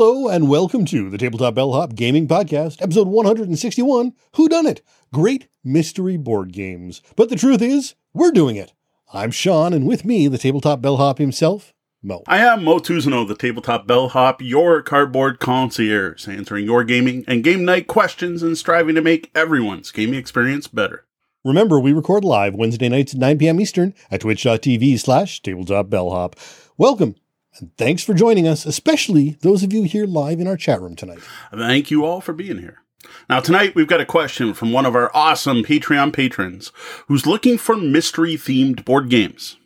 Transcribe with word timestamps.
Hello 0.00 0.28
and 0.28 0.48
welcome 0.48 0.84
to 0.84 1.10
the 1.10 1.18
Tabletop 1.18 1.56
Bellhop 1.56 1.96
Gaming 1.96 2.28
Podcast, 2.28 2.80
episode 2.80 3.08
161 3.08 4.12
Who 4.36 4.48
Done 4.48 4.64
It? 4.64 4.80
Great 5.12 5.48
Mystery 5.64 6.16
Board 6.16 6.52
Games. 6.52 7.02
But 7.16 7.30
the 7.30 7.34
truth 7.34 7.60
is, 7.60 7.96
we're 8.14 8.30
doing 8.30 8.54
it. 8.54 8.72
I'm 9.12 9.32
Sean, 9.32 9.72
and 9.72 9.88
with 9.88 10.04
me, 10.04 10.28
the 10.28 10.38
Tabletop 10.38 10.80
Bellhop 10.80 11.18
himself, 11.18 11.74
Mo. 12.00 12.22
I 12.28 12.38
am 12.38 12.62
Moe 12.62 12.78
Tousignant, 12.78 13.26
the 13.26 13.34
Tabletop 13.34 13.88
Bellhop, 13.88 14.40
your 14.40 14.82
cardboard 14.82 15.40
concierge, 15.40 16.28
answering 16.28 16.64
your 16.64 16.84
gaming 16.84 17.24
and 17.26 17.42
game 17.42 17.64
night 17.64 17.88
questions 17.88 18.40
and 18.40 18.56
striving 18.56 18.94
to 18.94 19.02
make 19.02 19.32
everyone's 19.34 19.90
gaming 19.90 20.20
experience 20.20 20.68
better. 20.68 21.06
Remember, 21.44 21.80
we 21.80 21.92
record 21.92 22.22
live 22.22 22.54
Wednesday 22.54 22.88
nights 22.88 23.14
at 23.14 23.18
9 23.18 23.38
p.m. 23.38 23.60
Eastern 23.60 23.94
at 24.12 24.20
twitch.tv 24.20 25.00
slash 25.00 25.42
tabletop 25.42 25.90
bellhop. 25.90 26.36
Welcome 26.76 27.16
and 27.60 27.76
thanks 27.76 28.02
for 28.02 28.14
joining 28.14 28.46
us, 28.46 28.66
especially 28.66 29.38
those 29.40 29.62
of 29.62 29.72
you 29.72 29.82
here 29.82 30.06
live 30.06 30.40
in 30.40 30.46
our 30.46 30.56
chat 30.56 30.80
room 30.80 30.96
tonight. 30.96 31.20
Thank 31.52 31.90
you 31.90 32.04
all 32.04 32.20
for 32.20 32.32
being 32.32 32.58
here. 32.58 32.82
Now, 33.28 33.40
tonight 33.40 33.74
we've 33.74 33.86
got 33.86 34.00
a 34.00 34.06
question 34.06 34.54
from 34.54 34.72
one 34.72 34.86
of 34.86 34.94
our 34.94 35.10
awesome 35.14 35.62
Patreon 35.62 36.12
patrons 36.12 36.72
who's 37.06 37.26
looking 37.26 37.58
for 37.58 37.76
mystery 37.76 38.34
themed 38.34 38.84
board 38.84 39.08
games. 39.08 39.56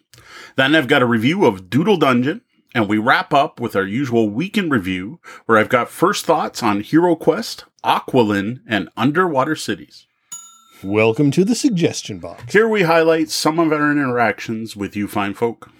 Then 0.56 0.74
I've 0.74 0.88
got 0.88 1.02
a 1.02 1.06
review 1.06 1.46
of 1.46 1.70
Doodle 1.70 1.96
Dungeon, 1.96 2.42
and 2.74 2.88
we 2.88 2.98
wrap 2.98 3.32
up 3.32 3.60
with 3.60 3.74
our 3.74 3.86
usual 3.86 4.28
weekend 4.28 4.70
review 4.70 5.18
where 5.46 5.58
I've 5.58 5.68
got 5.68 5.88
first 5.88 6.26
thoughts 6.26 6.62
on 6.62 6.80
Hero 6.80 7.16
Quest, 7.16 7.64
Aqualin, 7.84 8.60
and 8.66 8.88
Underwater 8.96 9.56
Cities. 9.56 10.06
Welcome 10.84 11.30
to 11.32 11.44
the 11.44 11.54
suggestion 11.54 12.18
box. 12.18 12.52
Here 12.52 12.68
we 12.68 12.82
highlight 12.82 13.30
some 13.30 13.58
of 13.58 13.72
our 13.72 13.92
interactions 13.92 14.76
with 14.76 14.96
you 14.96 15.06
fine 15.08 15.34
folk. 15.34 15.70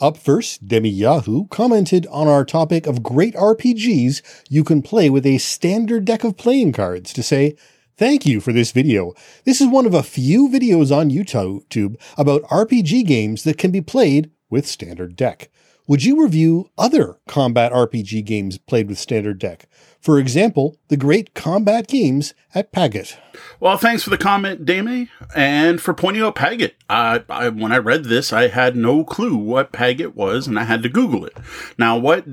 Up 0.00 0.16
first, 0.16 0.68
Demi 0.68 0.90
Yahoo 0.90 1.48
commented 1.48 2.06
on 2.08 2.28
our 2.28 2.44
topic 2.44 2.86
of 2.86 3.02
great 3.02 3.34
RPGs 3.34 4.22
you 4.48 4.62
can 4.62 4.80
play 4.80 5.10
with 5.10 5.26
a 5.26 5.38
standard 5.38 6.04
deck 6.04 6.22
of 6.22 6.36
playing 6.36 6.72
cards 6.72 7.12
to 7.12 7.22
say, 7.22 7.56
Thank 7.96 8.24
you 8.24 8.40
for 8.40 8.52
this 8.52 8.70
video. 8.70 9.12
This 9.44 9.60
is 9.60 9.66
one 9.66 9.86
of 9.86 9.94
a 9.94 10.04
few 10.04 10.48
videos 10.48 10.96
on 10.96 11.10
YouTube 11.10 12.00
about 12.16 12.44
RPG 12.44 13.06
games 13.06 13.42
that 13.42 13.58
can 13.58 13.72
be 13.72 13.80
played 13.80 14.30
with 14.48 14.68
standard 14.68 15.16
deck. 15.16 15.50
Would 15.88 16.04
you 16.04 16.22
review 16.22 16.70
other 16.78 17.18
combat 17.26 17.72
RPG 17.72 18.24
games 18.24 18.56
played 18.56 18.88
with 18.88 18.98
standard 18.98 19.40
deck? 19.40 19.68
For 20.00 20.18
example, 20.18 20.78
the 20.88 20.96
great 20.96 21.34
combat 21.34 21.88
games 21.88 22.32
at 22.54 22.72
Pagat. 22.72 23.16
Well, 23.60 23.76
thanks 23.76 24.02
for 24.02 24.10
the 24.10 24.18
comment, 24.18 24.64
Dame, 24.64 25.08
and 25.34 25.80
for 25.80 25.92
pointing 25.92 26.22
out 26.22 26.36
Pagat. 26.36 26.72
I, 26.88 27.18
when 27.48 27.72
I 27.72 27.78
read 27.78 28.04
this, 28.04 28.32
I 28.32 28.48
had 28.48 28.76
no 28.76 29.04
clue 29.04 29.36
what 29.36 29.72
Pagat 29.72 30.14
was, 30.14 30.46
and 30.46 30.58
I 30.58 30.64
had 30.64 30.82
to 30.84 30.88
Google 30.88 31.24
it. 31.24 31.36
Now, 31.76 31.98
what 31.98 32.24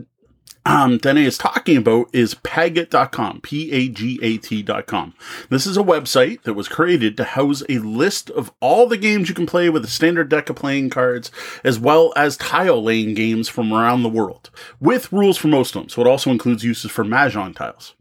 um, 0.66 1.00
is 1.04 1.38
talking 1.38 1.78
about 1.78 2.10
is 2.14 2.36
Pagat.com, 2.36 3.42
P-A-G-A-T.com. 3.42 5.14
This 5.50 5.68
is 5.68 5.78
a 5.78 5.84
website 5.84 6.42
that 6.44 6.56
was 6.56 6.68
created 6.68 7.16
to 7.18 7.24
house 7.24 7.64
a 7.70 7.80
list 7.80 8.30
of 8.32 8.52
all 8.60 8.88
the 8.88 8.98
games 8.98 9.30
you 9.30 9.36
can 9.36 9.46
play 9.46 9.70
with 9.70 9.86
a 9.86 9.90
standard 9.90 10.30
deck 10.30 10.50
of 10.50 10.56
playing 10.56 10.90
cards, 10.90 11.32
as 11.64 11.80
well 11.80 12.14
as 12.16 12.38
tile 12.38 12.84
laying 12.84 13.14
games 13.14 13.48
from 13.48 13.72
around 13.72 14.04
the 14.04 14.10
world, 14.10 14.50
with 14.80 15.12
rules 15.14 15.38
for 15.38 15.48
most 15.48 15.76
of 15.76 15.84
them. 15.84 15.90
So 15.90 16.02
it 16.02 16.08
also 16.08 16.32
includes 16.32 16.64
uses 16.64 16.92
for 16.92 17.04
Mahjong 17.06 17.56
tiles. 17.56 17.94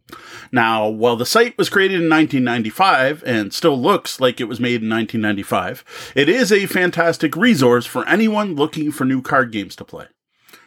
Now, 0.53 0.89
while 0.89 1.17
the 1.17 1.27
site 1.27 1.59
was 1.59 1.69
created 1.69 2.01
in 2.01 2.09
1995 2.09 3.25
and 3.27 3.53
still 3.53 3.81
looks 3.81 4.21
like 4.21 4.41
it 4.41 4.45
was 4.45 4.61
made 4.61 4.83
in 4.83 4.89
1995, 4.89 6.13
it 6.15 6.29
is 6.29 6.53
a 6.53 6.67
fantastic 6.67 7.37
resource 7.37 7.85
for 7.87 8.07
anyone 8.09 8.55
looking 8.55 8.93
for 8.93 9.05
new 9.05 9.21
card 9.21 9.51
games 9.51 9.75
to 9.77 9.85
play. 9.85 10.07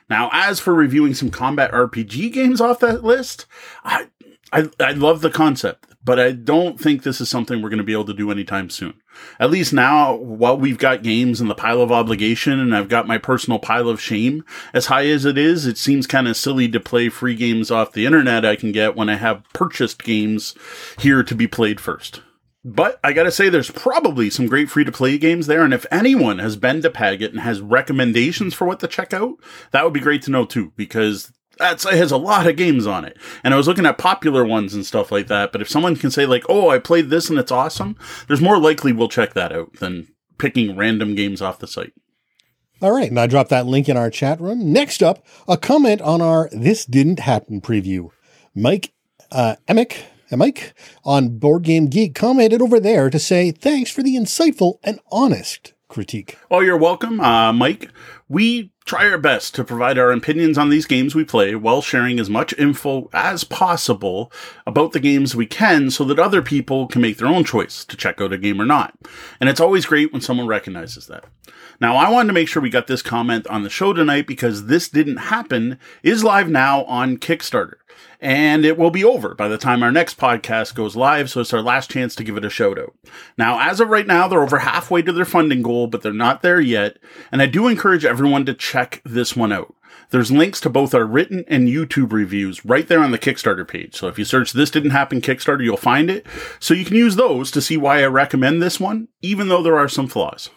Now, 0.10 0.30
as 0.32 0.60
for 0.60 0.74
reviewing 0.74 1.14
some 1.14 1.30
combat 1.30 1.72
RPG 1.72 2.32
games 2.32 2.62
off 2.62 2.80
that 2.80 3.04
list, 3.04 3.46
I, 3.84 4.08
I, 4.54 4.70
I 4.80 4.92
love 4.92 5.22
the 5.22 5.30
concept, 5.30 5.96
but 6.04 6.20
I 6.20 6.32
don't 6.32 6.80
think 6.80 7.04
this 7.04 7.20
is 7.20 7.30
something 7.30 7.62
we're 7.62 7.70
going 7.70 7.78
to 7.80 7.84
be 7.84 7.94
able 7.94 8.06
to 8.06 8.14
do 8.14 8.32
anytime 8.32 8.70
soon. 8.70 8.94
At 9.40 9.52
least 9.52 9.74
now, 9.74 10.16
while 10.16 10.58
we've 10.58 10.78
got 10.78 11.04
games 11.04 11.42
in 11.42 11.48
the 11.48 11.56
pile 11.56 11.82
of 11.82 11.92
obligation 11.92 12.60
and 12.60 12.76
I've 12.76 12.88
got 12.88 13.08
my 13.08 13.18
personal 13.18 13.60
pile 13.60 13.90
of 13.90 14.00
shame 14.00 14.46
as 14.74 14.86
high 14.86 15.08
as 15.08 15.26
it 15.26 15.38
is, 15.38 15.66
it 15.66 15.78
seems 15.78 16.08
kind 16.08 16.28
of 16.28 16.38
silly 16.38 16.70
to 16.70 16.80
play 16.80 17.10
free 17.10 17.36
games 17.36 17.70
off 17.70 17.92
the 17.92 18.06
internet 18.06 18.46
I 18.46 18.56
can 18.56 18.72
get 18.72 18.96
when 18.96 19.10
I 19.10 19.16
have 19.16 19.44
purchased 19.54 20.04
games 20.04 20.56
here 20.98 21.24
to 21.24 21.36
be 21.36 21.48
played 21.48 21.82
first. 21.82 22.22
But 22.70 23.00
I 23.02 23.14
gotta 23.14 23.32
say, 23.32 23.48
there's 23.48 23.72
probably 23.72 24.30
some 24.30 24.46
great 24.46 24.70
free 24.70 24.84
to 24.84 24.92
play 24.92 25.18
games 25.18 25.48
there. 25.48 25.64
And 25.64 25.74
if 25.74 25.86
anyone 25.90 26.40
has 26.40 26.58
been 26.58 26.82
to 26.82 26.90
Pagat 26.90 27.30
and 27.30 27.40
has 27.40 27.62
recommendations 27.62 28.54
for 28.54 28.68
what 28.68 28.82
to 28.82 28.90
check 28.90 29.14
out, 29.14 29.36
that 29.72 29.86
would 29.86 29.94
be 29.94 30.02
great 30.02 30.22
to 30.24 30.32
know 30.32 30.46
too, 30.46 30.74
because 30.76 31.32
that's 31.58 31.86
it 31.86 31.94
has 31.94 32.12
a 32.12 32.18
lot 32.18 32.46
of 32.46 32.58
games 32.58 32.86
on 32.86 33.06
it. 33.06 33.16
And 33.42 33.54
I 33.54 33.58
was 33.58 33.70
looking 33.70 33.86
at 33.86 33.98
popular 33.98 34.44
ones 34.44 34.74
and 34.74 34.86
stuff 34.86 35.14
like 35.14 35.28
that. 35.28 35.54
But 35.54 35.62
if 35.62 35.70
someone 35.70 35.96
can 35.96 36.12
say 36.12 36.26
like, 36.26 36.44
"Oh, 36.50 36.68
I 36.70 36.78
played 36.78 37.10
this 37.10 37.30
and 37.30 37.40
it's 37.40 37.54
awesome," 37.54 37.96
there's 38.28 38.42
more 38.42 38.60
likely 38.60 38.92
we'll 38.92 39.08
check 39.08 39.34
that 39.34 39.54
out 39.54 39.76
than 39.76 40.10
picking 40.38 40.76
random 40.76 41.16
games 41.16 41.42
off 41.42 41.60
the 41.60 41.68
site. 41.68 41.94
All 42.82 42.92
right, 42.92 43.10
and 43.10 43.18
I 43.20 43.28
dropped 43.28 43.50
that 43.52 43.66
link 43.66 43.88
in 43.88 43.96
our 43.96 44.10
chat 44.10 44.42
room. 44.42 44.74
Next 44.74 45.02
up, 45.02 45.26
a 45.48 45.56
comment 45.56 46.02
on 46.02 46.22
our 46.22 46.50
"This 46.52 46.86
Didn't 46.86 47.20
Happen" 47.20 47.62
preview. 47.62 48.10
Mike 48.54 48.92
uh, 49.32 49.56
Emick 49.70 50.04
and 50.30 50.40
Mike 50.40 50.74
on 51.04 51.38
Board 51.38 51.64
Game 51.64 51.88
Geek 51.88 52.16
commented 52.16 52.62
over 52.62 52.80
there 52.80 53.10
to 53.10 53.20
say 53.20 53.52
thanks 53.52 53.92
for 53.92 54.04
the 54.04 54.16
insightful 54.16 54.80
and 54.84 55.00
honest 55.12 55.74
critique. 55.88 56.38
Oh, 56.52 56.60
you're 56.60 56.78
welcome, 56.78 57.20
uh, 57.20 57.54
Mike. 57.54 57.90
We 58.28 58.72
try 58.86 59.10
our 59.10 59.18
best 59.18 59.56
to 59.56 59.64
provide 59.64 59.98
our 59.98 60.12
opinions 60.12 60.58
on 60.58 60.70
these 60.70 60.86
games 60.86 61.16
we 61.16 61.24
play 61.24 61.56
while 61.56 61.82
sharing 61.82 62.20
as 62.20 62.30
much 62.30 62.54
info 62.58 63.10
as 63.14 63.44
possible 63.44 64.32
about 64.66 64.92
the 64.92 65.00
games 65.00 65.36
we 65.36 65.46
can 65.46 65.90
so 65.92 66.04
that 66.06 66.20
other 66.20 66.42
people 66.42 66.88
can 66.88 67.02
make 67.02 67.18
their 67.18 67.28
own 67.28 67.44
choice 67.44 67.86
to 67.86 67.98
check 67.98 68.20
out 68.22 68.34
a 68.34 68.38
game 68.38 68.62
or 68.62 68.66
not. 68.66 68.94
And 69.40 69.50
it's 69.50 69.60
always 69.60 69.86
great 69.86 70.12
when 70.12 70.22
someone 70.22 70.48
recognizes 70.48 71.08
that. 71.08 71.26
Now, 71.80 71.96
I 71.96 72.10
wanted 72.10 72.28
to 72.28 72.34
make 72.34 72.48
sure 72.48 72.62
we 72.62 72.70
got 72.70 72.88
this 72.88 73.02
comment 73.02 73.46
on 73.48 73.64
the 73.64 73.70
show 73.70 73.94
tonight 73.94 74.26
because 74.26 74.66
this 74.66 74.90
didn't 74.90 75.18
happen 75.18 75.80
is 76.02 76.24
live 76.24 76.50
now 76.50 76.84
on 76.86 77.18
Kickstarter 77.18 77.76
and 78.20 78.66
it 78.66 78.78
will 78.78 78.92
be 78.92 79.04
over 79.04 79.36
by 79.36 79.48
the 79.48 79.58
time 79.58 79.84
our 79.84 79.92
next 79.92 80.18
podcast 80.18 80.76
goes 80.76 80.96
live. 80.96 81.30
So 81.30 81.42
it's 81.42 81.54
our 81.54 81.62
last 81.62 81.90
chance 81.90 82.16
to 82.16 82.24
give 82.24 82.38
it 82.38 82.46
a 82.46 82.50
shout 82.50 82.80
out. 82.80 82.96
Now, 83.38 83.60
as 83.60 83.80
of 83.80 83.90
right 83.90 84.08
now, 84.08 84.28
they're 84.28 84.44
over 84.44 84.60
halfway 84.60 85.02
to 85.04 85.14
their 85.14 85.26
funding 85.26 85.62
goal, 85.62 85.88
but 85.88 86.02
they're 86.02 86.14
not 86.14 86.42
there 86.42 86.60
yet. 86.60 86.98
And 87.32 87.42
I 87.42 87.46
do 87.46 87.68
encourage 87.68 88.06
everyone 88.06 88.46
to 88.46 88.54
check 88.54 89.02
this 89.06 89.36
one 89.36 89.52
out. 89.52 89.74
There's 90.10 90.32
links 90.32 90.62
to 90.62 90.70
both 90.70 90.94
our 90.94 91.06
written 91.06 91.44
and 91.48 91.68
YouTube 91.68 92.14
reviews 92.14 92.64
right 92.64 92.88
there 92.88 93.02
on 93.04 93.12
the 93.12 93.20
Kickstarter 93.20 93.68
page. 93.68 93.96
So 93.96 94.08
if 94.08 94.18
you 94.18 94.24
search 94.24 94.54
This 94.54 94.72
Didn't 94.72 94.92
Happen 94.92 95.20
Kickstarter, 95.20 95.64
you'll 95.64 95.76
find 95.76 96.10
it. 96.10 96.26
So 96.60 96.74
you 96.74 96.86
can 96.86 96.96
use 96.96 97.18
those 97.18 97.52
to 97.52 97.62
see 97.62 97.76
why 97.76 98.02
I 98.02 98.08
recommend 98.08 98.62
this 98.62 98.80
one, 98.80 99.10
even 99.22 99.50
though 99.50 99.62
there 99.62 99.78
are 99.78 99.90
some 99.90 100.08
flaws. 100.08 100.50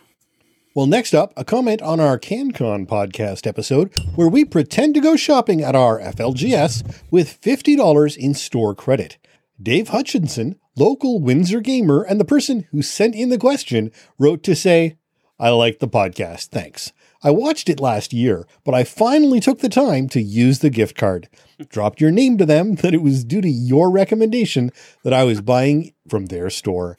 Well, 0.73 0.87
next 0.87 1.15
up, 1.15 1.33
a 1.37 1.45
comment 1.45 1.83
on 1.83 1.99
our 1.99 2.17
CanCon 2.17 2.87
podcast 2.87 3.45
episode 3.45 3.93
where 4.15 4.29
we 4.29 4.45
pretend 4.45 4.95
to 4.95 5.01
go 5.01 5.17
shopping 5.17 5.63
at 5.63 5.75
our 5.75 5.99
FLGS 5.99 7.03
with 7.11 7.41
$50 7.41 8.17
in 8.17 8.35
store 8.35 8.77
credit. 8.77 9.19
Dave 9.61 9.89
Hutchinson, 9.89 10.61
local 10.77 11.19
Windsor 11.19 11.61
gamer, 11.61 12.03
and 12.03 12.21
the 12.21 12.25
person 12.25 12.69
who 12.71 12.83
sent 12.83 13.17
in 13.17 13.31
the 13.31 13.39
question 13.39 13.91
wrote 14.17 14.45
to 14.45 14.55
say, 14.55 14.97
I 15.41 15.49
like 15.49 15.81
the 15.81 15.89
podcast, 15.89 16.51
thanks. 16.51 16.93
I 17.21 17.33
watched 17.33 17.69
it 17.69 17.81
last 17.81 18.13
year, 18.13 18.47
but 18.65 18.73
I 18.73 18.85
finally 18.85 19.41
took 19.41 19.59
the 19.59 19.69
time 19.69 20.09
to 20.11 20.23
use 20.23 20.61
the 20.61 20.71
gift 20.71 20.97
card. 20.97 21.29
Dropped 21.69 22.01
your 22.01 22.13
name 22.13 22.39
to 22.39 22.47
them 22.47 22.77
that 22.77 22.95
it 22.95 23.03
was 23.03 23.25
due 23.25 23.41
to 23.41 23.51
your 23.51 23.91
recommendation 23.91 24.71
that 25.03 25.13
I 25.13 25.25
was 25.25 25.41
buying 25.41 25.95
from 26.09 26.27
their 26.27 26.49
store. 26.49 26.97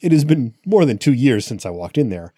It 0.00 0.10
has 0.10 0.24
been 0.24 0.56
more 0.66 0.84
than 0.84 0.98
two 0.98 1.12
years 1.12 1.46
since 1.46 1.64
I 1.64 1.70
walked 1.70 1.96
in 1.96 2.08
there 2.08 2.34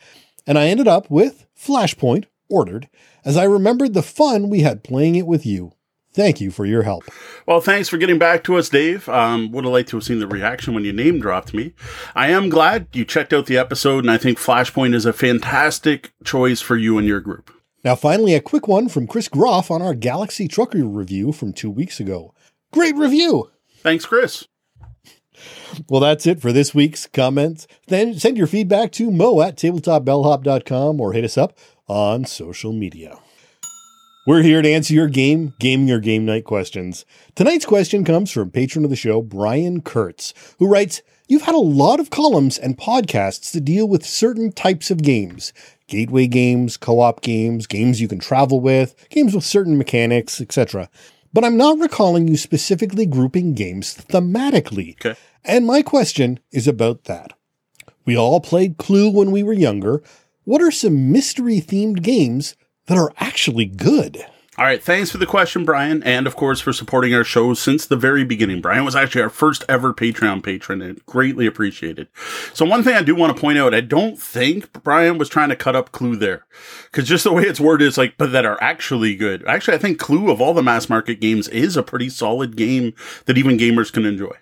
and 0.47 0.59
I 0.59 0.69
ended 0.69 0.89
up 0.89 1.11
with 1.11 1.47
Flashpoint 1.59 2.27
ordered 2.49 2.89
as 3.25 3.37
I 3.37 3.45
remembered 3.45 3.95
the 3.95 4.03
fun 4.03 4.49
we 4.49 4.61
had 4.61 4.85
playing 4.85 5.17
it 5.17 5.27
with 5.27 5.45
you. 5.45 5.73
Thank 6.13 6.41
you 6.41 6.51
for 6.51 6.65
your 6.65 6.83
help. 6.83 7.05
Well, 7.45 7.61
thanks 7.61 7.91
for 7.91 7.99
getting 7.99 8.19
back 8.19 8.43
to 8.45 8.57
us, 8.57 8.71
Dave. 8.71 9.07
Um, 9.07 9.53
would 9.53 9.65
have 9.65 9.73
liked 9.73 9.91
to 9.91 9.97
have 9.99 10.05
seen 10.05 10.19
the 10.19 10.27
reaction 10.27 10.73
when 10.73 10.83
you 10.83 10.93
name 10.93 11.21
dropped 11.21 11.53
me. 11.53 11.75
I 12.15 12.29
am 12.29 12.49
glad 12.49 12.87
you 12.95 13.05
checked 13.05 13.35
out 13.35 13.45
the 13.45 13.59
episode, 13.59 14.03
and 14.03 14.11
I 14.11 14.17
think 14.17 14.39
Flashpoint 14.39 14.95
is 14.95 15.05
a 15.05 15.13
fantastic 15.13 16.13
choice 16.25 16.63
for 16.63 16.75
you 16.75 16.97
and 16.97 17.07
your 17.07 17.21
group. 17.21 17.51
Now, 17.85 17.97
finally, 17.97 18.35
a 18.35 18.41
quick 18.41 18.67
one 18.67 18.89
from 18.89 19.07
Chris 19.07 19.29
Groff 19.29 19.71
on 19.71 19.83
our 19.83 19.95
Galaxy 19.95 20.49
Trucker 20.49 20.85
review 20.85 21.33
from 21.33 21.53
two 21.53 21.71
weeks 21.71 22.01
ago. 22.01 22.33
Great 22.73 22.97
review! 22.97 23.51
Thanks, 23.83 24.07
Chris. 24.07 24.49
Well, 25.89 26.01
that's 26.01 26.27
it 26.27 26.41
for 26.41 26.53
this 26.53 26.75
week's 26.75 27.07
comments. 27.07 27.67
Then 27.89 28.19
send 28.19 28.37
your 28.37 28.47
feedback 28.47 28.93
to 28.93 29.11
mo 29.11 29.41
at 29.43 29.57
tabletopbellhop.com 29.57 31.01
or 31.01 31.13
hit 31.13 31.25
us 31.25 31.39
up 31.39 31.57
on 31.89 32.25
social 32.25 32.73
media. 32.73 33.19
We're 34.27 34.43
here 34.43 34.61
to 34.61 34.69
answer 34.69 34.93
your 34.93 35.07
game, 35.07 35.55
gaming 35.61 35.89
or 35.93 36.01
game 36.01 36.25
night 36.25 36.45
questions. 36.45 37.05
Tonight's 37.37 37.65
question 37.65 38.05
comes 38.05 38.33
from 38.33 38.51
patron 38.51 38.85
of 38.85 38.91
the 38.91 38.97
show, 38.97 39.23
Brian 39.23 39.83
Kurtz, 39.83 40.35
who 40.59 40.67
writes, 40.67 41.01
You've 41.29 41.43
had 41.43 41.55
a 41.55 41.59
lot 41.59 42.01
of 42.01 42.11
columns 42.11 42.59
and 42.59 42.77
podcasts 42.77 43.53
to 43.53 43.61
deal 43.61 43.89
with 43.89 44.05
certain 44.05 44.51
types 44.53 44.91
of 44.91 45.03
games. 45.03 45.53
Gateway 45.89 46.27
games, 46.27 46.77
co-op 46.77 47.21
games, 47.21 47.69
games 47.69 48.01
you 48.01 48.09
can 48.09 48.19
travel 48.19 48.61
with, 48.61 48.97
games 49.11 49.33
with 49.33 49.45
certain 49.45 49.79
mechanics, 49.79 50.41
etc. 50.41 50.89
but 51.37 51.45
I'm 51.45 51.59
not 51.59 51.79
recalling 51.79 52.29
you 52.29 52.39
specifically 52.39 53.05
grouping 53.05 53.53
games 53.53 53.95
thematically. 53.95 54.95
Okay. 54.95 55.21
And 55.45 55.67
my 55.67 55.83
question 55.83 56.41
is 56.51 56.67
about 56.67 57.05
that. 57.05 57.35
We 58.07 58.17
all 58.17 58.41
played 58.41 58.79
Clue 58.79 59.11
when 59.11 59.31
we 59.31 59.43
were 59.43 59.53
younger. 59.53 60.03
What 60.45 60.63
are 60.63 60.71
some 60.71 61.13
mystery 61.13 61.61
themed 61.61 62.01
games 62.01 62.57
that 62.87 62.97
are 62.97 63.13
actually 63.19 63.67
good? 63.67 64.25
All 64.59 64.65
right, 64.65 64.83
thanks 64.83 65.11
for 65.11 65.19
the 65.19 65.27
question, 65.27 65.67
Brian, 65.67 66.03
and 66.03 66.27
of 66.27 66.35
course 66.35 66.61
for 66.63 66.73
supporting 66.73 67.13
our 67.13 67.25
show 67.25 67.53
since 67.53 67.85
the 67.85 67.95
very 67.95 68.25
beginning. 68.25 68.63
Brian 68.63 68.87
was 68.87 68.97
actually 68.97 69.21
our 69.21 69.29
first 69.29 69.65
ever 69.69 69.93
Patreon 69.93 70.43
patron 70.43 70.81
and 70.81 71.05
greatly 71.05 71.47
appreciated. 71.47 72.09
So 72.55 72.65
one 72.65 72.83
thing 72.83 72.95
I 72.95 73.03
do 73.03 73.15
want 73.15 73.37
to 73.37 73.41
point 73.41 73.59
out, 73.59 73.75
I 73.75 73.83
don't 73.83 74.19
think 74.19 74.73
Brian 74.83 75.19
was 75.19 75.29
trying 75.29 75.51
to 75.51 75.57
cut 75.57 75.77
up 75.77 75.93
Clue 75.93 76.17
there. 76.17 76.47
Cause 76.93 77.07
just 77.07 77.25
the 77.25 77.35
way 77.35 77.43
it's 77.43 77.61
worded 77.61 77.87
is 77.87 77.99
like, 77.99 78.15
but 78.17 78.33
that 78.33 78.47
are 78.47 78.57
actually 78.63 79.15
good. 79.15 79.45
Actually, 79.47 79.75
I 79.75 79.79
think 79.79 79.99
Clue 79.99 80.31
of 80.31 80.41
all 80.41 80.55
the 80.55 80.63
mass 80.63 80.89
market 80.89 81.21
games 81.21 81.49
is 81.49 81.77
a 81.77 81.83
pretty 81.83 82.09
solid 82.09 82.57
game 82.57 82.95
that 83.27 83.37
even 83.37 83.59
gamers 83.59 83.93
can 83.93 84.07
enjoy. 84.07 84.37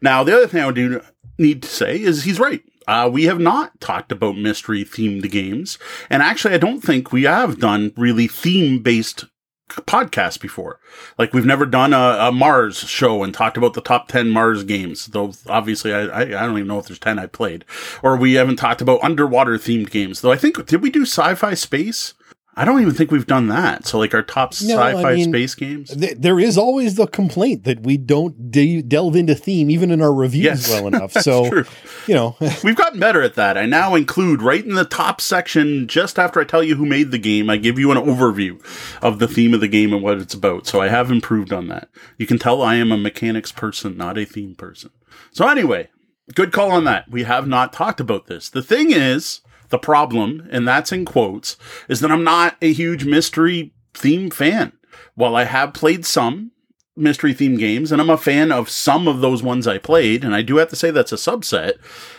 Now, 0.00 0.24
the 0.24 0.34
other 0.34 0.46
thing 0.46 0.62
I 0.62 0.70
do 0.70 1.02
need 1.38 1.62
to 1.62 1.68
say 1.68 2.00
is 2.00 2.24
he's 2.24 2.40
right. 2.40 2.62
Uh, 2.86 3.08
we 3.12 3.24
have 3.24 3.40
not 3.40 3.80
talked 3.80 4.12
about 4.12 4.36
mystery 4.36 4.84
themed 4.84 5.30
games. 5.30 5.78
And 6.08 6.22
actually, 6.22 6.54
I 6.54 6.58
don't 6.58 6.80
think 6.80 7.12
we 7.12 7.24
have 7.24 7.58
done 7.58 7.92
really 7.96 8.28
theme 8.28 8.80
based 8.80 9.24
podcasts 9.68 10.40
before. 10.40 10.78
Like 11.18 11.32
we've 11.32 11.44
never 11.44 11.66
done 11.66 11.92
a, 11.92 12.16
a, 12.28 12.32
Mars 12.32 12.78
show 12.78 13.22
and 13.24 13.34
talked 13.34 13.56
about 13.56 13.74
the 13.74 13.80
top 13.80 14.08
10 14.08 14.30
Mars 14.30 14.62
games, 14.62 15.06
though 15.06 15.32
obviously 15.48 15.92
I, 15.92 16.02
I, 16.02 16.20
I, 16.20 16.46
don't 16.46 16.56
even 16.56 16.68
know 16.68 16.78
if 16.78 16.86
there's 16.86 17.00
10 17.00 17.18
I 17.18 17.26
played. 17.26 17.64
Or 18.02 18.16
we 18.16 18.34
haven't 18.34 18.56
talked 18.56 18.80
about 18.80 19.02
underwater 19.02 19.58
themed 19.58 19.90
games, 19.90 20.20
though 20.20 20.32
I 20.32 20.36
think, 20.36 20.64
did 20.66 20.82
we 20.82 20.90
do 20.90 21.02
sci-fi 21.02 21.54
space? 21.54 22.14
I 22.58 22.64
don't 22.64 22.80
even 22.80 22.94
think 22.94 23.10
we've 23.10 23.26
done 23.26 23.48
that. 23.48 23.86
So, 23.86 23.98
like 23.98 24.14
our 24.14 24.22
top 24.22 24.52
no, 24.62 24.78
sci-fi 24.78 25.12
I 25.12 25.14
mean, 25.16 25.28
space 25.28 25.54
games. 25.54 25.94
Th- 25.94 26.16
there 26.16 26.40
is 26.40 26.56
always 26.56 26.94
the 26.94 27.06
complaint 27.06 27.64
that 27.64 27.82
we 27.82 27.98
don't 27.98 28.50
de- 28.50 28.80
delve 28.80 29.14
into 29.14 29.34
theme 29.34 29.70
even 29.70 29.90
in 29.90 30.00
our 30.00 30.12
reviews 30.12 30.44
yes, 30.44 30.70
well 30.70 30.86
enough. 30.86 31.12
so, 31.12 31.50
true. 31.50 31.64
you 32.06 32.14
know, 32.14 32.34
we've 32.64 32.74
gotten 32.74 32.98
better 32.98 33.20
at 33.20 33.34
that. 33.34 33.58
I 33.58 33.66
now 33.66 33.94
include 33.94 34.40
right 34.40 34.64
in 34.64 34.74
the 34.74 34.86
top 34.86 35.20
section, 35.20 35.86
just 35.86 36.18
after 36.18 36.40
I 36.40 36.44
tell 36.44 36.62
you 36.62 36.76
who 36.76 36.86
made 36.86 37.10
the 37.10 37.18
game, 37.18 37.50
I 37.50 37.58
give 37.58 37.78
you 37.78 37.90
an 37.92 37.98
overview 37.98 38.58
of 39.02 39.18
the 39.18 39.28
theme 39.28 39.52
of 39.52 39.60
the 39.60 39.68
game 39.68 39.92
and 39.92 40.02
what 40.02 40.18
it's 40.18 40.34
about. 40.34 40.66
So, 40.66 40.80
I 40.80 40.88
have 40.88 41.10
improved 41.10 41.52
on 41.52 41.68
that. 41.68 41.90
You 42.16 42.26
can 42.26 42.38
tell 42.38 42.62
I 42.62 42.76
am 42.76 42.90
a 42.90 42.96
mechanics 42.96 43.52
person, 43.52 43.98
not 43.98 44.16
a 44.16 44.24
theme 44.24 44.54
person. 44.54 44.90
So, 45.30 45.46
anyway, 45.46 45.90
good 46.34 46.52
call 46.52 46.70
on 46.70 46.84
that. 46.84 47.10
We 47.10 47.24
have 47.24 47.46
not 47.46 47.74
talked 47.74 48.00
about 48.00 48.28
this. 48.28 48.48
The 48.48 48.62
thing 48.62 48.92
is 48.92 49.42
the 49.68 49.78
problem, 49.78 50.48
and 50.50 50.66
that's 50.66 50.92
in 50.92 51.04
quotes, 51.04 51.56
is 51.88 52.00
that 52.00 52.10
I'm 52.10 52.24
not 52.24 52.56
a 52.60 52.72
huge 52.72 53.04
mystery 53.04 53.72
theme 53.94 54.30
fan. 54.30 54.72
While 55.14 55.36
I 55.36 55.44
have 55.44 55.74
played 55.74 56.04
some 56.04 56.52
mystery 56.96 57.34
theme 57.34 57.58
games, 57.58 57.92
and 57.92 58.00
I'm 58.00 58.10
a 58.10 58.16
fan 58.16 58.50
of 58.50 58.70
some 58.70 59.06
of 59.06 59.20
those 59.20 59.42
ones 59.42 59.66
I 59.66 59.78
played, 59.78 60.24
and 60.24 60.34
I 60.34 60.42
do 60.42 60.56
have 60.56 60.70
to 60.70 60.76
say 60.76 60.90
that's 60.90 61.12
a 61.12 61.16
subset. 61.16 61.74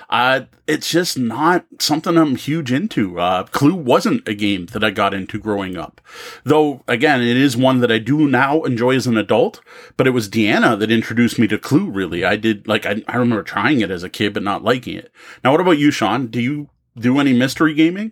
Uh, 0.09 0.41
it's 0.67 0.89
just 0.89 1.17
not 1.17 1.65
something 1.79 2.15
I'm 2.15 2.35
huge 2.35 2.71
into. 2.71 3.19
Uh, 3.19 3.43
Clue 3.45 3.75
wasn't 3.75 4.27
a 4.27 4.33
game 4.33 4.67
that 4.67 4.83
I 4.83 4.91
got 4.91 5.13
into 5.13 5.39
growing 5.39 5.77
up. 5.77 5.99
Though, 6.43 6.83
again, 6.87 7.21
it 7.21 7.35
is 7.35 7.57
one 7.57 7.79
that 7.79 7.91
I 7.91 7.97
do 7.97 8.27
now 8.27 8.63
enjoy 8.63 8.95
as 8.95 9.07
an 9.07 9.17
adult, 9.17 9.61
but 9.97 10.07
it 10.07 10.11
was 10.11 10.29
Deanna 10.29 10.79
that 10.79 10.91
introduced 10.91 11.39
me 11.39 11.47
to 11.47 11.57
Clue, 11.57 11.89
really. 11.89 12.23
I 12.23 12.35
did, 12.35 12.67
like, 12.67 12.85
I, 12.85 13.03
I 13.07 13.17
remember 13.17 13.43
trying 13.43 13.81
it 13.81 13.91
as 13.91 14.03
a 14.03 14.09
kid, 14.09 14.33
but 14.33 14.43
not 14.43 14.63
liking 14.63 14.95
it. 14.95 15.11
Now, 15.43 15.51
what 15.51 15.61
about 15.61 15.79
you, 15.79 15.91
Sean? 15.91 16.27
Do 16.27 16.39
you 16.39 16.69
do 16.99 17.19
any 17.19 17.33
mystery 17.33 17.73
gaming? 17.73 18.11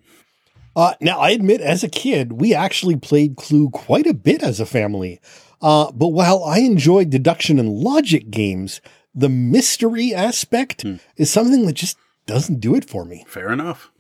Uh, 0.76 0.94
now, 1.00 1.20
I 1.20 1.30
admit, 1.30 1.62
as 1.62 1.84
a 1.84 1.90
kid, 1.90 2.34
we 2.34 2.54
actually 2.54 2.98
played 2.98 3.38
Clue 3.38 3.70
quite 3.70 4.06
a 4.06 4.14
bit 4.14 4.44
as 4.44 4.60
a 4.60 4.66
family. 4.66 5.22
Uh, 5.62 5.92
but 5.92 6.10
while 6.10 6.44
I 6.44 6.60
enjoyed 6.60 7.10
deduction 7.10 7.60
and 7.60 7.70
logic 7.70 8.30
games, 8.30 8.82
the 9.14 9.30
mystery 9.30 10.14
aspect 10.14 10.82
hmm. 10.82 10.96
is 11.16 11.32
something 11.32 11.66
that 11.66 11.74
just 11.74 11.98
doesn't 12.26 12.60
do 12.60 12.76
it 12.76 12.86
for 12.86 13.06
me. 13.06 13.24
Fair 13.28 13.52
enough. 13.52 13.92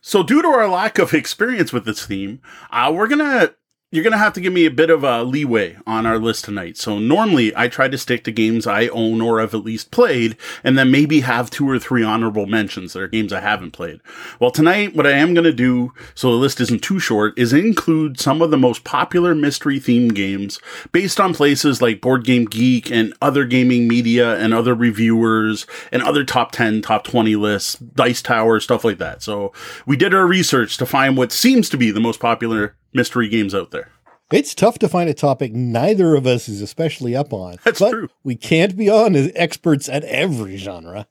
So, 0.00 0.22
due 0.22 0.42
to 0.42 0.48
our 0.48 0.68
lack 0.68 0.98
of 0.98 1.14
experience 1.14 1.72
with 1.72 1.84
this 1.84 2.06
theme, 2.06 2.40
uh, 2.70 2.90
we're 2.94 3.06
going 3.06 3.18
to 3.18 3.54
you're 3.92 4.02
going 4.02 4.12
to 4.12 4.18
have 4.18 4.32
to 4.32 4.40
give 4.40 4.54
me 4.54 4.64
a 4.64 4.70
bit 4.70 4.88
of 4.88 5.04
a 5.04 5.22
leeway 5.22 5.76
on 5.86 6.06
our 6.06 6.18
list 6.18 6.46
tonight. 6.46 6.78
So 6.78 6.98
normally 6.98 7.54
I 7.54 7.68
try 7.68 7.88
to 7.88 7.98
stick 7.98 8.24
to 8.24 8.32
games 8.32 8.66
I 8.66 8.88
own 8.88 9.20
or 9.20 9.38
have 9.38 9.54
at 9.54 9.64
least 9.64 9.90
played 9.90 10.34
and 10.64 10.78
then 10.78 10.90
maybe 10.90 11.20
have 11.20 11.50
two 11.50 11.68
or 11.68 11.78
three 11.78 12.02
honorable 12.02 12.46
mentions 12.46 12.94
that 12.94 13.02
are 13.02 13.06
games 13.06 13.34
I 13.34 13.40
haven't 13.40 13.72
played. 13.72 14.00
Well, 14.40 14.50
tonight 14.50 14.96
what 14.96 15.06
I 15.06 15.10
am 15.10 15.34
going 15.34 15.44
to 15.44 15.52
do 15.52 15.92
so 16.14 16.30
the 16.30 16.38
list 16.38 16.58
isn't 16.62 16.82
too 16.82 16.98
short 16.98 17.38
is 17.38 17.52
include 17.52 18.18
some 18.18 18.40
of 18.40 18.50
the 18.50 18.56
most 18.56 18.82
popular 18.82 19.34
mystery 19.34 19.78
themed 19.78 20.14
games 20.14 20.58
based 20.90 21.20
on 21.20 21.34
places 21.34 21.82
like 21.82 22.00
Board 22.00 22.24
Game 22.24 22.46
Geek 22.46 22.90
and 22.90 23.12
other 23.20 23.44
gaming 23.44 23.86
media 23.86 24.38
and 24.38 24.54
other 24.54 24.74
reviewers 24.74 25.66
and 25.92 26.02
other 26.02 26.24
top 26.24 26.50
10, 26.52 26.80
top 26.80 27.04
20 27.04 27.36
lists, 27.36 27.74
Dice 27.74 28.22
Tower, 28.22 28.58
stuff 28.58 28.84
like 28.84 28.96
that. 28.98 29.22
So 29.22 29.52
we 29.84 29.98
did 29.98 30.14
our 30.14 30.26
research 30.26 30.78
to 30.78 30.86
find 30.86 31.14
what 31.14 31.30
seems 31.30 31.68
to 31.68 31.76
be 31.76 31.90
the 31.90 32.00
most 32.00 32.18
popular 32.18 32.74
mystery 32.92 33.28
games 33.28 33.54
out 33.54 33.70
there. 33.70 33.90
It's 34.32 34.54
tough 34.54 34.78
to 34.78 34.88
find 34.88 35.10
a 35.10 35.14
topic 35.14 35.52
neither 35.52 36.14
of 36.14 36.26
us 36.26 36.48
is 36.48 36.62
especially 36.62 37.14
up 37.14 37.34
on. 37.34 37.58
That's 37.64 37.80
true. 37.80 38.08
We 38.24 38.34
can't 38.34 38.76
be 38.76 38.88
on 38.88 39.14
as 39.14 39.30
experts 39.34 39.90
at 39.90 40.04
every 40.04 40.56
genre. 40.56 41.06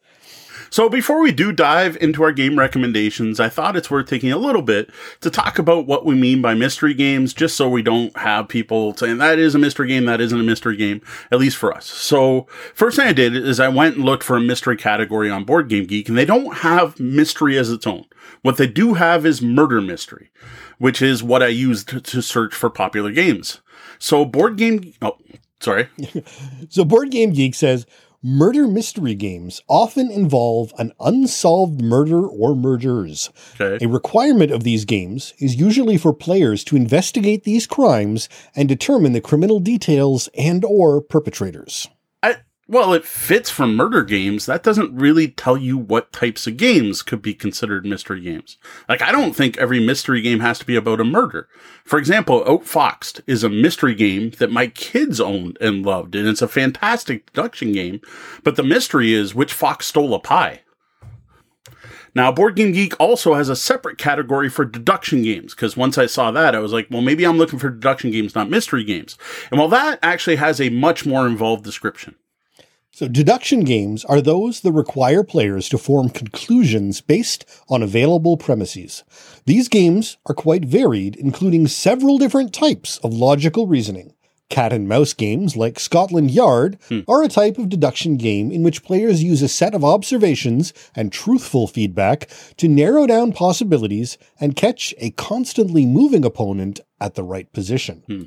So 0.72 0.88
before 0.88 1.22
we 1.22 1.34
do 1.34 1.52
dive 1.52 1.98
into 2.00 2.24
our 2.24 2.32
game 2.32 2.58
recommendations, 2.58 3.42
I 3.42 3.50
thought 3.50 3.76
it's 3.76 3.92
worth 3.92 4.08
taking 4.08 4.32
a 4.32 4.38
little 4.38 4.62
bit 4.62 4.90
to 5.20 5.30
talk 5.30 5.60
about 5.60 5.86
what 5.86 6.06
we 6.06 6.16
mean 6.16 6.42
by 6.42 6.54
mystery 6.54 6.94
games, 6.94 7.34
just 7.34 7.58
so 7.58 7.68
we 7.68 7.82
don't 7.82 8.16
have 8.16 8.48
people 8.48 8.96
saying 8.96 9.18
that 9.18 9.38
is 9.38 9.54
a 9.54 9.60
mystery 9.60 9.90
game, 9.90 10.06
that 10.06 10.22
isn't 10.22 10.40
a 10.40 10.44
mystery 10.44 10.78
game, 10.78 11.02
at 11.30 11.40
least 11.40 11.58
for 11.58 11.74
us. 11.74 11.86
So 11.86 12.48
first 12.74 12.96
thing 12.96 13.06
I 13.06 13.12
did 13.14 13.36
is 13.36 13.60
I 13.60 13.68
went 13.68 13.98
and 13.98 14.06
looked 14.06 14.24
for 14.24 14.38
a 14.38 14.42
mystery 14.42 14.78
category 14.78 15.30
on 15.30 15.44
Board 15.44 15.68
Game 15.68 15.86
Geek, 15.86 16.08
and 16.08 16.18
they 16.18 16.26
don't 16.26 16.60
have 16.60 16.98
mystery 17.02 17.58
as 17.58 17.70
its 17.70 17.86
own. 17.86 18.06
What 18.42 18.56
they 18.56 18.68
do 18.68 18.94
have 18.94 19.26
is 19.26 19.42
murder 19.42 19.82
mystery 19.82 20.32
which 20.82 21.00
is 21.00 21.22
what 21.22 21.44
I 21.44 21.48
used 21.48 21.90
to, 21.90 22.02
to 22.02 22.24
search 22.24 22.56
for 22.56 22.68
popular 22.72 23.12
games. 23.12 23.62
So 24.00 24.26
board 24.26 24.58
game, 24.58 24.94
oh, 25.04 25.16
sorry. 25.60 25.90
so 26.70 26.84
board 26.84 27.12
game 27.12 27.34
geek 27.34 27.54
says 27.54 27.86
murder 28.24 28.68
mystery 28.68 29.14
games 29.14 29.62
often 29.70 30.10
involve 30.10 30.74
an 30.80 30.92
unsolved 31.00 31.84
murder 31.84 32.26
or 32.26 32.56
murders. 32.56 33.30
Okay. 33.60 33.86
A 33.86 33.88
requirement 33.88 34.50
of 34.52 34.64
these 34.64 34.84
games 34.84 35.36
is 35.38 35.56
usually 35.56 36.00
for 36.00 36.14
players 36.14 36.64
to 36.64 36.76
investigate 36.76 37.44
these 37.44 37.68
crimes 37.68 38.28
and 38.56 38.68
determine 38.68 39.14
the 39.14 39.22
criminal 39.22 39.60
details 39.60 40.30
and 40.36 40.66
or 40.66 41.00
perpetrators. 41.00 41.90
Well, 42.72 42.94
it 42.94 43.04
fits 43.04 43.50
for 43.50 43.68
murder 43.68 44.02
games. 44.02 44.46
That 44.46 44.64
doesn't 44.64 44.96
really 44.96 45.28
tell 45.28 45.58
you 45.58 45.78
what 45.78 46.14
types 46.14 46.48
of 46.48 46.56
games 46.56 47.02
could 47.02 47.22
be 47.22 47.34
considered 47.34 47.86
mystery 47.86 48.22
games. 48.22 48.56
Like, 48.88 49.02
I 49.02 49.12
don't 49.12 49.34
think 49.34 49.58
every 49.58 49.86
mystery 49.86 50.22
game 50.22 50.40
has 50.40 50.58
to 50.60 50.66
be 50.66 50.78
about 50.78 51.02
a 51.02 51.04
murder. 51.04 51.50
For 51.84 52.00
example, 52.00 52.46
Outfoxed 52.46 53.20
is 53.28 53.44
a 53.44 53.50
mystery 53.50 53.94
game 53.94 54.30
that 54.40 54.54
my 54.54 54.68
kids 54.68 55.20
owned 55.20 55.58
and 55.60 55.86
loved, 55.86 56.16
and 56.16 56.26
it's 56.30 56.42
a 56.42 56.48
fantastic 56.48 57.26
deduction 57.26 57.74
game. 57.74 58.00
But 58.42 58.56
the 58.56 58.64
mystery 58.64 59.12
is 59.12 59.36
which 59.36 59.52
fox 59.52 59.88
stole 59.88 60.14
a 60.14 60.20
pie. 60.20 60.62
Now, 62.16 62.32
Board 62.32 62.56
Game 62.56 62.72
Geek 62.72 62.98
also 63.02 63.34
has 63.34 63.50
a 63.50 63.56
separate 63.58 63.98
category 63.98 64.48
for 64.48 64.64
deduction 64.64 65.24
games, 65.24 65.54
because 65.54 65.76
once 65.76 65.98
I 65.98 66.06
saw 66.06 66.32
that, 66.32 66.56
I 66.56 66.60
was 66.60 66.72
like, 66.72 66.88
well, 66.90 67.02
maybe 67.02 67.26
I'm 67.26 67.38
looking 67.38 67.60
for 67.60 67.70
deduction 67.70 68.12
games, 68.12 68.34
not 68.34 68.50
mystery 68.50 68.86
games. 68.86 69.18
And 69.52 69.60
while 69.60 69.68
that 69.68 70.00
actually 70.02 70.38
has 70.38 70.62
a 70.62 70.70
much 70.70 71.06
more 71.06 71.28
involved 71.28 71.66
description. 71.66 72.16
So, 72.94 73.08
deduction 73.08 73.64
games 73.64 74.04
are 74.04 74.20
those 74.20 74.62
that 74.62 74.74
require 74.74 75.24
players 75.24 75.70
to 75.70 75.78
form 75.78 76.10
conclusions 76.10 77.00
based 77.00 77.46
on 77.70 77.82
available 77.82 78.36
premises. 78.36 79.06
These 79.46 79.70
games 79.70 80.18
are 80.26 80.36
quite 80.36 80.66
varied, 80.66 81.16
including 81.16 81.68
several 81.68 82.18
different 82.18 82.54
types 82.54 82.98
of 82.98 83.14
logical 83.14 83.66
reasoning. 83.66 84.14
Cat 84.50 84.74
and 84.74 84.90
mouse 84.90 85.14
games 85.14 85.56
like 85.56 85.80
Scotland 85.80 86.32
Yard 86.32 86.78
hmm. 86.90 87.00
are 87.08 87.24
a 87.24 87.30
type 87.30 87.58
of 87.58 87.70
deduction 87.70 88.18
game 88.18 88.52
in 88.52 88.62
which 88.62 88.84
players 88.84 89.24
use 89.24 89.42
a 89.42 89.48
set 89.48 89.74
of 89.74 89.86
observations 89.86 90.74
and 90.94 91.14
truthful 91.14 91.68
feedback 91.68 92.30
to 92.58 92.68
narrow 92.68 93.08
down 93.08 93.32
possibilities 93.32 94.18
and 94.42 94.58
catch 94.58 94.94
a 94.98 95.12
constantly 95.12 95.86
moving 95.86 96.26
opponent 96.26 96.82
at 97.00 97.16
the 97.16 97.24
right 97.24 97.52
position. 97.54 98.04
Hmm. 98.08 98.24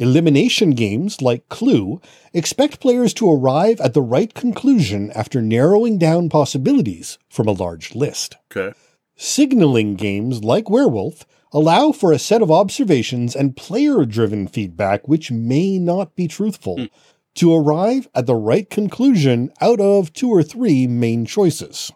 Elimination 0.00 0.70
games 0.70 1.20
like 1.20 1.48
Clue 1.48 2.00
expect 2.32 2.78
players 2.78 3.12
to 3.14 3.28
arrive 3.28 3.80
at 3.80 3.94
the 3.94 4.02
right 4.02 4.32
conclusion 4.32 5.10
after 5.10 5.42
narrowing 5.42 5.98
down 5.98 6.28
possibilities 6.28 7.18
from 7.28 7.48
a 7.48 7.52
large 7.52 7.96
list. 7.96 8.36
Okay. 8.52 8.78
Signaling 9.16 9.96
games 9.96 10.44
like 10.44 10.70
Werewolf 10.70 11.26
allow 11.52 11.90
for 11.90 12.12
a 12.12 12.18
set 12.18 12.42
of 12.42 12.50
observations 12.50 13.34
and 13.34 13.56
player 13.56 14.04
driven 14.04 14.46
feedback 14.46 15.08
which 15.08 15.32
may 15.32 15.78
not 15.78 16.14
be 16.14 16.28
truthful 16.28 16.76
mm. 16.76 16.90
to 17.34 17.52
arrive 17.52 18.08
at 18.14 18.26
the 18.26 18.36
right 18.36 18.70
conclusion 18.70 19.50
out 19.60 19.80
of 19.80 20.12
two 20.12 20.30
or 20.30 20.44
three 20.44 20.86
main 20.86 21.26
choices. 21.26 21.90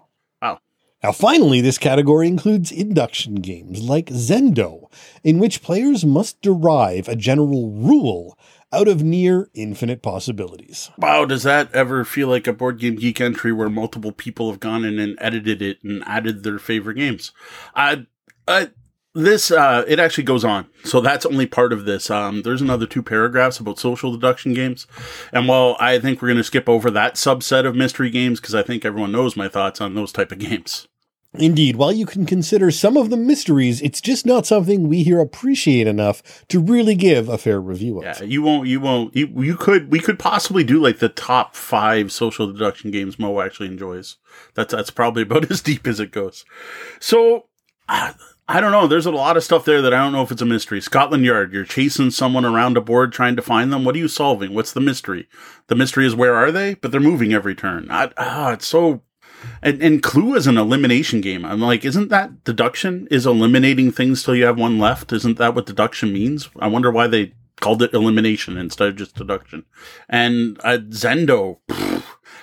Now, 1.02 1.11
finally, 1.11 1.61
this 1.61 1.78
category 1.78 2.28
includes 2.28 2.71
induction 2.71 3.37
games 3.37 3.82
like 3.82 4.06
Zendo, 4.06 4.90
in 5.25 5.38
which 5.38 5.62
players 5.62 6.04
must 6.04 6.40
derive 6.40 7.09
a 7.09 7.16
general 7.16 7.71
rule 7.71 8.38
out 8.73 8.87
of 8.87 9.02
near 9.02 9.50
infinite 9.52 10.00
possibilities. 10.00 10.90
Wow, 10.97 11.25
does 11.25 11.42
that 11.42 11.73
ever 11.75 12.04
feel 12.04 12.28
like 12.28 12.47
a 12.47 12.52
Board 12.52 12.78
Game 12.78 12.94
Geek 12.94 13.21
entry 13.21 13.52
where 13.52 13.68
multiple 13.68 14.12
people 14.12 14.49
have 14.50 14.61
gone 14.61 14.85
in 14.85 14.99
and 14.99 15.18
edited 15.21 15.61
it 15.61 15.82
and 15.82 16.04
added 16.06 16.42
their 16.42 16.59
favorite 16.59 16.94
games? 16.94 17.32
I, 17.75 18.06
I, 18.47 18.71
this 19.14 19.50
uh, 19.50 19.85
it 19.87 19.99
actually 19.99 20.25
goes 20.25 20.44
on 20.44 20.66
so 20.85 21.00
that's 21.00 21.26
only 21.26 21.47
part 21.47 21.73
of 21.73 21.85
this 21.85 22.11
um, 22.11 22.42
there's 22.42 22.62
another 22.62 22.87
two 22.87 23.02
paragraphs 23.02 23.61
about 23.61 23.78
social 23.78 24.11
deduction 24.11 24.54
games 24.54 24.87
and 25.32 25.47
while 25.47 25.76
i 25.78 25.99
think 25.99 26.23
we're 26.23 26.28
going 26.28 26.38
to 26.38 26.44
skip 26.44 26.66
over 26.66 26.90
that 26.90 27.16
subset 27.16 27.66
of 27.66 27.76
mystery 27.76 28.09
games 28.09 28.40
because 28.40 28.54
i 28.54 28.62
think 28.62 28.87
everyone 28.87 29.12
knows 29.12 29.37
my 29.37 29.49
thoughts 29.49 29.82
on 29.82 29.94
those 29.94 30.12
type 30.12 30.32
of 30.32 30.38
games 30.38 30.88
Indeed, 31.34 31.76
while 31.76 31.92
you 31.92 32.04
can 32.04 32.26
consider 32.26 32.70
some 32.70 32.98
of 32.98 33.08
the 33.08 33.16
mysteries, 33.16 33.80
it's 33.80 34.02
just 34.02 34.26
not 34.26 34.44
something 34.44 34.86
we 34.86 35.02
here 35.02 35.18
appreciate 35.18 35.86
enough 35.86 36.46
to 36.48 36.60
really 36.60 36.94
give 36.94 37.30
a 37.30 37.38
fair 37.38 37.58
review 37.58 37.98
of. 37.98 38.04
Yeah, 38.04 38.22
you 38.22 38.42
won't. 38.42 38.68
You 38.68 38.80
won't. 38.80 39.16
You, 39.16 39.28
you 39.42 39.56
could. 39.56 39.90
We 39.90 39.98
could 39.98 40.18
possibly 40.18 40.62
do 40.62 40.78
like 40.78 40.98
the 40.98 41.08
top 41.08 41.54
five 41.56 42.12
social 42.12 42.52
deduction 42.52 42.90
games 42.90 43.18
Mo 43.18 43.40
actually 43.40 43.68
enjoys. 43.68 44.18
That's 44.54 44.72
that's 44.72 44.90
probably 44.90 45.22
about 45.22 45.50
as 45.50 45.62
deep 45.62 45.86
as 45.86 46.00
it 46.00 46.10
goes. 46.10 46.44
So. 47.00 47.46
Uh, 47.88 48.12
I 48.48 48.60
don't 48.60 48.72
know. 48.72 48.86
There's 48.86 49.06
a 49.06 49.12
lot 49.12 49.36
of 49.36 49.44
stuff 49.44 49.64
there 49.64 49.80
that 49.80 49.94
I 49.94 49.98
don't 50.02 50.12
know 50.12 50.22
if 50.22 50.30
it's 50.30 50.42
a 50.42 50.46
mystery. 50.46 50.80
Scotland 50.80 51.24
Yard, 51.24 51.52
you're 51.52 51.64
chasing 51.64 52.10
someone 52.10 52.44
around 52.44 52.76
a 52.76 52.80
board 52.80 53.12
trying 53.12 53.36
to 53.36 53.42
find 53.42 53.72
them. 53.72 53.84
What 53.84 53.94
are 53.94 53.98
you 53.98 54.08
solving? 54.08 54.52
What's 54.52 54.72
the 54.72 54.80
mystery? 54.80 55.28
The 55.68 55.76
mystery 55.76 56.06
is 56.06 56.14
where 56.14 56.34
are 56.34 56.50
they? 56.50 56.74
But 56.74 56.90
they're 56.90 57.00
moving 57.00 57.32
every 57.32 57.54
turn. 57.54 57.86
I, 57.90 58.10
ah, 58.18 58.52
it's 58.52 58.66
so 58.66 59.02
and, 59.62 59.82
and 59.82 60.02
Clue 60.02 60.34
is 60.34 60.46
an 60.46 60.58
elimination 60.58 61.20
game. 61.20 61.44
I'm 61.44 61.61
like, 61.61 61.84
isn't 61.84 62.08
that 62.08 62.44
deduction? 62.44 63.08
Is 63.11 63.26
eliminating 63.26 63.90
things 63.90 64.22
till 64.22 64.34
you 64.34 64.44
have 64.44 64.58
one 64.58 64.78
left? 64.78 65.12
Isn't 65.12 65.38
that 65.38 65.54
what 65.54 65.66
deduction 65.66 66.12
means? 66.12 66.49
I 66.58 66.66
wonder 66.68 66.90
why 66.90 67.06
they 67.06 67.34
called 67.61 67.82
it 67.82 67.94
elimination 67.94 68.56
instead 68.56 68.88
of 68.88 68.96
just 68.96 69.14
deduction. 69.14 69.64
And 70.08 70.58
uh, 70.64 70.78
Zendo, 70.88 71.58
pff, 71.68 72.01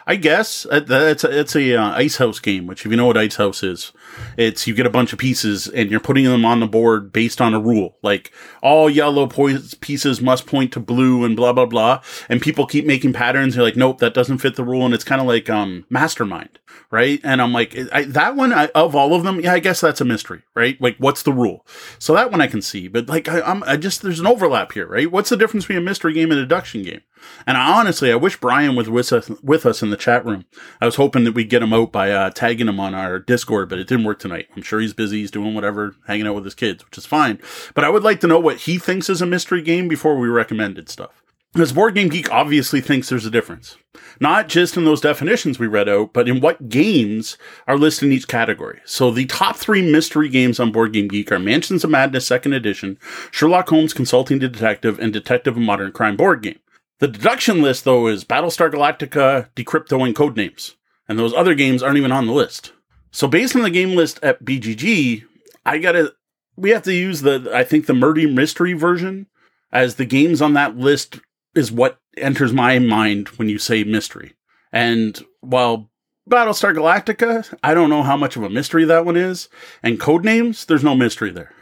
I 0.10 0.16
guess 0.16 0.66
it's 0.72 1.24
a, 1.24 1.39
it's 1.39 1.56
a 1.56 1.75
uh, 1.75 1.92
Icehouse 1.92 2.39
game. 2.39 2.66
Which, 2.66 2.84
if 2.84 2.89
you 2.89 2.98
know 2.98 3.06
what 3.06 3.16
Icehouse 3.16 3.62
is, 3.62 3.92
it's 4.38 4.66
you 4.66 4.74
get 4.74 4.88
a 4.88 4.89
bunch 4.89 5.13
of 5.13 5.20
pieces 5.20 5.68
and 5.68 5.92
you're 5.92 6.00
putting 6.00 6.24
them 6.24 6.46
on 6.46 6.60
the 6.60 6.66
board 6.66 7.13
based 7.13 7.39
on 7.39 7.54
a 7.54 7.60
rule, 7.60 7.96
like 8.01 8.32
all 8.63 8.89
yellow 8.89 9.28
po- 9.28 9.60
pieces 9.82 10.20
must 10.20 10.48
point 10.48 10.74
to 10.74 10.80
blue 10.80 11.24
and 11.24 11.36
blah 11.36 11.54
blah 11.54 11.68
blah. 11.68 12.01
And 12.28 12.42
people 12.42 12.66
keep 12.66 12.88
making 12.88 13.13
patterns. 13.13 13.56
You're 13.56 13.63
like, 13.63 13.75
nope, 13.75 14.00
that 14.00 14.16
doesn't 14.16 14.39
fit 14.39 14.56
the 14.56 14.63
rule. 14.63 14.84
And 14.84 14.96
it's 14.96 15.04
kind 15.04 15.22
of 15.22 15.28
like 15.28 15.48
um, 15.48 15.86
Mastermind, 15.92 16.58
right? 16.89 17.22
And 17.24 17.39
I'm 17.39 17.54
like, 17.54 17.78
I, 17.94 18.06
that 18.06 18.36
one 18.36 18.51
I, 18.51 18.66
of 18.74 18.96
all 18.96 19.13
of 19.13 19.22
them, 19.22 19.39
yeah, 19.39 19.54
I 19.54 19.60
guess 19.60 19.80
that's 19.80 20.01
a 20.01 20.06
mystery, 20.06 20.42
right? 20.56 20.82
Like, 20.82 20.96
what's 20.98 21.22
the 21.22 21.34
rule? 21.34 21.68
So 22.00 22.16
that 22.16 22.32
one 22.32 22.42
I 22.42 22.48
can 22.48 22.63
see, 22.63 22.88
but 22.88 23.08
like, 23.08 23.30
I, 23.30 23.42
I'm 23.42 23.62
I 23.62 23.78
just 23.78 24.01
there's 24.01 24.20
an 24.20 24.25
overlap 24.25 24.72
here, 24.72 24.88
right? 24.88 25.12
What's 25.12 25.30
the 25.30 25.38
difference 25.38 25.66
between 25.66 25.78
a 25.78 25.86
mystery 25.86 26.13
game 26.13 26.32
and 26.32 26.39
a 26.39 26.44
deduction 26.44 26.82
game? 26.82 27.01
And 27.46 27.58
I, 27.58 27.80
honestly, 27.80 28.12
I 28.12 28.16
wish 28.16 28.40
Brian 28.40 28.76
was 28.76 28.90
with 28.90 29.12
us, 29.14 29.30
with 29.42 29.66
us 29.66 29.82
in 29.82 29.90
the 29.90 29.98
chat 29.98 30.26
room. 30.26 30.46
I 30.82 30.86
was 30.86 30.96
hoping 30.96 31.24
that 31.24 31.34
we'd 31.34 31.50
get 31.50 31.64
him 31.64 31.74
out 31.74 31.92
by 31.92 32.12
uh, 32.12 32.30
tagging 32.32 32.68
him 32.68 32.80
on 32.80 32.94
our 32.94 33.20
Discord, 33.20 33.70
but 33.70 33.80
it 33.80 33.88
didn't 33.88 34.06
work 34.06 34.20
tonight. 34.20 34.48
I'm 34.56 34.62
sure 34.62 34.80
he's 34.80 34.94
busy. 34.94 35.20
He's 35.20 35.32
doing 35.32 35.56
whatever, 35.56 35.96
hanging 36.08 36.28
out 36.28 36.36
with 36.36 36.46
his 36.46 36.56
kids, 36.56 36.86
which 36.86 36.98
is 36.98 37.06
fine. 37.06 37.40
But 37.74 37.84
I 37.84 37.90
would 37.90 38.04
like 38.04 38.20
to 38.22 38.28
know 38.28 38.40
what 38.40 38.58
he 38.58 38.78
thinks 38.78 39.10
is 39.10 39.22
a 39.22 39.26
mystery 39.26 39.62
game 39.62 39.88
before 39.88 40.18
we 40.18 40.28
recommended 40.28 40.90
stuff. 40.90 41.24
Because 41.54 41.74
Board 41.74 41.96
Game 41.96 42.10
Geek 42.10 42.32
obviously 42.32 42.80
thinks 42.80 43.10
there's 43.10 43.26
a 43.26 43.32
difference. 43.32 43.76
Not 44.20 44.50
just 44.50 44.78
in 44.78 44.86
those 44.86 45.02
definitions 45.02 45.58
we 45.58 45.66
read 45.66 45.90
out, 45.90 46.14
but 46.14 46.30
in 46.30 46.42
what 46.42 46.70
games 46.70 47.38
are 47.68 47.78
listed 47.78 48.08
in 48.08 48.14
each 48.14 48.28
category. 48.28 48.82
So 48.86 49.10
the 49.10 49.26
top 49.26 49.56
three 49.56 49.82
mystery 49.82 50.30
games 50.30 50.60
on 50.60 50.72
Board 50.72 50.94
Game 50.94 51.08
Geek 51.08 51.32
are 51.32 51.40
Mansions 51.40 51.84
of 51.84 51.90
Madness 51.90 52.28
Second 52.28 52.54
Edition, 52.54 53.00
Sherlock 53.32 53.68
Holmes 53.70 53.96
Consulting 53.96 54.38
Detective, 54.38 55.00
and 55.00 55.12
Detective 55.12 55.58
of 55.58 55.64
Modern 55.64 55.92
Crime 55.92 56.16
Board 56.16 56.44
Game. 56.44 56.60
The 57.00 57.08
deduction 57.08 57.62
list, 57.62 57.86
though, 57.86 58.08
is 58.08 58.25
Battlestar 58.25 58.70
Galactica, 58.70 59.50
Decrypto, 59.56 60.06
and 60.06 60.15
Codenames. 60.15 60.75
And 61.08 61.18
those 61.18 61.34
other 61.34 61.56
games 61.56 61.82
aren't 61.82 61.98
even 61.98 62.12
on 62.12 62.27
the 62.27 62.34
list. 62.34 62.74
So 63.12 63.27
based 63.27 63.56
on 63.56 63.63
the 63.63 63.70
game 63.70 63.96
list 63.96 64.20
at 64.22 64.44
BGG, 64.44 65.24
I 65.65 65.77
gotta, 65.79 66.13
we 66.56 66.70
have 66.72 66.84
to 66.84 66.94
use 66.94 67.22
the, 67.22 67.50
I 67.53 67.63
think 67.63 67.86
the 67.86 67.94
Murder 67.94 68.27
Mystery 68.27 68.74
version 68.74 69.27
as 69.72 69.96
the 69.96 70.06
games 70.06 70.41
on 70.41 70.53
that 70.53 70.77
list 70.77 71.20
is 71.56 71.72
what 71.72 72.00
enters 72.18 72.53
my 72.53 72.79
mind 72.79 73.29
when 73.29 73.50
you 73.50 73.58
say 73.58 73.84
mystery. 73.84 74.34
And 74.72 75.24
while 75.39 75.89
Battlestar 76.29 76.75
Galactica, 76.75 77.58
I 77.63 77.74
don't 77.74 77.89
know 77.89 78.03
how 78.03 78.18
much 78.18 78.36
of 78.36 78.44
a 78.44 78.50
mystery 78.50 78.86
that 78.86 79.06
one 79.06 79.15
is. 79.15 79.48
And 79.82 80.00
Codenames, 80.00 80.65
there's 80.65 80.84
no 80.84 80.96
mystery 80.96 81.32
there. 81.32 81.53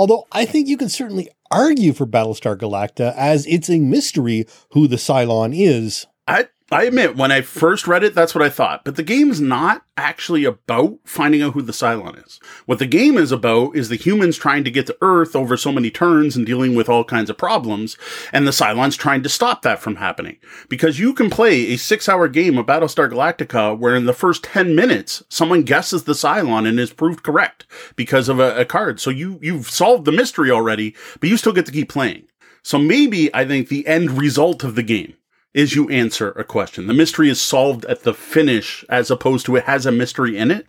Although 0.00 0.26
I 0.32 0.46
think 0.46 0.66
you 0.66 0.78
can 0.78 0.88
certainly 0.88 1.28
argue 1.50 1.92
for 1.92 2.06
Battlestar 2.06 2.56
Galactica 2.56 3.14
as 3.18 3.44
it's 3.44 3.68
a 3.68 3.78
mystery 3.78 4.46
who 4.70 4.88
the 4.88 4.96
Cylon 4.96 5.52
is. 5.54 6.06
I 6.26 6.48
I 6.72 6.84
admit, 6.84 7.16
when 7.16 7.32
I 7.32 7.40
first 7.40 7.88
read 7.88 8.04
it, 8.04 8.14
that's 8.14 8.32
what 8.32 8.44
I 8.44 8.48
thought. 8.48 8.84
But 8.84 8.94
the 8.94 9.02
game's 9.02 9.40
not 9.40 9.82
actually 9.96 10.44
about 10.44 10.98
finding 11.04 11.42
out 11.42 11.54
who 11.54 11.62
the 11.62 11.72
Cylon 11.72 12.24
is. 12.24 12.38
What 12.64 12.78
the 12.78 12.86
game 12.86 13.18
is 13.18 13.32
about 13.32 13.74
is 13.74 13.88
the 13.88 13.96
humans 13.96 14.36
trying 14.36 14.62
to 14.62 14.70
get 14.70 14.86
to 14.86 14.96
Earth 15.02 15.34
over 15.34 15.56
so 15.56 15.72
many 15.72 15.90
turns 15.90 16.36
and 16.36 16.46
dealing 16.46 16.76
with 16.76 16.88
all 16.88 17.02
kinds 17.02 17.28
of 17.28 17.36
problems, 17.36 17.96
and 18.32 18.46
the 18.46 18.52
Cylon's 18.52 18.96
trying 18.96 19.24
to 19.24 19.28
stop 19.28 19.62
that 19.62 19.80
from 19.80 19.96
happening. 19.96 20.36
Because 20.68 21.00
you 21.00 21.12
can 21.12 21.28
play 21.28 21.72
a 21.72 21.76
six 21.76 22.08
hour 22.08 22.28
game 22.28 22.56
of 22.56 22.66
Battlestar 22.66 23.10
Galactica 23.10 23.76
where 23.76 23.96
in 23.96 24.06
the 24.06 24.12
first 24.12 24.44
10 24.44 24.76
minutes, 24.76 25.24
someone 25.28 25.64
guesses 25.64 26.04
the 26.04 26.12
Cylon 26.12 26.68
and 26.68 26.78
is 26.78 26.92
proved 26.92 27.24
correct 27.24 27.66
because 27.96 28.28
of 28.28 28.38
a, 28.38 28.60
a 28.60 28.64
card. 28.64 29.00
So 29.00 29.10
you, 29.10 29.40
you've 29.42 29.68
solved 29.68 30.04
the 30.04 30.12
mystery 30.12 30.52
already, 30.52 30.94
but 31.18 31.28
you 31.28 31.36
still 31.36 31.52
get 31.52 31.66
to 31.66 31.72
keep 31.72 31.88
playing. 31.88 32.28
So 32.62 32.78
maybe 32.78 33.34
I 33.34 33.44
think 33.44 33.68
the 33.68 33.88
end 33.88 34.12
result 34.12 34.62
of 34.62 34.76
the 34.76 34.84
game 34.84 35.14
is 35.54 35.74
you 35.74 35.88
answer 35.88 36.30
a 36.32 36.44
question. 36.44 36.86
The 36.86 36.94
mystery 36.94 37.28
is 37.28 37.40
solved 37.40 37.84
at 37.86 38.02
the 38.02 38.14
finish 38.14 38.84
as 38.88 39.10
opposed 39.10 39.46
to 39.46 39.56
it 39.56 39.64
has 39.64 39.86
a 39.86 39.92
mystery 39.92 40.36
in 40.36 40.50
it. 40.50 40.66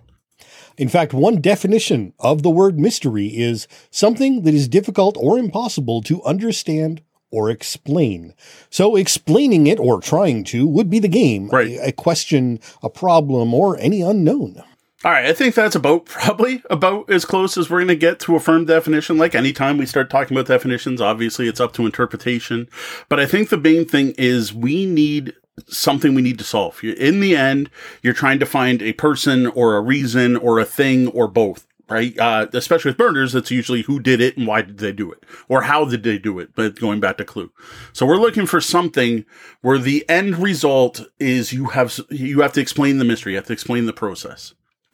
In 0.78 0.90
fact, 0.90 1.14
one 1.14 1.42
definition 1.42 2.14
of 2.20 2.44
the 2.44 2.50
word 2.50 2.80
mystery 2.80 3.28
is 3.28 3.68
something 3.92 4.44
that 4.44 4.54
is 4.54 4.68
difficult 4.68 5.18
or 5.20 5.38
impossible 5.38 6.02
to 6.04 6.24
understand 6.24 7.02
or 7.30 7.50
explain. 7.50 8.34
So 8.70 8.96
explaining 8.96 9.68
it 9.68 9.80
or 9.80 10.02
trying 10.02 10.44
to 10.46 10.68
would 10.68 10.90
be 10.90 11.00
the 11.00 11.08
game. 11.08 11.50
Right. 11.50 11.78
A, 11.78 11.88
a 11.88 11.92
question, 11.92 12.60
a 12.82 12.90
problem, 12.90 13.54
or 13.54 13.78
any 13.80 14.02
unknown. 14.02 14.62
All 15.04 15.12
right, 15.12 15.26
I 15.26 15.34
think 15.34 15.56
that's 15.56 15.76
about 15.76 16.06
probably 16.06 16.62
about 16.70 17.10
as 17.10 17.26
close 17.26 17.58
as 17.58 17.70
we're 17.70 17.80
going 17.80 17.88
to 17.88 17.96
get 17.96 18.20
to 18.22 18.36
a 18.36 18.40
firm 18.40 18.66
definition. 18.66 19.18
Like 19.18 19.34
anytime 19.34 19.78
we 19.78 19.88
start 19.88 20.12
talking 20.12 20.38
about 20.38 20.48
definitions, 20.48 21.02
obviously 21.02 21.48
it's 21.48 21.60
up 21.60 21.74
to 21.74 21.86
interpretation. 21.86 22.70
But 23.10 23.20
I 23.20 23.26
think 23.26 23.50
the 23.50 23.58
main 23.58 23.86
thing 23.86 24.14
is 24.18 24.54
we 24.54 24.86
need 24.86 25.34
something 25.68 26.14
we 26.14 26.22
need 26.22 26.38
to 26.38 26.44
solve. 26.44 26.84
In 26.84 27.20
the 27.20 27.36
end, 27.36 27.70
you're 28.04 28.14
trying 28.14 28.40
to 28.40 28.46
find 28.46 28.82
a 28.82 28.94
person 28.94 29.48
or 29.48 29.76
a 29.76 29.82
reason 29.82 30.38
or 30.38 30.60
a 30.60 30.66
thing 30.66 31.08
or 31.08 31.28
both. 31.28 31.68
Right, 31.90 32.18
uh, 32.18 32.48
especially 32.54 32.92
with 32.92 32.98
burners, 32.98 33.36
it's 33.36 33.52
usually 33.52 33.82
who 33.82 34.00
did 34.00 34.22
it 34.22 34.38
and 34.38 34.48
why 34.48 34.62
did 34.62 34.78
they 34.78 34.94
do 34.94 35.12
it, 35.12 35.26
or 35.50 35.64
how 35.64 35.84
did 35.84 36.04
they 36.04 36.18
do 36.18 36.40
it. 36.40 36.56
But 36.56 36.80
going 36.80 37.02
back 37.02 37.18
to 37.18 37.26
Clue, 37.26 37.52
so 37.92 38.06
we're 38.06 38.16
looking 38.16 38.46
for 38.46 38.62
something 38.62 39.26
where 39.60 39.78
the 39.78 40.08
end 40.08 40.38
result 40.38 41.02
is 41.20 41.52
you 41.52 41.66
have 41.66 42.00
you 42.10 42.40
have 42.40 42.54
to 42.54 42.62
explain 42.62 42.98
the 42.98 43.04
mystery, 43.04 43.34
you 43.34 43.38
have 43.40 43.48
to 43.48 43.52
explain 43.52 43.88
the 43.88 43.94
process. 43.94 44.54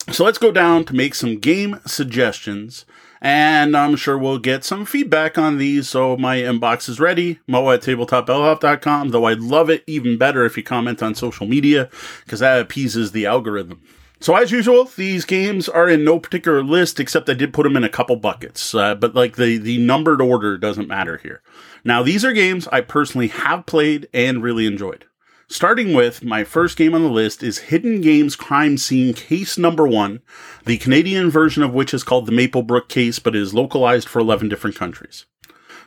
So 0.10 0.24
let's 0.24 0.38
go 0.38 0.52
down 0.52 0.86
to 0.86 0.96
make 0.96 1.14
some 1.14 1.38
game 1.38 1.80
suggestions, 1.86 2.86
and 3.22 3.76
I'm 3.76 3.98
sure 3.98 4.18
we'll 4.18 4.40
get 4.40 4.64
some 4.64 4.86
feedback 4.86 5.38
on 5.38 5.58
these. 5.58 5.90
So 5.90 6.16
my 6.16 6.38
inbox 6.38 6.88
is 6.88 7.00
ready, 7.00 7.40
mo 7.46 7.70
at 7.72 7.82
tabletopbellhop.com, 7.82 9.10
though 9.10 9.26
I'd 9.26 9.42
love 9.42 9.70
it 9.70 9.84
even 9.86 10.18
better 10.18 10.46
if 10.46 10.56
you 10.56 10.64
comment 10.64 11.04
on 11.04 11.14
social 11.14 11.46
media, 11.46 11.90
because 12.24 12.40
that 12.40 12.62
appeases 12.62 13.12
the 13.12 13.26
algorithm. 13.26 13.82
So 14.20 14.36
as 14.36 14.52
usual, 14.52 14.86
these 14.86 15.26
games 15.26 15.70
are 15.70 15.90
in 15.90 16.04
no 16.04 16.20
particular 16.20 16.64
list, 16.64 17.00
except 17.00 17.30
I 17.30 17.34
did 17.34 17.54
put 17.54 17.64
them 17.64 17.78
in 17.78 17.84
a 17.84 17.90
couple 17.90 18.16
buckets. 18.16 18.74
Uh, 18.74 18.96
but 18.96 19.14
like 19.14 19.36
the, 19.36 19.58
the 19.58 19.78
numbered 19.78 20.22
order 20.22 20.58
doesn't 20.58 20.88
matter 20.88 21.18
here. 21.18 21.42
Now 21.84 22.02
these 22.02 22.26
are 22.26 22.34
games 22.34 22.68
I 22.70 22.82
personally 22.82 23.28
have 23.28 23.66
played 23.66 24.08
and 24.14 24.42
really 24.42 24.66
enjoyed. 24.66 25.06
Starting 25.50 25.94
with 25.94 26.26
my 26.26 26.44
first 26.44 26.76
game 26.76 26.94
on 26.94 27.04
the 27.04 27.10
list 27.10 27.42
is 27.42 27.58
Hidden 27.58 28.02
Games 28.02 28.36
Crime 28.36 28.78
Scene 28.78 29.14
Case 29.14 29.58
Number 29.58 29.88
One, 29.88 30.20
the 30.66 30.78
Canadian 30.78 31.30
version 31.30 31.64
of 31.64 31.74
which 31.74 31.94
is 31.94 32.04
called 32.04 32.26
the 32.26 32.34
Maplebrook 32.34 32.90
Case, 32.90 33.18
but 33.20 33.34
is 33.34 33.54
localized 33.54 34.10
for 34.10 34.20
11 34.20 34.50
different 34.50 34.76
countries. 34.76 35.26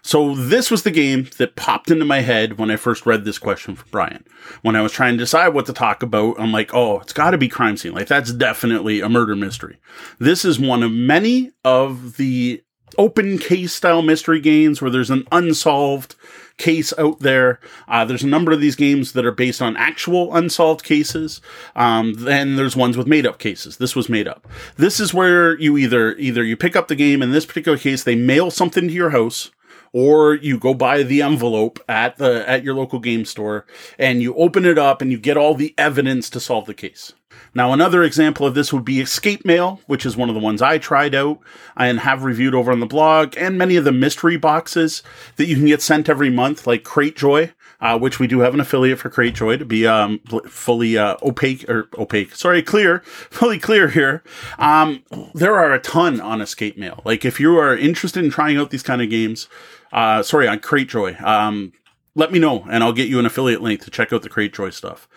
So 0.01 0.35
this 0.35 0.71
was 0.71 0.83
the 0.83 0.91
game 0.91 1.29
that 1.37 1.57
popped 1.57 1.91
into 1.91 2.07
my 2.07 2.21
head 2.21 2.57
when 2.57 2.71
I 2.71 2.77
first 2.77 3.05
read 3.05 3.27
this 3.27 3.39
question 3.39 3.77
from 3.77 3.91
Brian. 3.91 4.25
When 4.63 4.77
I 4.77 4.81
was 4.81 4.93
trying 4.93 5.13
to 5.13 5.19
decide 5.19 5.49
what 5.49 5.67
to 5.67 5.75
talk 5.75 6.03
about, 6.03 6.41
I'm 6.41 6.53
like, 6.53 6.73
oh, 6.73 7.01
it's 7.01 7.13
got 7.13 7.33
to 7.33 7.39
be 7.39 7.49
crime 7.49 7.77
scene. 7.77 7.93
Like 7.93 8.09
that's 8.09 8.33
definitely 8.33 9.01
a 9.01 9.11
murder 9.11 9.37
mystery. 9.37 9.79
This 10.19 10.43
is 10.43 10.59
one 10.59 10.83
of 10.83 10.91
many 10.91 11.53
of 11.67 12.17
the 12.17 12.63
open 12.97 13.37
case 13.37 13.75
style 13.75 14.01
mystery 14.01 14.41
games 14.41 14.81
where 14.81 14.91
there's 14.91 15.11
an 15.11 15.25
unsolved 15.31 16.17
case 16.61 16.93
out 16.99 17.19
there. 17.21 17.59
Uh, 17.89 18.05
there's 18.05 18.23
a 18.23 18.29
number 18.29 18.53
of 18.53 18.61
these 18.61 18.77
games 18.77 19.13
that 19.13 19.25
are 19.25 19.33
based 19.33 19.61
on 19.61 19.77
actual 19.77 20.35
unsolved 20.37 20.85
cases. 20.85 21.41
Um, 21.75 22.15
then 22.15 22.55
there's 22.57 22.77
ones 22.77 22.97
with 22.97 23.09
made 23.09 23.27
up 23.27 23.39
cases. 23.39 23.79
This 23.79 23.97
was 23.97 24.09
made 24.09 24.29
up. 24.29 24.47
This 24.77 25.01
is 25.01 25.13
where 25.13 25.59
you 25.59 25.77
either 25.77 26.15
either 26.17 26.45
you 26.45 26.57
pick 26.57 26.77
up 26.77 26.89
the 26.89 26.95
game. 26.95 27.23
In 27.23 27.33
this 27.33 27.47
particular 27.47 27.79
case, 27.79 28.05
they 28.05 28.15
mail 28.15 28.51
something 28.51 28.87
to 28.87 28.95
your 28.95 29.11
house 29.11 29.51
or 29.93 30.35
you 30.35 30.59
go 30.59 30.75
buy 30.75 31.03
the 31.03 31.23
envelope 31.23 31.81
at 31.89 32.17
the 32.19 32.49
at 32.49 32.63
your 32.63 32.75
local 32.75 33.01
game 33.01 33.25
store 33.25 33.67
and 33.99 34.23
you 34.23 34.35
open 34.35 34.65
it 34.65 34.79
up 34.79 35.03
and 35.03 35.11
you 35.11 35.19
get 35.19 35.37
all 35.37 35.55
the 35.55 35.75
evidence 35.77 36.31
to 36.31 36.39
solve 36.39 36.67
the 36.67 36.75
case. 36.75 37.13
Now, 37.55 37.73
another 37.73 38.03
example 38.03 38.47
of 38.47 38.55
this 38.55 38.73
would 38.73 38.85
be 38.85 39.01
Escape 39.01 39.45
Mail, 39.45 39.81
which 39.87 40.07
is 40.07 40.17
one 40.17 40.29
of 40.29 40.35
the 40.35 40.41
ones 40.41 40.63
I 40.63 40.79
tried 40.79 41.15
out 41.15 41.41
and 41.77 42.01
have 42.01 42.23
reviewed 42.23 42.55
over 42.55 42.71
on 42.71 42.81
the 42.81 42.87
blog, 42.87 43.35
and 43.37 43.59
many 43.59 43.77
of 43.77 43.85
the 43.85 43.93
mystery 43.93 44.37
boxes 44.37 45.03
that 45.37 45.47
you 45.47 45.57
can 45.57 45.67
get 45.67 45.83
sent 45.83 46.09
every 46.09 46.31
month, 46.31 46.67
like 46.67 46.85
Cratejoy, 46.85 47.53
uh, 47.81 47.99
which 47.99 48.19
we 48.19 48.27
do 48.27 48.41
have 48.41 48.55
an 48.55 48.61
affiliate 48.61 48.99
for 48.99 49.11
Cratejoy 49.11 49.59
to 49.59 49.65
be 49.65 49.87
um, 49.87 50.21
fully 50.49 50.97
uh, 50.97 51.17
opaque 51.23 51.69
or 51.69 51.89
opaque, 51.99 52.35
sorry, 52.35 52.63
clear, 52.63 53.01
fully 53.05 53.59
clear 53.59 53.89
here. 53.89 54.23
Um, 54.59 55.03
there 55.35 55.57
are 55.57 55.73
a 55.73 55.81
ton 55.81 56.21
on 56.21 56.41
Escape 56.41 56.77
Mail. 56.77 57.03
Like 57.05 57.25
if 57.25 57.41
you 57.41 57.59
are 57.59 57.77
interested 57.77 58.25
in 58.25 58.31
trying 58.31 58.59
out 58.59 58.71
these 58.71 58.83
kind 58.83 59.03
of 59.03 59.11
games, 59.11 59.49
uh, 59.93 60.23
sorry, 60.23 60.47
on 60.47 60.61
Cratejoy, 60.61 61.21
um, 61.23 61.73
let 62.15 62.33
me 62.33 62.39
know 62.39 62.67
and 62.71 62.83
I'll 62.85 62.93
get 62.93 63.09
you 63.09 63.19
an 63.19 63.27
affiliate 63.27 63.63
link 63.63 63.83
to 63.85 63.91
check 63.91 64.13
out 64.13 64.23
the 64.23 64.31
Cratejoy 64.31 64.73
stuff. 64.73 65.09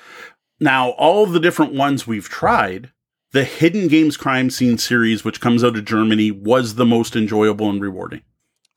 Now, 0.63 0.91
all 0.91 1.25
the 1.25 1.41
different 1.41 1.73
ones 1.73 2.07
we've 2.07 2.29
tried, 2.29 2.93
the 3.33 3.43
Hidden 3.43 3.89
Games 3.89 4.15
Crime 4.15 4.49
Scene 4.49 4.77
series, 4.77 5.25
which 5.25 5.41
comes 5.41 5.61
out 5.61 5.75
of 5.75 5.83
Germany, 5.83 6.31
was 6.31 6.75
the 6.75 6.85
most 6.85 7.17
enjoyable 7.17 7.69
and 7.69 7.81
rewarding. 7.81 8.21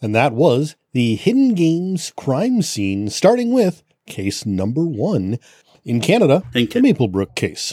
And 0.02 0.12
that 0.12 0.32
was 0.32 0.74
the 0.94 1.14
Hidden 1.14 1.54
Games 1.54 2.12
Crime 2.16 2.60
Scene, 2.60 3.08
starting 3.08 3.52
with 3.52 3.84
case 4.04 4.44
number 4.44 4.84
one 4.84 5.38
in 5.84 6.00
Canada, 6.00 6.42
in 6.56 6.66
Can- 6.66 6.82
the 6.82 6.92
Maplebrook 6.92 7.36
case. 7.36 7.72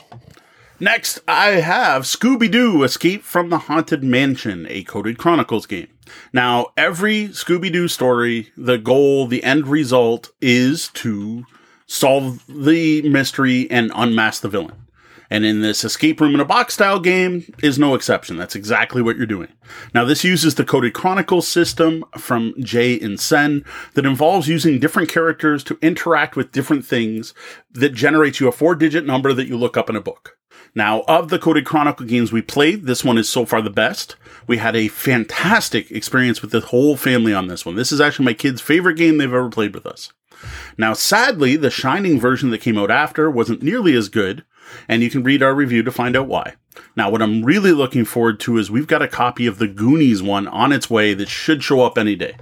Next, 0.80 1.20
I 1.28 1.62
have 1.62 2.04
Scooby 2.04 2.52
Doo 2.52 2.84
Escape 2.84 3.24
from 3.24 3.50
the 3.50 3.58
Haunted 3.58 4.04
Mansion, 4.04 4.68
a 4.70 4.84
Coded 4.84 5.18
Chronicles 5.18 5.66
game. 5.66 5.88
Now, 6.32 6.68
every 6.78 7.30
Scooby 7.30 7.72
Doo 7.72 7.88
story, 7.88 8.52
the 8.56 8.78
goal, 8.78 9.26
the 9.26 9.44
end 9.44 9.68
result 9.68 10.30
is 10.40 10.90
to 10.90 11.46
solve 11.86 12.44
the 12.48 13.02
mystery 13.04 13.70
and 13.70 13.92
unmask 13.96 14.42
the 14.42 14.50
villain. 14.50 14.84
And 15.30 15.46
in 15.46 15.62
this 15.62 15.84
escape 15.84 16.22
room 16.22 16.36
in 16.36 16.40
a 16.40 16.46
box 16.46 16.76
style 16.76 17.00
game 17.00 17.52
is 17.64 17.80
no 17.80 17.96
exception. 17.96 18.38
That's 18.38 18.56
exactly 18.56 19.02
what 19.02 19.18
you're 19.18 19.26
doing. 19.26 19.48
Now, 19.92 20.06
this 20.06 20.24
uses 20.24 20.54
the 20.54 20.64
Coded 20.64 20.94
Chronicles 20.94 21.48
system 21.48 22.06
from 22.20 22.54
Jay 22.60 23.00
and 23.00 23.20
Sen 23.20 23.66
that 23.96 24.06
involves 24.06 24.48
using 24.48 24.80
different 24.80 25.10
characters 25.10 25.64
to 25.64 25.80
interact 25.82 26.36
with 26.36 26.52
different 26.52 26.86
things 26.86 27.34
that 27.72 27.96
generates 27.96 28.40
you 28.40 28.48
a 28.48 28.52
four 28.52 28.76
digit 28.76 29.08
number 29.08 29.34
that 29.34 29.48
you 29.48 29.58
look 29.58 29.76
up 29.76 29.90
in 29.90 29.96
a 29.96 30.02
book. 30.02 30.38
Now, 30.76 31.02
of 31.08 31.30
the 31.30 31.40
Coded 31.40 31.66
Chronicle 31.66 32.06
games 32.06 32.32
we 32.32 32.42
played, 32.42 32.86
this 32.86 33.04
one 33.04 33.18
is 33.18 33.30
so 33.30 33.46
far 33.46 33.62
the 33.62 33.70
best. 33.70 34.16
We 34.48 34.58
had 34.58 34.76
a 34.76 34.88
fantastic 34.88 35.90
experience 35.90 36.42
with 36.42 36.52
the 36.52 36.62
whole 36.62 36.96
family 36.96 37.34
on 37.34 37.48
this 37.48 37.66
one. 37.66 37.76
This 37.76 37.92
is 37.92 38.02
actually 38.02 38.26
my 38.26 38.34
kids' 38.34 38.62
favorite 38.62 38.98
game 38.98 39.18
they've 39.18 39.34
ever 39.34 39.50
played 39.50 39.74
with 39.74 39.86
us. 39.86 40.12
Now, 40.78 40.94
sadly, 40.94 41.56
the 41.56 41.72
Shining 41.72 42.20
version 42.20 42.50
that 42.52 42.62
came 42.62 42.78
out 42.78 42.92
after 42.92 43.30
wasn't 43.30 43.64
nearly 43.64 43.96
as 43.96 44.10
good, 44.10 44.44
and 44.88 45.04
you 45.04 45.10
can 45.10 45.24
read 45.24 45.44
our 45.44 45.54
review 45.54 45.84
to 45.84 45.92
find 45.92 46.16
out 46.16 46.28
why. 46.28 46.56
Now, 46.96 47.10
what 47.10 47.22
I'm 47.22 47.44
really 47.44 47.72
looking 47.72 48.06
forward 48.06 48.40
to 48.42 48.58
is 48.58 48.72
we've 48.72 48.88
got 48.88 49.02
a 49.02 49.08
copy 49.08 49.46
of 49.46 49.60
the 49.60 49.68
Goonies 49.68 50.24
one 50.24 50.48
on 50.48 50.72
its 50.72 50.90
way 50.90 51.14
that 51.14 51.30
should 51.30 51.64
show 51.64 51.82
up 51.82 51.98
any 51.98 52.16
day. 52.16 52.36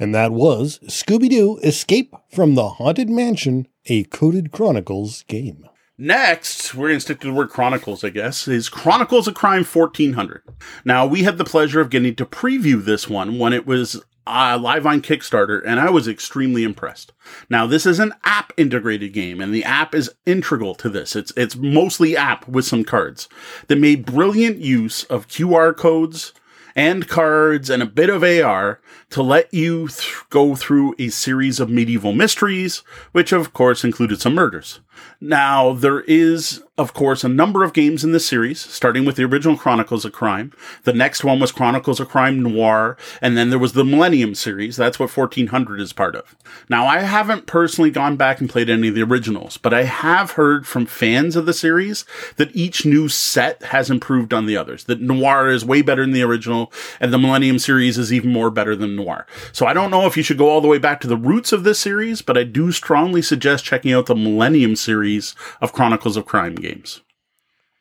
And 0.00 0.14
that 0.14 0.30
was 0.32 0.78
Scooby 0.86 1.28
Doo 1.28 1.58
Escape 1.62 2.14
from 2.30 2.54
the 2.54 2.68
Haunted 2.68 3.10
Mansion, 3.10 3.66
a 3.86 4.04
Coded 4.04 4.52
Chronicles 4.52 5.24
game. 5.24 5.68
Next, 6.00 6.76
we're 6.76 6.88
going 6.88 6.98
to 6.98 7.00
stick 7.00 7.18
to 7.20 7.26
the 7.26 7.32
word 7.32 7.50
Chronicles, 7.50 8.04
I 8.04 8.10
guess, 8.10 8.46
is 8.46 8.68
Chronicles 8.68 9.26
of 9.26 9.34
Crime 9.34 9.64
1400. 9.64 10.42
Now, 10.84 11.04
we 11.04 11.24
had 11.24 11.38
the 11.38 11.44
pleasure 11.44 11.80
of 11.80 11.90
getting 11.90 12.14
to 12.14 12.24
preview 12.24 12.84
this 12.84 13.08
one 13.08 13.40
when 13.40 13.52
it 13.52 13.66
was 13.66 14.00
uh, 14.28 14.58
live 14.58 14.86
on 14.86 15.02
Kickstarter, 15.02 15.62
and 15.64 15.80
I 15.80 15.90
was 15.90 16.06
extremely 16.06 16.62
impressed. 16.62 17.12
Now, 17.48 17.66
this 17.66 17.86
is 17.86 17.98
an 17.98 18.14
app 18.24 18.52
integrated 18.56 19.12
game, 19.12 19.40
and 19.40 19.54
the 19.54 19.64
app 19.64 19.94
is 19.94 20.10
integral 20.26 20.74
to 20.76 20.88
this. 20.88 21.16
It's 21.16 21.32
it's 21.36 21.56
mostly 21.56 22.16
app 22.16 22.46
with 22.46 22.64
some 22.64 22.84
cards 22.84 23.28
that 23.68 23.78
made 23.78 24.06
brilliant 24.06 24.58
use 24.58 25.04
of 25.04 25.28
QR 25.28 25.76
codes 25.76 26.32
and 26.78 27.08
cards 27.08 27.70
and 27.70 27.82
a 27.82 27.86
bit 27.86 28.08
of 28.08 28.22
AR 28.22 28.80
to 29.10 29.22
let 29.22 29.52
you 29.52 29.88
th- 29.88 30.22
go 30.30 30.54
through 30.54 30.94
a 30.98 31.08
series 31.08 31.58
of 31.58 31.68
medieval 31.68 32.12
mysteries, 32.12 32.84
which 33.10 33.32
of 33.32 33.52
course 33.52 33.82
included 33.82 34.20
some 34.20 34.34
murders. 34.34 34.78
Now, 35.20 35.72
there 35.72 36.02
is, 36.02 36.62
of 36.78 36.94
course, 36.94 37.24
a 37.24 37.28
number 37.28 37.64
of 37.64 37.72
games 37.72 38.04
in 38.04 38.12
this 38.12 38.26
series, 38.26 38.60
starting 38.60 39.04
with 39.04 39.16
the 39.16 39.24
original 39.24 39.56
Chronicles 39.56 40.04
of 40.04 40.12
Crime. 40.12 40.52
The 40.84 40.92
next 40.92 41.24
one 41.24 41.40
was 41.40 41.52
Chronicles 41.52 42.00
of 42.00 42.08
Crime 42.08 42.42
Noir, 42.42 42.96
and 43.20 43.36
then 43.36 43.50
there 43.50 43.58
was 43.58 43.72
the 43.72 43.84
Millennium 43.84 44.34
series. 44.34 44.76
That's 44.76 44.98
what 44.98 45.14
1400 45.14 45.80
is 45.80 45.92
part 45.92 46.14
of. 46.14 46.36
Now, 46.68 46.86
I 46.86 47.00
haven't 47.00 47.46
personally 47.46 47.90
gone 47.90 48.16
back 48.16 48.40
and 48.40 48.48
played 48.48 48.70
any 48.70 48.88
of 48.88 48.94
the 48.94 49.02
originals, 49.02 49.56
but 49.56 49.74
I 49.74 49.84
have 49.84 50.32
heard 50.32 50.66
from 50.66 50.86
fans 50.86 51.36
of 51.36 51.46
the 51.46 51.52
series 51.52 52.04
that 52.36 52.54
each 52.54 52.86
new 52.86 53.08
set 53.08 53.62
has 53.64 53.90
improved 53.90 54.32
on 54.32 54.46
the 54.46 54.56
others. 54.56 54.84
That 54.84 55.00
Noir 55.00 55.48
is 55.48 55.64
way 55.64 55.82
better 55.82 56.02
than 56.02 56.12
the 56.12 56.22
original, 56.22 56.72
and 57.00 57.12
the 57.12 57.18
Millennium 57.18 57.58
series 57.58 57.98
is 57.98 58.12
even 58.12 58.32
more 58.32 58.50
better 58.50 58.76
than 58.76 58.96
Noir. 58.96 59.26
So 59.52 59.66
I 59.66 59.72
don't 59.72 59.90
know 59.90 60.06
if 60.06 60.16
you 60.16 60.22
should 60.22 60.38
go 60.38 60.48
all 60.48 60.60
the 60.60 60.68
way 60.68 60.78
back 60.78 61.00
to 61.00 61.08
the 61.08 61.16
roots 61.16 61.52
of 61.52 61.64
this 61.64 61.80
series, 61.80 62.22
but 62.22 62.38
I 62.38 62.44
do 62.44 62.72
strongly 62.72 63.22
suggest 63.22 63.64
checking 63.64 63.92
out 63.92 64.06
the 64.06 64.14
Millennium 64.14 64.76
series 64.76 65.08
series 65.18 65.34
of 65.60 65.72
Chronicles 65.72 66.16
of 66.16 66.26
Crime 66.26 66.54
games. 66.54 66.67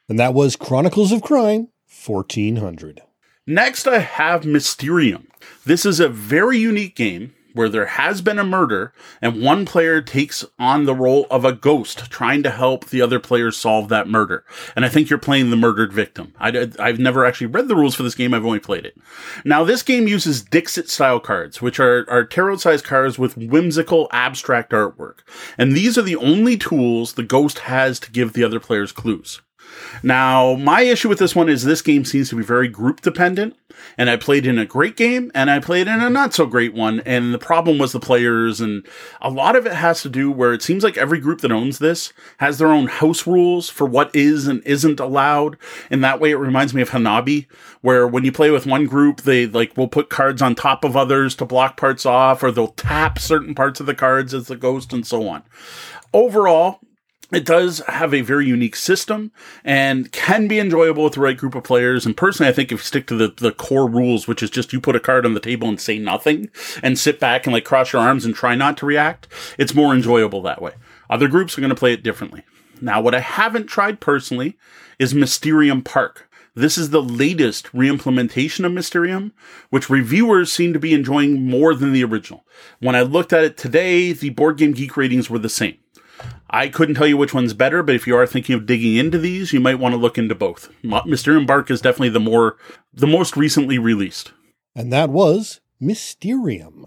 And 0.10 0.20
that 0.20 0.34
was 0.34 0.56
Chronicles 0.56 1.12
of 1.12 1.22
Crime 1.22 1.70
1400. 2.06 3.02
Next, 3.46 3.88
I 3.88 4.00
have 4.00 4.46
Mysterium. 4.46 5.28
This 5.66 5.86
is 5.86 6.00
a 6.00 6.10
very 6.10 6.58
unique 6.58 6.96
game 6.96 7.34
where 7.58 7.68
there 7.68 7.88
has 7.88 8.22
been 8.22 8.40
a 8.40 8.44
murder 8.44 8.94
and 9.22 9.42
one 9.42 9.66
player 9.66 10.02
takes 10.02 10.46
on 10.58 10.86
the 10.86 10.96
role 10.96 11.26
of 11.30 11.44
a 11.44 11.52
ghost 11.52 12.10
trying 12.10 12.44
to 12.44 12.52
help 12.52 12.86
the 12.86 13.02
other 13.02 13.20
players 13.20 13.58
solve 13.58 13.90
that 13.90 14.08
murder. 14.08 14.46
And 14.76 14.86
I 14.86 14.90
think 14.90 15.10
you're 15.10 15.20
playing 15.20 15.50
the 15.50 15.58
murdered 15.58 15.92
victim. 15.92 16.34
I, 16.40 16.52
have 16.80 17.00
never 17.00 17.26
actually 17.26 17.48
read 17.48 17.68
the 17.68 17.76
rules 17.76 17.96
for 17.96 18.04
this 18.04 18.16
game. 18.16 18.34
I've 18.34 18.46
only 18.46 18.60
played 18.60 18.86
it. 18.86 18.98
Now, 19.44 19.64
this 19.64 19.84
game 19.84 20.08
uses 20.08 20.44
Dixit 20.44 20.90
style 20.90 21.20
cards, 21.20 21.62
which 21.62 21.80
are, 21.80 22.10
are 22.10 22.24
tarot 22.24 22.58
sized 22.58 22.86
cards 22.86 23.18
with 23.18 23.36
whimsical 23.36 24.08
abstract 24.12 24.72
artwork. 24.72 25.20
And 25.58 25.74
these 25.74 25.98
are 25.98 26.04
the 26.04 26.16
only 26.16 26.58
tools 26.58 27.14
the 27.14 27.24
ghost 27.24 27.60
has 27.60 28.00
to 28.02 28.12
give 28.12 28.34
the 28.34 28.44
other 28.44 28.60
players 28.60 28.92
clues. 28.92 29.42
Now, 30.04 30.56
my 30.56 30.82
issue 30.82 31.10
with 31.10 31.20
this 31.20 31.36
one 31.36 31.50
is 31.50 31.64
this 31.64 31.82
game 31.82 32.06
seems 32.06 32.30
to 32.30 32.36
be 32.36 32.44
very 32.44 32.68
group 32.68 33.02
dependent, 33.02 33.56
and 33.98 34.10
I 34.10 34.16
played 34.16 34.46
in 34.46 34.58
a 34.58 34.66
great 34.66 34.96
game 34.96 35.32
and 35.34 35.50
I 35.50 35.60
played 35.60 35.88
in 35.88 36.02
a 36.02 36.10
not 36.10 36.34
so 36.34 36.46
great 36.46 36.74
one, 36.74 37.02
and 37.02 37.34
the 37.34 37.40
problem 37.40 37.78
was 37.78 37.92
the 37.92 38.00
players, 38.00 38.62
and 38.62 38.86
a 39.22 39.30
lot 39.30 39.56
of 39.56 39.66
it 39.66 39.74
has 39.74 40.02
to 40.04 40.10
do 40.10 40.32
where 40.32 40.54
it 40.54 40.62
seems 40.62 40.84
like 40.84 40.98
every 40.98 41.20
group 41.20 41.42
that 41.42 41.52
owns 41.52 41.80
this 41.80 42.14
has 42.38 42.58
their 42.58 42.68
own 42.72 42.88
house 42.88 43.26
rules 43.26 43.70
for 43.70 43.86
what 43.86 44.16
is 44.16 44.48
and 44.48 44.62
isn't 44.64 45.00
allowed. 45.00 45.58
In 45.90 46.02
that 46.02 46.20
way, 46.20 46.32
it 46.32 46.38
reminds 46.38 46.74
me 46.74 46.82
of 46.82 46.92
Hanabi, 46.92 47.48
where 47.82 48.08
when 48.08 48.24
you 48.24 48.32
play 48.32 48.52
with 48.52 48.66
one 48.66 48.86
group, 48.86 49.22
they 49.22 49.48
like 49.48 49.76
will 49.78 49.88
put 49.88 50.10
cards 50.10 50.42
on 50.42 50.56
top 50.56 50.84
of 50.84 50.96
others 50.96 51.36
to 51.36 51.46
block 51.46 51.78
parts 51.78 52.06
off, 52.06 52.44
or 52.44 52.52
they'll 52.52 52.68
tap 52.68 53.20
certain 53.20 53.56
parts 53.56 53.80
of 53.80 53.86
the 53.86 53.96
cards 53.96 54.34
as 54.34 54.48
the 54.48 54.56
ghost, 54.56 54.94
and 54.94 55.06
so 55.06 55.28
on 55.28 55.44
overall, 56.14 56.80
it 57.32 57.46
does 57.46 57.80
have 57.88 58.14
a 58.14 58.22
very 58.22 58.46
unique 58.46 58.76
system 58.76 59.32
and 59.66 60.12
can 60.12 60.48
be 60.48 60.60
enjoyable 60.60 61.04
with 61.04 61.14
the 61.14 61.20
right 61.20 61.38
group 61.38 61.56
of 61.56 61.64
players. 61.64 62.06
And 62.06 62.16
personally, 62.16 62.50
I 62.50 62.54
think 62.54 62.72
if 62.72 62.80
you 62.80 62.84
stick 62.84 63.08
to 63.08 63.16
the, 63.16 63.28
the 63.28 63.52
core 63.52 63.90
rules, 63.90 64.28
which 64.28 64.42
is 64.42 64.50
just 64.50 64.72
you 64.72 64.80
put 64.80 64.96
a 64.96 65.00
card 65.00 65.26
on 65.26 65.34
the 65.34 65.40
table 65.40 65.68
and 65.68 65.80
say 65.80 66.00
nothing 66.00 66.50
and 66.82 66.98
sit 66.98 67.20
back 67.20 67.46
and 67.46 67.54
like 67.54 67.66
cross 67.66 67.92
your 67.92 68.02
arms 68.02 68.24
and 68.24 68.34
try 68.34 68.56
not 68.56 68.78
to 68.78 68.86
react, 68.86 69.28
it's 69.58 69.76
more 69.76 69.94
enjoyable 69.94 70.42
that 70.44 70.62
way. 70.62 70.74
Other 71.10 71.28
groups 71.28 71.58
are 71.58 71.62
going 71.62 71.70
to 71.70 71.76
play 71.76 71.94
it 71.94 72.04
differently. 72.04 72.44
Now, 72.80 73.02
what 73.02 73.16
I 73.16 73.20
haven't 73.20 73.68
tried 73.68 74.00
personally 74.00 74.58
is 75.00 75.14
Mysterium 75.14 75.82
Park. 75.82 76.30
This 76.56 76.78
is 76.78 76.90
the 76.90 77.04
latest 77.04 77.68
reimplementation 77.68 78.66
of 78.66 78.72
Mysterium, 78.72 79.32
which 79.70 79.92
reviewers 79.92 80.52
seem 80.52 80.74
to 80.74 80.80
be 80.80 80.94
enjoying 80.94 81.48
more 81.48 81.76
than 81.76 81.94
the 81.94 82.04
original. 82.04 82.46
When 82.80 82.96
I 82.96 83.02
looked 83.02 83.32
at 83.32 83.44
it 83.44 83.58
today, 83.58 84.12
the 84.12 84.32
Board 84.32 84.58
Game 84.58 84.72
Geek 84.72 84.98
ratings 84.98 85.30
were 85.30 85.38
the 85.38 85.50
same. 85.50 85.78
I 86.50 86.70
couldn't 86.70 86.96
tell 86.96 87.08
you 87.08 87.18
which 87.18 87.34
one's 87.34 87.54
better, 87.54 87.84
but 87.84 87.96
if 87.96 88.08
you 88.08 88.16
are 88.16 88.28
thinking 88.28 88.56
of 88.56 88.66
digging 88.66 88.96
into 88.96 89.18
these, 89.18 89.52
you 89.54 89.60
might 89.60 89.80
want 89.80 89.94
to 89.94 90.00
look 90.00 90.18
into 90.18 90.36
both. 90.36 90.70
Mysterium 91.06 91.46
Park 91.46 91.70
is 91.70 91.82
definitely 91.82 92.10
the 92.10 92.20
more 92.20 92.58
the 92.94 93.08
most 93.08 93.36
recently 93.36 93.78
released. 93.78 94.32
And 94.76 94.92
that 94.94 95.10
was 95.10 95.60
Mysterium. 95.80 96.86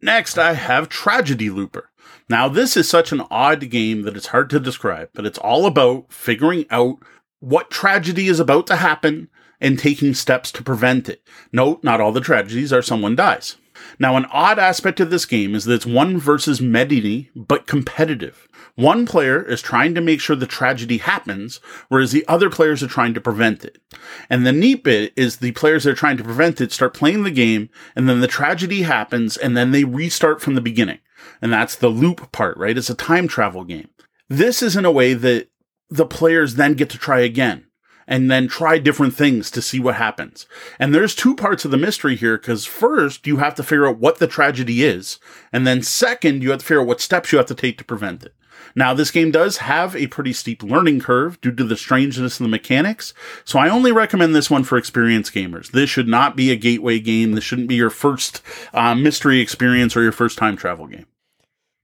Next, 0.00 0.38
I 0.38 0.54
have 0.54 0.88
Tragedy 0.88 1.50
Looper. 1.50 1.90
Now, 2.28 2.48
this 2.48 2.76
is 2.76 2.88
such 2.88 3.12
an 3.12 3.22
odd 3.30 3.68
game 3.70 4.02
that 4.02 4.16
it's 4.16 4.28
hard 4.28 4.48
to 4.50 4.60
describe, 4.60 5.10
but 5.12 5.26
it's 5.26 5.38
all 5.38 5.66
about 5.66 6.12
figuring 6.12 6.64
out 6.70 6.96
what 7.40 7.70
tragedy 7.70 8.28
is 8.28 8.40
about 8.40 8.66
to 8.68 8.76
happen 8.76 9.28
and 9.60 9.78
taking 9.78 10.14
steps 10.14 10.50
to 10.52 10.62
prevent 10.62 11.08
it. 11.08 11.22
Note, 11.52 11.84
not 11.84 12.00
all 12.00 12.12
the 12.12 12.20
tragedies 12.20 12.72
are 12.72 12.82
someone 12.82 13.14
dies. 13.14 13.56
Now, 13.98 14.16
an 14.16 14.26
odd 14.26 14.58
aspect 14.58 15.00
of 15.00 15.10
this 15.10 15.26
game 15.26 15.54
is 15.54 15.64
that 15.64 15.74
it's 15.74 15.86
one 15.86 16.18
versus 16.18 16.60
many, 16.60 17.30
but 17.34 17.66
competitive. 17.66 18.48
One 18.74 19.06
player 19.06 19.42
is 19.42 19.60
trying 19.60 19.94
to 19.94 20.00
make 20.00 20.20
sure 20.20 20.34
the 20.34 20.46
tragedy 20.46 20.98
happens, 20.98 21.60
whereas 21.88 22.12
the 22.12 22.26
other 22.26 22.48
players 22.48 22.82
are 22.82 22.88
trying 22.88 23.14
to 23.14 23.20
prevent 23.20 23.64
it. 23.64 23.78
And 24.30 24.46
the 24.46 24.52
neat 24.52 24.84
bit 24.84 25.12
is 25.14 25.36
the 25.36 25.52
players 25.52 25.84
that 25.84 25.90
are 25.90 25.94
trying 25.94 26.16
to 26.16 26.24
prevent 26.24 26.60
it 26.60 26.72
start 26.72 26.94
playing 26.94 27.24
the 27.24 27.30
game, 27.30 27.68
and 27.94 28.08
then 28.08 28.20
the 28.20 28.26
tragedy 28.26 28.82
happens, 28.82 29.36
and 29.36 29.56
then 29.56 29.72
they 29.72 29.84
restart 29.84 30.40
from 30.40 30.54
the 30.54 30.60
beginning. 30.60 30.98
And 31.40 31.52
that's 31.52 31.76
the 31.76 31.88
loop 31.88 32.32
part, 32.32 32.56
right? 32.56 32.76
It's 32.76 32.90
a 32.90 32.94
time 32.94 33.28
travel 33.28 33.64
game. 33.64 33.90
This 34.28 34.62
is 34.62 34.76
in 34.76 34.84
a 34.84 34.92
way 34.92 35.14
that 35.14 35.48
the 35.90 36.06
players 36.06 36.54
then 36.54 36.74
get 36.74 36.88
to 36.90 36.98
try 36.98 37.20
again 37.20 37.66
and 38.06 38.30
then 38.30 38.48
try 38.48 38.78
different 38.78 39.14
things 39.14 39.50
to 39.50 39.62
see 39.62 39.80
what 39.80 39.96
happens. 39.96 40.46
And 40.78 40.94
there's 40.94 41.14
two 41.14 41.34
parts 41.34 41.64
of 41.64 41.70
the 41.70 41.76
mystery 41.76 42.16
here 42.16 42.36
because 42.36 42.64
first, 42.64 43.26
you 43.26 43.38
have 43.38 43.54
to 43.56 43.62
figure 43.62 43.86
out 43.86 43.98
what 43.98 44.18
the 44.18 44.26
tragedy 44.26 44.84
is. 44.84 45.18
And 45.52 45.66
then 45.66 45.82
second, 45.82 46.42
you 46.42 46.50
have 46.50 46.60
to 46.60 46.66
figure 46.66 46.80
out 46.80 46.86
what 46.86 47.00
steps 47.00 47.32
you 47.32 47.38
have 47.38 47.46
to 47.46 47.54
take 47.54 47.78
to 47.78 47.84
prevent 47.84 48.24
it. 48.24 48.34
Now, 48.74 48.94
this 48.94 49.10
game 49.10 49.30
does 49.30 49.58
have 49.58 49.94
a 49.94 50.06
pretty 50.06 50.32
steep 50.32 50.62
learning 50.62 51.00
curve 51.00 51.40
due 51.40 51.52
to 51.52 51.64
the 51.64 51.76
strangeness 51.76 52.38
of 52.38 52.44
the 52.44 52.48
mechanics, 52.48 53.12
so 53.44 53.58
I 53.58 53.68
only 53.68 53.92
recommend 53.92 54.34
this 54.34 54.50
one 54.50 54.64
for 54.64 54.78
experienced 54.78 55.34
gamers. 55.34 55.70
This 55.70 55.90
should 55.90 56.08
not 56.08 56.36
be 56.36 56.50
a 56.50 56.56
gateway 56.56 56.98
game. 56.98 57.32
This 57.32 57.44
shouldn't 57.44 57.68
be 57.68 57.74
your 57.74 57.90
first 57.90 58.40
uh, 58.72 58.94
mystery 58.94 59.40
experience 59.40 59.96
or 59.96 60.02
your 60.02 60.12
first 60.12 60.38
time 60.38 60.56
travel 60.56 60.86
game. 60.86 61.06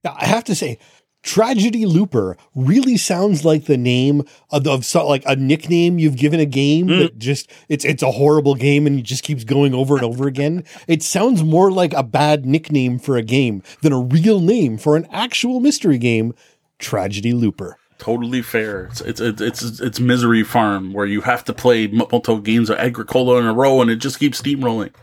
Now, 0.03 0.15
I 0.17 0.25
have 0.25 0.45
to 0.45 0.55
say, 0.55 0.79
Tragedy 1.21 1.85
Looper 1.85 2.37
really 2.55 2.95
sounds 2.95 3.43
like 3.43 3.65
the 3.65 3.77
name 3.77 4.23
of, 4.51 4.65
of 4.67 4.85
so, 4.85 5.05
like 5.05 5.23
a 5.25 5.35
nickname 5.35 5.99
you've 5.99 6.15
given 6.15 6.39
a 6.39 6.45
game 6.45 6.87
mm. 6.87 6.99
that 6.99 7.19
just 7.19 7.51
it's 7.67 7.83
it's 7.83 8.01
a 8.01 8.11
horrible 8.11 8.55
game 8.55 8.87
and 8.87 8.99
it 8.99 9.03
just 9.03 9.23
keeps 9.23 9.43
going 9.43 9.73
over 9.73 9.95
and 9.95 10.05
over 10.05 10.27
again. 10.27 10.63
It 10.87 11.03
sounds 11.03 11.43
more 11.43 11.71
like 11.71 11.93
a 11.93 12.03
bad 12.03 12.45
nickname 12.45 12.99
for 12.99 13.17
a 13.17 13.21
game 13.21 13.63
than 13.81 13.91
a 13.91 13.99
real 13.99 14.39
name 14.39 14.77
for 14.77 14.95
an 14.95 15.07
actual 15.11 15.59
mystery 15.59 15.97
game. 15.97 16.33
Tragedy 16.79 17.33
Looper. 17.33 17.77
Totally 17.97 18.41
fair. 18.41 18.85
It's 18.85 19.01
it's 19.01 19.19
it's 19.19 19.41
it's, 19.41 19.79
it's 19.81 19.99
Misery 19.99 20.43
Farm 20.43 20.93
where 20.93 21.05
you 21.05 21.19
have 21.21 21.43
to 21.45 21.53
play 21.53 21.87
multiple 21.87 22.39
games 22.39 22.69
of 22.69 22.77
Agricola 22.77 23.39
in 23.39 23.45
a 23.45 23.53
row 23.53 23.81
and 23.81 23.91
it 23.91 23.97
just 23.97 24.19
keeps 24.19 24.41
steamrolling. 24.41 24.93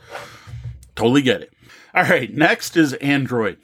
Totally 0.94 1.20
get 1.20 1.42
it. 1.42 1.52
All 1.94 2.04
right, 2.04 2.32
next 2.32 2.76
is 2.76 2.94
Android. 2.94 3.58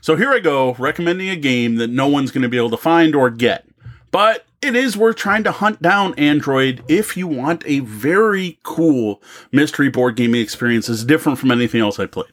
So 0.00 0.16
here 0.16 0.30
I 0.30 0.38
go, 0.38 0.74
recommending 0.74 1.28
a 1.28 1.36
game 1.36 1.76
that 1.76 1.90
no 1.90 2.08
one's 2.08 2.30
going 2.30 2.42
to 2.42 2.48
be 2.48 2.56
able 2.56 2.70
to 2.70 2.76
find 2.76 3.14
or 3.14 3.30
get. 3.30 3.66
But 4.10 4.46
it 4.62 4.74
is 4.74 4.96
worth 4.96 5.16
trying 5.16 5.44
to 5.44 5.52
hunt 5.52 5.82
down 5.82 6.14
Android 6.14 6.82
if 6.88 7.16
you 7.16 7.26
want 7.26 7.62
a 7.66 7.80
very 7.80 8.58
cool 8.62 9.22
mystery 9.52 9.90
board 9.90 10.16
gaming 10.16 10.40
experience 10.40 10.86
that's 10.86 11.04
different 11.04 11.38
from 11.38 11.50
anything 11.50 11.80
else 11.80 12.00
I 12.00 12.06
played. 12.06 12.32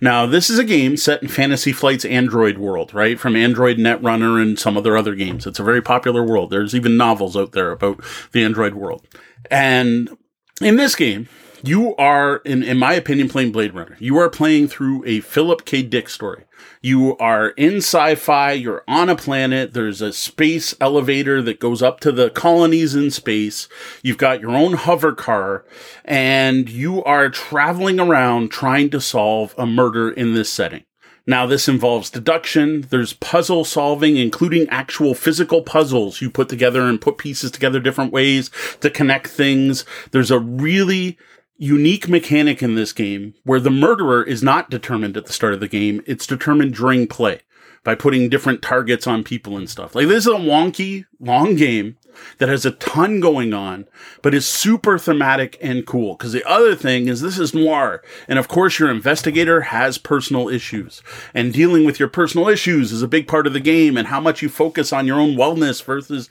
Now, 0.00 0.24
this 0.24 0.48
is 0.48 0.58
a 0.58 0.64
game 0.64 0.96
set 0.96 1.22
in 1.22 1.28
Fantasy 1.28 1.72
Flight's 1.72 2.04
Android 2.06 2.56
world, 2.56 2.94
right? 2.94 3.20
From 3.20 3.36
Android 3.36 3.76
Netrunner 3.76 4.40
and 4.40 4.58
some 4.58 4.76
of 4.76 4.84
their 4.84 4.96
other 4.96 5.14
games. 5.14 5.46
It's 5.46 5.58
a 5.58 5.64
very 5.64 5.82
popular 5.82 6.24
world. 6.24 6.50
There's 6.50 6.74
even 6.74 6.96
novels 6.96 7.36
out 7.36 7.52
there 7.52 7.70
about 7.70 8.02
the 8.32 8.42
Android 8.42 8.74
world. 8.74 9.06
And 9.50 10.16
in 10.62 10.76
this 10.76 10.94
game, 10.94 11.28
you 11.62 11.94
are, 11.96 12.36
in, 12.38 12.62
in 12.62 12.78
my 12.78 12.94
opinion, 12.94 13.28
playing 13.28 13.52
Blade 13.52 13.74
Runner. 13.74 13.96
You 14.00 14.16
are 14.18 14.30
playing 14.30 14.68
through 14.68 15.04
a 15.04 15.20
Philip 15.20 15.64
K. 15.64 15.82
Dick 15.82 16.08
story. 16.08 16.44
You 16.80 17.16
are 17.18 17.48
in 17.50 17.78
sci-fi, 17.78 18.52
you're 18.52 18.84
on 18.86 19.08
a 19.08 19.16
planet, 19.16 19.72
there's 19.72 20.00
a 20.00 20.12
space 20.12 20.74
elevator 20.80 21.42
that 21.42 21.58
goes 21.58 21.82
up 21.82 21.98
to 22.00 22.12
the 22.12 22.30
colonies 22.30 22.94
in 22.94 23.10
space. 23.10 23.68
You've 24.02 24.18
got 24.18 24.40
your 24.40 24.52
own 24.52 24.74
hover 24.74 25.12
car 25.12 25.64
and 26.04 26.68
you 26.68 27.02
are 27.02 27.30
traveling 27.30 27.98
around 27.98 28.50
trying 28.50 28.90
to 28.90 29.00
solve 29.00 29.54
a 29.58 29.66
murder 29.66 30.10
in 30.10 30.34
this 30.34 30.50
setting. 30.50 30.84
Now, 31.26 31.44
this 31.44 31.68
involves 31.68 32.08
deduction. 32.08 32.86
There's 32.88 33.12
puzzle 33.12 33.66
solving, 33.66 34.16
including 34.16 34.66
actual 34.70 35.14
physical 35.14 35.60
puzzles 35.60 36.22
you 36.22 36.30
put 36.30 36.48
together 36.48 36.82
and 36.84 36.98
put 36.98 37.18
pieces 37.18 37.50
together 37.50 37.80
different 37.80 38.14
ways 38.14 38.50
to 38.80 38.88
connect 38.88 39.26
things. 39.26 39.84
There's 40.12 40.30
a 40.30 40.38
really 40.38 41.18
unique 41.58 42.08
mechanic 42.08 42.62
in 42.62 42.76
this 42.76 42.92
game 42.92 43.34
where 43.42 43.60
the 43.60 43.70
murderer 43.70 44.22
is 44.22 44.42
not 44.42 44.70
determined 44.70 45.16
at 45.16 45.26
the 45.26 45.32
start 45.32 45.52
of 45.52 45.60
the 45.60 45.68
game. 45.68 46.02
It's 46.06 46.26
determined 46.26 46.74
during 46.74 47.08
play 47.08 47.40
by 47.82 47.94
putting 47.94 48.28
different 48.28 48.62
targets 48.62 49.06
on 49.06 49.24
people 49.24 49.56
and 49.56 49.68
stuff. 49.68 49.94
Like 49.94 50.06
this 50.06 50.26
is 50.26 50.32
a 50.32 50.36
wonky, 50.36 51.06
long 51.18 51.56
game 51.56 51.96
that 52.38 52.48
has 52.48 52.64
a 52.64 52.72
ton 52.72 53.20
going 53.20 53.52
on, 53.52 53.86
but 54.22 54.34
is 54.34 54.46
super 54.46 54.98
thematic 54.98 55.56
and 55.60 55.86
cool. 55.86 56.16
Cause 56.16 56.32
the 56.32 56.48
other 56.48 56.74
thing 56.74 57.08
is 57.08 57.20
this 57.20 57.38
is 57.38 57.54
noir. 57.54 58.02
And 58.28 58.38
of 58.38 58.46
course 58.46 58.78
your 58.78 58.90
investigator 58.90 59.62
has 59.62 59.98
personal 59.98 60.48
issues 60.48 61.02
and 61.34 61.52
dealing 61.52 61.84
with 61.84 61.98
your 61.98 62.08
personal 62.08 62.48
issues 62.48 62.92
is 62.92 63.02
a 63.02 63.08
big 63.08 63.26
part 63.26 63.46
of 63.46 63.52
the 63.52 63.60
game 63.60 63.96
and 63.96 64.08
how 64.08 64.20
much 64.20 64.42
you 64.42 64.48
focus 64.48 64.92
on 64.92 65.06
your 65.06 65.18
own 65.18 65.34
wellness 65.34 65.82
versus 65.82 66.28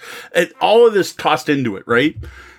all 0.61 0.87
of 0.87 0.93
this 0.93 1.13
tossed 1.13 1.49
into 1.49 1.75
it, 1.75 1.83
right? 1.85 2.15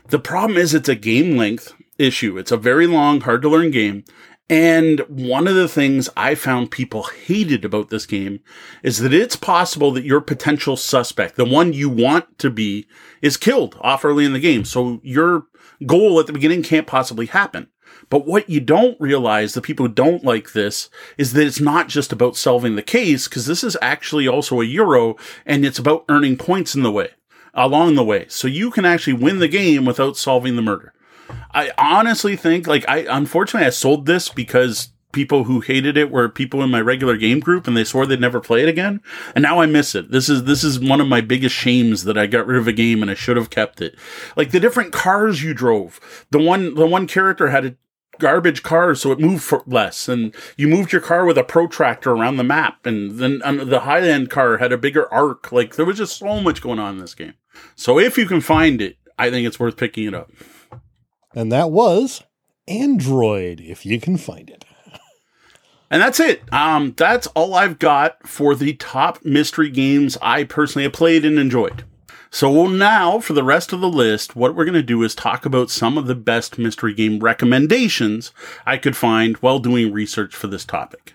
The 0.09 0.19
problem 0.19 0.59
is 0.59 0.75
it's 0.75 0.89
a 0.89 0.95
game 0.95 1.37
length 1.37 1.75
issue. 1.99 2.39
It's 2.39 2.53
a 2.53 2.57
very 2.57 2.87
long, 2.87 3.21
hard 3.21 3.43
to 3.43 3.49
learn 3.49 3.71
game. 3.71 4.05
And 4.51 5.01
one 5.09 5.47
of 5.47 5.55
the 5.55 5.69
things 5.69 6.09
I 6.17 6.35
found 6.35 6.71
people 6.71 7.03
hated 7.03 7.67
about 7.67 7.91
this 7.91 8.07
game 8.07 8.41
is 8.83 8.99
that 8.99 9.13
it's 9.13 9.37
possible 9.37 9.91
that 9.91 10.05
your 10.05 10.23
potential 10.23 10.77
suspect, 10.77 11.37
the 11.37 11.45
one 11.45 11.75
you 11.75 11.91
want 11.91 12.39
to 12.39 12.49
be, 12.49 12.87
is 13.21 13.37
killed 13.37 13.77
off 13.83 14.07
early 14.07 14.25
in 14.25 14.33
the 14.33 14.41
game. 14.41 14.65
So 14.65 15.01
your 15.03 15.45
goal 15.85 16.19
at 16.19 16.27
the 16.27 16.33
beginning 16.33 16.63
can't 16.63 16.87
possibly 16.87 17.27
happen. 17.27 17.69
But 18.09 18.27
what 18.27 18.49
you 18.49 18.61
don't 18.61 18.99
realize, 18.99 19.53
the 19.53 19.61
people 19.61 19.87
who 19.87 19.93
don't 19.93 20.25
like 20.25 20.53
this, 20.53 20.89
is 21.19 21.35
that 21.35 21.47
it's 21.47 21.61
not 21.61 21.89
just 21.89 22.11
about 22.11 22.37
solving 22.37 22.75
the 22.75 22.83
case, 22.83 23.29
because 23.29 23.45
this 23.45 23.63
is 23.63 23.77
actually 23.83 24.27
also 24.27 24.63
a 24.63 24.65
Euro, 24.65 25.17
and 25.45 25.65
it's 25.65 25.79
about 25.79 26.07
earning 26.09 26.39
points 26.39 26.75
in 26.75 26.83
the 26.83 26.93
way, 26.93 27.11
along 27.53 27.97
the 27.97 28.05
way. 28.05 28.25
So 28.29 28.49
you 28.49 28.71
can 28.71 28.87
actually 28.87 29.13
win 29.13 29.41
the 29.41 29.49
game 29.49 29.85
without 29.85 30.17
solving 30.17 30.57
the 30.57 30.63
murder. 30.63 30.95
I 31.53 31.73
honestly 31.79 32.37
think, 32.37 32.67
like, 32.67 32.85
I 32.89 33.07
unfortunately 33.09 33.67
I 33.67 33.71
sold 33.71 34.07
this 34.07 34.29
because 34.29 34.93
people 35.13 35.45
who 35.45 35.61
hated 35.61 35.97
it 35.97 36.11
were 36.11 36.29
people 36.29 36.63
in 36.63 36.71
my 36.71 36.81
regular 36.81 37.17
game 37.17 37.41
group 37.41 37.67
and 37.67 37.77
they 37.77 37.85
swore 37.85 38.07
they'd 38.07 38.21
never 38.21 38.41
play 38.41 38.63
it 38.63 38.69
again. 38.69 39.01
And 39.35 39.43
now 39.43 39.61
I 39.61 39.67
miss 39.67 39.95
it. 39.95 40.11
This 40.11 40.29
is, 40.29 40.45
this 40.45 40.63
is 40.63 40.79
one 40.79 41.01
of 41.01 41.09
my 41.09 41.21
biggest 41.21 41.55
shames 41.55 42.05
that 42.05 42.19
I 42.19 42.27
got 42.27 42.47
rid 42.47 42.59
of 42.59 42.69
a 42.69 42.73
game 42.73 43.01
and 43.03 43.11
I 43.11 43.15
should 43.15 43.37
have 43.37 43.51
kept 43.51 43.81
it. 43.81 43.97
Like 44.37 44.51
the 44.51 44.61
different 44.61 44.93
cars 44.93 45.43
you 45.43 45.55
drove. 45.55 46.27
The 46.31 46.39
one, 46.39 46.75
the 46.75 46.87
one 46.87 47.07
character 47.07 47.49
had 47.49 47.65
a 47.65 47.77
garbage 48.19 48.63
car 48.63 48.95
so 48.95 49.13
it 49.13 49.21
moved 49.21 49.45
for 49.45 49.63
less 49.67 50.09
and 50.09 50.35
you 50.57 50.67
moved 50.67 50.93
your 50.93 51.01
car 51.01 51.25
with 51.25 51.39
a 51.39 51.45
protractor 51.45 52.11
around 52.11 52.37
the 52.37 52.45
map 52.45 52.85
and 52.85 53.19
then 53.19 53.39
the 53.39 53.81
high 53.81 54.01
end 54.01 54.29
car 54.29 54.59
had 54.59 54.73
a 54.73 54.79
bigger 54.79 55.13
arc. 55.13 55.51
Like 55.53 55.77
there 55.77 55.87
was 55.87 55.99
just 55.99 56.19
so 56.19 56.41
much 56.41 56.61
going 56.61 56.79
on 56.79 56.95
in 56.95 57.01
this 57.01 57.15
game. 57.15 57.35
So 57.77 57.99
if 57.99 58.19
you 58.19 58.27
can 58.27 58.41
find 58.41 58.83
it, 58.83 58.99
I 59.19 59.31
think 59.31 59.47
it's 59.47 59.59
worth 59.59 59.77
picking 59.77 60.07
it 60.07 60.15
up. 60.15 60.31
And 61.35 61.53
that 61.53 61.71
was 61.71 62.23
Android, 62.67 63.61
if 63.61 63.85
you 63.85 64.01
can 64.01 64.17
find 64.17 64.49
it. 64.51 64.65
And 65.91 66.03
that's 66.03 66.21
it. 66.21 66.43
Um, 66.53 66.95
that's 66.97 67.27
all 67.29 67.55
I've 67.55 67.79
got 67.79 68.27
for 68.29 68.55
the 68.55 68.75
top 68.75 69.25
mystery 69.25 69.71
games 69.71 70.19
I 70.21 70.45
personally 70.45 70.85
have 70.85 70.93
played 70.93 71.25
and 71.25 71.39
enjoyed. 71.39 71.85
So 72.31 72.67
now, 72.67 73.21
for 73.21 73.33
the 73.33 73.43
rest 73.43 73.73
of 73.73 73.81
the 73.81 73.89
list, 73.89 74.37
what 74.37 74.55
we're 74.55 74.67
going 74.67 74.75
to 74.75 74.83
do 74.83 75.03
is 75.03 75.15
talk 75.15 75.47
about 75.47 75.71
some 75.71 75.97
of 75.97 76.07
the 76.07 76.15
best 76.15 76.59
mystery 76.59 76.93
game 76.93 77.21
recommendations 77.21 78.33
I 78.67 78.77
could 78.77 78.97
find 78.99 79.37
while 79.39 79.59
doing 79.59 79.93
research 79.93 80.35
for 80.35 80.47
this 80.47 80.67
topic. 80.67 81.15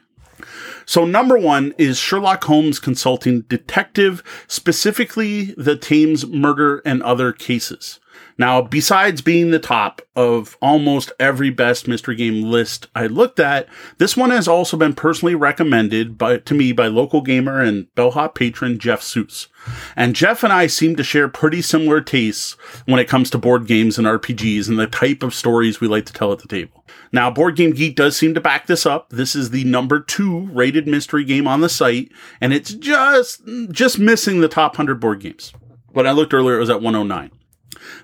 So 0.85 1.05
number 1.05 1.37
one 1.37 1.73
is 1.77 1.99
Sherlock 1.99 2.43
Holmes 2.43 2.79
Consulting 2.79 3.41
Detective, 3.41 4.23
specifically 4.47 5.53
the 5.55 5.77
Thames 5.77 6.25
murder 6.25 6.81
and 6.83 7.03
other 7.03 7.31
cases. 7.31 7.99
Now, 8.37 8.61
besides 8.61 9.21
being 9.21 9.51
the 9.51 9.59
top 9.59 10.01
of 10.15 10.57
almost 10.61 11.11
every 11.19 11.49
best 11.49 11.87
mystery 11.87 12.15
game 12.15 12.43
list 12.43 12.87
I 12.95 13.07
looked 13.07 13.39
at, 13.39 13.67
this 13.97 14.17
one 14.17 14.31
has 14.31 14.47
also 14.47 14.77
been 14.77 14.93
personally 14.93 15.35
recommended 15.35 16.17
by, 16.17 16.37
to 16.37 16.53
me 16.53 16.71
by 16.71 16.87
local 16.87 17.21
gamer 17.21 17.61
and 17.61 17.93
Bellhop 17.95 18.35
patron 18.35 18.79
Jeff 18.79 19.01
Seuss. 19.01 19.47
And 19.95 20.15
Jeff 20.15 20.43
and 20.43 20.51
I 20.51 20.67
seem 20.67 20.95
to 20.95 21.03
share 21.03 21.29
pretty 21.29 21.61
similar 21.61 22.01
tastes 22.01 22.53
when 22.85 22.99
it 22.99 23.07
comes 23.07 23.29
to 23.29 23.37
board 23.37 23.67
games 23.67 23.97
and 23.97 24.07
RPGs 24.07 24.67
and 24.67 24.79
the 24.79 24.87
type 24.87 25.23
of 25.23 25.33
stories 25.33 25.79
we 25.79 25.87
like 25.87 26.05
to 26.07 26.13
tell 26.13 26.31
at 26.31 26.39
the 26.39 26.47
table. 26.47 26.83
Now, 27.11 27.29
Board 27.29 27.55
Game 27.55 27.71
Geek 27.71 27.95
does 27.95 28.17
seem 28.17 28.33
to 28.33 28.41
back 28.41 28.67
this 28.67 28.85
up. 28.85 29.09
This 29.09 29.35
is 29.35 29.51
the 29.51 29.63
number 29.63 29.99
two 29.99 30.47
rated 30.47 30.87
mystery 30.87 31.23
game 31.23 31.47
on 31.47 31.61
the 31.61 31.69
site, 31.69 32.11
and 32.41 32.53
it's 32.53 32.73
just, 32.73 33.41
just 33.71 33.99
missing 33.99 34.41
the 34.41 34.47
top 34.47 34.73
100 34.73 34.99
board 34.99 35.21
games. 35.21 35.53
When 35.91 36.07
I 36.07 36.11
looked 36.11 36.33
earlier, 36.33 36.57
it 36.57 36.59
was 36.59 36.69
at 36.69 36.81
109. 36.81 37.31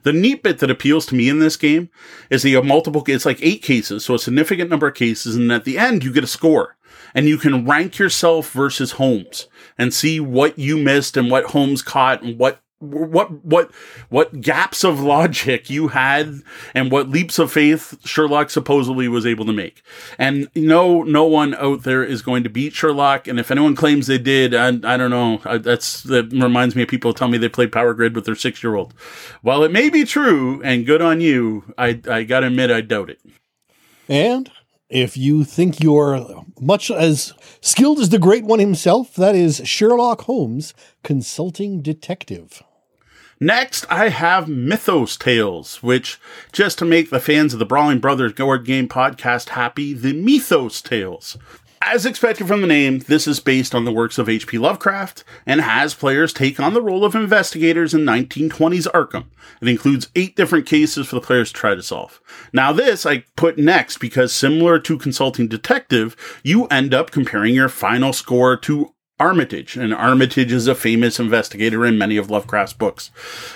The 0.04 0.14
neat 0.14 0.44
bit 0.44 0.60
that 0.60 0.72
appeals 0.72 1.06
to 1.08 1.16
me 1.16 1.30
in 1.30 1.40
this 1.40 1.58
game 1.58 1.90
is 2.30 2.44
that 2.44 2.50
you 2.50 2.56
have 2.58 2.66
multiple, 2.66 3.04
it's 3.08 3.26
like 3.26 3.40
eight 3.42 3.62
cases, 3.62 4.06
so 4.06 4.16
a 4.16 4.20
significant 4.20 4.70
number 4.70 4.88
of 4.88 4.96
cases, 4.96 5.36
and 5.36 5.52
at 5.52 5.66
the 5.66 5.78
end 5.78 6.04
you 6.04 6.14
get 6.14 6.24
a 6.24 6.28
score. 6.28 6.78
And 7.16 7.28
you 7.28 7.38
can 7.38 7.66
rank 7.66 7.98
yourself 7.98 8.52
versus 8.52 8.94
Holmes 8.94 9.48
and 9.78 9.94
see 9.94 10.20
what 10.20 10.60
you 10.60 10.78
missed 10.78 11.18
and 11.18 11.32
what 11.32 11.46
Holmes 11.46 11.82
caught 11.82 12.22
and 12.22 12.38
what 12.38 12.62
what 12.80 13.44
what 13.44 13.72
what 14.10 14.39
gaps 14.39 14.84
of 14.86 15.02
logic 15.02 15.70
you 15.70 15.89
had 15.89 16.36
and 16.74 16.92
what 16.92 17.10
leaps 17.10 17.38
of 17.38 17.52
faith 17.52 17.98
Sherlock 18.06 18.50
supposedly 18.50 19.08
was 19.08 19.26
able 19.26 19.46
to 19.46 19.54
make. 19.54 19.84
And 20.18 20.50
no 20.56 21.04
no 21.04 21.26
one 21.26 21.56
out 21.56 21.84
there 21.84 22.04
is 22.04 22.22
going 22.22 22.44
to 22.44 22.50
beat 22.50 22.74
Sherlock 22.74 23.28
and 23.28 23.39
if 23.39 23.52
anyone 23.52 23.76
claims 23.76 24.08
they 24.08 24.18
did 24.18 24.56
I, 24.56 24.68
I 24.68 24.98
don't 24.98 25.12
know 25.12 25.42
I, 25.44 25.58
that's 25.58 26.04
that 26.04 26.32
reminds 26.32 26.76
me 26.76 26.84
of 26.84 26.89
people 26.89 27.13
tell 27.13 27.28
me 27.28 27.38
they 27.38 27.50
played 27.50 27.72
Power 27.74 27.94
Grid 27.94 28.15
with 28.15 28.26
their 28.26 28.36
6-year-old. 28.36 28.94
While 29.42 29.63
it 29.63 29.72
may 29.72 29.89
be 29.89 30.06
true 30.06 30.62
and 30.63 30.86
good 30.86 31.02
on 31.02 31.20
you, 31.20 31.74
I 31.78 32.00
I 32.10 32.24
got 32.24 32.42
to 32.42 32.48
admit 32.48 32.72
I 32.72 32.82
doubt 32.82 33.10
it. 33.10 33.20
And 34.08 34.50
if 34.89 35.18
you 35.18 35.44
think 35.44 35.84
you're 35.84 36.46
much 36.60 36.89
as 36.89 37.34
skilled 37.62 38.00
as 38.00 38.10
the 38.10 38.18
great 38.20 38.46
one 38.46 38.60
himself, 38.60 39.13
that 39.15 39.36
is 39.36 39.62
Sherlock 39.65 40.22
Holmes, 40.22 40.74
consulting 41.04 41.82
detective. 41.82 42.63
Next, 43.41 43.86
I 43.89 44.10
have 44.10 44.49
Mythos 44.49 45.15
Tales, 45.15 45.82
which, 45.82 46.19
just 46.52 46.78
to 46.80 46.86
make 46.86 47.10
the 47.10 47.21
fans 47.21 47.54
of 47.54 47.60
the 47.60 47.65
Brawling 47.65 47.99
Brothers 47.99 48.34
board 48.34 48.65
game 48.65 48.89
podcast 48.89 49.49
happy, 49.49 49.93
the 49.93 50.12
Mythos 50.12 50.82
Tales. 50.82 51.38
As 51.82 52.06
expected 52.06 52.49
from 52.49 52.60
the 52.60 52.67
name, 52.67 52.99
this 52.99 53.25
is 53.25 53.39
based 53.39 53.73
on 53.73 53.86
the 53.86 53.93
works 53.93 54.17
of 54.17 54.28
H.P. 54.28 54.58
Lovecraft 54.58 55.23
and 55.45 55.62
has 55.62 55.93
players 55.93 56.34
take 56.34 56.60
on 56.60 56.73
the 56.73 56.82
role 56.82 57.06
of 57.06 57.15
investigators 57.15 57.93
in 57.93 58.02
1920s 58.02 58.91
Arkham. 58.91 59.28
It 59.62 59.69
includes 59.69 60.10
eight 60.17 60.36
different 60.36 60.65
cases 60.65 61.08
for 61.08 61.15
the 61.15 61.21
players 61.21 61.54
to 61.54 61.54
try 61.54 61.75
to 61.75 61.82
solve. 61.82 62.19
Now, 62.52 62.73
this 62.73 63.06
I 63.06 63.23
put 63.38 63.58
next 63.58 63.99
because 63.99 64.34
similar 64.34 64.80
to 64.80 64.97
Consulting 64.97 65.47
Detective, 65.47 66.17
you 66.43 66.65
end 66.65 66.93
up 66.93 67.12
comparing 67.12 67.56
your 67.56 67.69
final 67.69 68.12
score 68.12 68.58
to 68.58 68.93
Armitage, 69.20 69.76
and 69.76 69.94
Armitage 69.94 70.52
is 70.52 70.68
a 70.68 70.76
famous 70.76 71.20
investigator 71.20 71.86
in 71.86 71.98
many 71.98 72.16
of 72.16 72.30
Lovecraft's 72.30 72.74
books. 72.74 73.12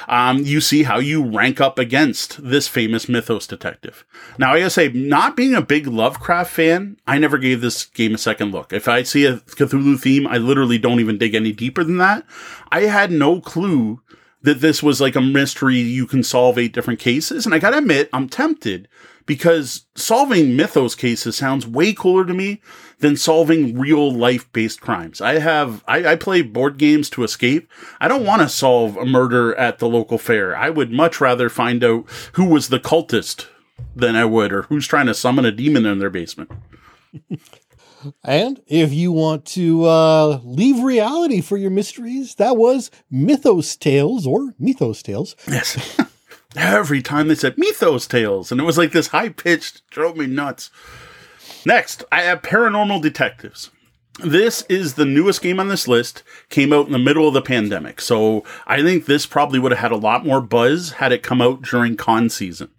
Um, 0.10 0.40
you 0.40 0.60
see 0.60 0.84
how 0.84 1.00
you 1.00 1.24
rank 1.24 1.62
up 1.62 1.80
against 1.80 2.44
this 2.44 2.68
famous 2.68 3.08
mythos 3.08 3.48
detective. 3.48 4.06
Now, 4.38 4.54
I 4.54 4.60
gotta 4.60 4.70
say, 4.70 4.90
not 4.90 5.38
being 5.38 5.56
a 5.56 5.62
big 5.62 5.88
Lovecraft 5.88 6.52
fan, 6.52 6.98
I 7.08 7.18
never 7.18 7.38
gave 7.38 7.62
this 7.62 7.86
game 7.86 8.14
a 8.14 8.18
second 8.18 8.52
look. 8.52 8.74
If 8.74 8.88
I 8.88 9.04
see 9.04 9.26
a 9.26 9.38
Cthulhu 9.38 10.00
theme, 10.00 10.28
I 10.28 10.38
literally 10.38 10.78
don't 10.78 11.00
even 11.00 11.18
dig 11.18 11.34
any 11.34 11.54
deeper 11.54 11.84
than 11.84 11.98
that. 11.98 12.26
I 12.72 12.82
had 12.82 13.12
no 13.12 13.40
clue 13.40 14.02
that 14.42 14.60
this 14.60 14.84
was 14.84 15.00
like 15.00 15.16
a 15.16 15.22
mystery 15.22 15.78
you 15.78 16.06
can 16.06 16.24
solve 16.24 16.58
eight 16.58 16.74
different 16.74 17.00
cases, 17.00 17.46
and 17.46 17.56
I 17.56 17.60
gotta 17.60 17.78
admit, 17.78 18.10
I'm 18.12 18.28
tempted 18.28 18.90
because 19.26 19.86
solving 19.96 20.56
mythos 20.56 20.96
cases 20.96 21.36
sounds 21.36 21.68
way 21.68 21.94
cooler 21.94 22.26
to 22.26 22.34
me 22.34 22.62
than 23.00 23.16
solving 23.18 23.78
real 23.78 24.12
life 24.12 24.52
based 24.54 24.82
crimes. 24.82 25.22
I 25.22 25.40
have, 25.40 25.84
I, 25.88 26.14
I, 26.14 26.16
play 26.16 26.42
board 26.42 26.78
games 26.78 27.10
to 27.12 27.24
escape. 27.24 27.70
I 28.00 28.08
don't 28.08 28.26
want 28.26 28.42
to 28.42 28.50
solve 28.50 28.98
a 28.98 29.06
murder 29.06 29.54
at 29.56 29.80
the 29.80 29.90
local 29.90 30.18
fair. 30.18 30.56
I 30.56 30.70
would 30.70 30.92
much 30.92 31.20
rather 31.20 31.50
find 31.50 31.84
out 31.84 32.06
who 32.34 32.46
was 32.46 32.70
the 32.70 32.80
cultist 32.80 33.48
than 33.96 34.16
I 34.16 34.26
would, 34.26 34.54
or 34.54 34.64
who's 34.64 34.88
trying 34.88 35.08
to 35.08 35.14
summon 35.14 35.46
a 35.46 35.52
demon 35.52 35.86
in 35.86 36.00
their 36.00 36.10
basement. 36.10 36.52
and 38.24 38.62
if 38.68 38.94
you 38.94 39.12
want 39.12 39.46
to 39.48 39.86
uh, 39.86 40.40
leave 40.44 40.84
reality 40.84 41.42
for 41.42 41.58
your 41.58 41.72
mysteries, 41.72 42.36
that 42.36 42.58
was 42.58 42.90
Mythos 43.12 43.76
Tales 43.76 44.26
or 44.26 44.54
Mythos 44.58 45.04
Tales. 45.04 45.36
Yes. 45.48 46.00
Every 46.56 47.02
time 47.02 47.28
they 47.28 47.36
said 47.36 47.58
Mythos 47.58 48.08
Tales, 48.08 48.52
and 48.52 48.62
it 48.62 48.66
was 48.66 48.78
like 48.78 48.92
this 48.92 49.08
high 49.08 49.30
pitched, 49.30 49.88
drove 49.90 50.18
me 50.18 50.28
nuts. 50.28 50.70
Next, 51.66 52.04
I 52.12 52.22
have 52.22 52.42
Paranormal 52.42 53.02
Detectives. 53.02 53.72
This 54.20 54.62
is 54.70 54.94
the 54.94 55.06
newest 55.06 55.42
game 55.42 55.60
on 55.60 55.70
this 55.70 55.88
list, 55.88 56.22
came 56.50 56.72
out 56.72 56.86
in 56.86 56.92
the 56.92 57.00
middle 57.00 57.28
of 57.28 57.34
the 57.34 57.42
pandemic. 57.42 58.00
So 58.00 58.44
I 58.68 58.84
think 58.84 59.06
this 59.06 59.26
probably 59.26 59.58
would 59.58 59.72
have 59.72 59.80
had 59.80 59.92
a 59.92 59.98
lot 59.98 60.26
more 60.26 60.40
buzz 60.40 60.94
had 60.94 61.12
it 61.12 61.24
come 61.24 61.42
out 61.42 61.64
during 61.64 61.98
con 61.98 62.30
season. 62.30 62.70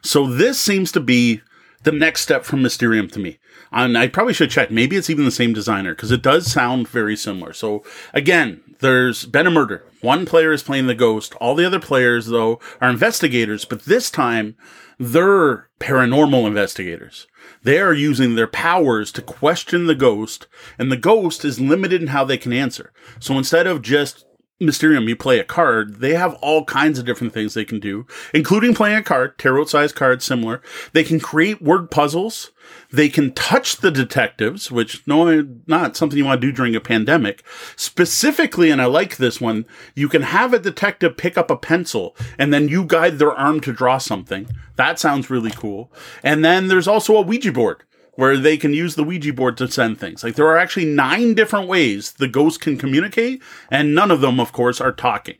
So 0.00 0.28
this 0.28 0.60
seems 0.60 0.92
to 0.92 1.00
be 1.00 1.40
the 1.82 1.90
next 1.90 2.20
step 2.20 2.44
from 2.44 2.62
Mysterium 2.62 3.08
to 3.10 3.18
me. 3.18 3.38
And 3.72 3.98
I 3.98 4.06
probably 4.06 4.32
should 4.32 4.50
check. 4.50 4.70
Maybe 4.70 4.96
it's 4.96 5.10
even 5.10 5.24
the 5.24 5.32
same 5.32 5.52
designer 5.52 5.94
because 5.94 6.12
it 6.12 6.22
does 6.22 6.50
sound 6.50 6.86
very 6.86 7.16
similar. 7.16 7.52
So 7.52 7.82
again, 8.14 8.60
there's 8.80 9.26
been 9.26 9.46
a 9.46 9.50
murder. 9.50 9.84
One 10.00 10.26
player 10.26 10.52
is 10.52 10.62
playing 10.62 10.86
the 10.86 10.94
ghost. 10.94 11.34
All 11.36 11.54
the 11.54 11.66
other 11.66 11.80
players, 11.80 12.26
though, 12.26 12.60
are 12.80 12.90
investigators, 12.90 13.64
but 13.64 13.84
this 13.84 14.10
time 14.10 14.56
they're 14.98 15.68
paranormal 15.80 16.46
investigators. 16.46 17.26
They 17.62 17.78
are 17.78 17.92
using 17.92 18.34
their 18.34 18.46
powers 18.46 19.12
to 19.12 19.22
question 19.22 19.86
the 19.86 19.94
ghost, 19.94 20.46
and 20.78 20.90
the 20.90 20.96
ghost 20.96 21.44
is 21.44 21.60
limited 21.60 22.00
in 22.02 22.08
how 22.08 22.24
they 22.24 22.38
can 22.38 22.52
answer. 22.52 22.92
So 23.20 23.36
instead 23.36 23.66
of 23.66 23.82
just 23.82 24.24
Mysterium, 24.58 25.06
you 25.06 25.16
play 25.16 25.38
a 25.38 25.44
card. 25.44 25.96
They 25.96 26.14
have 26.14 26.32
all 26.34 26.64
kinds 26.64 26.98
of 26.98 27.04
different 27.04 27.34
things 27.34 27.52
they 27.52 27.66
can 27.66 27.78
do, 27.78 28.06
including 28.32 28.74
playing 28.74 28.96
a 28.96 29.02
card, 29.02 29.38
tarot 29.38 29.66
sized 29.66 29.94
card, 29.94 30.22
similar. 30.22 30.62
They 30.94 31.04
can 31.04 31.20
create 31.20 31.60
word 31.60 31.90
puzzles. 31.90 32.52
They 32.96 33.10
can 33.10 33.34
touch 33.34 33.76
the 33.76 33.90
detectives, 33.90 34.70
which 34.70 35.06
no, 35.06 35.46
not 35.66 35.98
something 35.98 36.16
you 36.16 36.24
want 36.24 36.40
to 36.40 36.46
do 36.46 36.50
during 36.50 36.74
a 36.74 36.80
pandemic. 36.80 37.44
Specifically, 37.76 38.70
and 38.70 38.80
I 38.80 38.86
like 38.86 39.18
this 39.18 39.38
one, 39.38 39.66
you 39.94 40.08
can 40.08 40.22
have 40.22 40.54
a 40.54 40.58
detective 40.58 41.18
pick 41.18 41.36
up 41.36 41.50
a 41.50 41.58
pencil 41.58 42.16
and 42.38 42.54
then 42.54 42.68
you 42.68 42.84
guide 42.84 43.18
their 43.18 43.34
arm 43.34 43.60
to 43.60 43.72
draw 43.74 43.98
something. 43.98 44.48
That 44.76 44.98
sounds 44.98 45.28
really 45.28 45.50
cool. 45.50 45.92
And 46.22 46.42
then 46.42 46.68
there's 46.68 46.88
also 46.88 47.16
a 47.16 47.20
Ouija 47.20 47.52
board 47.52 47.82
where 48.14 48.38
they 48.38 48.56
can 48.56 48.72
use 48.72 48.94
the 48.94 49.04
Ouija 49.04 49.34
board 49.34 49.58
to 49.58 49.70
send 49.70 50.00
things. 50.00 50.24
Like 50.24 50.36
there 50.36 50.46
are 50.46 50.56
actually 50.56 50.86
nine 50.86 51.34
different 51.34 51.68
ways 51.68 52.12
the 52.12 52.28
ghost 52.28 52.62
can 52.62 52.78
communicate, 52.78 53.42
and 53.70 53.94
none 53.94 54.10
of 54.10 54.22
them, 54.22 54.40
of 54.40 54.52
course, 54.52 54.80
are 54.80 54.90
talking. 54.92 55.36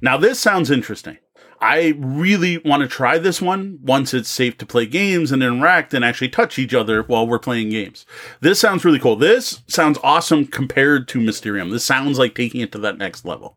Now, 0.00 0.16
this 0.16 0.40
sounds 0.40 0.70
interesting. 0.70 1.18
I 1.60 1.94
really 1.98 2.58
want 2.58 2.82
to 2.82 2.88
try 2.88 3.18
this 3.18 3.42
one 3.42 3.78
once 3.82 4.14
it's 4.14 4.28
safe 4.28 4.56
to 4.58 4.66
play 4.66 4.86
games 4.86 5.32
and 5.32 5.42
interact 5.42 5.92
and 5.92 6.04
actually 6.04 6.28
touch 6.28 6.58
each 6.58 6.74
other 6.74 7.02
while 7.02 7.26
we're 7.26 7.38
playing 7.38 7.70
games. 7.70 8.06
This 8.40 8.60
sounds 8.60 8.84
really 8.84 9.00
cool. 9.00 9.16
This 9.16 9.62
sounds 9.66 9.98
awesome 10.04 10.46
compared 10.46 11.08
to 11.08 11.20
Mysterium. 11.20 11.70
This 11.70 11.84
sounds 11.84 12.18
like 12.18 12.34
taking 12.34 12.60
it 12.60 12.70
to 12.72 12.78
that 12.78 12.98
next 12.98 13.24
level. 13.24 13.56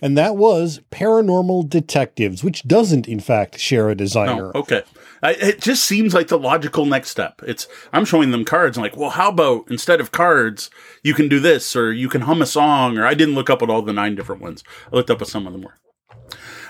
And 0.00 0.16
that 0.16 0.36
was 0.36 0.80
Paranormal 0.90 1.68
Detectives, 1.68 2.44
which 2.44 2.62
doesn't, 2.62 3.08
in 3.08 3.20
fact, 3.20 3.58
share 3.58 3.90
a 3.90 3.94
designer. 3.94 4.52
Oh, 4.54 4.60
okay. 4.60 4.82
I, 5.22 5.32
it 5.32 5.60
just 5.60 5.84
seems 5.84 6.14
like 6.14 6.28
the 6.28 6.38
logical 6.38 6.86
next 6.86 7.10
step. 7.10 7.42
It's 7.44 7.66
I'm 7.92 8.04
showing 8.04 8.30
them 8.30 8.44
cards 8.44 8.76
and 8.76 8.84
like, 8.84 8.96
well, 8.96 9.10
how 9.10 9.30
about 9.30 9.68
instead 9.68 10.00
of 10.00 10.12
cards, 10.12 10.70
you 11.02 11.14
can 11.14 11.28
do 11.28 11.40
this, 11.40 11.74
or 11.74 11.92
you 11.92 12.08
can 12.08 12.22
hum 12.22 12.40
a 12.40 12.46
song, 12.46 12.96
or 12.96 13.04
I 13.04 13.14
didn't 13.14 13.34
look 13.34 13.50
up 13.50 13.60
at 13.60 13.68
all 13.68 13.82
the 13.82 13.92
nine 13.92 14.14
different 14.14 14.40
ones. 14.40 14.62
I 14.92 14.94
looked 14.94 15.10
up 15.10 15.20
at 15.20 15.26
some 15.26 15.46
of 15.46 15.52
them 15.52 15.62
more. 15.62 15.74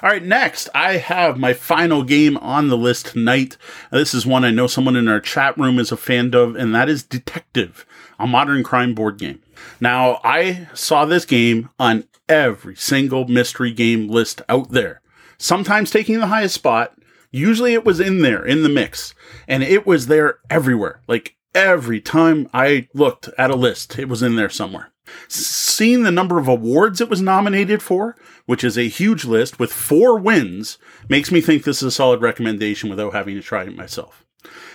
All 0.02 0.10
right, 0.10 0.22
next 0.22 0.68
I 0.74 0.98
have 0.98 1.38
my 1.38 1.52
final 1.52 2.02
game 2.02 2.36
on 2.38 2.68
the 2.68 2.76
list 2.76 3.06
tonight. 3.06 3.56
This 3.90 4.14
is 4.14 4.26
one 4.26 4.44
I 4.44 4.50
know 4.50 4.66
someone 4.66 4.96
in 4.96 5.08
our 5.08 5.20
chat 5.20 5.56
room 5.58 5.78
is 5.78 5.90
a 5.90 5.96
fan 5.96 6.34
of, 6.34 6.56
and 6.56 6.74
that 6.74 6.88
is 6.88 7.02
Detective, 7.02 7.84
a 8.18 8.26
modern 8.26 8.62
crime 8.62 8.94
board 8.94 9.18
game. 9.18 9.40
Now, 9.80 10.20
I 10.22 10.68
saw 10.74 11.04
this 11.04 11.24
game 11.24 11.70
on 11.78 12.04
every 12.28 12.76
single 12.76 13.26
mystery 13.26 13.72
game 13.72 14.08
list 14.08 14.42
out 14.48 14.70
there, 14.70 15.00
sometimes 15.36 15.90
taking 15.90 16.20
the 16.20 16.26
highest 16.28 16.54
spot, 16.54 16.94
Usually 17.30 17.74
it 17.74 17.84
was 17.84 18.00
in 18.00 18.22
there 18.22 18.44
in 18.44 18.62
the 18.62 18.68
mix 18.68 19.14
and 19.46 19.62
it 19.62 19.86
was 19.86 20.06
there 20.06 20.38
everywhere. 20.48 21.00
Like 21.06 21.36
every 21.54 22.00
time 22.00 22.48
I 22.54 22.88
looked 22.94 23.28
at 23.36 23.50
a 23.50 23.56
list, 23.56 23.98
it 23.98 24.08
was 24.08 24.22
in 24.22 24.36
there 24.36 24.48
somewhere. 24.48 24.92
Seeing 25.28 26.02
the 26.02 26.10
number 26.10 26.38
of 26.38 26.48
awards 26.48 27.00
it 27.00 27.08
was 27.08 27.22
nominated 27.22 27.82
for, 27.82 28.16
which 28.48 28.64
is 28.64 28.78
a 28.78 28.88
huge 28.88 29.26
list 29.26 29.58
with 29.58 29.70
four 29.70 30.18
wins, 30.18 30.78
makes 31.06 31.30
me 31.30 31.42
think 31.42 31.64
this 31.64 31.82
is 31.82 31.88
a 31.88 31.90
solid 31.90 32.22
recommendation 32.22 32.88
without 32.88 33.12
having 33.12 33.34
to 33.34 33.42
try 33.42 33.64
it 33.64 33.76
myself. 33.76 34.24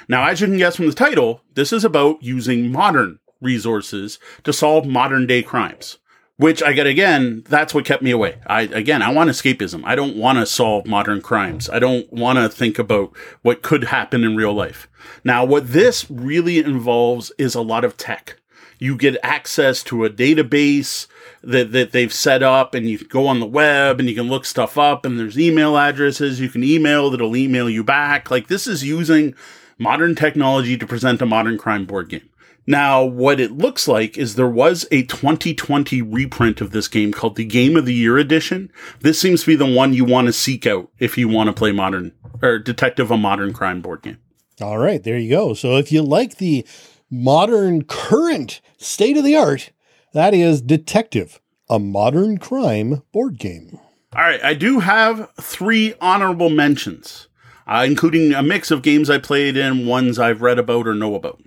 Now, 0.08 0.28
as 0.28 0.42
you 0.42 0.46
can 0.48 0.60
guess 0.60 0.76
from 0.76 0.86
the 0.86 0.94
title, 0.94 1.42
this 1.56 1.74
is 1.74 1.84
about 1.84 2.22
using 2.22 2.72
modern 2.72 3.18
resources 3.42 4.20
to 4.44 4.54
solve 4.54 4.86
modern 4.86 5.26
day 5.26 5.42
crimes 5.42 5.98
which 6.38 6.64
I 6.64 6.74
get 6.74 6.88
again, 6.88 7.44
that's 7.48 7.74
what 7.74 7.86
kept 7.86 8.02
me 8.02 8.12
away. 8.12 8.40
I, 8.48 8.64
again, 8.64 9.02
I 9.02 9.12
want 9.12 9.30
escapism. 9.30 9.84
I 9.86 9.96
don't 9.96 10.18
want 10.18 10.40
to 10.40 10.46
solve 10.46 10.86
modern 10.86 11.22
crimes. 11.22 11.70
I 11.70 11.80
don't 11.80 12.12
want 12.12 12.40
to 12.40 12.50
think 12.50 12.80
about 12.80 13.16
what 13.44 13.62
could 13.62 13.86
happen 13.86 14.24
in 14.24 14.36
real 14.36 14.54
life. 14.54 14.90
Now, 15.24 15.46
what 15.46 15.70
this 15.70 16.10
really 16.10 16.58
involves 16.60 17.32
is 17.38 17.56
a 17.56 17.62
lot 17.62 17.86
of 17.86 17.98
tech. 17.98 18.40
You 18.80 18.98
get 18.98 19.18
access 19.24 19.84
to 19.84 20.06
a 20.06 20.10
database 20.10 21.08
that, 21.44 21.72
that 21.72 21.92
they've 21.92 22.14
set 22.14 22.44
up 22.44 22.74
and 22.74 22.90
you 22.90 22.98
go 23.00 23.28
on 23.28 23.40
the 23.40 23.46
web 23.46 24.00
and 24.00 24.10
you 24.10 24.16
can 24.16 24.30
look 24.30 24.46
stuff 24.46 24.78
up 24.78 25.06
and 25.06 25.20
there's 25.20 25.40
email 25.40 25.78
addresses 25.78 26.40
you 26.40 26.50
can 26.50 26.64
email 26.64 27.10
that'll 27.10 27.36
email 27.36 27.70
you 27.70 27.84
back. 27.84 28.32
Like 28.32 28.48
this 28.48 28.68
is 28.68 28.84
using 28.84 29.36
modern 29.78 30.16
technology 30.16 30.78
to 30.78 30.88
present 30.88 31.22
a 31.22 31.26
modern 31.26 31.58
crime 31.58 31.86
board 31.86 32.10
game. 32.10 32.30
Now, 32.66 33.04
what 33.04 33.42
it 33.42 33.52
looks 33.52 33.90
like 33.90 34.18
is 34.18 34.36
there 34.36 34.48
was 34.48 34.88
a 34.90 35.04
2020 35.04 36.02
reprint 36.02 36.62
of 36.62 36.72
this 36.72 36.88
game 36.88 37.12
called 37.12 37.36
the 37.36 37.44
Game 37.44 37.76
of 37.76 37.86
the 37.86 37.94
Year 37.94 38.18
Edition. 38.18 38.72
This 39.02 39.20
seems 39.20 39.42
to 39.42 39.48
be 39.48 39.56
the 39.58 39.66
one 39.66 39.94
you 39.94 40.06
want 40.06 40.28
to 40.28 40.34
seek 40.34 40.66
out 40.66 40.90
if 40.98 41.18
you 41.18 41.28
want 41.28 41.48
to 41.48 41.54
play 41.54 41.74
modern 41.74 42.14
or 42.42 42.60
Detective 42.60 43.12
a 43.12 43.18
Modern 43.18 43.52
Crime 43.52 43.82
board 43.82 44.04
game. 44.04 44.18
All 44.62 44.78
right, 44.78 45.04
there 45.04 45.18
you 45.18 45.30
go. 45.30 45.54
So 45.54 45.76
if 45.78 45.92
you 45.92 46.02
like 46.02 46.38
the 46.38 46.66
modern, 47.14 47.84
current, 47.84 48.60
state 48.78 49.16
of 49.18 49.24
the 49.24 49.36
art, 49.36 49.70
that 50.14 50.34
is 50.34 50.62
Detective, 50.62 51.40
a 51.70 51.78
modern 51.78 52.40
crime 52.40 53.04
board 53.12 53.38
game. 53.38 53.80
All 54.16 54.24
right, 54.24 54.44
I 54.44 54.56
do 54.56 54.80
have 54.80 55.30
three 55.40 55.94
honorable 56.02 56.50
mentions, 56.50 57.28
uh, 57.68 57.86
including 57.88 58.34
a 58.34 58.42
mix 58.42 58.72
of 58.72 58.82
games 58.82 59.10
I 59.10 59.20
played 59.20 59.58
and 59.58 59.88
ones 59.88 60.18
I've 60.18 60.42
read 60.42 60.58
about 60.58 60.88
or 60.88 60.96
know 60.96 61.14
about. 61.14 61.40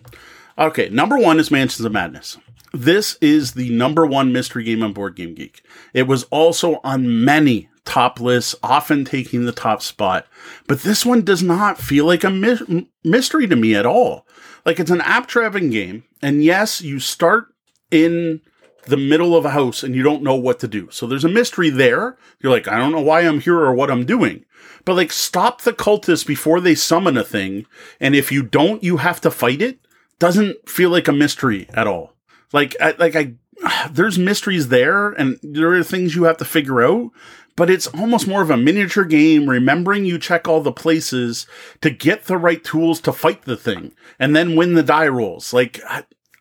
Okay, 0.56 0.88
number 0.88 1.18
one 1.18 1.40
is 1.40 1.50
Mansions 1.50 1.84
of 1.84 1.92
Madness. 1.92 2.38
This 2.72 3.16
is 3.20 3.52
the 3.52 3.70
number 3.70 4.06
one 4.06 4.32
mystery 4.32 4.64
game 4.64 4.82
on 4.82 4.92
Board 4.92 5.16
Game 5.16 5.34
Geek. 5.34 5.62
It 5.92 6.06
was 6.06 6.24
also 6.24 6.80
on 6.84 7.24
many 7.24 7.68
top 7.84 8.20
lists, 8.20 8.54
often 8.62 9.04
taking 9.04 9.46
the 9.46 9.52
top 9.52 9.80
spot. 9.80 10.26
But 10.66 10.82
this 10.82 11.06
one 11.06 11.22
does 11.22 11.42
not 11.42 11.78
feel 11.78 12.04
like 12.04 12.24
a 12.24 12.30
my- 12.30 12.86
mystery 13.04 13.46
to 13.46 13.56
me 13.56 13.74
at 13.74 13.86
all. 13.86 14.25
Like 14.66 14.80
it's 14.80 14.90
an 14.90 15.00
app 15.00 15.28
driving 15.28 15.70
game, 15.70 16.04
and 16.20 16.44
yes, 16.44 16.82
you 16.82 16.98
start 17.00 17.54
in 17.90 18.42
the 18.86 18.96
middle 18.96 19.36
of 19.36 19.44
a 19.44 19.50
house 19.50 19.82
and 19.82 19.94
you 19.94 20.02
don't 20.02 20.22
know 20.22 20.34
what 20.34 20.58
to 20.60 20.68
do. 20.68 20.88
So 20.90 21.06
there's 21.06 21.24
a 21.24 21.28
mystery 21.28 21.70
there. 21.70 22.16
You're 22.40 22.52
like, 22.52 22.68
I 22.68 22.78
don't 22.78 22.92
know 22.92 23.00
why 23.00 23.20
I'm 23.20 23.40
here 23.40 23.58
or 23.58 23.74
what 23.74 23.90
I'm 23.90 24.06
doing. 24.06 24.44
But 24.84 24.94
like, 24.94 25.12
stop 25.12 25.62
the 25.62 25.72
cultists 25.72 26.26
before 26.26 26.60
they 26.60 26.74
summon 26.74 27.16
a 27.16 27.24
thing. 27.24 27.66
And 28.00 28.14
if 28.14 28.30
you 28.30 28.42
don't, 28.42 28.82
you 28.82 28.98
have 28.98 29.20
to 29.22 29.30
fight 29.30 29.60
it. 29.60 29.80
Doesn't 30.18 30.68
feel 30.68 30.90
like 30.90 31.08
a 31.08 31.12
mystery 31.12 31.68
at 31.74 31.86
all. 31.86 32.14
Like, 32.52 32.76
I, 32.80 32.94
like 32.98 33.16
I, 33.16 33.34
there's 33.90 34.18
mysteries 34.18 34.68
there 34.68 35.10
and 35.10 35.38
there 35.42 35.72
are 35.72 35.82
things 35.82 36.14
you 36.14 36.24
have 36.24 36.38
to 36.38 36.44
figure 36.44 36.82
out. 36.82 37.10
But 37.56 37.70
it's 37.70 37.86
almost 37.88 38.28
more 38.28 38.42
of 38.42 38.50
a 38.50 38.56
miniature 38.56 39.04
game, 39.04 39.48
remembering 39.48 40.04
you 40.04 40.18
check 40.18 40.46
all 40.46 40.60
the 40.60 40.72
places 40.72 41.46
to 41.80 41.90
get 41.90 42.24
the 42.24 42.36
right 42.36 42.62
tools 42.62 43.00
to 43.00 43.12
fight 43.12 43.42
the 43.42 43.56
thing 43.56 43.92
and 44.18 44.36
then 44.36 44.56
win 44.56 44.74
the 44.74 44.82
die 44.82 45.08
rolls. 45.08 45.54
Like, 45.54 45.80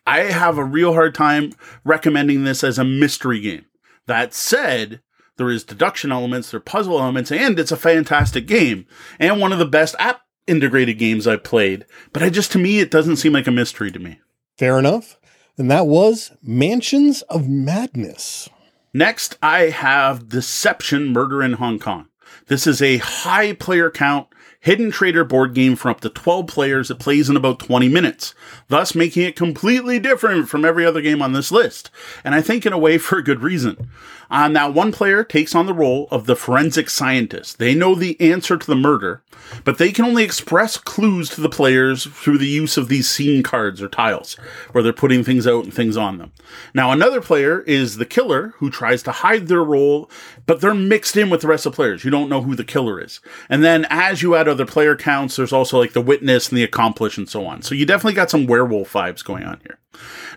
I 0.06 0.20
have 0.20 0.58
a 0.58 0.64
real 0.64 0.92
hard 0.92 1.14
time 1.14 1.52
recommending 1.84 2.44
this 2.44 2.62
as 2.62 2.78
a 2.78 2.84
mystery 2.84 3.40
game. 3.40 3.64
That 4.06 4.34
said, 4.34 5.00
there 5.36 5.50
is 5.50 5.64
deduction 5.64 6.12
elements, 6.12 6.50
there 6.50 6.58
are 6.58 6.60
puzzle 6.60 7.00
elements, 7.00 7.32
and 7.32 7.58
it's 7.58 7.72
a 7.72 7.76
fantastic 7.76 8.46
game 8.46 8.86
and 9.18 9.40
one 9.40 9.52
of 9.52 9.58
the 9.58 9.66
best 9.66 9.96
app 9.98 10.20
integrated 10.46 10.98
games 10.98 11.26
I've 11.26 11.44
played. 11.44 11.86
But 12.12 12.22
I 12.22 12.30
just, 12.30 12.52
to 12.52 12.58
me, 12.58 12.78
it 12.78 12.90
doesn't 12.90 13.16
seem 13.16 13.32
like 13.32 13.46
a 13.46 13.52
mystery 13.52 13.90
to 13.90 13.98
me. 13.98 14.20
Fair 14.58 14.78
enough. 14.78 15.18
And 15.58 15.70
that 15.70 15.86
was 15.86 16.32
Mansions 16.42 17.22
of 17.22 17.48
Madness. 17.48 18.48
Next, 18.96 19.36
I 19.42 19.64
have 19.64 20.30
Deception 20.30 21.12
Murder 21.12 21.42
in 21.42 21.52
Hong 21.52 21.78
Kong. 21.78 22.08
This 22.46 22.66
is 22.66 22.80
a 22.80 22.96
high 22.96 23.52
player 23.52 23.90
count 23.90 24.28
hidden 24.58 24.90
traitor 24.90 25.22
board 25.22 25.52
game 25.52 25.76
for 25.76 25.90
up 25.90 26.00
to 26.00 26.08
12 26.08 26.46
players 26.46 26.88
that 26.88 26.98
plays 26.98 27.28
in 27.28 27.36
about 27.36 27.58
20 27.58 27.90
minutes, 27.90 28.34
thus 28.68 28.94
making 28.94 29.24
it 29.24 29.36
completely 29.36 29.98
different 29.98 30.48
from 30.48 30.64
every 30.64 30.86
other 30.86 31.02
game 31.02 31.20
on 31.20 31.34
this 31.34 31.52
list. 31.52 31.90
And 32.24 32.34
I 32.34 32.40
think 32.40 32.64
in 32.64 32.72
a 32.72 32.78
way 32.78 32.96
for 32.98 33.18
a 33.18 33.22
good 33.22 33.42
reason. 33.42 33.90
Uh, 34.30 34.48
now, 34.48 34.68
one 34.68 34.92
player 34.92 35.22
takes 35.22 35.54
on 35.54 35.66
the 35.66 35.74
role 35.74 36.08
of 36.10 36.26
the 36.26 36.36
forensic 36.36 36.90
scientist. 36.90 37.58
They 37.58 37.74
know 37.74 37.94
the 37.94 38.20
answer 38.20 38.56
to 38.56 38.66
the 38.66 38.74
murder, 38.74 39.22
but 39.64 39.78
they 39.78 39.92
can 39.92 40.04
only 40.04 40.24
express 40.24 40.76
clues 40.76 41.28
to 41.30 41.40
the 41.40 41.48
players 41.48 42.04
through 42.06 42.38
the 42.38 42.46
use 42.46 42.76
of 42.76 42.88
these 42.88 43.08
scene 43.08 43.42
cards 43.42 43.80
or 43.80 43.88
tiles, 43.88 44.34
where 44.72 44.82
they're 44.82 44.92
putting 44.92 45.22
things 45.22 45.46
out 45.46 45.64
and 45.64 45.72
things 45.72 45.96
on 45.96 46.18
them. 46.18 46.32
Now, 46.74 46.90
another 46.90 47.20
player 47.20 47.60
is 47.62 47.96
the 47.96 48.06
killer 48.06 48.54
who 48.56 48.70
tries 48.70 49.02
to 49.04 49.12
hide 49.12 49.46
their 49.48 49.64
role, 49.64 50.10
but 50.46 50.60
they're 50.60 50.74
mixed 50.74 51.16
in 51.16 51.30
with 51.30 51.40
the 51.40 51.48
rest 51.48 51.66
of 51.66 51.72
the 51.72 51.76
players. 51.76 52.04
You 52.04 52.10
don't 52.10 52.28
know 52.28 52.42
who 52.42 52.54
the 52.54 52.64
killer 52.64 53.00
is. 53.00 53.20
And 53.48 53.62
then 53.62 53.86
as 53.90 54.22
you 54.22 54.34
add 54.34 54.48
other 54.48 54.66
player 54.66 54.96
counts, 54.96 55.36
there's 55.36 55.52
also 55.52 55.78
like 55.78 55.92
the 55.92 56.00
witness 56.00 56.48
and 56.48 56.58
the 56.58 56.64
accomplice 56.64 57.16
and 57.16 57.28
so 57.28 57.46
on. 57.46 57.62
So 57.62 57.74
you 57.74 57.86
definitely 57.86 58.14
got 58.14 58.30
some 58.30 58.46
werewolf 58.46 58.92
vibes 58.92 59.24
going 59.24 59.44
on 59.44 59.60
here. 59.62 59.78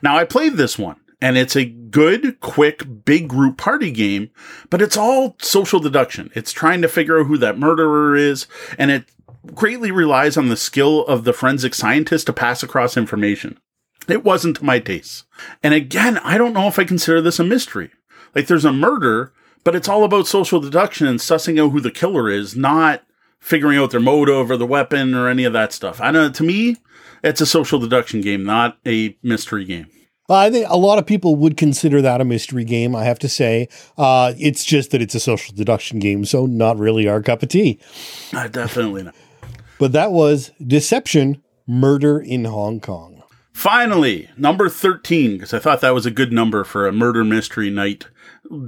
Now, 0.02 0.18
I 0.18 0.24
played 0.24 0.54
this 0.54 0.78
one 0.78 0.98
and 1.22 1.38
it's 1.38 1.56
a 1.56 1.66
good, 1.66 2.40
quick, 2.40 3.06
big 3.06 3.28
group 3.28 3.58
party 3.58 3.92
game, 3.92 4.30
but 4.70 4.82
it's 4.82 4.98
all 4.98 5.36
social 5.42 5.80
deduction. 5.80 6.32
It's 6.34 6.52
trying 6.52 6.82
to 6.82 6.88
figure 6.88 7.20
out 7.20 7.28
who 7.28 7.38
that 7.38 7.60
murderer 7.60 8.16
is, 8.16 8.48
and 8.78 8.92
it 8.92 9.06
greatly 9.54 9.92
relies 9.92 10.38
on 10.38 10.50
the 10.50 10.58
skill 10.58 11.06
of 11.06 11.24
the 11.24 11.34
forensic 11.34 11.74
scientist 11.74 12.28
to 12.28 12.34
pass 12.34 12.64
across 12.64 12.98
information. 12.98 13.58
It 14.08 14.24
wasn't 14.24 14.58
to 14.58 14.66
my 14.66 14.80
taste. 14.80 15.26
And 15.62 15.74
again, 15.74 16.18
I 16.20 16.38
don't 16.38 16.54
know 16.54 16.68
if 16.68 16.80
I 16.80 16.84
consider 16.84 17.22
this 17.22 17.40
a 17.40 17.44
mystery. 17.44 17.92
Like 18.34 18.48
there's 18.48 18.66
a 18.66 18.74
murder, 18.74 19.34
but 19.64 19.76
it's 19.76 19.88
all 19.88 20.04
about 20.04 20.28
social 20.28 20.60
deduction 20.60 21.08
and 21.08 21.20
sussing 21.20 21.62
out 21.62 21.72
who 21.72 21.82
the 21.82 21.92
killer 21.92 22.30
is, 22.30 22.56
not 22.56 23.04
figuring 23.40 23.78
out 23.78 23.92
their 23.92 24.00
motive 24.00 24.52
or 24.52 24.58
the 24.58 24.66
weapon 24.66 25.14
or 25.14 25.28
any 25.28 25.44
of 25.44 25.54
that 25.54 25.74
stuff. 25.74 26.02
I 26.02 26.12
know 26.12 26.30
to 26.30 26.44
me, 26.44 26.78
it's 27.24 27.42
a 27.42 27.46
social 27.46 27.80
deduction 27.80 28.22
game, 28.22 28.44
not 28.44 28.78
a 28.86 29.18
mystery 29.22 29.66
game. 29.66 29.88
I 30.36 30.52
think 30.52 30.68
a 30.70 30.78
lot 30.78 31.00
of 31.00 31.06
people 31.06 31.36
would 31.38 31.58
consider 31.58 32.02
that 32.02 32.22
a 32.22 32.26
mystery 32.26 32.64
game. 32.64 32.96
I 32.96 33.04
have 33.04 33.20
to 33.20 33.30
say, 33.30 33.68
uh, 33.98 34.34
it's 34.38 34.64
just 34.64 34.92
that 34.92 35.02
it's 35.02 35.16
a 35.16 35.20
social 35.20 35.56
deduction 35.56 36.00
game, 36.00 36.26
so 36.26 36.46
not 36.46 36.78
really 36.78 37.08
our 37.08 37.22
cup 37.22 37.42
of 37.44 37.50
tea. 37.50 37.80
Uh, 38.34 38.48
definitely 38.48 39.04
not. 39.04 39.16
But 39.80 39.92
that 39.94 40.12
was 40.12 40.52
Deception: 40.66 41.42
Murder 41.66 42.20
in 42.20 42.46
Hong 42.46 42.80
Kong. 42.80 43.24
Finally, 43.54 44.30
number 44.38 44.70
thirteen, 44.70 45.34
because 45.34 45.54
I 45.54 45.60
thought 45.60 45.82
that 45.82 45.94
was 45.94 46.06
a 46.06 46.12
good 46.12 46.32
number 46.32 46.64
for 46.64 46.88
a 46.88 46.92
murder 46.92 47.24
mystery 47.24 47.70
night 47.70 48.06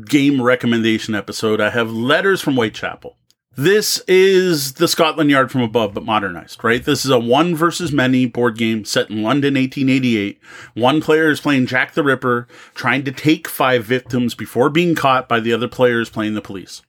game 0.05 0.41
recommendation 0.41 1.15
episode. 1.15 1.61
I 1.61 1.69
have 1.69 1.91
Letters 1.91 2.41
from 2.41 2.55
Whitechapel. 2.55 3.17
This 3.57 4.01
is 4.07 4.75
the 4.75 4.87
Scotland 4.87 5.29
Yard 5.29 5.51
from 5.51 5.59
above, 5.59 5.93
but 5.93 6.05
modernized, 6.05 6.63
right? 6.63 6.81
This 6.81 7.03
is 7.03 7.11
a 7.11 7.19
one 7.19 7.53
versus 7.53 7.91
many 7.91 8.25
board 8.25 8.57
game 8.57 8.85
set 8.85 9.09
in 9.09 9.23
London, 9.23 9.55
1888. 9.55 10.39
One 10.73 11.01
player 11.01 11.29
is 11.29 11.41
playing 11.41 11.65
Jack 11.65 11.93
the 11.93 12.01
Ripper, 12.01 12.47
trying 12.73 13.03
to 13.03 13.11
take 13.11 13.49
five 13.49 13.83
victims 13.83 14.35
before 14.35 14.69
being 14.69 14.95
caught 14.95 15.27
by 15.27 15.41
the 15.41 15.51
other 15.51 15.67
players 15.67 16.09
playing 16.09 16.33
the 16.33 16.41
police. 16.41 16.81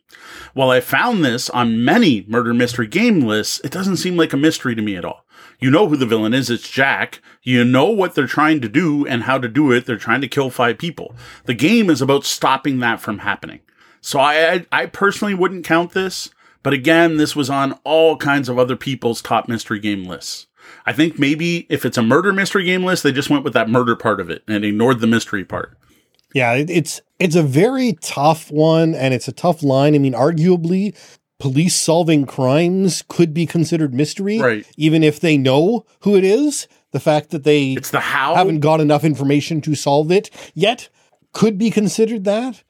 While 0.55 0.71
I 0.71 0.81
found 0.81 1.25
this 1.25 1.51
on 1.51 1.85
many 1.85 2.25
murder 2.29 2.55
mystery 2.55 2.87
game 2.87 3.23
lists, 3.23 3.61
it 3.65 3.73
doesn't 3.73 3.97
seem 3.97 4.17
like 4.17 4.33
a 4.33 4.37
mystery 4.37 4.77
to 4.77 4.83
me 4.83 4.95
at 4.95 5.05
all. 5.05 5.25
You 5.59 5.69
know 5.69 5.89
who 5.89 5.97
the 5.97 6.07
villain 6.07 6.33
is. 6.33 6.49
It's 6.49 6.71
Jack. 6.71 7.21
You 7.43 7.65
know 7.65 7.91
what 7.91 8.15
they're 8.15 8.29
trying 8.29 8.61
to 8.61 8.69
do 8.69 9.05
and 9.05 9.25
how 9.25 9.39
to 9.39 9.49
do 9.49 9.73
it. 9.73 9.85
They're 9.85 9.97
trying 9.97 10.21
to 10.21 10.29
kill 10.29 10.49
five 10.49 10.79
people. 10.79 11.17
The 11.47 11.55
game 11.55 11.91
is 11.91 12.01
about 12.01 12.25
stopping 12.25 12.79
that 12.79 13.01
from 13.01 13.19
happening. 13.19 13.61
So 14.01 14.21
I, 14.21 14.65
I 14.71 14.87
personally 14.87 15.35
wouldn't 15.35 15.65
count 15.65 15.91
this. 15.91 16.31
But 16.63 16.73
again, 16.73 17.17
this 17.17 17.35
was 17.35 17.51
on 17.51 17.79
all 17.85 18.17
kinds 18.17 18.49
of 18.49 18.59
other 18.59 18.77
people's 18.77 19.23
top 19.23 19.49
mystery 19.49 19.81
game 19.81 20.05
lists. 20.05 20.47
I 20.87 20.93
think 20.93 21.19
maybe 21.19 21.67
if 21.69 21.85
it's 21.85 21.99
a 21.99 22.03
murder 22.03 22.33
mystery 22.33 22.65
game 22.65 22.85
list, 22.85 23.03
they 23.03 23.13
just 23.13 23.31
went 23.31 23.45
with 23.45 23.53
that 23.55 23.69
murder 23.69 23.97
part 23.97 24.21
of 24.21 24.31
it 24.31 24.43
and 24.47 24.65
ignored 24.65 25.01
the 25.01 25.07
mystery 25.07 25.45
part. 25.45 25.77
Yeah, 26.35 26.55
it's 26.55 27.01
it's 27.19 27.37
a 27.37 27.43
very 27.43 27.95
tough 28.01 28.51
one 28.51 28.95
and 28.95 29.13
it's 29.13 29.29
a 29.29 29.33
tough 29.33 29.63
line. 29.63 29.95
I 29.95 29.99
mean, 29.99 30.15
arguably 30.15 30.97
police 31.39 31.79
solving 31.79 32.25
crimes 32.25 33.03
could 33.09 33.35
be 33.35 33.47
considered 33.47 33.93
mystery 33.93 34.39
right. 34.39 34.67
even 34.77 35.03
if 35.03 35.21
they 35.21 35.37
know 35.37 35.85
who 36.01 36.17
it 36.17 36.25
is. 36.25 36.69
The 36.93 37.01
fact 37.01 37.31
that 37.31 37.45
they 37.45 37.73
it's 37.73 37.91
the 37.91 38.01
how 38.01 38.35
haven't 38.35 38.61
got 38.61 38.81
enough 38.81 39.03
information 39.03 39.61
to 39.63 39.75
solve 39.75 40.13
it 40.13 40.31
yet 40.55 40.89
could 41.33 41.57
be 41.59 41.71
considered 41.71 42.25
that. 42.25 42.63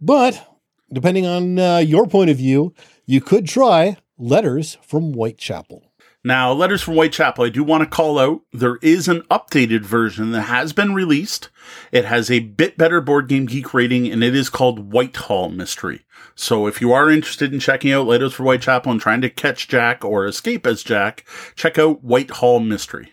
But 0.00 0.46
depending 0.92 1.26
on 1.26 1.58
uh, 1.58 1.78
your 1.78 2.06
point 2.06 2.30
of 2.30 2.36
view, 2.36 2.74
you 3.10 3.20
could 3.20 3.48
try 3.48 3.96
Letters 4.18 4.78
from 4.82 5.14
Whitechapel. 5.14 5.82
Now, 6.22 6.52
Letters 6.52 6.80
from 6.80 6.94
Whitechapel, 6.94 7.44
I 7.44 7.48
do 7.48 7.64
want 7.64 7.82
to 7.82 7.88
call 7.88 8.20
out 8.20 8.42
there 8.52 8.76
is 8.82 9.08
an 9.08 9.22
updated 9.22 9.80
version 9.80 10.30
that 10.30 10.42
has 10.42 10.72
been 10.72 10.94
released. 10.94 11.48
It 11.90 12.04
has 12.04 12.30
a 12.30 12.38
bit 12.38 12.78
better 12.78 13.00
Board 13.00 13.26
Game 13.26 13.46
Geek 13.46 13.74
rating, 13.74 14.06
and 14.06 14.22
it 14.22 14.36
is 14.36 14.48
called 14.48 14.92
Whitehall 14.92 15.48
Mystery. 15.48 16.04
So 16.36 16.68
if 16.68 16.80
you 16.80 16.92
are 16.92 17.10
interested 17.10 17.52
in 17.52 17.58
checking 17.58 17.92
out 17.92 18.06
Letters 18.06 18.32
from 18.32 18.46
Whitechapel 18.46 18.92
and 18.92 19.00
trying 19.00 19.22
to 19.22 19.28
catch 19.30 19.66
Jack 19.66 20.04
or 20.04 20.24
escape 20.24 20.64
as 20.64 20.84
Jack, 20.84 21.24
check 21.56 21.80
out 21.80 22.04
Whitehall 22.04 22.60
Mystery. 22.60 23.10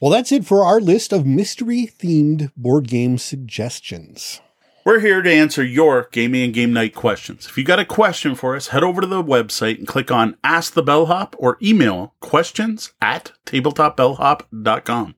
Well, 0.00 0.12
that's 0.12 0.30
it 0.30 0.46
for 0.46 0.62
our 0.62 0.80
list 0.80 1.12
of 1.12 1.26
mystery 1.26 1.90
themed 1.98 2.52
board 2.56 2.86
game 2.86 3.18
suggestions. 3.18 4.40
We're 4.86 5.00
here 5.00 5.20
to 5.20 5.32
answer 5.32 5.64
your 5.64 6.08
gaming 6.12 6.44
and 6.44 6.54
game 6.54 6.72
night 6.72 6.94
questions. 6.94 7.46
If 7.46 7.58
you 7.58 7.64
got 7.64 7.80
a 7.80 7.84
question 7.84 8.36
for 8.36 8.54
us, 8.54 8.68
head 8.68 8.84
over 8.84 9.00
to 9.00 9.06
the 9.08 9.20
website 9.20 9.78
and 9.78 9.88
click 9.88 10.12
on 10.12 10.36
Ask 10.44 10.74
the 10.74 10.82
Bellhop 10.82 11.34
or 11.38 11.58
email 11.60 12.14
questions 12.20 12.92
at 13.02 13.32
tabletopbellhop.com. 13.46 15.16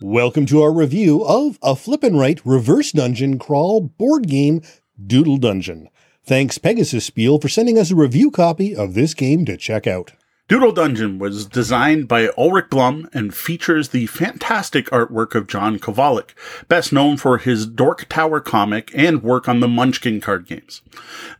Welcome 0.00 0.46
to 0.46 0.62
our 0.62 0.72
review 0.72 1.24
of 1.24 1.58
a 1.60 1.74
flip 1.74 2.04
and 2.04 2.20
Write 2.20 2.40
reverse 2.44 2.92
dungeon 2.92 3.40
crawl 3.40 3.80
board 3.80 4.28
game 4.28 4.62
Doodle 5.04 5.38
Dungeon. 5.38 5.88
Thanks 6.22 6.56
Pegasus 6.56 7.04
Spiel 7.04 7.40
for 7.40 7.48
sending 7.48 7.76
us 7.76 7.90
a 7.90 7.96
review 7.96 8.30
copy 8.30 8.76
of 8.76 8.94
this 8.94 9.12
game 9.12 9.44
to 9.46 9.56
check 9.56 9.88
out. 9.88 10.12
Doodle 10.48 10.70
Dungeon 10.70 11.18
was 11.18 11.44
designed 11.44 12.06
by 12.06 12.28
Ulrich 12.38 12.70
Blum 12.70 13.08
and 13.12 13.34
features 13.34 13.88
the 13.88 14.06
fantastic 14.06 14.86
artwork 14.90 15.34
of 15.34 15.48
John 15.48 15.80
Kovalic, 15.80 16.34
best 16.68 16.92
known 16.92 17.16
for 17.16 17.38
his 17.38 17.66
Dork 17.66 18.08
Tower 18.08 18.38
comic 18.38 18.92
and 18.94 19.24
work 19.24 19.48
on 19.48 19.58
the 19.58 19.66
Munchkin 19.66 20.20
card 20.20 20.46
games. 20.46 20.82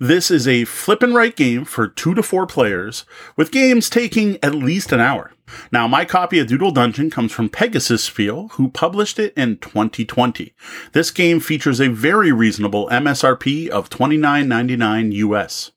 This 0.01 0.29
is 0.29 0.49
a 0.49 0.65
flip 0.65 1.05
and 1.05 1.15
write 1.15 1.37
game 1.37 1.65
for 1.65 1.87
two 1.87 2.15
to 2.15 2.23
four 2.23 2.49
players, 2.49 3.05
with 3.37 3.53
games 3.53 3.89
taking 3.89 4.43
at 4.43 4.57
least 4.57 4.91
an 4.91 4.99
hour. 4.99 5.31
Now, 5.71 5.87
my 5.87 6.05
copy 6.05 6.41
of 6.41 6.49
Doodle 6.49 6.73
Dungeon 6.73 7.09
comes 7.09 7.31
from 7.31 7.49
Pegasus 7.49 8.03
Spiel, 8.03 8.49
who 8.55 8.71
published 8.71 9.21
it 9.21 9.33
in 9.37 9.59
2020. 9.59 10.53
This 10.95 11.13
game 11.13 11.39
features 11.39 11.79
a 11.79 11.91
very 11.91 12.33
reasonable 12.33 12.89
MSRP 12.89 13.69
of 13.69 13.89
$29.99 13.89 15.13
US. 15.13 15.71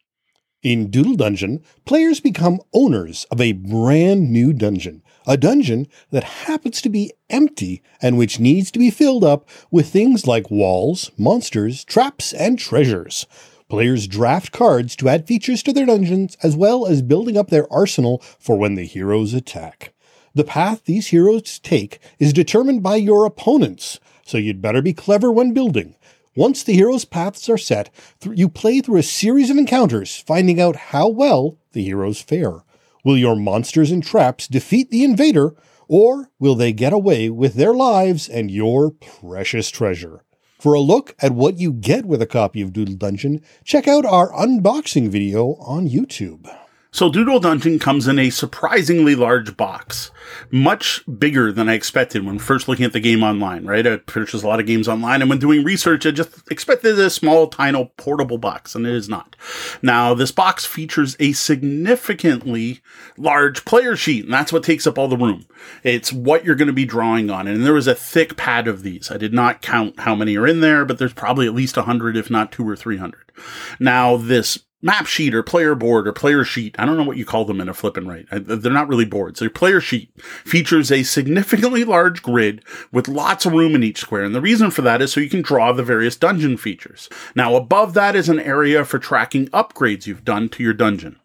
In 0.61 0.89
Doodle 0.89 1.15
Dungeon, 1.15 1.63
players 1.85 2.19
become 2.19 2.59
owners 2.73 3.25
of 3.31 3.39
a 3.39 3.53
brand 3.53 4.29
new 4.29 4.51
dungeon, 4.51 5.01
a 5.25 5.37
dungeon 5.37 5.87
that 6.11 6.25
happens 6.25 6.81
to 6.81 6.89
be 6.89 7.13
empty 7.29 7.81
and 8.01 8.17
which 8.17 8.41
needs 8.41 8.69
to 8.71 8.79
be 8.79 8.91
filled 8.91 9.23
up 9.23 9.47
with 9.71 9.87
things 9.87 10.27
like 10.27 10.51
walls, 10.51 11.11
monsters, 11.17 11.85
traps, 11.85 12.33
and 12.33 12.59
treasures. 12.59 13.25
Players 13.69 14.05
draft 14.05 14.51
cards 14.51 14.97
to 14.97 15.07
add 15.07 15.27
features 15.27 15.63
to 15.63 15.71
their 15.71 15.85
dungeons 15.85 16.35
as 16.43 16.57
well 16.57 16.85
as 16.85 17.01
building 17.01 17.37
up 17.37 17.49
their 17.49 17.71
arsenal 17.71 18.21
for 18.37 18.57
when 18.57 18.75
the 18.75 18.83
heroes 18.83 19.33
attack. 19.33 19.93
The 20.35 20.43
path 20.43 20.83
these 20.83 21.07
heroes 21.07 21.59
take 21.59 21.99
is 22.19 22.33
determined 22.33 22.83
by 22.83 22.97
your 22.97 23.25
opponents, 23.25 23.97
so 24.25 24.37
you'd 24.37 24.61
better 24.61 24.81
be 24.81 24.93
clever 24.93 25.31
when 25.31 25.53
building. 25.53 25.95
Once 26.39 26.63
the 26.63 26.71
hero's 26.71 27.03
paths 27.03 27.49
are 27.49 27.57
set, 27.57 27.89
you 28.23 28.47
play 28.47 28.79
through 28.79 28.95
a 28.95 29.03
series 29.03 29.49
of 29.49 29.57
encounters, 29.57 30.23
finding 30.25 30.57
out 30.57 30.77
how 30.77 31.05
well 31.05 31.57
the 31.73 31.83
heroes 31.83 32.21
fare. 32.21 32.63
Will 33.03 33.17
your 33.17 33.35
monsters 33.35 33.91
and 33.91 34.01
traps 34.01 34.47
defeat 34.47 34.89
the 34.89 35.03
invader, 35.03 35.53
or 35.89 36.31
will 36.39 36.55
they 36.55 36.71
get 36.71 36.93
away 36.93 37.29
with 37.29 37.55
their 37.55 37.73
lives 37.73 38.29
and 38.29 38.49
your 38.49 38.89
precious 38.89 39.69
treasure? 39.69 40.23
For 40.61 40.73
a 40.73 40.79
look 40.79 41.13
at 41.19 41.33
what 41.33 41.59
you 41.59 41.73
get 41.73 42.05
with 42.05 42.21
a 42.21 42.25
copy 42.25 42.61
of 42.61 42.71
Doodle 42.71 42.95
Dungeon, 42.95 43.41
check 43.65 43.85
out 43.85 44.05
our 44.05 44.31
unboxing 44.31 45.09
video 45.09 45.55
on 45.55 45.89
YouTube. 45.89 46.49
So 46.91 47.07
Doodle 47.07 47.39
Dungeon 47.39 47.77
comes 47.77 48.07
in 48.07 48.17
a 48.17 48.31
surprisingly 48.31 49.13
large 49.13 49.55
box, 49.55 50.09
much 50.49 51.03
bigger 51.19 51.51
than 51.51 51.69
I 51.69 51.73
expected 51.73 52.25
when 52.25 52.39
first 52.39 52.67
looking 52.67 52.83
at 52.83 52.93
the 52.93 52.99
game 52.99 53.21
online, 53.21 53.63
right? 53.65 53.85
I 53.85 53.97
purchased 53.97 54.43
a 54.43 54.47
lot 54.47 54.59
of 54.59 54.65
games 54.65 54.87
online 54.87 55.21
and 55.21 55.29
when 55.29 55.37
doing 55.37 55.63
research, 55.63 56.07
I 56.07 56.11
just 56.11 56.51
expected 56.51 56.97
a 56.97 57.11
small, 57.11 57.47
tiny, 57.47 57.91
portable 57.97 58.39
box, 58.39 58.73
and 58.73 58.87
it 58.87 58.95
is 58.95 59.07
not. 59.07 59.35
Now, 59.83 60.15
this 60.15 60.31
box 60.31 60.65
features 60.65 61.15
a 61.19 61.33
significantly 61.33 62.81
large 63.17 63.65
player 63.65 63.95
sheet, 63.95 64.25
and 64.25 64.33
that's 64.33 64.51
what 64.51 64.63
takes 64.63 64.87
up 64.87 64.97
all 64.97 65.07
the 65.07 65.15
room. 65.15 65.45
It's 65.83 66.11
what 66.11 66.43
you're 66.43 66.55
going 66.55 66.67
to 66.67 66.73
be 66.73 66.85
drawing 66.85 67.29
on, 67.29 67.47
and 67.47 67.63
there 67.63 67.73
was 67.73 67.87
a 67.87 67.93
thick 67.93 68.35
pad 68.35 68.67
of 68.67 68.81
these. 68.81 69.11
I 69.11 69.17
did 69.17 69.33
not 69.33 69.61
count 69.61 69.99
how 69.99 70.15
many 70.15 70.35
are 70.37 70.47
in 70.47 70.61
there, 70.61 70.85
but 70.85 70.97
there's 70.97 71.13
probably 71.13 71.45
at 71.45 71.53
least 71.53 71.77
100, 71.77 72.17
if 72.17 72.31
not 72.31 72.51
two 72.51 72.67
or 72.67 72.75
300. 72.75 73.31
Now, 73.79 74.17
this 74.17 74.59
map 74.81 75.05
sheet 75.05 75.35
or 75.35 75.43
player 75.43 75.75
board 75.75 76.07
or 76.07 76.13
player 76.13 76.43
sheet. 76.43 76.75
I 76.79 76.85
don't 76.85 76.97
know 76.97 77.03
what 77.03 77.17
you 77.17 77.25
call 77.25 77.45
them 77.45 77.59
in 77.61 77.69
a 77.69 77.73
flip 77.73 77.97
and 77.97 78.07
write. 78.07 78.27
They're 78.31 78.71
not 78.71 78.87
really 78.87 79.05
boards. 79.05 79.39
Their 79.39 79.49
player 79.49 79.81
sheet 79.81 80.11
features 80.21 80.91
a 80.91 81.03
significantly 81.03 81.83
large 81.83 82.21
grid 82.21 82.63
with 82.91 83.07
lots 83.07 83.45
of 83.45 83.53
room 83.53 83.75
in 83.75 83.83
each 83.83 83.99
square. 83.99 84.23
And 84.23 84.33
the 84.33 84.41
reason 84.41 84.71
for 84.71 84.81
that 84.83 85.01
is 85.01 85.11
so 85.11 85.19
you 85.19 85.29
can 85.29 85.41
draw 85.41 85.71
the 85.71 85.83
various 85.83 86.15
dungeon 86.15 86.57
features. 86.57 87.09
Now 87.35 87.55
above 87.55 87.93
that 87.95 88.15
is 88.15 88.29
an 88.29 88.39
area 88.39 88.85
for 88.85 88.99
tracking 88.99 89.47
upgrades 89.47 90.07
you've 90.07 90.25
done 90.25 90.49
to 90.49 90.63
your 90.63 90.73
dungeon. 90.73 91.19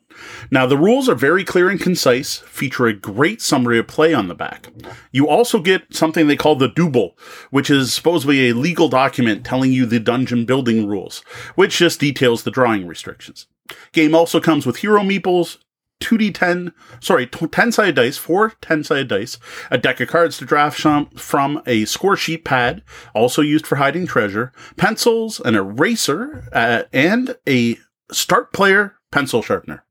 Now, 0.51 0.67
the 0.67 0.77
rules 0.77 1.09
are 1.09 1.15
very 1.15 1.45
clear 1.45 1.69
and 1.69 1.81
concise, 1.81 2.39
feature 2.39 2.87
a 2.87 2.93
great 2.93 3.41
summary 3.41 3.79
of 3.79 3.87
play 3.87 4.15
on 4.15 4.29
the 4.29 4.35
back. 4.35 4.69
You 5.12 5.29
also 5.29 5.61
get 5.61 5.95
something 5.95 6.27
they 6.27 6.37
call 6.37 6.57
the 6.57 6.69
Dooble, 6.69 7.12
which 7.51 7.71
is 7.71 7.93
supposedly 7.93 8.49
a 8.49 8.55
legal 8.55 8.89
document 8.89 9.45
telling 9.45 9.73
you 9.73 9.87
the 9.87 10.01
dungeon 10.01 10.45
building 10.45 10.87
rules, 10.87 11.21
which 11.55 11.79
just 11.79 12.01
details 12.01 12.43
the 12.43 12.51
drawing 12.51 12.87
restrictions. 12.87 13.47
Game 13.93 14.15
also 14.15 14.41
comes 14.41 14.67
with 14.67 14.79
hero 14.79 15.01
meeples, 15.01 15.59
2d10, 16.01 16.73
sorry, 17.01 17.27
10 17.27 17.73
sided 17.73 17.95
dice, 17.95 18.19
four 18.19 18.51
10 18.61 18.85
sided 18.85 19.09
dice, 19.09 19.39
a 19.71 19.79
deck 19.79 20.01
of 20.01 20.09
cards 20.09 20.37
to 20.39 20.45
draft 20.45 20.79
from, 20.79 21.62
a 21.67 21.85
score 21.87 22.17
sheet 22.17 22.45
pad, 22.45 22.83
also 23.15 23.41
used 23.41 23.67
for 23.67 23.77
hiding 23.77 24.07
treasure, 24.07 24.53
pencils, 24.77 25.41
an 25.41 25.55
eraser, 25.55 26.49
uh, 26.53 26.83
and 26.93 27.37
a 27.49 27.79
start 28.12 28.53
player 28.53 28.94
pencil 29.15 29.43
sharpener. 29.43 29.85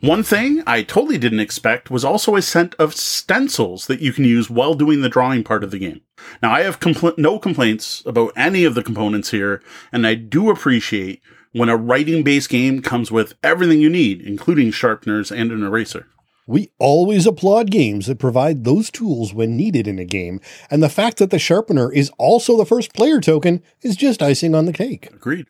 One 0.00 0.22
thing 0.22 0.62
I 0.66 0.82
totally 0.82 1.18
didn't 1.18 1.40
expect 1.40 1.90
was 1.90 2.06
also 2.06 2.36
a 2.36 2.42
set 2.42 2.74
of 2.76 2.94
stencils 2.94 3.86
that 3.86 4.00
you 4.00 4.14
can 4.14 4.24
use 4.24 4.48
while 4.48 4.72
doing 4.72 5.02
the 5.02 5.10
drawing 5.10 5.44
part 5.44 5.62
of 5.62 5.70
the 5.70 5.78
game. 5.78 6.00
Now, 6.42 6.52
I 6.52 6.62
have 6.62 6.80
compl- 6.80 7.18
no 7.18 7.38
complaints 7.38 8.02
about 8.06 8.32
any 8.34 8.64
of 8.64 8.74
the 8.74 8.82
components 8.82 9.30
here, 9.30 9.62
and 9.92 10.06
I 10.06 10.14
do 10.14 10.48
appreciate 10.48 11.20
when 11.52 11.68
a 11.68 11.76
writing 11.76 12.24
based 12.24 12.48
game 12.48 12.80
comes 12.80 13.12
with 13.12 13.34
everything 13.42 13.80
you 13.80 13.90
need, 13.90 14.22
including 14.22 14.70
sharpeners 14.70 15.30
and 15.30 15.52
an 15.52 15.62
eraser. 15.62 16.06
We 16.46 16.70
always 16.78 17.26
applaud 17.26 17.70
games 17.70 18.06
that 18.06 18.18
provide 18.18 18.64
those 18.64 18.90
tools 18.90 19.34
when 19.34 19.56
needed 19.56 19.86
in 19.86 19.98
a 19.98 20.04
game, 20.06 20.40
and 20.70 20.82
the 20.82 20.88
fact 20.88 21.18
that 21.18 21.30
the 21.30 21.38
sharpener 21.38 21.92
is 21.92 22.10
also 22.16 22.56
the 22.56 22.64
first 22.64 22.94
player 22.94 23.20
token 23.20 23.62
is 23.82 23.96
just 23.96 24.22
icing 24.22 24.54
on 24.54 24.64
the 24.64 24.72
cake. 24.72 25.08
Agreed. 25.12 25.46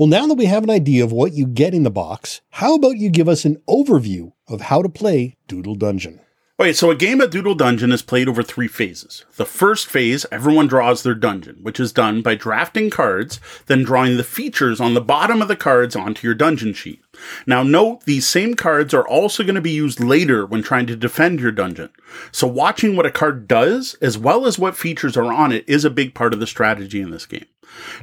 Well, 0.00 0.08
now 0.08 0.26
that 0.28 0.38
we 0.38 0.46
have 0.46 0.64
an 0.64 0.70
idea 0.70 1.04
of 1.04 1.12
what 1.12 1.34
you 1.34 1.46
get 1.46 1.74
in 1.74 1.82
the 1.82 1.90
box, 1.90 2.40
how 2.52 2.74
about 2.74 2.96
you 2.96 3.10
give 3.10 3.28
us 3.28 3.44
an 3.44 3.60
overview 3.68 4.32
of 4.48 4.62
how 4.62 4.80
to 4.80 4.88
play 4.88 5.36
Doodle 5.46 5.74
Dungeon? 5.74 6.20
Okay, 6.58 6.72
so 6.72 6.90
a 6.90 6.96
game 6.96 7.20
of 7.20 7.28
Doodle 7.28 7.54
Dungeon 7.54 7.92
is 7.92 8.00
played 8.00 8.26
over 8.26 8.42
three 8.42 8.66
phases. 8.66 9.26
The 9.36 9.44
first 9.44 9.88
phase, 9.88 10.24
everyone 10.32 10.68
draws 10.68 11.02
their 11.02 11.14
dungeon, 11.14 11.58
which 11.60 11.78
is 11.78 11.92
done 11.92 12.22
by 12.22 12.34
drafting 12.34 12.88
cards, 12.88 13.40
then 13.66 13.82
drawing 13.82 14.16
the 14.16 14.24
features 14.24 14.80
on 14.80 14.94
the 14.94 15.02
bottom 15.02 15.42
of 15.42 15.48
the 15.48 15.56
cards 15.56 15.94
onto 15.94 16.26
your 16.26 16.34
dungeon 16.34 16.72
sheet. 16.72 17.02
Now 17.46 17.62
note, 17.62 18.04
these 18.04 18.26
same 18.26 18.54
cards 18.54 18.94
are 18.94 19.06
also 19.06 19.42
going 19.42 19.54
to 19.54 19.60
be 19.60 19.70
used 19.70 20.00
later 20.00 20.46
when 20.46 20.62
trying 20.62 20.86
to 20.86 20.96
defend 20.96 21.40
your 21.40 21.52
dungeon. 21.52 21.90
So 22.32 22.46
watching 22.46 22.96
what 22.96 23.04
a 23.04 23.10
card 23.10 23.46
does, 23.46 23.96
as 24.00 24.16
well 24.16 24.46
as 24.46 24.58
what 24.58 24.78
features 24.78 25.18
are 25.18 25.30
on 25.30 25.52
it, 25.52 25.68
is 25.68 25.84
a 25.84 25.90
big 25.90 26.14
part 26.14 26.32
of 26.32 26.40
the 26.40 26.46
strategy 26.46 27.02
in 27.02 27.10
this 27.10 27.26
game. 27.26 27.44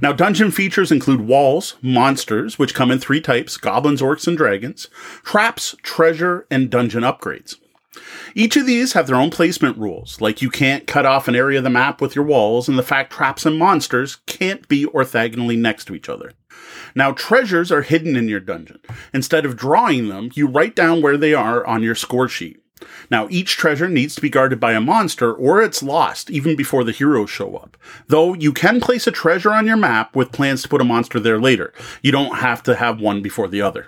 Now, 0.02 0.14
dungeon 0.14 0.52
features 0.52 0.92
include 0.92 1.22
walls, 1.22 1.76
monsters, 1.82 2.60
which 2.60 2.74
come 2.74 2.92
in 2.92 3.00
three 3.00 3.22
types 3.22 3.58
goblins, 3.58 4.02
orcs, 4.02 4.28
and 4.28 4.38
dragons, 4.38 4.88
traps, 5.24 5.76
treasure, 5.82 6.46
and 6.50 6.70
dungeon 6.70 7.04
upgrades. 7.04 7.56
Each 8.36 8.56
of 8.56 8.66
these 8.66 8.94
have 8.94 9.08
their 9.08 9.16
own 9.16 9.32
placement 9.32 9.78
rules, 9.78 10.22
like 10.22 10.42
you 10.42 10.50
can't 10.50 10.86
cut 10.86 11.06
off 11.06 11.28
an 11.28 11.36
area 11.36 11.58
of 11.58 11.64
the 11.64 11.70
map 11.70 12.00
with 12.00 12.16
your 12.16 12.26
walls, 12.26 12.70
and 12.70 12.78
the 12.78 12.84
fact 12.84 13.12
traps 13.12 13.46
and 13.46 13.58
monsters 13.58 14.18
can't 14.28 14.68
be 14.68 14.86
orthogonally 14.86 15.58
next 15.58 15.86
to 15.86 15.96
each 15.96 16.10
other. 16.10 16.34
Now, 16.96 17.12
treasures 17.12 17.72
are 17.72 17.82
hidden 17.82 18.16
in 18.16 18.28
your 18.28 18.40
dungeon. 18.40 18.80
Instead 19.14 19.46
of 19.46 19.56
drawing 19.56 20.10
them, 20.10 20.30
you 20.36 20.48
write 20.48 20.76
down 20.76 21.02
where 21.02 21.18
they 21.18 21.34
are 21.34 21.66
on 21.66 21.84
your 21.84 21.96
score 21.96 22.28
sheet. 22.28 22.62
Now, 23.10 23.28
each 23.30 23.58
treasure 23.58 23.90
needs 23.90 24.16
to 24.16 24.22
be 24.22 24.30
guarded 24.30 24.60
by 24.60 24.74
a 24.74 24.82
monster 24.82 25.34
or 25.34 25.62
it's 25.62 25.84
lost 25.84 26.30
even 26.30 26.56
before 26.56 26.84
the 26.84 26.92
heroes 26.92 27.30
show 27.30 27.56
up. 27.56 27.78
Though 28.08 28.34
you 28.34 28.54
can 28.54 28.82
place 28.82 29.08
a 29.08 29.12
treasure 29.12 29.52
on 29.52 29.66
your 29.66 29.78
map 29.78 30.16
with 30.16 30.32
plans 30.32 30.64
to 30.64 30.70
put 30.70 30.82
a 30.82 30.86
monster 30.86 31.20
there 31.20 31.40
later. 31.40 31.74
You 32.02 32.12
don't 32.12 32.38
have 32.38 32.64
to 32.64 32.76
have 32.76 33.00
one 33.00 33.22
before 33.22 33.48
the 33.48 33.62
other. 33.62 33.88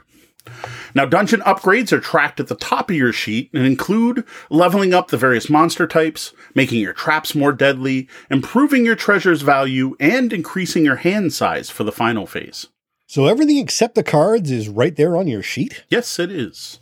Now, 0.96 1.06
dungeon 1.06 1.42
upgrades 1.42 1.92
are 1.92 2.00
tracked 2.00 2.40
at 2.40 2.48
the 2.48 2.56
top 2.56 2.90
of 2.90 2.96
your 2.96 3.14
sheet 3.14 3.52
and 3.54 3.66
include 3.66 4.24
leveling 4.50 4.94
up 4.94 5.10
the 5.10 5.18
various 5.18 5.50
monster 5.50 5.86
types, 5.86 6.34
making 6.56 6.80
your 6.80 6.94
traps 6.94 7.36
more 7.36 7.52
deadly, 7.52 8.08
improving 8.32 8.86
your 8.86 8.96
treasure's 8.96 9.42
value, 9.42 9.96
and 10.00 10.34
increasing 10.34 10.84
your 10.84 10.98
hand 10.98 11.34
size 11.34 11.70
for 11.70 11.84
the 11.84 11.92
final 11.92 12.26
phase. 12.26 12.68
So 13.06 13.26
everything 13.26 13.58
except 13.58 13.96
the 13.96 14.04
cards 14.04 14.52
is 14.52 14.70
right 14.70 14.96
there 14.96 15.16
on 15.16 15.28
your 15.28 15.44
sheet? 15.44 15.84
Yes, 15.90 16.20
it 16.20 16.32
is. 16.32 16.80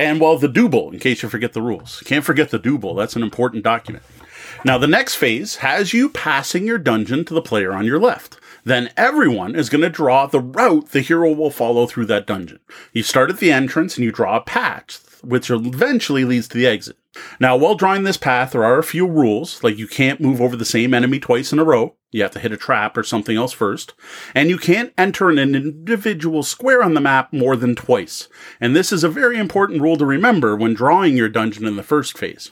And 0.00 0.18
well, 0.18 0.38
the 0.38 0.48
Dooble, 0.48 0.94
in 0.94 0.98
case 0.98 1.22
you 1.22 1.28
forget 1.28 1.52
the 1.52 1.60
rules. 1.60 2.02
Can't 2.06 2.24
forget 2.24 2.48
the 2.48 2.58
Dooble. 2.58 2.96
That's 2.96 3.16
an 3.16 3.22
important 3.22 3.62
document. 3.62 4.02
Now, 4.64 4.78
the 4.78 4.86
next 4.86 5.16
phase 5.16 5.56
has 5.56 5.92
you 5.92 6.08
passing 6.08 6.66
your 6.66 6.78
dungeon 6.78 7.22
to 7.26 7.34
the 7.34 7.42
player 7.42 7.74
on 7.74 7.84
your 7.84 7.98
left. 7.98 8.38
Then 8.64 8.90
everyone 8.96 9.54
is 9.54 9.68
going 9.68 9.82
to 9.82 9.90
draw 9.90 10.24
the 10.24 10.40
route 10.40 10.92
the 10.92 11.02
hero 11.02 11.30
will 11.32 11.50
follow 11.50 11.86
through 11.86 12.06
that 12.06 12.26
dungeon. 12.26 12.60
You 12.94 13.02
start 13.02 13.28
at 13.28 13.40
the 13.40 13.52
entrance 13.52 13.98
and 13.98 14.04
you 14.04 14.10
draw 14.10 14.38
a 14.38 14.40
path, 14.40 15.20
which 15.22 15.50
eventually 15.50 16.24
leads 16.24 16.48
to 16.48 16.56
the 16.56 16.66
exit. 16.66 16.96
Now, 17.40 17.56
while 17.56 17.74
drawing 17.74 18.04
this 18.04 18.16
path, 18.16 18.52
there 18.52 18.64
are 18.64 18.78
a 18.78 18.84
few 18.84 19.06
rules, 19.06 19.64
like 19.64 19.78
you 19.78 19.88
can't 19.88 20.20
move 20.20 20.40
over 20.40 20.56
the 20.56 20.64
same 20.64 20.94
enemy 20.94 21.18
twice 21.18 21.52
in 21.52 21.58
a 21.58 21.64
row. 21.64 21.96
You 22.12 22.22
have 22.22 22.30
to 22.32 22.38
hit 22.38 22.52
a 22.52 22.56
trap 22.56 22.96
or 22.96 23.02
something 23.02 23.36
else 23.36 23.52
first. 23.52 23.94
And 24.34 24.48
you 24.48 24.58
can't 24.58 24.92
enter 24.98 25.30
an 25.30 25.38
individual 25.38 26.42
square 26.42 26.82
on 26.82 26.94
the 26.94 27.00
map 27.00 27.32
more 27.32 27.56
than 27.56 27.74
twice. 27.74 28.28
And 28.60 28.74
this 28.74 28.92
is 28.92 29.04
a 29.04 29.08
very 29.08 29.38
important 29.38 29.80
rule 29.80 29.96
to 29.96 30.06
remember 30.06 30.54
when 30.54 30.74
drawing 30.74 31.16
your 31.16 31.28
dungeon 31.28 31.66
in 31.66 31.76
the 31.76 31.82
first 31.82 32.18
phase. 32.18 32.50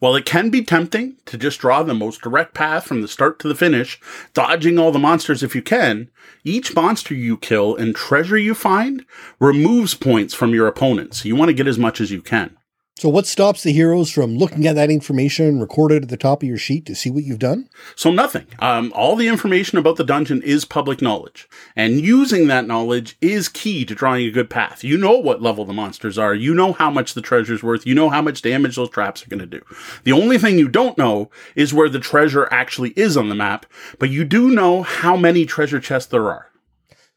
While 0.00 0.16
it 0.16 0.24
can 0.24 0.50
be 0.50 0.62
tempting 0.62 1.16
to 1.26 1.38
just 1.38 1.60
draw 1.60 1.82
the 1.82 1.94
most 1.94 2.20
direct 2.20 2.54
path 2.54 2.84
from 2.84 3.02
the 3.02 3.08
start 3.08 3.38
to 3.40 3.48
the 3.48 3.54
finish, 3.54 4.00
dodging 4.34 4.78
all 4.78 4.92
the 4.92 4.98
monsters 4.98 5.42
if 5.42 5.54
you 5.54 5.62
can, 5.62 6.10
each 6.44 6.74
monster 6.74 7.14
you 7.14 7.36
kill 7.36 7.74
and 7.74 7.94
treasure 7.94 8.38
you 8.38 8.54
find 8.54 9.04
removes 9.40 9.94
points 9.94 10.34
from 10.34 10.54
your 10.54 10.66
opponents. 10.66 11.24
you 11.24 11.34
want 11.34 11.48
to 11.48 11.54
get 11.54 11.66
as 11.66 11.78
much 11.78 12.00
as 12.00 12.10
you 12.10 12.22
can. 12.22 12.56
So, 12.98 13.08
what 13.08 13.28
stops 13.28 13.62
the 13.62 13.72
heroes 13.72 14.10
from 14.10 14.38
looking 14.38 14.66
at 14.66 14.74
that 14.74 14.90
information 14.90 15.60
recorded 15.60 16.02
at 16.02 16.08
the 16.08 16.16
top 16.16 16.42
of 16.42 16.48
your 16.48 16.58
sheet 16.58 16.84
to 16.86 16.96
see 16.96 17.10
what 17.10 17.22
you've 17.22 17.38
done? 17.38 17.68
So, 17.94 18.10
nothing. 18.10 18.46
Um, 18.58 18.92
all 18.92 19.14
the 19.14 19.28
information 19.28 19.78
about 19.78 19.94
the 19.94 20.04
dungeon 20.04 20.42
is 20.42 20.64
public 20.64 21.00
knowledge, 21.00 21.48
and 21.76 22.00
using 22.00 22.48
that 22.48 22.66
knowledge 22.66 23.16
is 23.20 23.48
key 23.48 23.84
to 23.84 23.94
drawing 23.94 24.26
a 24.26 24.32
good 24.32 24.50
path. 24.50 24.82
You 24.82 24.98
know 24.98 25.16
what 25.16 25.40
level 25.40 25.64
the 25.64 25.72
monsters 25.72 26.18
are, 26.18 26.34
you 26.34 26.52
know 26.52 26.72
how 26.72 26.90
much 26.90 27.14
the 27.14 27.22
treasure's 27.22 27.62
worth, 27.62 27.86
you 27.86 27.94
know 27.94 28.10
how 28.10 28.20
much 28.20 28.42
damage 28.42 28.74
those 28.74 28.90
traps 28.90 29.24
are 29.24 29.28
going 29.28 29.38
to 29.38 29.46
do. 29.46 29.62
The 30.02 30.10
only 30.10 30.36
thing 30.36 30.58
you 30.58 30.66
don't 30.66 30.98
know 30.98 31.30
is 31.54 31.72
where 31.72 31.88
the 31.88 32.00
treasure 32.00 32.48
actually 32.50 32.90
is 32.96 33.16
on 33.16 33.28
the 33.28 33.36
map, 33.36 33.64
but 34.00 34.10
you 34.10 34.24
do 34.24 34.50
know 34.50 34.82
how 34.82 35.16
many 35.16 35.46
treasure 35.46 35.78
chests 35.78 36.10
there 36.10 36.28
are. 36.28 36.50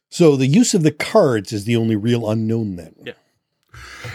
So, 0.10 0.36
the 0.36 0.46
use 0.46 0.76
of 0.76 0.84
the 0.84 0.92
cards 0.92 1.52
is 1.52 1.66
the 1.66 1.76
only 1.76 1.96
real 1.96 2.30
unknown 2.30 2.76
then. 2.76 2.94
Yeah. 3.04 3.14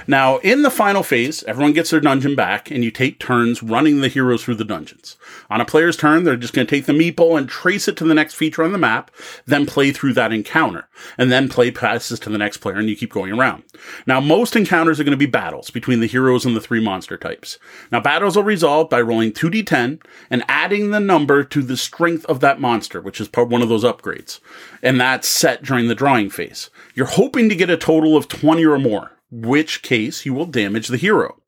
Now, 0.09 0.39
in 0.39 0.63
the 0.63 0.71
final 0.71 1.03
phase, 1.03 1.43
everyone 1.45 1.73
gets 1.73 1.91
their 1.91 2.01
dungeon 2.01 2.37
back, 2.37 2.71
and 2.71 2.85
you 2.85 2.91
take 2.93 3.19
turns 3.19 3.63
running 3.63 4.01
the 4.01 4.09
heroes 4.09 4.45
through 4.45 4.55
the 4.55 4.65
dungeons. 4.65 5.17
On 5.51 5.61
a 5.61 5.65
player's 5.65 5.97
turn, 5.97 6.23
they're 6.23 6.37
just 6.37 6.55
going 6.55 6.67
to 6.67 6.71
take 6.71 6.87
the 6.87 6.93
meeple 6.93 7.37
and 7.37 7.49
trace 7.49 7.89
it 7.89 7.97
to 7.97 8.05
the 8.05 8.15
next 8.15 8.35
feature 8.35 8.63
on 8.63 8.71
the 8.71 8.79
map, 8.79 9.11
then 9.47 9.67
play 9.67 9.91
through 9.91 10.13
that 10.13 10.33
encounter, 10.33 10.89
and 11.19 11.33
then 11.33 11.49
play 11.49 11.73
passes 11.73 12.21
to 12.21 12.31
the 12.31 12.39
next 12.39 12.59
player, 12.59 12.77
and 12.77 12.89
you 12.89 12.97
keep 12.97 13.13
going 13.13 13.33
around. 13.33 13.65
Now, 14.07 14.21
most 14.21 14.55
encounters 14.55 15.01
are 15.01 15.05
going 15.05 15.11
to 15.11 15.17
be 15.17 15.27
battles 15.27 15.71
between 15.71 15.99
the 15.99 16.07
heroes 16.07 16.47
and 16.47 16.55
the 16.55 16.61
three 16.61 16.81
monster 16.81 17.17
types. 17.17 17.59
Now, 17.91 18.01
battles 18.01 18.37
are 18.37 18.45
resolved 18.45 18.91
by 18.91 19.01
rolling 19.01 19.33
2d10 19.33 20.01
and 20.31 20.45
adding 20.47 20.91
the 20.91 21.01
number 21.01 21.43
to 21.43 21.63
the 21.63 21.77
strength 21.77 22.25
of 22.27 22.39
that 22.41 22.61
monster, 22.61 23.01
which 23.01 23.21
is 23.21 23.27
part 23.27 23.49
one 23.49 23.63
of 23.63 23.69
those 23.69 23.85
upgrades. 23.85 24.39
And 24.83 25.01
that's 25.01 25.27
set 25.27 25.65
during 25.65 25.89
the 25.89 25.95
drawing 25.97 26.31
phase. 26.31 26.71
You're 26.95 27.07
hoping 27.07 27.49
to 27.49 27.57
get 27.57 27.71
a 27.71 27.77
total 27.77 28.17
of 28.17 28.29
20 28.29 28.65
or 28.65 28.79
more 28.79 29.16
which 29.31 29.83
case 29.83 30.25
you 30.25 30.33
will 30.33 30.47
damage 30.47 30.89
the 30.89 30.97
hero. 30.97 31.41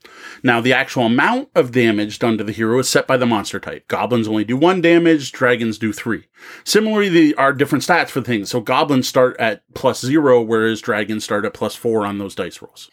Now, 0.43 0.61
the 0.61 0.73
actual 0.73 1.07
amount 1.07 1.49
of 1.55 1.73
damage 1.73 2.19
done 2.19 2.39
to 2.39 2.45
the 2.45 2.53
hero 2.53 2.79
is 2.79 2.89
set 2.89 3.07
by 3.07 3.17
the 3.17 3.27
monster 3.27 3.61
type. 3.61 3.87
Goblins 3.89 4.29
only 4.29 4.45
do 4.45 4.57
one 4.57 4.81
damage, 4.81 5.33
dragons 5.33 5.79
do 5.79 5.93
three. 5.93 6.27
Similarly, 6.65 7.09
there 7.09 7.41
are 7.41 7.53
different 7.53 7.85
stats 7.85 8.09
for 8.09 8.21
things. 8.21 8.51
So 8.51 8.61
goblins 8.61 9.09
start 9.09 9.37
at 9.39 9.63
plus 9.75 10.01
zero, 10.01 10.43
whereas 10.43 10.81
dragons 10.81 11.25
start 11.25 11.45
at 11.45 11.55
plus 11.55 11.75
four 11.75 12.05
on 12.05 12.19
those 12.19 12.35
dice 12.35 12.61
rolls. 12.61 12.91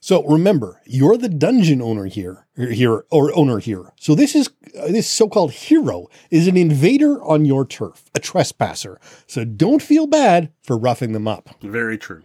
So 0.00 0.24
remember, 0.24 0.80
you're 0.86 1.16
the 1.16 1.28
dungeon 1.28 1.82
owner 1.82 2.04
here, 2.04 2.46
here 2.56 3.04
or 3.10 3.36
owner 3.36 3.58
here. 3.58 3.92
So 3.98 4.14
this 4.14 4.36
is 4.36 4.48
uh, 4.78 4.86
this 4.88 5.10
so-called 5.10 5.50
hero 5.50 6.06
is 6.30 6.46
an 6.46 6.56
invader 6.56 7.22
on 7.24 7.44
your 7.44 7.66
turf, 7.66 8.04
a 8.14 8.20
trespasser. 8.20 9.00
So 9.26 9.44
don't 9.44 9.82
feel 9.82 10.06
bad 10.06 10.52
for 10.62 10.78
roughing 10.78 11.12
them 11.12 11.26
up. 11.26 11.50
Very 11.62 11.98
true. 11.98 12.22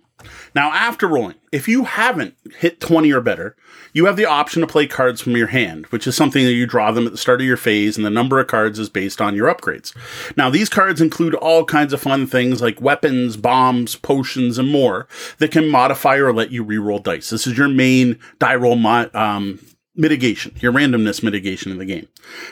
Now, 0.56 0.72
after 0.72 1.08
rolling, 1.08 1.36
if 1.52 1.68
you 1.68 1.84
haven't 1.84 2.36
hit 2.58 2.80
20 2.80 3.12
or 3.12 3.22
better, 3.22 3.56
you 3.94 4.06
have 4.06 4.16
the 4.16 4.26
option 4.26 4.62
to 4.62 4.68
play 4.68 4.88
cards 4.88 5.22
from 5.22 5.36
your 5.36 5.48
hand, 5.48 5.86
which 5.88 6.08
is 6.08 6.16
something 6.16 6.46
that 6.46 6.54
you 6.54 6.66
draw 6.66 6.92
them 6.92 7.06
at 7.06 7.12
the 7.12 7.18
start 7.18 7.42
of 7.42 7.48
your 7.48 7.58
phase, 7.58 7.98
and 7.98 8.06
the 8.06 8.10
number 8.10 8.40
of 8.40 8.48
cards 8.48 8.80
is 8.80 8.90
based 8.90 9.22
on 9.22 9.36
your 9.36 9.54
upgrades. 9.54 9.96
Now, 10.38 10.50
these 10.50 10.70
cards 10.70 11.02
include 11.02 11.36
all 11.36 11.66
kinds 11.66 11.94
of 11.94 12.02
fun 12.02 12.28
things 12.28 12.62
like 12.62 12.82
weapons, 12.82 13.38
bombs, 13.38 13.96
potions, 13.96 14.58
and 14.58 14.70
more 14.70 15.08
that 15.40 15.52
can 15.52 15.70
modify 15.70 16.18
or 16.18 16.34
let 16.34 16.52
you 16.52 16.64
reroll 16.64 17.04
dice. 17.04 17.30
This 17.30 17.48
is 17.48 17.58
your 17.58 17.70
main 17.70 18.20
die 18.40 18.56
roll 18.56 18.76
mo- 18.76 19.10
um, 19.14 19.60
mitigation, 19.96 20.56
your 20.60 20.72
randomness 20.72 21.24
mitigation 21.24 21.72
in 21.72 21.78
the 21.78 21.86
game. 21.86 22.08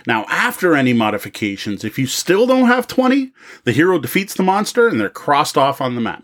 Now, 0.06 0.26
after 0.30 0.76
any 0.76 0.94
modifications, 0.94 1.84
if 1.84 1.98
you 1.98 2.06
still 2.06 2.46
don't 2.46 2.68
have 2.68 2.88
20, 2.88 3.32
the 3.64 3.72
hero 3.72 4.00
defeats 4.00 4.34
the 4.36 4.44
monster 4.44 4.88
and 4.88 5.00
they're 5.00 5.10
crossed 5.10 5.58
off 5.58 5.82
on 5.82 5.96
the 5.96 6.02
map. 6.02 6.24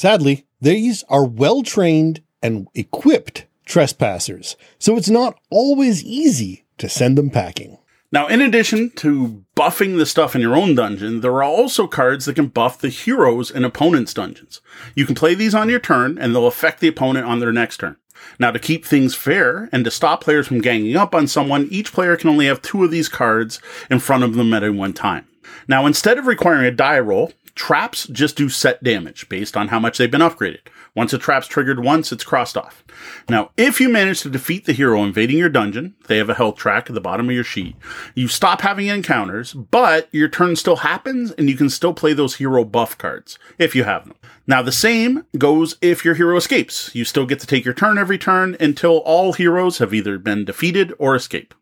Sadly, 0.00 0.46
these 0.62 1.04
are 1.10 1.26
well 1.26 1.62
trained 1.62 2.22
and 2.42 2.68
equipped 2.74 3.44
trespassers, 3.66 4.56
so 4.78 4.96
it's 4.96 5.10
not 5.10 5.38
always 5.50 6.02
easy 6.02 6.64
to 6.78 6.88
send 6.88 7.18
them 7.18 7.28
packing. 7.28 7.76
Now, 8.10 8.26
in 8.26 8.40
addition 8.40 8.92
to 8.96 9.44
buffing 9.54 9.98
the 9.98 10.06
stuff 10.06 10.34
in 10.34 10.40
your 10.40 10.56
own 10.56 10.74
dungeon, 10.74 11.20
there 11.20 11.34
are 11.34 11.42
also 11.42 11.86
cards 11.86 12.24
that 12.24 12.36
can 12.36 12.46
buff 12.46 12.78
the 12.78 12.88
heroes 12.88 13.50
in 13.50 13.62
opponents' 13.62 14.14
dungeons. 14.14 14.62
You 14.94 15.04
can 15.04 15.14
play 15.14 15.34
these 15.34 15.54
on 15.54 15.68
your 15.68 15.78
turn, 15.78 16.16
and 16.16 16.34
they'll 16.34 16.46
affect 16.46 16.80
the 16.80 16.88
opponent 16.88 17.26
on 17.26 17.40
their 17.40 17.52
next 17.52 17.76
turn. 17.76 17.96
Now, 18.38 18.52
to 18.52 18.58
keep 18.58 18.86
things 18.86 19.14
fair 19.14 19.68
and 19.70 19.84
to 19.84 19.90
stop 19.90 20.24
players 20.24 20.48
from 20.48 20.62
ganging 20.62 20.96
up 20.96 21.14
on 21.14 21.26
someone, 21.26 21.68
each 21.70 21.92
player 21.92 22.16
can 22.16 22.30
only 22.30 22.46
have 22.46 22.62
two 22.62 22.84
of 22.84 22.90
these 22.90 23.10
cards 23.10 23.60
in 23.90 23.98
front 23.98 24.24
of 24.24 24.32
them 24.32 24.54
at 24.54 24.66
one 24.72 24.94
time. 24.94 25.26
Now, 25.68 25.84
instead 25.86 26.18
of 26.18 26.26
requiring 26.26 26.64
a 26.64 26.70
die 26.70 27.00
roll, 27.00 27.32
Traps 27.54 28.06
just 28.08 28.36
do 28.36 28.48
set 28.48 28.82
damage 28.82 29.28
based 29.28 29.56
on 29.56 29.68
how 29.68 29.78
much 29.78 29.98
they've 29.98 30.10
been 30.10 30.20
upgraded. 30.20 30.60
Once 30.94 31.12
a 31.12 31.18
trap's 31.18 31.46
triggered 31.46 31.84
once, 31.84 32.10
it's 32.10 32.24
crossed 32.24 32.56
off. 32.56 32.84
Now, 33.28 33.50
if 33.56 33.80
you 33.80 33.88
manage 33.88 34.22
to 34.22 34.30
defeat 34.30 34.64
the 34.64 34.72
hero 34.72 35.04
invading 35.04 35.38
your 35.38 35.48
dungeon, 35.48 35.94
they 36.08 36.16
have 36.18 36.28
a 36.28 36.34
health 36.34 36.56
track 36.56 36.90
at 36.90 36.94
the 36.94 37.00
bottom 37.00 37.28
of 37.28 37.34
your 37.34 37.44
sheet. 37.44 37.76
You 38.14 38.26
stop 38.26 38.62
having 38.62 38.88
encounters, 38.88 39.52
but 39.52 40.08
your 40.12 40.28
turn 40.28 40.56
still 40.56 40.76
happens 40.76 41.30
and 41.32 41.48
you 41.48 41.56
can 41.56 41.70
still 41.70 41.94
play 41.94 42.12
those 42.12 42.36
hero 42.36 42.64
buff 42.64 42.98
cards 42.98 43.38
if 43.58 43.76
you 43.76 43.84
have 43.84 44.06
them. 44.06 44.16
Now, 44.46 44.62
the 44.62 44.72
same 44.72 45.24
goes 45.38 45.76
if 45.80 46.04
your 46.04 46.14
hero 46.14 46.36
escapes. 46.36 46.92
You 46.94 47.04
still 47.04 47.26
get 47.26 47.38
to 47.40 47.46
take 47.46 47.64
your 47.64 47.74
turn 47.74 47.98
every 47.98 48.18
turn 48.18 48.56
until 48.58 48.98
all 48.98 49.32
heroes 49.32 49.78
have 49.78 49.94
either 49.94 50.18
been 50.18 50.44
defeated 50.44 50.92
or 50.98 51.14
escape. 51.14 51.54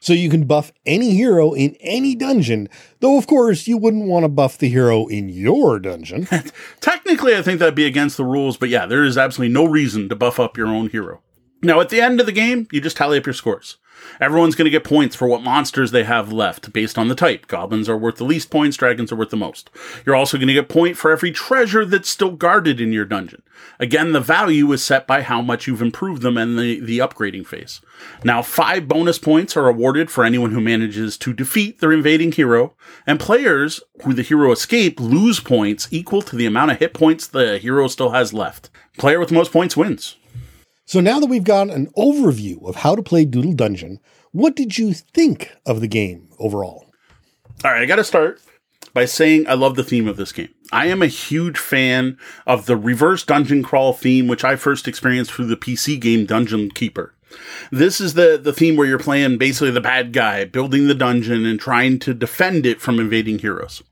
So 0.00 0.12
you 0.12 0.30
can 0.30 0.44
buff 0.44 0.72
any 0.86 1.10
hero 1.14 1.52
in 1.52 1.76
any 1.80 2.14
dungeon, 2.14 2.68
though 3.00 3.18
of 3.18 3.26
course 3.26 3.66
you 3.66 3.76
wouldn't 3.76 4.06
want 4.06 4.24
to 4.24 4.28
buff 4.28 4.56
the 4.58 4.68
hero 4.68 5.06
in 5.06 5.28
your 5.28 5.78
dungeon. 5.80 6.28
Technically, 6.80 7.36
I 7.36 7.42
think 7.42 7.58
that'd 7.58 7.74
be 7.74 7.86
against 7.86 8.16
the 8.16 8.24
rules, 8.24 8.56
but 8.56 8.68
yeah, 8.68 8.86
there 8.86 9.04
is 9.04 9.18
absolutely 9.18 9.52
no 9.52 9.64
reason 9.64 10.08
to 10.08 10.16
buff 10.16 10.38
up 10.38 10.56
your 10.56 10.68
own 10.68 10.90
hero. 10.90 11.20
Now, 11.62 11.80
at 11.80 11.88
the 11.88 12.00
end 12.00 12.20
of 12.20 12.26
the 12.26 12.32
game, 12.32 12.68
you 12.70 12.80
just 12.80 12.96
tally 12.96 13.18
up 13.18 13.26
your 13.26 13.32
scores. 13.32 13.78
Everyone's 14.20 14.54
going 14.54 14.64
to 14.64 14.70
get 14.70 14.84
points 14.84 15.14
for 15.14 15.28
what 15.28 15.42
monsters 15.42 15.90
they 15.90 16.04
have 16.04 16.32
left 16.32 16.72
based 16.72 16.98
on 16.98 17.08
the 17.08 17.14
type. 17.14 17.46
Goblins 17.46 17.88
are 17.88 17.96
worth 17.96 18.16
the 18.16 18.24
least 18.24 18.50
points, 18.50 18.76
dragons 18.76 19.12
are 19.12 19.16
worth 19.16 19.30
the 19.30 19.36
most. 19.36 19.70
You're 20.04 20.16
also 20.16 20.36
going 20.36 20.48
to 20.48 20.54
get 20.54 20.68
point 20.68 20.96
for 20.96 21.10
every 21.10 21.30
treasure 21.30 21.84
that's 21.84 22.08
still 22.08 22.32
guarded 22.32 22.80
in 22.80 22.92
your 22.92 23.04
dungeon. 23.04 23.42
Again, 23.80 24.12
the 24.12 24.20
value 24.20 24.70
is 24.72 24.82
set 24.82 25.06
by 25.06 25.22
how 25.22 25.40
much 25.40 25.66
you've 25.66 25.82
improved 25.82 26.22
them 26.22 26.36
in 26.38 26.56
the, 26.56 26.80
the 26.80 26.98
upgrading 26.98 27.46
phase. 27.46 27.80
Now, 28.24 28.42
five 28.42 28.88
bonus 28.88 29.18
points 29.18 29.56
are 29.56 29.68
awarded 29.68 30.10
for 30.10 30.24
anyone 30.24 30.52
who 30.52 30.60
manages 30.60 31.16
to 31.18 31.32
defeat 31.32 31.80
their 31.80 31.92
invading 31.92 32.32
hero, 32.32 32.74
and 33.06 33.20
players 33.20 33.80
who 34.04 34.14
the 34.14 34.22
hero 34.22 34.52
escape 34.52 35.00
lose 35.00 35.40
points 35.40 35.88
equal 35.90 36.22
to 36.22 36.36
the 36.36 36.46
amount 36.46 36.70
of 36.70 36.78
hit 36.78 36.94
points 36.94 37.26
the 37.26 37.58
hero 37.58 37.88
still 37.88 38.10
has 38.10 38.32
left. 38.32 38.70
Player 38.96 39.20
with 39.20 39.32
most 39.32 39.52
points 39.52 39.76
wins. 39.76 40.16
So 40.88 41.00
now 41.00 41.20
that 41.20 41.26
we've 41.26 41.44
got 41.44 41.68
an 41.68 41.88
overview 41.98 42.66
of 42.66 42.76
how 42.76 42.96
to 42.96 43.02
play 43.02 43.26
Doodle 43.26 43.52
Dungeon, 43.52 44.00
what 44.32 44.56
did 44.56 44.78
you 44.78 44.94
think 44.94 45.52
of 45.66 45.82
the 45.82 45.86
game 45.86 46.30
overall? 46.38 46.86
All 47.62 47.72
right, 47.72 47.82
I 47.82 47.84
got 47.84 47.96
to 47.96 48.04
start 48.04 48.40
by 48.94 49.04
saying 49.04 49.46
I 49.46 49.52
love 49.52 49.76
the 49.76 49.84
theme 49.84 50.08
of 50.08 50.16
this 50.16 50.32
game. 50.32 50.48
I 50.72 50.86
am 50.86 51.02
a 51.02 51.06
huge 51.06 51.58
fan 51.58 52.16
of 52.46 52.64
the 52.64 52.74
reverse 52.74 53.22
dungeon 53.22 53.62
crawl 53.62 53.92
theme, 53.92 54.28
which 54.28 54.44
I 54.44 54.56
first 54.56 54.88
experienced 54.88 55.30
through 55.30 55.48
the 55.48 55.58
PC 55.58 56.00
game 56.00 56.24
Dungeon 56.24 56.70
Keeper. 56.70 57.14
This 57.70 58.00
is 58.00 58.14
the, 58.14 58.40
the 58.42 58.54
theme 58.54 58.76
where 58.76 58.86
you're 58.86 58.98
playing 58.98 59.36
basically 59.36 59.72
the 59.72 59.82
bad 59.82 60.14
guy, 60.14 60.46
building 60.46 60.88
the 60.88 60.94
dungeon 60.94 61.44
and 61.44 61.60
trying 61.60 61.98
to 61.98 62.14
defend 62.14 62.64
it 62.64 62.80
from 62.80 62.98
invading 62.98 63.40
heroes. 63.40 63.82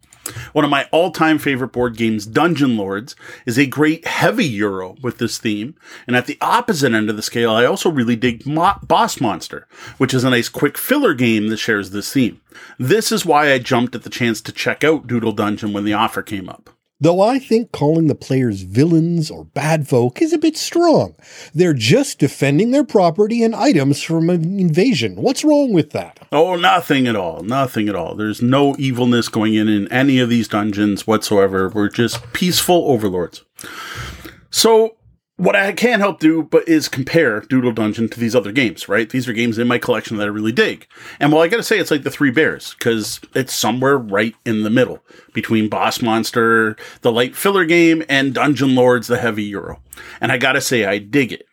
One 0.53 0.65
of 0.65 0.71
my 0.71 0.89
all-time 0.93 1.39
favorite 1.39 1.73
board 1.73 1.97
games, 1.97 2.27
Dungeon 2.27 2.77
Lords, 2.77 3.17
is 3.45 3.59
a 3.59 3.67
great 3.67 4.07
heavy 4.07 4.47
Euro 4.47 4.97
with 5.03 5.19
this 5.19 5.39
theme. 5.39 5.75
And 6.07 6.17
at 6.17 6.27
the 6.27 6.39
opposite 6.41 6.93
end 6.93 7.11
of 7.11 7.17
the 7.17 7.23
scale, 7.23 7.51
I 7.51 7.65
also 7.65 7.91
really 7.91 8.17
dig 8.17 8.47
Mo- 8.47 8.79
Boss 8.83 9.21
Monster, 9.21 9.67
which 9.99 10.15
is 10.15 10.25
a 10.25 10.31
nice 10.31 10.49
quick 10.49 10.79
filler 10.79 11.15
game 11.15 11.49
that 11.49 11.59
shares 11.59 11.91
this 11.91 12.13
theme. 12.13 12.41
This 12.79 13.13
is 13.13 13.27
why 13.27 13.53
I 13.53 13.59
jumped 13.59 13.95
at 13.95 14.03
the 14.03 14.11
chance 14.11 14.41
to 14.43 14.53
check 14.53 14.85
out 14.85 15.07
Doodle 15.07 15.33
Dungeon 15.33 15.73
when 15.73 15.85
the 15.85 15.93
offer 15.93 16.23
came 16.23 16.49
up. 16.49 16.71
Though 16.99 17.21
I 17.21 17.39
think 17.39 17.73
calling 17.73 18.07
the 18.07 18.15
players 18.15 18.63
villains 18.63 19.31
or 19.31 19.45
bad 19.45 19.87
folk 19.87 20.23
is 20.23 20.33
a 20.33 20.39
bit 20.39 20.57
strong. 20.57 21.15
They're 21.53 21.75
just 21.75 22.19
defending 22.19 22.71
their 22.71 22.85
property 22.85 23.43
and 23.43 23.55
items 23.55 24.03
from 24.03 24.31
an 24.31 24.59
invasion. 24.59 25.17
What's 25.17 25.45
wrong 25.45 25.75
with 25.75 25.91
that? 25.91 26.27
Oh, 26.33 26.57
nothing 26.57 27.07
at 27.07 27.15
all. 27.15 27.43
Nothing 27.43 27.91
at 27.91 27.95
all. 27.95 28.15
There's 28.15 28.41
no 28.41 28.75
evilness 28.79 29.29
going 29.29 29.53
in 29.55 29.69
in 29.69 29.93
any 29.93 30.19
of 30.21 30.31
these 30.31 30.49
dungeons 30.49 31.07
whatsoever. 31.07 31.69
We're 31.69 31.91
just 31.91 32.33
peaceful 32.33 32.87
overlords. 32.89 33.45
So, 34.51 34.97
what 35.37 35.55
I 35.55 35.73
can't 35.73 36.01
help 36.01 36.19
do 36.19 36.43
but 36.43 36.67
is 36.67 36.89
compare 36.89 37.41
Doodle 37.41 37.73
Dungeon 37.73 38.09
to 38.09 38.21
these 38.21 38.35
other 38.35 38.53
games, 38.53 38.89
right? 38.89 39.09
These 39.09 39.29
are 39.29 39.33
games 39.33 39.59
in 39.59 39.69
my 39.69 39.79
collection 39.79 40.17
that 40.17 40.25
I 40.25 40.31
really 40.31 40.53
dig. 40.53 40.87
And 41.21 41.33
well, 41.33 41.43
I 41.43 41.49
gotta 41.49 41.63
say, 41.63 41.79
it's 41.79 41.91
like 41.91 42.05
the 42.05 42.11
Three 42.11 42.31
Bears, 42.31 42.75
because 42.79 43.21
it's 43.35 43.53
somewhere 43.53 43.99
right 43.99 44.35
in 44.45 44.63
the 44.63 44.71
middle 44.71 45.01
between 45.35 45.69
Boss 45.69 46.01
Monster, 46.01 46.77
the 47.03 47.13
light 47.13 47.37
filler 47.37 47.67
game, 47.67 48.03
and 48.09 48.35
Dungeon 48.35 48.75
Lords, 48.75 49.09
the 49.09 49.19
heavy 49.19 49.45
Euro. 49.45 49.81
And 50.21 50.33
I 50.33 50.39
gotta 50.39 50.61
say, 50.61 50.87
I 50.87 50.99
dig 50.99 51.33
it. 51.33 51.47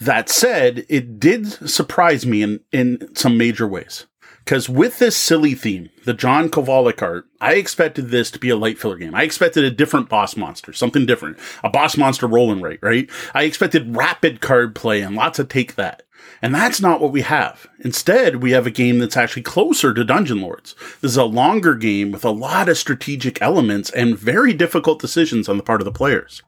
That 0.00 0.28
said, 0.28 0.86
it 0.88 1.20
did 1.20 1.46
surprise 1.68 2.26
me 2.26 2.42
in, 2.42 2.60
in 2.72 3.14
some 3.14 3.38
major 3.38 3.66
ways. 3.66 4.06
Because 4.44 4.68
with 4.68 4.98
this 4.98 5.16
silly 5.16 5.54
theme, 5.54 5.88
the 6.04 6.12
John 6.12 6.50
Kovalic 6.50 7.00
art, 7.00 7.26
I 7.40 7.54
expected 7.54 8.10
this 8.10 8.30
to 8.32 8.38
be 8.38 8.50
a 8.50 8.56
light 8.56 8.78
filler 8.78 8.98
game. 8.98 9.14
I 9.14 9.22
expected 9.22 9.64
a 9.64 9.70
different 9.70 10.10
boss 10.10 10.36
monster, 10.36 10.74
something 10.74 11.06
different. 11.06 11.38
A 11.62 11.70
boss 11.70 11.96
monster 11.96 12.26
rolling 12.26 12.60
rate, 12.60 12.80
right? 12.82 13.08
I 13.32 13.44
expected 13.44 13.96
rapid 13.96 14.42
card 14.42 14.74
play 14.74 15.00
and 15.00 15.16
lots 15.16 15.38
of 15.38 15.48
take 15.48 15.76
that. 15.76 16.02
And 16.42 16.54
that's 16.54 16.80
not 16.80 17.00
what 17.00 17.12
we 17.12 17.22
have. 17.22 17.66
Instead, 17.80 18.42
we 18.42 18.50
have 18.50 18.66
a 18.66 18.70
game 18.70 18.98
that's 18.98 19.16
actually 19.16 19.42
closer 19.42 19.94
to 19.94 20.04
Dungeon 20.04 20.42
Lords. 20.42 20.74
This 21.00 21.12
is 21.12 21.16
a 21.16 21.24
longer 21.24 21.74
game 21.74 22.12
with 22.12 22.24
a 22.24 22.30
lot 22.30 22.68
of 22.68 22.76
strategic 22.76 23.40
elements 23.40 23.88
and 23.90 24.18
very 24.18 24.52
difficult 24.52 25.00
decisions 25.00 25.48
on 25.48 25.56
the 25.56 25.62
part 25.62 25.80
of 25.80 25.86
the 25.86 25.92
players. 25.92 26.42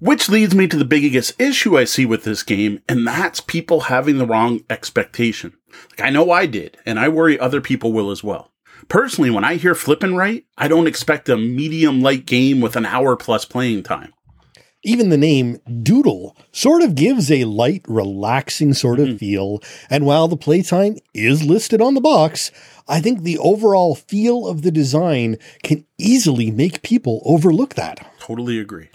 Which 0.00 0.28
leads 0.28 0.54
me 0.54 0.66
to 0.68 0.76
the 0.76 0.84
biggest 0.84 1.40
issue 1.40 1.78
I 1.78 1.84
see 1.84 2.04
with 2.04 2.24
this 2.24 2.42
game, 2.42 2.82
and 2.88 3.06
that's 3.06 3.40
people 3.40 3.82
having 3.82 4.18
the 4.18 4.26
wrong 4.26 4.60
expectation. 4.68 5.54
Like 5.90 6.02
I 6.02 6.10
know 6.10 6.30
I 6.30 6.46
did, 6.46 6.76
and 6.86 6.98
I 6.98 7.08
worry 7.08 7.38
other 7.38 7.60
people 7.60 7.92
will 7.92 8.10
as 8.10 8.24
well. 8.24 8.50
Personally, 8.88 9.30
when 9.30 9.44
I 9.44 9.54
hear 9.54 9.74
flipping 9.74 10.16
right, 10.16 10.44
I 10.58 10.68
don't 10.68 10.86
expect 10.86 11.28
a 11.28 11.36
medium 11.36 12.02
light 12.02 12.26
game 12.26 12.60
with 12.60 12.76
an 12.76 12.86
hour 12.86 13.16
plus 13.16 13.44
playing 13.44 13.82
time. 13.82 14.12
Even 14.86 15.08
the 15.08 15.16
name 15.16 15.60
Doodle 15.82 16.36
sort 16.52 16.82
of 16.82 16.94
gives 16.94 17.30
a 17.30 17.44
light, 17.44 17.82
relaxing 17.88 18.74
sort 18.74 19.00
of 19.00 19.08
mm-hmm. 19.08 19.16
feel. 19.16 19.62
And 19.88 20.04
while 20.04 20.28
the 20.28 20.36
playtime 20.36 20.98
is 21.14 21.42
listed 21.42 21.80
on 21.80 21.94
the 21.94 22.02
box, 22.02 22.50
I 22.86 23.00
think 23.00 23.22
the 23.22 23.38
overall 23.38 23.94
feel 23.94 24.46
of 24.46 24.60
the 24.60 24.70
design 24.70 25.38
can 25.62 25.86
easily 25.96 26.50
make 26.50 26.82
people 26.82 27.22
overlook 27.24 27.74
that. 27.76 28.06
Totally 28.18 28.58
agree. 28.58 28.90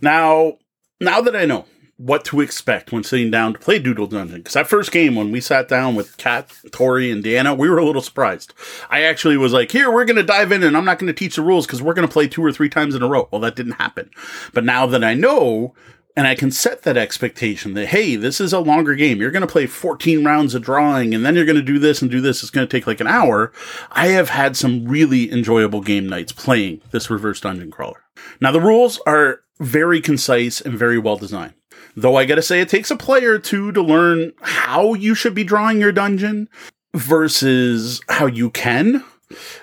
Now, 0.00 0.54
now 1.00 1.20
that 1.20 1.36
I 1.36 1.44
know 1.44 1.66
what 2.00 2.24
to 2.24 2.40
expect 2.40 2.92
when 2.92 3.04
sitting 3.04 3.30
down 3.30 3.52
to 3.52 3.58
play 3.58 3.78
Doodle 3.78 4.06
Dungeon, 4.06 4.38
because 4.38 4.54
that 4.54 4.66
first 4.66 4.90
game 4.90 5.14
when 5.14 5.30
we 5.30 5.40
sat 5.40 5.68
down 5.68 5.94
with 5.94 6.16
Kat, 6.16 6.50
Tori, 6.72 7.10
and 7.10 7.22
Deanna, 7.22 7.56
we 7.56 7.68
were 7.68 7.76
a 7.76 7.84
little 7.84 8.00
surprised. 8.00 8.54
I 8.88 9.02
actually 9.02 9.36
was 9.36 9.52
like, 9.52 9.70
"Here, 9.70 9.90
we're 9.90 10.06
going 10.06 10.16
to 10.16 10.22
dive 10.22 10.50
in, 10.50 10.62
and 10.62 10.76
I'm 10.76 10.86
not 10.86 10.98
going 10.98 11.08
to 11.08 11.12
teach 11.12 11.36
the 11.36 11.42
rules 11.42 11.66
because 11.66 11.82
we're 11.82 11.92
going 11.92 12.08
to 12.08 12.12
play 12.12 12.26
two 12.26 12.42
or 12.42 12.52
three 12.52 12.70
times 12.70 12.94
in 12.94 13.02
a 13.02 13.08
row." 13.08 13.28
Well, 13.30 13.42
that 13.42 13.54
didn't 13.54 13.72
happen. 13.72 14.10
But 14.54 14.64
now 14.64 14.86
that 14.86 15.04
I 15.04 15.14
know. 15.14 15.74
And 16.16 16.26
I 16.26 16.34
can 16.34 16.50
set 16.50 16.82
that 16.82 16.96
expectation 16.96 17.74
that, 17.74 17.86
hey, 17.86 18.16
this 18.16 18.40
is 18.40 18.52
a 18.52 18.58
longer 18.58 18.96
game. 18.96 19.20
You're 19.20 19.30
going 19.30 19.46
to 19.46 19.46
play 19.46 19.66
14 19.66 20.24
rounds 20.24 20.56
of 20.56 20.62
drawing 20.62 21.14
and 21.14 21.24
then 21.24 21.36
you're 21.36 21.44
going 21.44 21.54
to 21.54 21.62
do 21.62 21.78
this 21.78 22.02
and 22.02 22.10
do 22.10 22.20
this. 22.20 22.42
It's 22.42 22.50
going 22.50 22.66
to 22.66 22.70
take 22.70 22.86
like 22.86 23.00
an 23.00 23.06
hour. 23.06 23.52
I 23.92 24.08
have 24.08 24.28
had 24.28 24.56
some 24.56 24.86
really 24.86 25.30
enjoyable 25.30 25.80
game 25.80 26.08
nights 26.08 26.32
playing 26.32 26.82
this 26.90 27.10
reverse 27.10 27.40
dungeon 27.40 27.70
crawler. 27.70 28.02
Now, 28.40 28.50
the 28.50 28.60
rules 28.60 29.00
are 29.06 29.42
very 29.60 30.00
concise 30.00 30.60
and 30.60 30.76
very 30.76 30.98
well 30.98 31.16
designed. 31.16 31.54
Though 31.96 32.16
I 32.16 32.24
gotta 32.24 32.42
say, 32.42 32.60
it 32.60 32.68
takes 32.68 32.90
a 32.90 32.96
player 32.96 33.38
two 33.38 33.72
to 33.72 33.82
learn 33.82 34.32
how 34.42 34.94
you 34.94 35.14
should 35.14 35.34
be 35.34 35.44
drawing 35.44 35.80
your 35.80 35.92
dungeon 35.92 36.48
versus 36.94 38.00
how 38.08 38.26
you 38.26 38.50
can. 38.50 39.04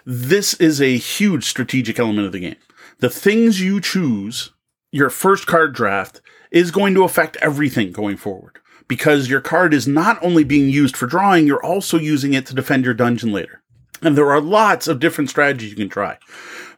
This 0.05 0.53
is 0.55 0.81
a 0.81 0.97
huge 0.97 1.45
strategic 1.45 1.99
element 1.99 2.27
of 2.27 2.31
the 2.31 2.39
game. 2.39 2.55
The 2.99 3.09
things 3.09 3.61
you 3.61 3.79
choose, 3.79 4.51
your 4.91 5.09
first 5.09 5.45
card 5.45 5.73
draft, 5.73 6.21
is 6.51 6.71
going 6.71 6.93
to 6.95 7.03
affect 7.03 7.37
everything 7.41 7.91
going 7.91 8.17
forward. 8.17 8.59
Because 8.87 9.29
your 9.29 9.41
card 9.41 9.73
is 9.73 9.87
not 9.87 10.17
only 10.23 10.45
being 10.45 10.69
used 10.69 10.95
for 10.95 11.07
drawing, 11.07 11.45
you're 11.45 11.63
also 11.63 11.97
using 11.97 12.33
it 12.33 12.45
to 12.45 12.55
defend 12.55 12.85
your 12.85 12.93
dungeon 12.93 13.33
later. 13.33 13.61
And 14.01 14.17
there 14.17 14.31
are 14.31 14.39
lots 14.39 14.87
of 14.87 14.99
different 14.99 15.29
strategies 15.29 15.71
you 15.71 15.75
can 15.75 15.89
try. 15.89 16.17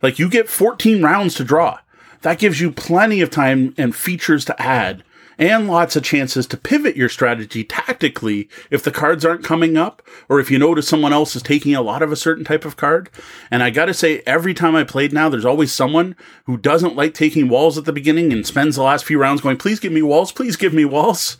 Like 0.01 0.17
you 0.17 0.29
get 0.29 0.49
14 0.49 1.03
rounds 1.03 1.35
to 1.35 1.43
draw. 1.43 1.79
That 2.21 2.39
gives 2.39 2.59
you 2.59 2.71
plenty 2.71 3.21
of 3.21 3.29
time 3.29 3.73
and 3.77 3.95
features 3.95 4.43
to 4.45 4.61
add 4.61 5.03
and 5.39 5.67
lots 5.67 5.95
of 5.95 6.03
chances 6.03 6.45
to 6.47 6.57
pivot 6.57 6.97
your 6.97 7.09
strategy 7.09 7.63
tactically 7.63 8.49
if 8.69 8.83
the 8.83 8.91
cards 8.91 9.23
aren't 9.25 9.43
coming 9.43 9.77
up 9.77 10.03
or 10.27 10.39
if 10.39 10.51
you 10.51 10.59
notice 10.59 10.87
someone 10.87 11.13
else 11.13 11.35
is 11.35 11.41
taking 11.41 11.73
a 11.73 11.81
lot 11.81 12.03
of 12.03 12.11
a 12.11 12.17
certain 12.17 12.43
type 12.43 12.65
of 12.65 12.75
card. 12.75 13.09
And 13.49 13.63
I 13.63 13.69
gotta 13.69 13.93
say, 13.93 14.21
every 14.27 14.53
time 14.53 14.75
I 14.75 14.83
played 14.83 15.13
now, 15.13 15.29
there's 15.29 15.45
always 15.45 15.71
someone 15.71 16.15
who 16.43 16.57
doesn't 16.57 16.97
like 16.97 17.13
taking 17.13 17.47
walls 17.47 17.77
at 17.77 17.85
the 17.85 17.93
beginning 17.93 18.33
and 18.33 18.45
spends 18.45 18.75
the 18.75 18.83
last 18.83 19.05
few 19.05 19.17
rounds 19.17 19.41
going, 19.41 19.57
please 19.57 19.79
give 19.79 19.93
me 19.93 20.01
walls, 20.01 20.31
please 20.33 20.57
give 20.57 20.73
me 20.73 20.83
walls. 20.83 21.37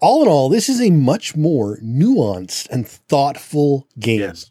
All 0.00 0.22
in 0.22 0.28
all, 0.28 0.48
this 0.48 0.68
is 0.68 0.80
a 0.80 0.90
much 0.90 1.36
more 1.36 1.78
nuanced 1.78 2.68
and 2.70 2.88
thoughtful 2.88 3.86
game. 4.00 4.20
Yes. 4.20 4.50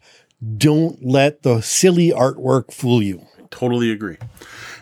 Don't 0.56 1.04
let 1.04 1.42
the 1.42 1.60
silly 1.60 2.10
artwork 2.10 2.72
fool 2.72 3.02
you. 3.02 3.26
Totally 3.50 3.90
agree. 3.90 4.16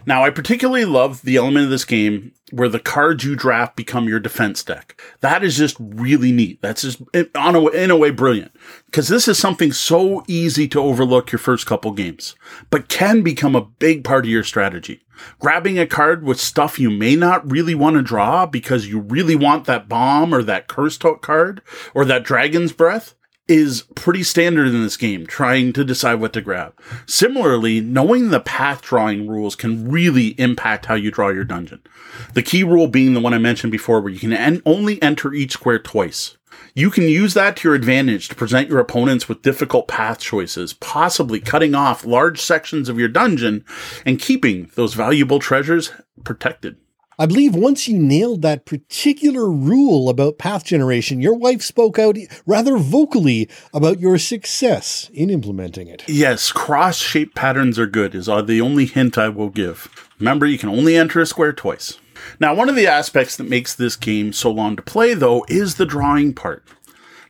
Now, 0.07 0.25
I 0.25 0.31
particularly 0.31 0.85
love 0.85 1.23
the 1.23 1.37
element 1.37 1.65
of 1.65 1.71
this 1.71 1.85
game 1.85 2.33
where 2.53 2.69
the 2.69 2.79
cards 2.79 3.25
you 3.25 3.37
draft 3.37 3.77
become 3.77 4.09
your 4.09 4.21
defense 4.21 4.63
deck. 4.63 5.01
That 5.21 5.43
is 5.43 5.57
just 5.57 5.77
really 5.79 6.33
neat. 6.33 6.61
That's 6.63 6.83
just 6.83 7.03
on 7.35 7.55
a, 7.55 7.67
in 7.69 7.91
a 7.91 7.97
way 7.97 8.11
brilliant 8.11 8.53
because 8.87 9.09
this 9.09 9.29
is 9.29 9.39
something 9.39 9.73
so 9.73 10.25
easy 10.27 10.69
to 10.69 10.81
overlook 10.81 11.33
your 11.33 11.39
first 11.39 11.67
couple 11.67 11.93
games, 11.93 12.35
but 12.71 12.89
can 12.89 13.23
become 13.23 13.55
a 13.55 13.65
big 13.65 14.05
part 14.05 14.25
of 14.25 14.31
your 14.31 14.45
strategy. 14.45 15.03
Grabbing 15.39 15.79
a 15.79 15.87
card 15.87 16.25
with 16.25 16.41
stuff 16.41 16.79
you 16.79 16.91
may 16.91 17.15
not 17.15 17.51
really 17.51 17.75
want 17.75 17.97
to 17.97 18.03
draw 18.03 18.47
because 18.47 18.87
you 18.87 19.01
really 19.01 19.37
want 19.37 19.67
that 19.67 19.89
bomb 19.89 20.35
or 20.35 20.43
that 20.43 20.67
curse 20.67 20.97
card 20.97 21.61
or 21.95 22.05
that 22.07 22.25
dragon's 22.25 22.73
breath 22.73 23.15
is 23.49 23.83
pretty 23.97 24.23
standard 24.23 24.69
in 24.69 24.83
this 24.83 24.97
game, 24.97 25.27
trying 25.27 25.73
to 25.73 25.85
decide 25.85 26.15
what 26.15 26.33
to 26.33 26.41
grab. 26.41 26.73
Similarly, 27.07 27.81
knowing 27.81 28.31
the 28.31 28.41
path 28.41 28.83
drawing 28.83 29.27
rules 29.27 29.57
can 29.57 29.91
really 29.91 30.29
impact 30.41 30.87
how 30.87 30.95
you 30.95 31.11
draw 31.11 31.29
your 31.29 31.45
dungeon. 31.45 31.83
The 32.35 32.43
key 32.43 32.63
rule 32.63 32.87
being 32.87 33.15
the 33.15 33.21
one 33.21 33.35
I 33.35 33.39
mentioned 33.39 33.73
before, 33.73 34.01
where 34.01 34.13
you 34.13 34.21
can 34.21 34.33
en- 34.33 34.63
only 34.65 35.03
enter 35.03 35.35
each 35.35 35.53
square 35.53 35.81
twice. 35.81 36.37
You 36.75 36.91
can 36.91 37.05
use 37.05 37.35
that 37.35 37.57
to 37.57 37.69
your 37.69 37.75
advantage 37.75 38.29
to 38.29 38.35
present 38.35 38.69
your 38.69 38.79
opponents 38.79 39.29
with 39.29 39.43
difficult 39.43 39.89
path 39.89 40.21
choices, 40.21 40.73
possibly 40.75 41.41
cutting 41.41 41.75
off 41.75 42.05
large 42.05 42.41
sections 42.41 42.89
of 42.89 42.99
your 42.99 43.09
dungeon 43.09 43.65
and 44.07 44.21
keeping 44.21 44.71
those 44.77 44.95
valuable 44.95 45.41
treasures 45.41 45.93
protected. 46.23 46.77
I 47.21 47.27
believe 47.27 47.55
once 47.55 47.87
you 47.87 47.99
nailed 47.99 48.41
that 48.41 48.65
particular 48.65 49.51
rule 49.51 50.09
about 50.09 50.39
path 50.39 50.65
generation, 50.65 51.21
your 51.21 51.35
wife 51.35 51.61
spoke 51.61 51.99
out 51.99 52.17
rather 52.47 52.79
vocally 52.79 53.47
about 53.75 54.01
your 54.01 54.17
success 54.17 55.11
in 55.13 55.29
implementing 55.29 55.89
it. 55.89 56.03
Yes, 56.09 56.51
cross 56.51 56.97
shaped 56.97 57.35
patterns 57.35 57.79
are 57.79 57.87
good, 57.87 58.15
is 58.15 58.27
uh, 58.27 58.41
the 58.41 58.63
only 58.63 58.87
hint 58.87 59.19
I 59.19 59.29
will 59.29 59.51
give. 59.51 59.91
Remember, 60.19 60.47
you 60.47 60.57
can 60.57 60.71
only 60.71 60.97
enter 60.97 61.21
a 61.21 61.27
square 61.27 61.53
twice. 61.53 61.99
Now, 62.39 62.55
one 62.55 62.71
of 62.71 62.77
the 62.77 62.87
aspects 62.87 63.37
that 63.37 63.49
makes 63.51 63.75
this 63.75 63.97
game 63.97 64.33
so 64.33 64.51
long 64.51 64.75
to 64.77 64.83
play, 64.83 65.13
though, 65.13 65.45
is 65.47 65.75
the 65.75 65.85
drawing 65.85 66.33
part. 66.33 66.65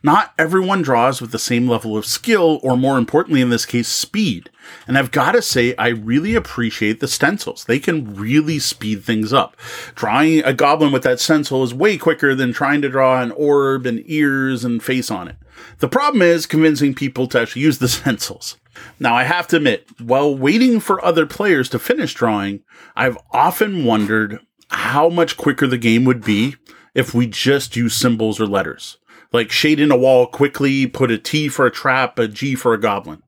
Not 0.03 0.33
everyone 0.37 0.81
draws 0.81 1.21
with 1.21 1.31
the 1.31 1.37
same 1.37 1.67
level 1.67 1.95
of 1.95 2.07
skill, 2.07 2.59
or 2.63 2.75
more 2.75 2.97
importantly, 2.97 3.39
in 3.39 3.51
this 3.51 3.65
case, 3.67 3.87
speed. 3.87 4.49
And 4.87 4.97
I've 4.97 5.11
got 5.11 5.33
to 5.33 5.43
say, 5.43 5.75
I 5.77 5.89
really 5.89 6.33
appreciate 6.33 6.99
the 6.99 7.07
stencils. 7.07 7.65
They 7.65 7.77
can 7.77 8.15
really 8.15 8.57
speed 8.57 9.03
things 9.03 9.31
up. 9.31 9.55
Drawing 9.93 10.39
a 10.39 10.53
goblin 10.53 10.91
with 10.91 11.03
that 11.03 11.19
stencil 11.19 11.63
is 11.63 11.73
way 11.73 11.97
quicker 11.97 12.33
than 12.33 12.51
trying 12.51 12.81
to 12.81 12.89
draw 12.89 13.21
an 13.21 13.31
orb 13.31 13.85
and 13.85 14.01
ears 14.07 14.65
and 14.65 14.81
face 14.81 15.11
on 15.11 15.27
it. 15.27 15.35
The 15.77 15.89
problem 15.89 16.23
is 16.23 16.47
convincing 16.47 16.95
people 16.95 17.27
to 17.27 17.39
actually 17.39 17.61
use 17.61 17.77
the 17.77 17.87
stencils. 17.89 18.57
Now, 18.99 19.13
I 19.13 19.23
have 19.23 19.47
to 19.49 19.57
admit, 19.57 19.87
while 19.99 20.35
waiting 20.35 20.79
for 20.79 21.03
other 21.05 21.27
players 21.27 21.69
to 21.69 21.79
finish 21.79 22.15
drawing, 22.15 22.63
I've 22.95 23.17
often 23.31 23.85
wondered 23.85 24.39
how 24.69 25.09
much 25.09 25.37
quicker 25.37 25.67
the 25.67 25.77
game 25.77 26.05
would 26.05 26.23
be 26.23 26.55
if 26.95 27.13
we 27.13 27.27
just 27.27 27.75
use 27.75 27.95
symbols 27.95 28.39
or 28.39 28.47
letters 28.47 28.97
like 29.31 29.51
shade 29.51 29.79
in 29.79 29.91
a 29.91 29.97
wall 29.97 30.27
quickly, 30.27 30.87
put 30.87 31.11
a 31.11 31.17
T 31.17 31.47
for 31.47 31.65
a 31.65 31.71
trap, 31.71 32.19
a 32.19 32.27
G 32.27 32.55
for 32.55 32.73
a 32.73 32.79
goblin. 32.79 33.23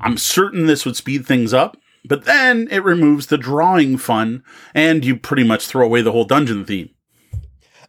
I'm 0.00 0.16
certain 0.16 0.66
this 0.66 0.84
would 0.84 0.96
speed 0.96 1.26
things 1.26 1.52
up, 1.52 1.76
but 2.04 2.24
then 2.24 2.68
it 2.70 2.82
removes 2.82 3.26
the 3.26 3.38
drawing 3.38 3.98
fun 3.98 4.42
and 4.74 5.04
you 5.04 5.16
pretty 5.16 5.44
much 5.44 5.66
throw 5.66 5.84
away 5.84 6.02
the 6.02 6.12
whole 6.12 6.24
dungeon 6.24 6.64
theme. 6.64 6.90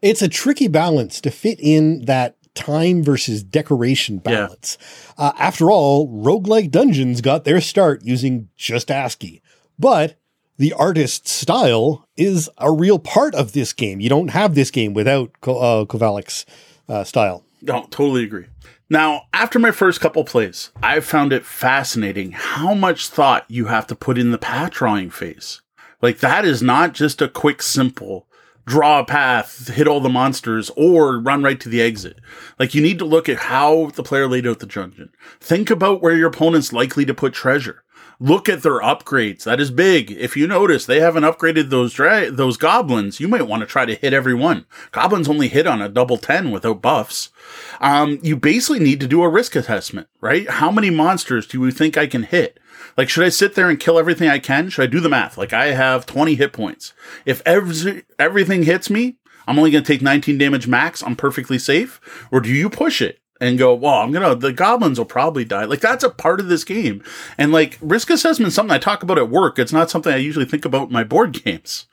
It's 0.01 0.21
a 0.21 0.27
tricky 0.27 0.67
balance 0.67 1.21
to 1.21 1.31
fit 1.31 1.59
in 1.61 2.05
that 2.05 2.35
time 2.53 3.03
versus 3.03 3.43
decoration 3.43 4.17
balance. 4.17 4.77
Yeah. 5.17 5.25
Uh, 5.25 5.31
after 5.37 5.71
all, 5.71 6.07
roguelike 6.09 6.71
dungeons 6.71 7.21
got 7.21 7.45
their 7.45 7.61
start 7.61 8.01
using 8.03 8.49
just 8.57 8.91
ASCII. 8.91 9.41
But 9.79 10.15
the 10.57 10.73
artist's 10.73 11.31
style 11.31 12.07
is 12.17 12.49
a 12.57 12.71
real 12.71 12.99
part 12.99 13.33
of 13.35 13.53
this 13.53 13.73
game. 13.73 13.99
You 13.99 14.09
don't 14.09 14.29
have 14.29 14.53
this 14.53 14.69
game 14.69 14.93
without 14.93 15.31
uh, 15.43 15.85
Kovalic's 15.85 16.45
uh, 16.87 17.03
style. 17.03 17.43
No, 17.61 17.87
totally 17.89 18.23
agree. 18.23 18.47
Now, 18.89 19.23
after 19.33 19.59
my 19.59 19.71
first 19.71 20.01
couple 20.01 20.23
plays, 20.25 20.71
I 20.83 20.99
found 20.99 21.31
it 21.31 21.45
fascinating 21.45 22.31
how 22.31 22.73
much 22.73 23.07
thought 23.07 23.45
you 23.47 23.67
have 23.67 23.87
to 23.87 23.95
put 23.95 24.17
in 24.17 24.31
the 24.31 24.37
path 24.37 24.71
drawing 24.71 25.09
phase. 25.09 25.61
Like 26.01 26.19
that 26.19 26.43
is 26.45 26.61
not 26.61 26.93
just 26.93 27.21
a 27.21 27.29
quick, 27.29 27.61
simple 27.61 28.27
draw 28.65 28.99
a 28.99 29.05
path, 29.05 29.67
hit 29.69 29.87
all 29.87 29.99
the 29.99 30.09
monsters, 30.09 30.71
or 30.75 31.19
run 31.19 31.43
right 31.43 31.59
to 31.59 31.69
the 31.69 31.81
exit. 31.81 32.19
Like 32.59 32.73
you 32.73 32.81
need 32.81 32.99
to 32.99 33.05
look 33.05 33.27
at 33.27 33.37
how 33.37 33.87
the 33.95 34.03
player 34.03 34.27
laid 34.27 34.47
out 34.47 34.59
the 34.59 34.65
dungeon. 34.65 35.09
Think 35.39 35.69
about 35.69 36.01
where 36.01 36.15
your 36.15 36.29
opponent's 36.29 36.73
likely 36.73 37.05
to 37.05 37.13
put 37.13 37.33
treasure. 37.33 37.83
Look 38.23 38.47
at 38.47 38.61
their 38.61 38.79
upgrades. 38.81 39.45
That 39.45 39.59
is 39.59 39.71
big. 39.71 40.11
If 40.11 40.37
you 40.37 40.45
notice, 40.45 40.85
they 40.85 40.99
haven't 40.99 41.23
upgraded 41.23 41.71
those 41.71 41.91
dra- 41.91 42.29
those 42.29 42.55
goblins. 42.55 43.19
You 43.19 43.27
might 43.27 43.47
want 43.47 43.61
to 43.61 43.65
try 43.65 43.83
to 43.83 43.95
hit 43.95 44.13
every 44.13 44.35
one. 44.35 44.67
Goblins 44.91 45.27
only 45.27 45.47
hit 45.47 45.65
on 45.65 45.81
a 45.81 45.89
double 45.89 46.19
10 46.19 46.51
without 46.51 46.83
buffs. 46.83 47.31
Um, 47.79 48.19
you 48.21 48.37
basically 48.37 48.79
need 48.79 48.99
to 48.99 49.07
do 49.07 49.23
a 49.23 49.27
risk 49.27 49.55
assessment, 49.55 50.07
right? 50.21 50.47
How 50.47 50.69
many 50.69 50.91
monsters 50.91 51.47
do 51.47 51.65
you 51.65 51.71
think 51.71 51.97
I 51.97 52.05
can 52.05 52.21
hit? 52.21 52.59
Like, 52.95 53.09
should 53.09 53.23
I 53.23 53.29
sit 53.29 53.55
there 53.55 53.71
and 53.71 53.79
kill 53.79 53.97
everything 53.97 54.29
I 54.29 54.37
can? 54.37 54.69
Should 54.69 54.83
I 54.83 54.87
do 54.87 54.99
the 54.99 55.09
math? 55.09 55.35
Like, 55.35 55.51
I 55.51 55.71
have 55.71 56.05
20 56.05 56.35
hit 56.35 56.53
points. 56.53 56.93
If 57.25 57.41
every, 57.43 58.03
everything 58.19 58.63
hits 58.63 58.91
me, 58.91 59.15
I'm 59.47 59.57
only 59.57 59.71
going 59.71 59.83
to 59.83 59.91
take 59.91 60.03
19 60.03 60.37
damage 60.37 60.67
max. 60.67 61.01
I'm 61.01 61.15
perfectly 61.15 61.57
safe. 61.57 61.99
Or 62.31 62.39
do 62.39 62.49
you 62.49 62.69
push 62.69 63.01
it? 63.01 63.20
And 63.41 63.57
go, 63.57 63.73
well, 63.73 63.95
I'm 63.95 64.11
gonna 64.13 64.35
the 64.35 64.53
goblins 64.53 64.99
will 64.99 65.05
probably 65.05 65.43
die. 65.43 65.65
Like 65.65 65.81
that's 65.81 66.03
a 66.03 66.09
part 66.09 66.39
of 66.39 66.47
this 66.47 66.63
game. 66.63 67.03
And 67.37 67.51
like 67.51 67.77
risk 67.81 68.09
assessment 68.09 68.49
is 68.49 68.55
something 68.55 68.73
I 68.73 68.77
talk 68.77 69.03
about 69.03 69.17
at 69.17 69.29
work. 69.29 69.59
It's 69.59 69.73
not 69.73 69.89
something 69.89 70.13
I 70.13 70.17
usually 70.17 70.45
think 70.45 70.63
about 70.63 70.87
in 70.87 70.93
my 70.93 71.03
board 71.03 71.43
games. 71.43 71.87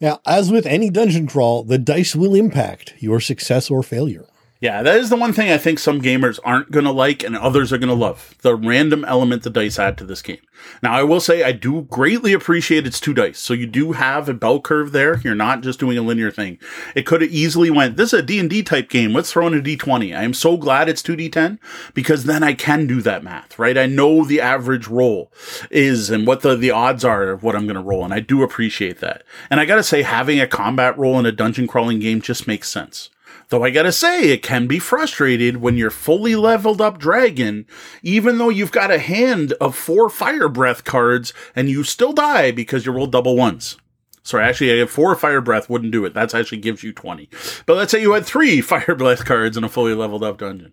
Now, 0.00 0.20
as 0.26 0.50
with 0.50 0.66
any 0.66 0.90
dungeon 0.90 1.28
crawl, 1.28 1.62
the 1.62 1.78
dice 1.78 2.16
will 2.16 2.34
impact 2.34 2.94
your 2.98 3.20
success 3.20 3.70
or 3.70 3.82
failure. 3.82 4.26
Yeah, 4.64 4.82
that 4.82 4.96
is 4.96 5.10
the 5.10 5.16
one 5.16 5.34
thing 5.34 5.52
I 5.52 5.58
think 5.58 5.78
some 5.78 6.00
gamers 6.00 6.40
aren't 6.42 6.70
going 6.70 6.86
to 6.86 6.90
like 6.90 7.22
and 7.22 7.36
others 7.36 7.70
are 7.70 7.76
going 7.76 7.90
to 7.90 7.94
love. 7.94 8.34
The 8.40 8.56
random 8.56 9.04
element 9.04 9.42
the 9.42 9.50
dice 9.50 9.78
add 9.78 9.98
to 9.98 10.06
this 10.06 10.22
game. 10.22 10.38
Now, 10.82 10.94
I 10.94 11.02
will 11.02 11.20
say 11.20 11.42
I 11.42 11.52
do 11.52 11.82
greatly 11.82 12.32
appreciate 12.32 12.86
it's 12.86 12.98
two 12.98 13.12
dice. 13.12 13.38
So 13.38 13.52
you 13.52 13.66
do 13.66 13.92
have 13.92 14.26
a 14.26 14.32
bell 14.32 14.62
curve 14.62 14.92
there. 14.92 15.18
You're 15.18 15.34
not 15.34 15.60
just 15.60 15.78
doing 15.78 15.98
a 15.98 16.02
linear 16.02 16.30
thing. 16.30 16.58
It 16.94 17.04
could 17.04 17.20
have 17.20 17.30
easily 17.30 17.68
went, 17.68 17.98
this 17.98 18.14
is 18.14 18.20
a 18.20 18.22
D&D 18.22 18.62
type 18.62 18.88
game. 18.88 19.12
Let's 19.12 19.30
throw 19.30 19.46
in 19.48 19.52
a 19.52 19.60
D20. 19.60 20.16
I 20.16 20.22
am 20.22 20.32
so 20.32 20.56
glad 20.56 20.88
it's 20.88 21.02
2D10 21.02 21.58
because 21.92 22.24
then 22.24 22.42
I 22.42 22.54
can 22.54 22.86
do 22.86 23.02
that 23.02 23.22
math, 23.22 23.58
right? 23.58 23.76
I 23.76 23.84
know 23.84 24.24
the 24.24 24.40
average 24.40 24.88
roll 24.88 25.30
is 25.70 26.08
and 26.08 26.26
what 26.26 26.40
the, 26.40 26.56
the 26.56 26.70
odds 26.70 27.04
are 27.04 27.28
of 27.28 27.42
what 27.42 27.54
I'm 27.54 27.66
going 27.66 27.76
to 27.76 27.82
roll. 27.82 28.02
And 28.02 28.14
I 28.14 28.20
do 28.20 28.42
appreciate 28.42 29.00
that. 29.00 29.24
And 29.50 29.60
I 29.60 29.66
got 29.66 29.76
to 29.76 29.82
say, 29.82 30.00
having 30.00 30.40
a 30.40 30.46
combat 30.46 30.96
roll 30.96 31.18
in 31.18 31.26
a 31.26 31.32
dungeon 31.32 31.66
crawling 31.66 31.98
game 31.98 32.22
just 32.22 32.46
makes 32.46 32.70
sense. 32.70 33.10
Though 33.48 33.62
I 33.62 33.70
gotta 33.70 33.92
say, 33.92 34.30
it 34.30 34.42
can 34.42 34.66
be 34.66 34.78
frustrated 34.78 35.58
when 35.58 35.76
you're 35.76 35.90
fully 35.90 36.34
leveled 36.34 36.80
up 36.80 36.98
dragon, 36.98 37.66
even 38.02 38.38
though 38.38 38.48
you've 38.48 38.72
got 38.72 38.90
a 38.90 38.98
hand 38.98 39.52
of 39.60 39.76
four 39.76 40.08
fire 40.08 40.48
breath 40.48 40.84
cards 40.84 41.32
and 41.54 41.68
you 41.68 41.84
still 41.84 42.12
die 42.12 42.50
because 42.50 42.86
you 42.86 42.92
rolled 42.92 43.12
double 43.12 43.36
ones. 43.36 43.76
Sorry, 44.22 44.42
actually, 44.42 44.72
I 44.72 44.76
have 44.78 44.90
four 44.90 45.14
fire 45.14 45.42
breath 45.42 45.68
wouldn't 45.68 45.92
do 45.92 46.06
it. 46.06 46.14
That's 46.14 46.34
actually 46.34 46.58
gives 46.58 46.82
you 46.82 46.92
20. 46.92 47.28
But 47.66 47.76
let's 47.76 47.92
say 47.92 48.00
you 48.00 48.12
had 48.14 48.24
three 48.24 48.60
fire 48.62 48.94
breath 48.94 49.24
cards 49.24 49.56
in 49.56 49.64
a 49.64 49.68
fully 49.68 49.94
leveled 49.94 50.24
up 50.24 50.38
dungeon. 50.38 50.72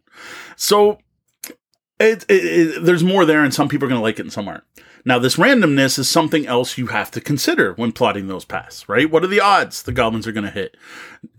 So 0.55 0.99
it, 1.99 2.26
it, 2.30 2.45
it, 2.45 2.86
there's 2.86 3.03
more 3.03 3.26
there, 3.26 3.43
and 3.43 3.53
some 3.53 3.67
people 3.67 3.86
are 3.86 3.89
going 3.89 3.99
to 3.99 4.03
like 4.03 4.19
it 4.19 4.24
and 4.24 4.34
some 4.34 4.47
aren't. 4.47 4.63
Now, 5.03 5.17
this 5.17 5.37
randomness 5.37 5.97
is 5.97 6.07
something 6.07 6.45
else 6.45 6.77
you 6.77 6.87
have 6.87 7.09
to 7.11 7.21
consider 7.21 7.73
when 7.73 7.91
plotting 7.91 8.27
those 8.27 8.45
paths, 8.45 8.87
right? 8.87 9.09
What 9.09 9.23
are 9.23 9.27
the 9.27 9.41
odds 9.41 9.81
the 9.81 9.91
goblins 9.91 10.27
are 10.27 10.31
going 10.31 10.45
to 10.45 10.51
hit? 10.51 10.77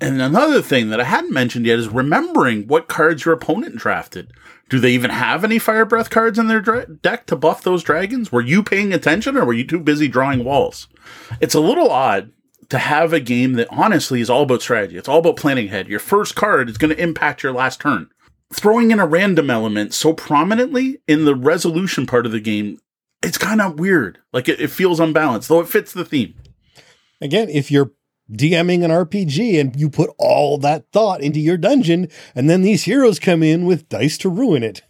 And 0.01 0.21
another 0.21 0.63
thing 0.63 0.91
that 0.91 1.01
I 1.01 1.05
hadn't 1.05 1.33
mentioned 1.33 1.67
yet 1.67 1.79
is 1.79 1.89
remembering 1.89 2.67
what 2.67 2.89
cards 2.89 3.25
your 3.25 3.35
opponent 3.35 3.77
drafted. 3.77 4.33
Do 4.69 4.81
they 4.81 4.91
even 4.91 5.11
have 5.11 5.45
any 5.45 5.59
fire 5.59 5.85
breath 5.85 6.11
cards 6.11 6.39
in 6.39 6.49
their 6.49 6.61
dra- 6.61 6.87
deck 6.87 7.27
to 7.27 7.37
buff 7.37 7.63
those 7.63 7.83
dragons? 7.83 8.33
Were 8.33 8.41
you 8.41 8.63
paying 8.63 8.93
attention 8.93 9.37
or 9.37 9.45
were 9.45 9.53
you 9.53 9.67
too 9.67 9.81
busy 9.81 10.09
drawing 10.09 10.45
walls? 10.45 10.89
It's 11.41 11.55
a 11.55 11.61
little 11.61 11.91
odd 11.91 12.33
to 12.71 12.79
have 12.79 13.13
a 13.13 13.21
game 13.21 13.53
that 13.55 13.69
honestly 13.71 14.21
is 14.21 14.31
all 14.31 14.43
about 14.43 14.63
strategy. 14.63 14.97
It's 14.97 15.09
all 15.09 15.19
about 15.19 15.37
planning 15.37 15.67
ahead. 15.67 15.89
Your 15.89 16.01
first 16.01 16.35
card 16.35 16.71
is 16.71 16.79
going 16.79 16.95
to 16.95 17.03
impact 17.03 17.43
your 17.43 17.53
last 17.53 17.81
turn. 17.81 18.09
Throwing 18.53 18.91
in 18.91 18.99
a 18.99 19.07
random 19.07 19.51
element 19.51 19.95
so 19.95 20.15
prominently 20.15 20.99
in 21.07 21.27
the 21.27 21.35
resolution 21.35 22.07
part 22.07 22.27
of 22.27 22.33
the 22.33 22.41
game 22.41 22.79
it's 23.23 23.39
kind 23.39 23.61
of 23.61 23.79
weird. 23.79 24.19
Like 24.33 24.49
it, 24.49 24.61
it 24.61 24.71
feels 24.71 25.01
unbalanced, 25.01 25.49
though 25.49 25.61
it 25.61 25.69
fits 25.69 25.93
the 25.93 26.05
theme. 26.05 26.35
Again, 27.21 27.49
if 27.49 27.71
you're 27.71 27.93
DMing 28.31 28.85
an 28.85 28.91
RPG 28.91 29.61
and 29.61 29.79
you 29.79 29.91
put 29.91 30.11
all 30.19 30.59
that 30.59 30.91
thought 30.93 31.21
into 31.21 31.41
your 31.41 31.57
dungeon, 31.57 32.09
and 32.35 32.49
then 32.49 32.63
these 32.63 32.85
heroes 32.85 33.19
come 33.19 33.43
in 33.43 33.67
with 33.67 33.89
dice 33.89 34.19
to 34.19 34.29
ruin 34.29 34.63
it. 34.63 34.83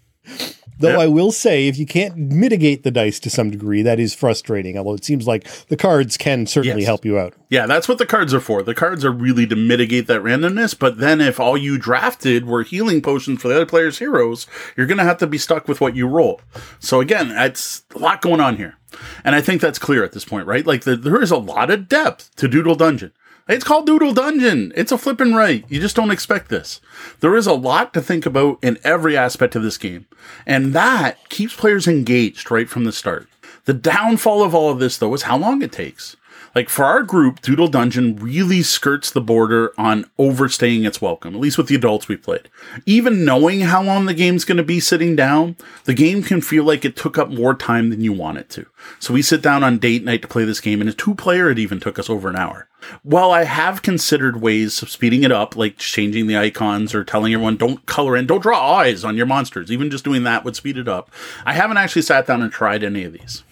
Though 0.83 1.01
I 1.01 1.07
will 1.07 1.33
say, 1.33 1.69
if 1.69 1.79
you 1.79 1.87
can't 1.87 2.17
mitigate 2.17 2.83
the 2.83 2.91
dice 2.91 3.19
to 3.21 3.31
some 3.31 3.51
degree, 3.51 3.83
that 3.83 3.99
is 3.99 4.15
frustrating. 4.15 4.77
Although 4.77 4.95
it 4.95 5.05
seems 5.05 5.27
like 5.27 5.49
the 5.69 5.77
cards 5.77 6.17
can 6.17 6.47
certainly 6.47 6.83
yes. 6.83 6.87
help 6.87 7.05
you 7.05 7.19
out. 7.19 7.35
Yeah, 7.49 7.67
that's 7.67 7.89
what 7.89 7.99
the 7.99 8.07
cards 8.07 8.35
are 8.35 8.41
for. 8.41 8.63
The 8.63 8.75
cards 8.75 9.05
are 9.05 9.13
really 9.13 9.47
to 9.47 9.57
mitigate 9.57 10.07
that 10.09 10.23
randomness. 10.23 10.79
But 10.79 10.99
then 10.99 11.21
if 11.21 11.41
all 11.41 11.57
you 11.57 11.79
drafted 11.79 12.47
were 12.47 12.63
healing 12.63 13.01
potions 13.01 13.41
for 13.41 13.49
the 13.49 13.57
other 13.57 13.67
player's 13.67 13.99
heroes, 13.99 14.47
you're 14.77 14.87
going 14.87 14.99
to 14.99 15.05
have 15.05 15.19
to 15.19 15.27
be 15.27 15.39
stuck 15.39 15.69
with 15.69 15.81
what 15.81 15.97
you 15.97 16.07
roll. 16.07 16.41
So 16.81 17.01
again, 17.01 17.31
it's 17.31 17.83
a 17.95 17.99
lot 17.99 18.21
going 18.21 18.41
on 18.41 18.57
here. 18.57 18.77
And 19.25 19.35
I 19.35 19.41
think 19.41 19.61
that's 19.61 19.79
clear 19.79 20.05
at 20.05 20.13
this 20.13 20.25
point, 20.25 20.47
right? 20.47 20.67
Like 20.67 20.83
the, 20.83 20.97
there 20.97 21.23
is 21.23 21.31
a 21.31 21.37
lot 21.37 21.71
of 21.71 21.89
depth 21.89 22.35
to 22.37 22.49
Doodle 22.49 22.75
Dungeon. 22.75 23.13
It's 23.49 23.65
called 23.65 23.87
Doodle 23.87 24.13
Dungeon. 24.13 24.73
It's 24.77 24.93
a 24.93 24.99
flipping 24.99 25.35
right. 25.35 25.65
You 25.69 25.81
just 25.81 25.97
don't 25.97 26.13
expect 26.13 26.49
this. 26.49 26.81
There 27.21 27.37
is 27.37 27.47
a 27.47 27.53
lot 27.53 27.93
to 27.95 28.01
think 28.01 28.25
about 28.25 28.59
in 28.63 28.79
every 28.85 29.17
aspect 29.17 29.57
of 29.57 29.63
this 29.63 29.79
game. 29.79 30.07
And 30.47 30.73
that 30.75 31.29
keeps 31.29 31.55
players 31.57 31.89
engaged 31.89 32.51
right 32.51 32.69
from 32.69 32.85
the 32.85 32.93
start. 32.93 33.29
The 33.65 33.75
downfall 33.75 34.43
of 34.43 34.55
all 34.55 34.71
of 34.71 34.79
this, 34.79 34.97
though, 34.97 35.15
is 35.15 35.23
how 35.23 35.37
long 35.37 35.63
it 35.63 35.73
takes. 35.73 36.17
Like 36.55 36.69
for 36.69 36.85
our 36.85 37.03
group, 37.03 37.41
Doodle 37.41 37.69
Dungeon 37.69 38.17
really 38.17 38.63
skirts 38.63 39.11
the 39.11 39.21
border 39.21 39.73
on 39.79 40.05
overstaying 40.19 40.85
its 40.85 41.01
welcome, 41.01 41.35
at 41.35 41.41
least 41.41 41.57
with 41.57 41.69
the 41.69 41.75
adults 41.75 42.09
we 42.09 42.17
played. 42.17 42.51
Even 42.85 43.25
knowing 43.25 43.63
how 43.63 43.83
long 43.83 44.05
the 44.05 44.15
game's 44.15 44.45
going 44.45 44.59
to 44.59 44.63
be 44.63 44.79
sitting 44.79 45.17
down, 45.17 45.57
the 45.85 45.95
game 45.95 46.23
can 46.23 46.43
feel 46.43 46.65
like 46.65 46.85
it 46.85 46.97
took 46.97 47.17
up 47.17 47.31
more 47.31 47.55
time 47.55 47.89
than 47.89 48.05
you 48.05 48.13
want 48.13 48.39
it 48.39 48.51
to. 48.51 48.67
So 48.99 49.15
we 49.15 49.23
sit 49.23 49.41
down 49.41 49.65
on 49.65 49.79
date 49.79 50.05
night 50.05 50.23
to 50.23 50.29
play 50.29 50.45
this 50.45 50.61
game, 50.61 50.81
and 50.81 50.91
a 50.91 50.93
two 50.93 51.15
player, 51.15 51.51
it 51.51 51.59
even 51.59 51.81
took 51.81 51.99
us 51.99 52.11
over 52.11 52.29
an 52.29 52.37
hour. 52.37 52.69
While 53.03 53.31
I 53.31 53.45
have 53.45 53.83
considered 53.83 54.43
ways 54.43 54.83
of 54.83 54.91
speeding 54.91 55.23
it 55.23 55.33
up, 55.33 55.57
like 55.57 55.79
changing 55.79 56.27
the 56.27 56.37
icons 56.37 56.95
or 56.95 57.05
telling 57.05 57.33
everyone 57.33 57.57
don't 57.57 57.87
color 57.87 58.17
in, 58.17 58.27
don't 58.27 58.43
draw 58.43 58.77
eyes 58.77 59.05
on 59.05 59.17
your 59.17 59.27
monsters, 59.27 59.73
even 59.73 59.91
just 59.91 60.05
doing 60.05 60.25
that 60.25 60.45
would 60.45 60.57
speed 60.57 60.77
it 60.77 60.89
up, 60.89 61.11
I 61.47 61.55
haven't 61.55 61.77
actually 61.79 62.03
sat 62.03 62.27
down 62.27 62.43
and 62.43 62.53
tried 62.53 62.83
any 62.83 63.05
of 63.05 63.13
these. 63.13 63.45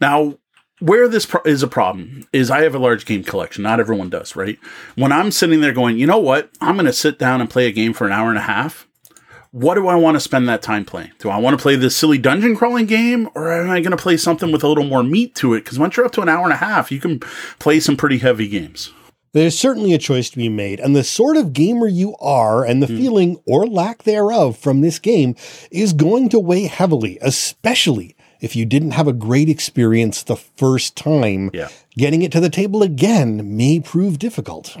Now, 0.00 0.38
where 0.80 1.08
this 1.08 1.26
pro- 1.26 1.42
is 1.42 1.62
a 1.62 1.68
problem 1.68 2.26
is 2.32 2.50
I 2.50 2.62
have 2.62 2.74
a 2.74 2.78
large 2.78 3.04
game 3.04 3.24
collection. 3.24 3.62
Not 3.62 3.80
everyone 3.80 4.10
does, 4.10 4.36
right? 4.36 4.58
When 4.94 5.12
I'm 5.12 5.30
sitting 5.30 5.60
there 5.60 5.72
going, 5.72 5.98
you 5.98 6.06
know 6.06 6.18
what? 6.18 6.50
I'm 6.60 6.76
going 6.76 6.86
to 6.86 6.92
sit 6.92 7.18
down 7.18 7.40
and 7.40 7.50
play 7.50 7.66
a 7.66 7.72
game 7.72 7.92
for 7.92 8.06
an 8.06 8.12
hour 8.12 8.28
and 8.28 8.38
a 8.38 8.42
half. 8.42 8.86
What 9.50 9.76
do 9.76 9.88
I 9.88 9.94
want 9.94 10.14
to 10.16 10.20
spend 10.20 10.46
that 10.48 10.60
time 10.60 10.84
playing? 10.84 11.12
Do 11.18 11.30
I 11.30 11.38
want 11.38 11.58
to 11.58 11.62
play 11.62 11.74
this 11.74 11.96
silly 11.96 12.18
dungeon 12.18 12.54
crawling 12.54 12.86
game 12.86 13.30
or 13.34 13.50
am 13.50 13.70
I 13.70 13.80
going 13.80 13.92
to 13.92 13.96
play 13.96 14.18
something 14.18 14.52
with 14.52 14.62
a 14.62 14.68
little 14.68 14.84
more 14.84 15.02
meat 15.02 15.34
to 15.36 15.54
it? 15.54 15.64
Because 15.64 15.78
once 15.78 15.96
you're 15.96 16.04
up 16.04 16.12
to 16.12 16.20
an 16.20 16.28
hour 16.28 16.44
and 16.44 16.52
a 16.52 16.56
half, 16.56 16.92
you 16.92 17.00
can 17.00 17.20
play 17.58 17.80
some 17.80 17.96
pretty 17.96 18.18
heavy 18.18 18.46
games. 18.46 18.92
There's 19.32 19.58
certainly 19.58 19.92
a 19.92 19.98
choice 19.98 20.30
to 20.30 20.38
be 20.38 20.48
made, 20.48 20.80
and 20.80 20.96
the 20.96 21.04
sort 21.04 21.36
of 21.36 21.52
gamer 21.52 21.86
you 21.86 22.16
are 22.16 22.64
and 22.64 22.82
the 22.82 22.86
mm. 22.86 22.96
feeling 22.96 23.36
or 23.46 23.66
lack 23.66 24.04
thereof 24.04 24.56
from 24.56 24.80
this 24.80 24.98
game 24.98 25.36
is 25.70 25.92
going 25.92 26.30
to 26.30 26.38
weigh 26.38 26.66
heavily, 26.66 27.18
especially 27.20 28.16
if 28.40 28.54
you 28.54 28.64
didn't 28.64 28.92
have 28.92 29.08
a 29.08 29.12
great 29.12 29.48
experience 29.48 30.22
the 30.22 30.36
first 30.36 30.96
time, 30.96 31.50
yeah. 31.52 31.68
getting 31.96 32.22
it 32.22 32.32
to 32.32 32.40
the 32.40 32.50
table 32.50 32.82
again 32.82 33.56
may 33.56 33.80
prove 33.80 34.18
difficult. 34.18 34.76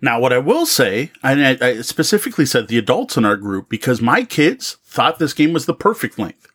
Now, 0.00 0.20
what 0.20 0.32
I 0.32 0.38
will 0.38 0.66
say, 0.66 1.10
and 1.22 1.44
I, 1.44 1.66
I 1.66 1.80
specifically 1.80 2.46
said 2.46 2.68
the 2.68 2.78
adults 2.78 3.16
in 3.16 3.24
our 3.24 3.36
group 3.36 3.68
because 3.68 4.00
my 4.00 4.24
kids 4.24 4.76
thought 4.84 5.18
this 5.18 5.32
game 5.32 5.52
was 5.52 5.66
the 5.66 5.74
perfect 5.74 6.18
length. 6.18 6.50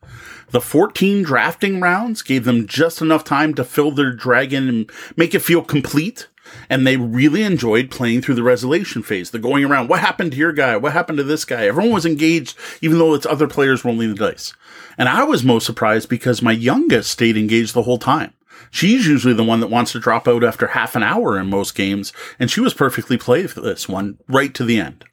The 0.51 0.61
14 0.61 1.23
drafting 1.23 1.79
rounds 1.79 2.21
gave 2.21 2.45
them 2.45 2.67
just 2.67 3.01
enough 3.01 3.23
time 3.23 3.53
to 3.55 3.63
fill 3.63 3.91
their 3.91 4.11
dragon 4.11 4.67
and 4.67 4.91
make 5.15 5.35
it 5.35 5.39
feel 5.39 5.61
complete. 5.61 6.27
And 6.69 6.85
they 6.85 6.97
really 6.97 7.43
enjoyed 7.43 7.91
playing 7.91 8.21
through 8.21 8.33
the 8.35 8.43
resolution 8.43 9.03
phase, 9.03 9.29
the 9.29 9.37
going 9.37 9.63
around. 9.63 9.87
What 9.87 9.99
happened 9.99 10.31
to 10.31 10.37
your 10.37 10.51
guy? 10.51 10.77
What 10.77 10.93
happened 10.93 11.19
to 11.19 11.23
this 11.23 11.45
guy? 11.45 11.67
Everyone 11.67 11.93
was 11.93 12.07
engaged, 12.07 12.57
even 12.81 12.97
though 12.97 13.13
it's 13.13 13.27
other 13.27 13.47
players 13.47 13.85
rolling 13.85 14.09
the 14.09 14.15
dice. 14.15 14.53
And 14.99 15.07
I 15.07 15.23
was 15.23 15.45
most 15.45 15.65
surprised 15.65 16.09
because 16.09 16.41
my 16.41 16.51
youngest 16.51 17.09
stayed 17.09 17.37
engaged 17.37 17.73
the 17.73 17.83
whole 17.83 17.97
time. 17.97 18.33
She's 18.69 19.07
usually 19.07 19.33
the 19.33 19.45
one 19.45 19.61
that 19.61 19.69
wants 19.69 19.93
to 19.93 19.99
drop 19.99 20.27
out 20.27 20.43
after 20.43 20.67
half 20.67 20.93
an 20.95 21.03
hour 21.03 21.39
in 21.39 21.49
most 21.49 21.73
games, 21.73 22.11
and 22.37 22.51
she 22.51 22.59
was 22.59 22.73
perfectly 22.73 23.17
played 23.17 23.49
for 23.49 23.61
this 23.61 23.87
one 23.87 24.17
right 24.27 24.53
to 24.53 24.65
the 24.65 24.79
end. 24.79 25.05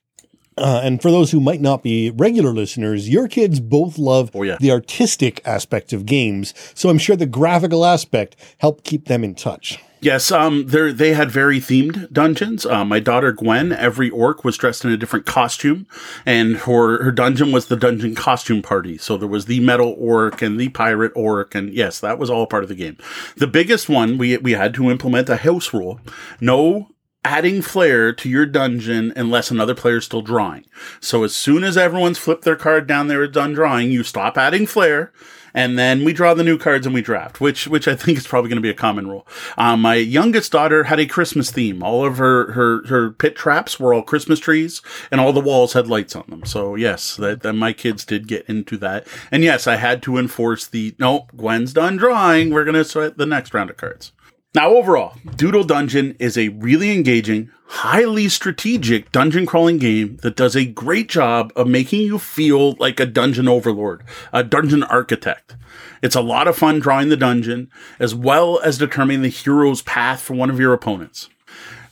Uh, 0.58 0.80
and 0.82 1.00
for 1.00 1.10
those 1.10 1.30
who 1.30 1.40
might 1.40 1.60
not 1.60 1.84
be 1.84 2.10
regular 2.10 2.50
listeners, 2.50 3.08
your 3.08 3.28
kids 3.28 3.60
both 3.60 3.96
love 3.98 4.30
oh, 4.34 4.42
yeah. 4.42 4.56
the 4.58 4.72
artistic 4.72 5.40
aspect 5.46 5.92
of 5.92 6.04
games, 6.04 6.52
so 6.74 6.88
I'm 6.88 6.98
sure 6.98 7.14
the 7.14 7.26
graphical 7.26 7.84
aspect 7.84 8.34
helped 8.58 8.82
keep 8.82 9.06
them 9.06 9.22
in 9.22 9.34
touch. 9.34 9.78
Yes, 10.00 10.30
um, 10.30 10.66
they 10.66 11.14
had 11.14 11.30
very 11.30 11.58
themed 11.58 12.12
dungeons. 12.12 12.66
Uh, 12.66 12.84
my 12.84 13.00
daughter 13.00 13.32
Gwen, 13.32 13.72
every 13.72 14.10
orc 14.10 14.44
was 14.44 14.58
dressed 14.58 14.84
in 14.84 14.90
a 14.90 14.96
different 14.96 15.24
costume, 15.24 15.86
and 16.26 16.56
her 16.58 17.02
her 17.02 17.10
dungeon 17.10 17.50
was 17.50 17.66
the 17.66 17.76
dungeon 17.76 18.14
costume 18.14 18.62
party. 18.62 18.98
So 18.98 19.16
there 19.16 19.28
was 19.28 19.46
the 19.46 19.60
metal 19.60 19.96
orc 19.98 20.42
and 20.42 20.60
the 20.60 20.68
pirate 20.68 21.12
orc, 21.16 21.54
and 21.54 21.72
yes, 21.72 21.98
that 22.00 22.18
was 22.18 22.28
all 22.28 22.46
part 22.46 22.62
of 22.62 22.68
the 22.68 22.74
game. 22.74 22.98
The 23.36 23.46
biggest 23.46 23.88
one 23.88 24.18
we 24.18 24.36
we 24.36 24.52
had 24.52 24.74
to 24.74 24.90
implement 24.90 25.30
a 25.30 25.36
house 25.36 25.72
rule: 25.72 25.98
no 26.40 26.88
adding 27.24 27.60
flair 27.60 28.12
to 28.12 28.28
your 28.28 28.46
dungeon 28.46 29.12
unless 29.16 29.50
another 29.50 29.74
player 29.74 29.96
is 29.96 30.04
still 30.04 30.22
drawing. 30.22 30.64
So 31.00 31.24
as 31.24 31.34
soon 31.34 31.64
as 31.64 31.76
everyone's 31.76 32.18
flipped 32.18 32.44
their 32.44 32.54
card 32.54 32.86
down, 32.86 33.08
they're 33.08 33.26
done 33.26 33.52
drawing, 33.54 33.90
you 33.90 34.04
stop 34.04 34.38
adding 34.38 34.64
flair 34.66 35.12
and 35.56 35.78
then 35.78 36.04
we 36.04 36.12
draw 36.12 36.34
the 36.34 36.44
new 36.44 36.58
cards 36.58 36.86
and 36.86 36.94
we 36.94 37.02
draft, 37.02 37.40
which 37.40 37.66
which 37.66 37.88
I 37.88 37.96
think 37.96 38.18
is 38.18 38.26
probably 38.26 38.50
going 38.50 38.58
to 38.58 38.62
be 38.62 38.70
a 38.70 38.74
common 38.74 39.08
rule. 39.08 39.26
Um, 39.56 39.80
my 39.80 39.94
youngest 39.94 40.52
daughter 40.52 40.84
had 40.84 41.00
a 41.00 41.06
Christmas 41.06 41.50
theme. 41.50 41.82
All 41.82 42.04
of 42.04 42.18
her 42.18 42.52
her 42.52 42.86
her 42.86 43.10
pit 43.10 43.34
traps 43.34 43.80
were 43.80 43.92
all 43.92 44.02
Christmas 44.02 44.38
trees, 44.38 44.82
and 45.10 45.20
all 45.20 45.32
the 45.32 45.40
walls 45.40 45.72
had 45.72 45.88
lights 45.88 46.14
on 46.14 46.26
them. 46.28 46.44
So 46.44 46.76
yes, 46.76 47.16
that, 47.16 47.40
that 47.40 47.54
my 47.54 47.72
kids 47.72 48.04
did 48.04 48.28
get 48.28 48.44
into 48.46 48.76
that, 48.78 49.08
and 49.32 49.42
yes, 49.42 49.66
I 49.66 49.76
had 49.76 50.02
to 50.04 50.18
enforce 50.18 50.66
the 50.66 50.94
no. 50.98 51.26
Gwen's 51.34 51.72
done 51.72 51.96
drawing. 51.96 52.50
We're 52.50 52.64
going 52.64 52.74
to 52.74 52.84
start 52.84 53.16
the 53.16 53.24
next 53.24 53.54
round 53.54 53.70
of 53.70 53.78
cards. 53.78 54.12
Now, 54.54 54.70
overall, 54.70 55.14
Doodle 55.36 55.64
Dungeon 55.64 56.16
is 56.18 56.38
a 56.38 56.48
really 56.48 56.90
engaging, 56.90 57.50
highly 57.68 58.28
strategic 58.28 59.10
dungeon 59.12 59.46
crawling 59.46 59.78
game 59.78 60.16
that 60.22 60.36
does 60.36 60.56
a 60.56 60.64
great 60.64 61.08
job 61.08 61.52
of 61.56 61.66
making 61.66 62.00
you 62.00 62.18
feel 62.18 62.72
like 62.74 63.00
a 63.00 63.06
dungeon 63.06 63.48
overlord, 63.48 64.02
a 64.32 64.44
dungeon 64.44 64.82
architect. 64.84 65.56
It's 66.02 66.14
a 66.14 66.20
lot 66.20 66.48
of 66.48 66.56
fun 66.56 66.78
drawing 66.78 67.08
the 67.08 67.16
dungeon, 67.16 67.70
as 67.98 68.14
well 68.14 68.60
as 68.60 68.78
determining 68.78 69.22
the 69.22 69.28
hero's 69.28 69.82
path 69.82 70.20
for 70.20 70.34
one 70.34 70.50
of 70.50 70.60
your 70.60 70.72
opponents. 70.72 71.28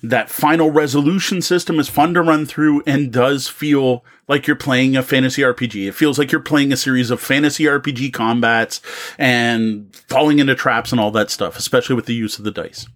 That 0.03 0.29
final 0.31 0.71
resolution 0.71 1.41
system 1.41 1.81
is 1.81 1.89
fun 1.89 2.13
to 2.15 2.23
run 2.23 2.45
through 2.45 2.83
and 2.87 3.11
does 3.11 3.49
feel 3.49 4.05
like 4.29 4.47
you're 4.47 4.55
playing 4.55 4.97
a 4.97 5.03
fantasy 5.03 5.41
RPG. 5.41 5.89
It 5.89 5.95
feels 5.95 6.19
like 6.19 6.31
you're 6.31 6.43
playing 6.43 6.73
a 6.73 6.77
series 6.77 7.11
of 7.11 7.21
fantasy 7.21 7.65
RPG 7.65 8.13
combats 8.13 8.83
and 9.19 9.95
falling 10.09 10.41
into 10.41 10.55
traps 10.55 10.93
and 10.93 11.01
all 11.01 11.11
that 11.13 11.31
stuff, 11.31 11.59
especially 11.59 11.97
with 11.97 12.05
the 12.05 12.15
use 12.15 12.39
of 12.39 12.45
the 12.45 12.51
dice. 12.51 12.87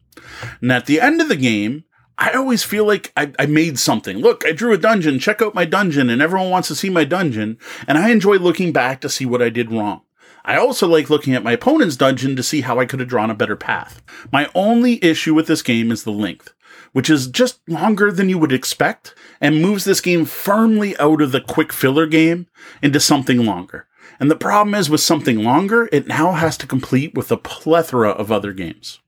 And 0.61 0.71
at 0.71 0.85
the 0.85 1.01
end 1.01 1.23
of 1.23 1.29
the 1.29 1.37
game, 1.37 1.85
I 2.19 2.33
always 2.33 2.65
feel 2.65 2.85
like 2.85 3.13
I, 3.17 3.33
I, 3.39 3.47
made 3.47 3.79
something. 3.79 4.19
Look, 4.19 4.45
I 4.45 4.51
drew 4.51 4.73
a 4.73 4.79
dungeon. 4.79 5.21
Check 5.21 5.41
out 5.41 5.55
my 5.55 5.65
dungeon. 5.65 6.11
And 6.11 6.21
everyone 6.21 6.51
wants 6.51 6.67
to 6.69 6.75
see 6.75 6.91
my 6.91 7.05
dungeon. 7.05 7.59
And 7.87 7.97
I 7.97 8.11
enjoy 8.11 8.37
looking 8.37 8.73
back 8.73 9.01
to 9.03 9.09
see 9.09 9.25
what 9.25 9.41
I 9.41 9.51
did 9.51 9.71
wrong. 9.71 10.03
I 10.45 10.57
also 10.57 10.89
like 10.89 11.11
looking 11.11 11.35
at 11.35 11.45
my 11.45 11.53
opponent's 11.53 11.97
dungeon 11.97 12.35
to 12.35 12.43
see 12.43 12.63
how 12.63 12.81
I 12.81 12.87
could 12.87 13.01
have 13.01 13.09
drawn 13.09 13.31
a 13.31 13.35
better 13.35 13.57
path. 13.57 14.03
My 14.33 14.51
only 14.55 15.03
issue 15.05 15.35
with 15.35 15.47
this 15.47 15.63
game 15.63 15.93
is 15.93 16.03
the 16.03 16.11
length 16.11 16.55
which 16.93 17.11
is 17.11 17.27
just 17.27 17.61
longer 17.69 18.11
than 18.11 18.29
you 18.29 18.39
would 18.39 18.53
expect 18.53 19.15
and 19.41 19.63
moves 19.63 19.85
this 19.85 20.01
game 20.01 20.25
firmly 20.25 20.97
out 20.99 21.21
of 21.21 21.33
the 21.33 21.41
quick 21.41 21.73
filler 21.73 22.07
game 22.07 22.47
into 22.83 23.01
something 23.01 23.45
longer. 23.45 23.87
And 24.21 24.31
the 24.31 24.37
problem 24.37 24.75
is 24.75 24.91
with 24.91 25.01
something 25.01 25.43
longer, 25.43 25.89
it 25.93 26.07
now 26.07 26.33
has 26.33 26.57
to 26.59 26.67
compete 26.67 27.15
with 27.15 27.31
a 27.31 27.37
plethora 27.37 28.11
of 28.11 28.33
other 28.33 28.53
games. 28.53 29.01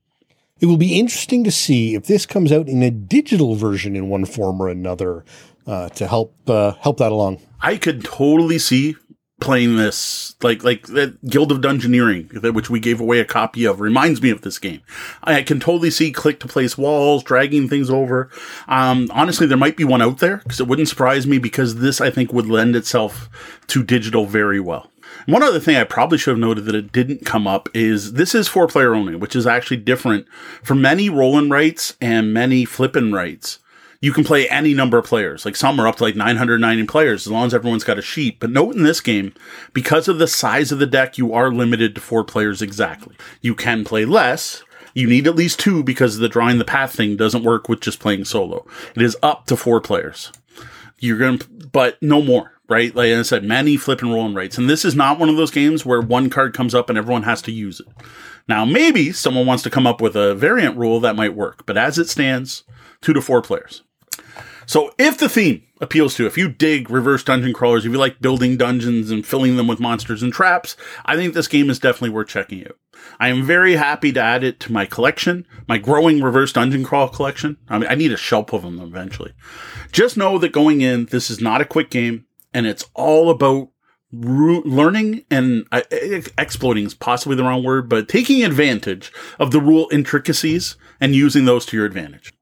It 0.61 0.67
will 0.67 0.77
be 0.77 0.99
interesting 0.99 1.43
to 1.43 1.51
see 1.51 1.95
if 1.95 2.05
this 2.05 2.27
comes 2.27 2.51
out 2.51 2.69
in 2.69 2.83
a 2.83 2.91
digital 2.91 3.55
version 3.55 3.95
in 3.95 4.09
one 4.09 4.25
form 4.25 4.61
or 4.61 4.69
another 4.69 5.25
uh, 5.65 5.89
to 5.89 6.07
help 6.07 6.35
uh, 6.47 6.73
help 6.73 6.99
that 6.99 7.11
along. 7.11 7.41
I 7.59 7.77
could 7.77 8.03
totally 8.03 8.59
see 8.59 8.95
playing 9.39 9.75
this 9.75 10.35
like 10.43 10.63
like 10.63 10.85
that 10.85 11.25
guild 11.25 11.51
of 11.51 11.61
dungeoneering 11.61 12.41
that 12.41 12.53
which 12.53 12.69
we 12.69 12.79
gave 12.79 13.01
away 13.01 13.19
a 13.19 13.25
copy 13.25 13.65
of 13.65 13.81
reminds 13.81 14.21
me 14.21 14.29
of 14.29 14.41
this 14.41 14.59
game. 14.59 14.81
I 15.23 15.41
can 15.41 15.59
totally 15.59 15.89
see 15.89 16.11
click 16.11 16.39
to 16.41 16.47
place 16.47 16.77
walls 16.77 17.23
dragging 17.23 17.67
things 17.67 17.89
over. 17.89 18.29
Um, 18.67 19.09
honestly 19.11 19.47
there 19.47 19.57
might 19.57 19.75
be 19.75 19.83
one 19.83 20.01
out 20.01 20.19
there 20.19 20.37
because 20.37 20.59
it 20.59 20.67
wouldn't 20.67 20.89
surprise 20.89 21.25
me 21.25 21.39
because 21.39 21.77
this 21.77 21.99
i 21.99 22.11
think 22.11 22.31
would 22.31 22.45
lend 22.45 22.75
itself 22.75 23.29
to 23.65 23.83
digital 23.83 24.27
very 24.27 24.59
well 24.59 24.90
one 25.25 25.43
other 25.43 25.59
thing 25.59 25.75
I 25.75 25.83
probably 25.83 26.17
should 26.17 26.31
have 26.31 26.39
noted 26.39 26.65
that 26.65 26.75
it 26.75 26.91
didn't 26.91 27.25
come 27.25 27.47
up 27.47 27.69
is 27.73 28.13
this 28.13 28.33
is 28.35 28.47
four 28.47 28.67
player 28.67 28.93
only, 28.93 29.15
which 29.15 29.35
is 29.35 29.47
actually 29.47 29.77
different 29.77 30.27
from 30.63 30.81
many 30.81 31.09
roll 31.09 31.37
and 31.37 31.51
writes 31.51 31.95
and 32.01 32.33
many 32.33 32.65
flip 32.65 32.95
and 32.95 33.13
writes 33.13 33.59
you 34.01 34.11
can 34.11 34.23
play 34.23 34.49
any 34.49 34.73
number 34.73 34.97
of 34.97 35.05
players. 35.05 35.45
Like 35.45 35.55
some 35.55 35.79
are 35.79 35.87
up 35.87 35.97
to 35.97 36.03
like 36.03 36.15
990 36.15 36.87
players 36.87 37.27
as 37.27 37.31
long 37.31 37.45
as 37.45 37.53
everyone's 37.53 37.83
got 37.83 37.99
a 37.99 38.01
sheet. 38.01 38.39
But 38.39 38.49
note 38.49 38.75
in 38.75 38.83
this 38.83 38.99
game, 38.99 39.33
because 39.73 40.07
of 40.07 40.17
the 40.17 40.27
size 40.27 40.71
of 40.71 40.79
the 40.79 40.87
deck, 40.87 41.17
you 41.19 41.33
are 41.33 41.51
limited 41.51 41.93
to 41.95 42.01
four 42.01 42.23
players 42.23 42.61
exactly. 42.61 43.15
You 43.41 43.53
can 43.53 43.85
play 43.85 44.05
less. 44.05 44.63
You 44.95 45.07
need 45.07 45.27
at 45.27 45.35
least 45.35 45.59
two 45.59 45.83
because 45.83 46.17
the 46.17 46.27
drawing 46.27 46.57
the 46.57 46.65
path 46.65 46.93
thing 46.93 47.15
doesn't 47.15 47.43
work 47.43 47.69
with 47.69 47.79
just 47.79 47.99
playing 47.99 48.25
solo. 48.25 48.65
It 48.95 49.03
is 49.03 49.15
up 49.21 49.45
to 49.45 49.55
four 49.55 49.79
players. 49.79 50.31
You're 50.97 51.19
going 51.19 51.37
to, 51.39 51.47
but 51.71 52.01
no 52.01 52.21
more, 52.21 52.53
right? 52.71 52.95
Like 52.95 53.11
I 53.11 53.21
said, 53.21 53.43
many 53.43 53.77
flip 53.77 54.01
and 54.01 54.11
roll 54.11 54.25
and 54.25 54.35
rates. 54.35 54.57
And 54.57 54.69
this 54.69 54.85
is 54.85 54.95
not 54.95 55.19
one 55.19 55.29
of 55.29 55.35
those 55.35 55.51
games 55.51 55.85
where 55.85 56.01
one 56.01 56.29
card 56.29 56.53
comes 56.53 56.73
up 56.73 56.89
and 56.89 56.97
everyone 56.97 57.23
has 57.23 57.41
to 57.43 57.51
use 57.51 57.81
it. 57.81 57.87
Now, 58.47 58.65
maybe 58.65 59.11
someone 59.11 59.45
wants 59.45 59.61
to 59.63 59.69
come 59.69 59.85
up 59.85 60.01
with 60.01 60.15
a 60.15 60.33
variant 60.33 60.77
rule 60.77 60.99
that 61.01 61.15
might 61.15 61.35
work, 61.35 61.65
but 61.65 61.77
as 61.77 61.99
it 61.99 62.09
stands, 62.09 62.63
two 63.01 63.13
to 63.13 63.21
four 63.21 63.41
players. 63.41 63.83
So 64.65 64.93
if 64.97 65.17
the 65.17 65.27
theme 65.27 65.63
appeals 65.81 66.15
to, 66.15 66.25
if 66.25 66.37
you 66.37 66.47
dig 66.47 66.89
reverse 66.89 67.23
dungeon 67.23 67.51
crawlers, 67.51 67.85
if 67.85 67.91
you 67.91 67.97
like 67.97 68.21
building 68.21 68.55
dungeons 68.55 69.11
and 69.11 69.25
filling 69.25 69.57
them 69.57 69.67
with 69.67 69.81
monsters 69.81 70.23
and 70.23 70.31
traps, 70.31 70.77
I 71.05 71.17
think 71.17 71.33
this 71.33 71.49
game 71.49 71.69
is 71.69 71.79
definitely 71.79 72.11
worth 72.11 72.29
checking 72.29 72.65
out. 72.65 72.77
I 73.19 73.29
am 73.29 73.43
very 73.43 73.75
happy 73.75 74.13
to 74.13 74.21
add 74.21 74.43
it 74.43 74.59
to 74.61 74.71
my 74.71 74.85
collection, 74.85 75.45
my 75.67 75.77
growing 75.77 76.21
reverse 76.21 76.53
dungeon 76.53 76.83
crawl 76.83 77.09
collection. 77.09 77.57
I 77.67 77.79
mean, 77.79 77.89
I 77.89 77.95
need 77.95 78.13
a 78.13 78.17
shelf 78.17 78.53
of 78.53 78.61
them 78.61 78.79
eventually. 78.79 79.33
Just 79.91 80.15
know 80.17 80.37
that 80.37 80.53
going 80.53 80.81
in, 80.81 81.07
this 81.07 81.29
is 81.29 81.41
not 81.41 81.61
a 81.61 81.65
quick 81.65 81.89
game 81.89 82.25
and 82.53 82.65
it's 82.65 82.85
all 82.93 83.29
about 83.29 83.69
learning 84.13 85.23
and 85.31 85.65
uh, 85.71 85.81
exploiting 86.37 86.85
is 86.85 86.93
possibly 86.93 87.35
the 87.35 87.43
wrong 87.43 87.63
word, 87.63 87.87
but 87.87 88.09
taking 88.09 88.43
advantage 88.43 89.11
of 89.39 89.51
the 89.51 89.61
rule 89.61 89.87
intricacies 89.91 90.75
and 90.99 91.15
using 91.15 91.45
those 91.45 91.65
to 91.65 91.77
your 91.77 91.85
advantage. 91.85 92.33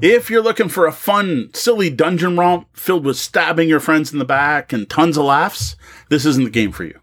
If 0.00 0.28
you're 0.28 0.42
looking 0.42 0.68
for 0.68 0.86
a 0.86 0.92
fun, 0.92 1.50
silly 1.54 1.88
dungeon 1.88 2.36
romp 2.36 2.68
filled 2.76 3.04
with 3.04 3.16
stabbing 3.16 3.68
your 3.68 3.80
friends 3.80 4.12
in 4.12 4.18
the 4.18 4.24
back 4.24 4.72
and 4.72 4.88
tons 4.88 5.16
of 5.16 5.24
laughs, 5.24 5.76
this 6.10 6.26
isn't 6.26 6.44
the 6.44 6.50
game 6.50 6.72
for 6.72 6.84
you. 6.84 6.98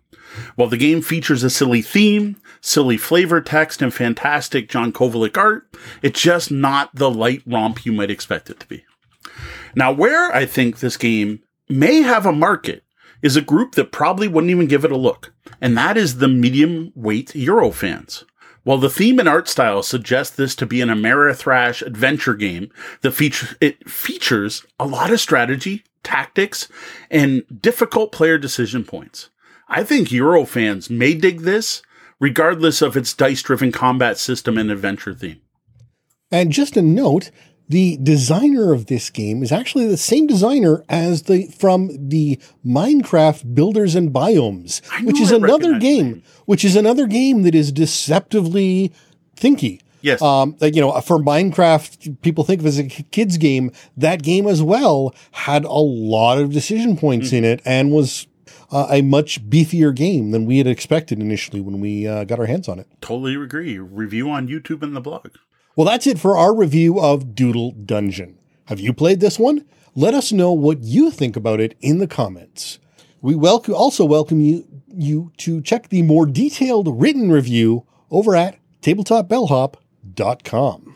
While 0.55 0.69
the 0.69 0.77
game 0.77 1.01
features 1.01 1.43
a 1.43 1.49
silly 1.49 1.81
theme, 1.81 2.37
silly 2.61 2.97
flavor 2.97 3.41
text, 3.41 3.81
and 3.81 3.93
fantastic 3.93 4.69
John 4.69 4.91
Kovalic 4.91 5.37
art, 5.37 5.67
it's 6.01 6.21
just 6.21 6.51
not 6.51 6.93
the 6.93 7.09
light 7.09 7.43
romp 7.45 7.85
you 7.85 7.91
might 7.91 8.11
expect 8.11 8.49
it 8.49 8.59
to 8.59 8.67
be. 8.67 8.83
Now, 9.75 9.91
where 9.91 10.33
I 10.33 10.45
think 10.45 10.79
this 10.79 10.97
game 10.97 11.41
may 11.73 12.01
have 12.01 12.25
a 12.25 12.31
market 12.31 12.83
is 13.21 13.35
a 13.35 13.41
group 13.41 13.75
that 13.75 13.91
probably 13.91 14.27
wouldn't 14.27 14.51
even 14.51 14.67
give 14.67 14.85
it 14.85 14.91
a 14.91 14.97
look, 14.97 15.33
and 15.61 15.77
that 15.77 15.97
is 15.97 16.17
the 16.17 16.27
medium 16.27 16.91
weight 16.95 17.33
Euro 17.35 17.71
fans. 17.71 18.25
While 18.63 18.77
the 18.77 18.89
theme 18.89 19.19
and 19.19 19.27
art 19.27 19.49
style 19.49 19.83
suggest 19.83 20.37
this 20.37 20.55
to 20.55 20.65
be 20.65 20.79
an 20.79 20.89
Ameritrash 20.89 21.81
adventure 21.81 22.33
game, 22.33 22.71
the 23.01 23.11
feature 23.11 23.57
it 23.59 23.89
features 23.89 24.65
a 24.79 24.85
lot 24.85 25.11
of 25.11 25.19
strategy, 25.19 25.83
tactics, 26.01 26.69
and 27.09 27.43
difficult 27.61 28.11
player 28.11 28.37
decision 28.37 28.85
points. 28.85 29.29
I 29.67 29.83
think 29.83 30.11
Euro 30.11 30.45
fans 30.45 30.89
may 30.89 31.13
dig 31.13 31.41
this, 31.41 31.81
regardless 32.19 32.81
of 32.81 32.95
its 32.95 33.13
dice-driven 33.13 33.71
combat 33.71 34.17
system 34.17 34.57
and 34.57 34.71
adventure 34.71 35.13
theme. 35.13 35.41
And 36.31 36.51
just 36.51 36.77
a 36.77 36.81
note, 36.81 37.31
the 37.69 37.97
designer 38.01 38.73
of 38.73 38.87
this 38.87 39.09
game 39.09 39.41
is 39.41 39.51
actually 39.51 39.87
the 39.87 39.97
same 39.97 40.27
designer 40.27 40.83
as 40.89 41.23
the 41.23 41.47
from 41.47 41.89
the 42.09 42.39
Minecraft 42.65 43.55
Builders 43.55 43.95
and 43.95 44.11
Biomes, 44.11 44.81
which 45.05 45.19
is 45.19 45.31
I 45.31 45.37
another 45.37 45.79
game, 45.79 46.23
which 46.45 46.65
is 46.65 46.75
another 46.75 47.07
game 47.07 47.43
that 47.43 47.55
is 47.55 47.71
deceptively 47.71 48.91
thinky. 49.35 49.81
Yes. 50.01 50.21
Um, 50.21 50.57
you 50.61 50.81
know, 50.81 50.99
for 50.99 51.17
Minecraft, 51.17 52.21
people 52.21 52.43
think 52.43 52.59
of 52.59 52.65
it 52.65 52.69
as 52.69 52.79
a 52.79 52.83
kids 52.83 53.37
game. 53.37 53.71
That 53.95 54.21
game 54.21 54.47
as 54.47 54.61
well 54.61 55.15
had 55.31 55.63
a 55.63 55.71
lot 55.71 56.39
of 56.39 56.51
decision 56.51 56.97
points 56.97 57.27
mm-hmm. 57.27 57.37
in 57.37 57.45
it 57.45 57.61
and 57.63 57.91
was 57.91 58.27
uh, 58.69 58.87
a 58.89 59.01
much 59.01 59.47
beefier 59.49 59.95
game 59.95 60.31
than 60.31 60.45
we 60.45 60.57
had 60.57 60.67
expected 60.67 61.21
initially 61.21 61.61
when 61.61 61.79
we 61.79 62.05
uh, 62.05 62.25
got 62.25 62.39
our 62.39 62.47
hands 62.47 62.67
on 62.67 62.79
it. 62.79 62.87
Totally 62.99 63.35
agree. 63.35 63.79
Review 63.79 64.29
on 64.29 64.49
YouTube 64.49 64.83
and 64.83 64.93
the 64.93 65.01
blog. 65.01 65.29
Well, 65.75 65.87
that's 65.87 66.05
it 66.05 66.19
for 66.19 66.37
our 66.37 66.55
review 66.55 66.99
of 66.99 67.33
Doodle 67.33 67.71
Dungeon. 67.71 68.37
Have 68.65 68.79
you 68.79 68.93
played 68.93 69.19
this 69.19 69.39
one? 69.39 69.65
Let 69.95 70.13
us 70.13 70.31
know 70.31 70.51
what 70.51 70.83
you 70.83 71.09
think 71.09 71.35
about 71.35 71.59
it 71.59 71.75
in 71.81 71.97
the 71.97 72.05
comments. 72.05 72.77
We 73.21 73.33
welcome, 73.33 73.73
also 73.73 74.05
welcome 74.05 74.39
you, 74.39 74.67
you 74.87 75.31
to 75.37 75.61
check 75.61 75.89
the 75.89 76.03
more 76.03 76.27
detailed 76.27 77.01
written 77.01 77.31
review 77.31 77.87
over 78.11 78.35
at 78.35 78.59
tabletopbellhop.com. 78.83 80.95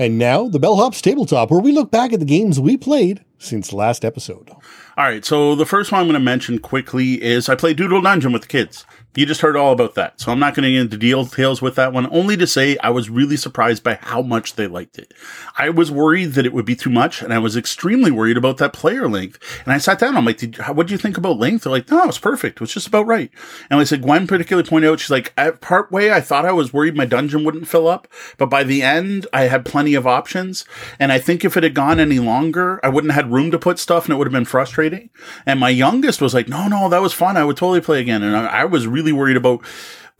And 0.00 0.18
now, 0.18 0.48
the 0.48 0.58
Bellhop's 0.58 1.02
Tabletop, 1.02 1.50
where 1.50 1.60
we 1.60 1.72
look 1.72 1.90
back 1.90 2.12
at 2.12 2.20
the 2.20 2.26
games 2.26 2.58
we 2.58 2.78
played 2.78 3.22
since 3.38 3.72
last 3.72 4.04
episode. 4.04 4.50
All 4.50 5.04
right, 5.04 5.24
so 5.24 5.54
the 5.54 5.66
first 5.66 5.92
one 5.92 6.00
I'm 6.00 6.06
going 6.06 6.14
to 6.14 6.20
mention 6.20 6.58
quickly 6.58 7.22
is 7.22 7.48
I 7.48 7.54
played 7.54 7.76
Doodle 7.76 8.00
Dungeon 8.00 8.32
with 8.32 8.42
the 8.42 8.48
kids. 8.48 8.84
You 9.14 9.26
just 9.26 9.40
heard 9.40 9.56
all 9.56 9.72
about 9.72 9.94
that. 9.94 10.20
So 10.20 10.32
I'm 10.32 10.38
not 10.38 10.54
going 10.54 10.64
to 10.64 10.72
get 10.72 10.80
into 10.80 10.96
details 10.96 11.60
with 11.60 11.74
that 11.74 11.92
one, 11.92 12.12
only 12.12 12.36
to 12.36 12.46
say 12.46 12.78
I 12.78 12.90
was 12.90 13.10
really 13.10 13.36
surprised 13.36 13.82
by 13.82 13.98
how 14.00 14.22
much 14.22 14.54
they 14.54 14.66
liked 14.66 14.98
it. 14.98 15.12
I 15.58 15.70
was 15.70 15.90
worried 15.90 16.32
that 16.32 16.46
it 16.46 16.52
would 16.52 16.64
be 16.64 16.76
too 16.76 16.90
much, 16.90 17.22
and 17.22 17.32
I 17.32 17.38
was 17.38 17.56
extremely 17.56 18.10
worried 18.10 18.36
about 18.36 18.58
that 18.58 18.72
player 18.72 19.08
length. 19.08 19.38
And 19.64 19.72
I 19.72 19.78
sat 19.78 19.98
down, 19.98 20.16
I'm 20.16 20.24
like, 20.24 20.40
what 20.68 20.86
do 20.86 20.94
you 20.94 20.98
think 20.98 21.18
about 21.18 21.38
length? 21.38 21.64
They're 21.64 21.72
like, 21.72 21.90
no, 21.90 22.04
it's 22.04 22.18
perfect. 22.18 22.56
It 22.56 22.60
was 22.60 22.72
just 22.72 22.86
about 22.86 23.06
right. 23.06 23.30
And 23.68 23.80
I 23.80 23.84
said, 23.84 24.02
Gwen 24.02 24.26
particularly 24.26 24.68
pointed 24.68 24.90
out, 24.90 25.00
she's 25.00 25.10
like, 25.10 25.34
part 25.60 25.92
way, 25.92 26.12
I 26.12 26.20
thought 26.20 26.46
I 26.46 26.52
was 26.52 26.72
worried 26.72 26.96
my 26.96 27.06
dungeon 27.06 27.44
wouldn't 27.44 27.68
fill 27.68 27.88
up, 27.88 28.08
but 28.38 28.46
by 28.46 28.64
the 28.64 28.82
end, 28.82 29.26
I 29.32 29.42
had 29.42 29.64
plenty 29.64 29.94
of 29.94 30.06
options. 30.06 30.64
And 30.98 31.12
I 31.12 31.18
think 31.18 31.44
if 31.44 31.56
it 31.56 31.62
had 31.62 31.74
gone 31.74 32.00
any 32.00 32.18
longer, 32.18 32.80
I 32.82 32.88
wouldn't 32.88 33.12
have 33.12 33.24
had 33.24 33.32
room 33.32 33.50
to 33.50 33.58
put 33.58 33.78
stuff 33.78 34.04
and 34.04 34.14
it 34.14 34.16
would 34.16 34.26
have 34.26 34.32
been 34.32 34.44
frustrating 34.44 34.70
frustrating. 34.70 35.10
And 35.46 35.58
my 35.58 35.70
youngest 35.70 36.20
was 36.20 36.34
like, 36.34 36.48
no, 36.48 36.68
no, 36.68 36.88
that 36.88 37.00
was 37.00 37.12
fun. 37.12 37.36
I 37.36 37.44
would 37.44 37.56
totally 37.56 37.80
play 37.80 38.00
again. 38.00 38.22
And 38.22 38.36
I, 38.36 38.46
I 38.46 38.64
was 38.64 38.86
really 38.86 38.99
worried 39.02 39.36
about, 39.36 39.64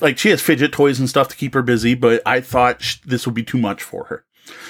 like, 0.00 0.18
she 0.18 0.30
has 0.30 0.40
fidget 0.40 0.72
toys 0.72 0.98
and 0.98 1.08
stuff 1.08 1.28
to 1.28 1.36
keep 1.36 1.54
her 1.54 1.62
busy, 1.62 1.94
but 1.94 2.22
I 2.24 2.40
thought 2.40 2.82
sh- 2.82 2.96
this 3.04 3.26
would 3.26 3.34
be 3.34 3.44
too 3.44 3.58
much 3.58 3.82
for 3.82 4.04
her. 4.04 4.24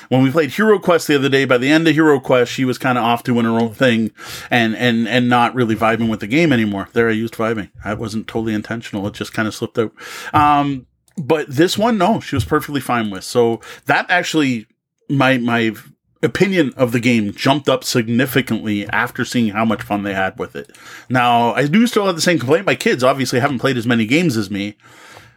When 0.09 0.23
we 0.23 0.31
played 0.31 0.51
Hero 0.51 0.79
Quest 0.79 1.07
the 1.07 1.15
other 1.15 1.29
day, 1.29 1.45
by 1.45 1.57
the 1.57 1.71
end 1.71 1.89
of 1.89 1.95
Hero 1.95 2.21
Quest, 2.21 2.53
she 2.53 2.65
was 2.65 2.77
kind 2.77 2.99
of 2.99 3.05
off 3.05 3.23
doing 3.23 3.45
her 3.45 3.59
own 3.59 3.73
thing 3.73 4.11
and, 4.51 4.77
and, 4.77 5.09
and 5.09 5.29
not 5.29 5.55
really 5.55 5.77
vibing 5.77 6.11
with 6.11 6.21
the 6.21 6.27
game 6.27 6.53
anymore. 6.53 6.89
There, 6.93 7.09
I 7.09 7.13
used 7.13 7.35
vibing. 7.35 7.71
I 7.85 7.95
wasn't 7.95 8.27
totally 8.27 8.53
intentional. 8.53 9.07
It 9.07 9.15
just 9.15 9.33
kind 9.33 9.49
of 9.49 9.55
slipped 9.55 9.79
out. 9.79 9.93
Um, 10.35 10.87
but 11.17 11.47
this 11.49 11.79
one, 11.79 11.97
no, 11.97 12.21
she 12.21 12.37
was 12.37 12.45
perfectly 12.45 12.81
fine 12.81 13.11
with. 13.11 13.25
So 13.25 13.61
that 13.87 14.07
actually, 14.11 14.67
my, 15.09 15.39
my 15.39 15.75
opinion 16.23 16.73
of 16.77 16.93
the 16.93 17.01
game 17.01 17.33
jumped 17.33 17.69
up 17.69 17.85
significantly 17.85 18.87
after 18.89 19.25
seeing 19.25 19.49
how 19.49 19.65
much 19.65 19.83
fun 19.83 20.03
they 20.03 20.15
had 20.15 20.39
with 20.39 20.55
it. 20.55 20.77
Now, 21.09 21.55
I 21.55 21.67
do 21.67 21.87
still 21.87 22.07
have 22.07 22.15
the 22.15 22.21
same 22.21 22.39
complaint. 22.39 22.67
My 22.67 22.75
kids 22.75 23.03
obviously 23.03 23.41
haven't 23.41 23.59
played 23.59 23.77
as 23.77 23.87
many 23.87 24.07
games 24.07 24.37
as 24.37 24.51
me. 24.51 24.77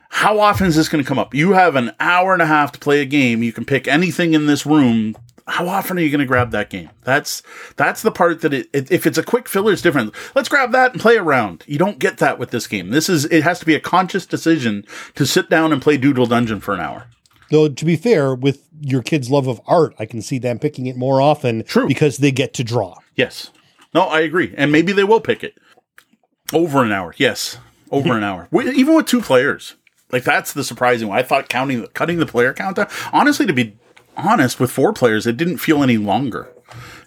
How 0.09 0.39
often 0.39 0.67
is 0.67 0.75
this 0.75 0.89
going 0.89 1.03
to 1.03 1.07
come 1.07 1.17
up? 1.17 1.34
You 1.34 1.53
have 1.53 1.75
an 1.75 1.91
hour 1.99 2.34
and 2.34 2.41
a 2.41 2.45
half 2.45 2.71
to 2.73 2.79
play 2.79 3.01
a 3.01 3.05
game. 3.05 3.41
You 3.41 3.51
can 3.51 3.65
pick 3.65 3.88
anything 3.88 4.34
in 4.34 4.45
this 4.45 4.65
room. 4.65 5.17
How 5.47 5.67
often 5.67 5.97
are 5.97 6.01
you 6.01 6.11
going 6.11 6.19
to 6.19 6.25
grab 6.25 6.51
that 6.51 6.69
game? 6.69 6.91
That's 7.03 7.41
that's 7.75 8.01
the 8.01 8.11
part 8.11 8.41
that 8.41 8.53
it, 8.53 8.69
it, 8.71 8.91
if 8.91 9.07
it's 9.07 9.17
a 9.17 9.23
quick 9.23 9.49
filler, 9.49 9.73
it's 9.73 9.81
different. 9.81 10.13
Let's 10.36 10.47
grab 10.47 10.71
that 10.71 10.93
and 10.93 11.01
play 11.01 11.17
around. 11.17 11.63
You 11.67 11.79
don't 11.79 11.99
get 11.99 12.19
that 12.19 12.38
with 12.38 12.51
this 12.51 12.67
game. 12.67 12.91
This 12.91 13.09
is 13.09 13.25
it 13.25 13.43
has 13.43 13.59
to 13.59 13.65
be 13.65 13.75
a 13.75 13.79
conscious 13.79 14.25
decision 14.25 14.86
to 15.15 15.25
sit 15.25 15.49
down 15.49 15.73
and 15.73 15.81
play 15.81 15.97
Doodle 15.97 16.27
Dungeon 16.27 16.59
for 16.61 16.73
an 16.73 16.79
hour. 16.79 17.07
Though 17.53 17.69
to 17.69 17.85
be 17.85 17.95
fair, 17.95 18.33
with 18.33 18.67
your 18.81 19.03
kids' 19.03 19.29
love 19.29 19.45
of 19.45 19.61
art, 19.67 19.93
I 19.99 20.07
can 20.07 20.23
see 20.23 20.39
them 20.39 20.57
picking 20.57 20.87
it 20.87 20.97
more 20.97 21.21
often 21.21 21.63
True. 21.65 21.87
because 21.87 22.17
they 22.17 22.31
get 22.31 22.55
to 22.55 22.63
draw. 22.63 22.95
Yes. 23.15 23.51
No, 23.93 24.05
I 24.05 24.21
agree. 24.21 24.55
And 24.57 24.71
maybe 24.71 24.91
they 24.91 25.03
will 25.03 25.21
pick 25.21 25.43
it. 25.43 25.53
Over 26.51 26.81
an 26.81 26.91
hour. 26.91 27.13
Yes. 27.15 27.59
Over 27.91 28.17
an 28.17 28.23
hour. 28.23 28.49
Even 28.51 28.95
with 28.95 29.05
two 29.05 29.21
players. 29.21 29.75
Like 30.11 30.23
that's 30.23 30.51
the 30.51 30.63
surprising 30.63 31.09
one. 31.09 31.19
I 31.19 31.21
thought 31.21 31.47
counting 31.47 31.85
cutting 31.93 32.17
the 32.17 32.25
player 32.25 32.53
count 32.53 32.77
down. 32.77 32.87
Honestly, 33.11 33.45
to 33.45 33.53
be 33.53 33.77
honest, 34.17 34.59
with 34.59 34.71
four 34.71 34.91
players, 34.91 35.27
it 35.27 35.37
didn't 35.37 35.59
feel 35.59 35.83
any 35.83 35.97
longer. 35.97 36.51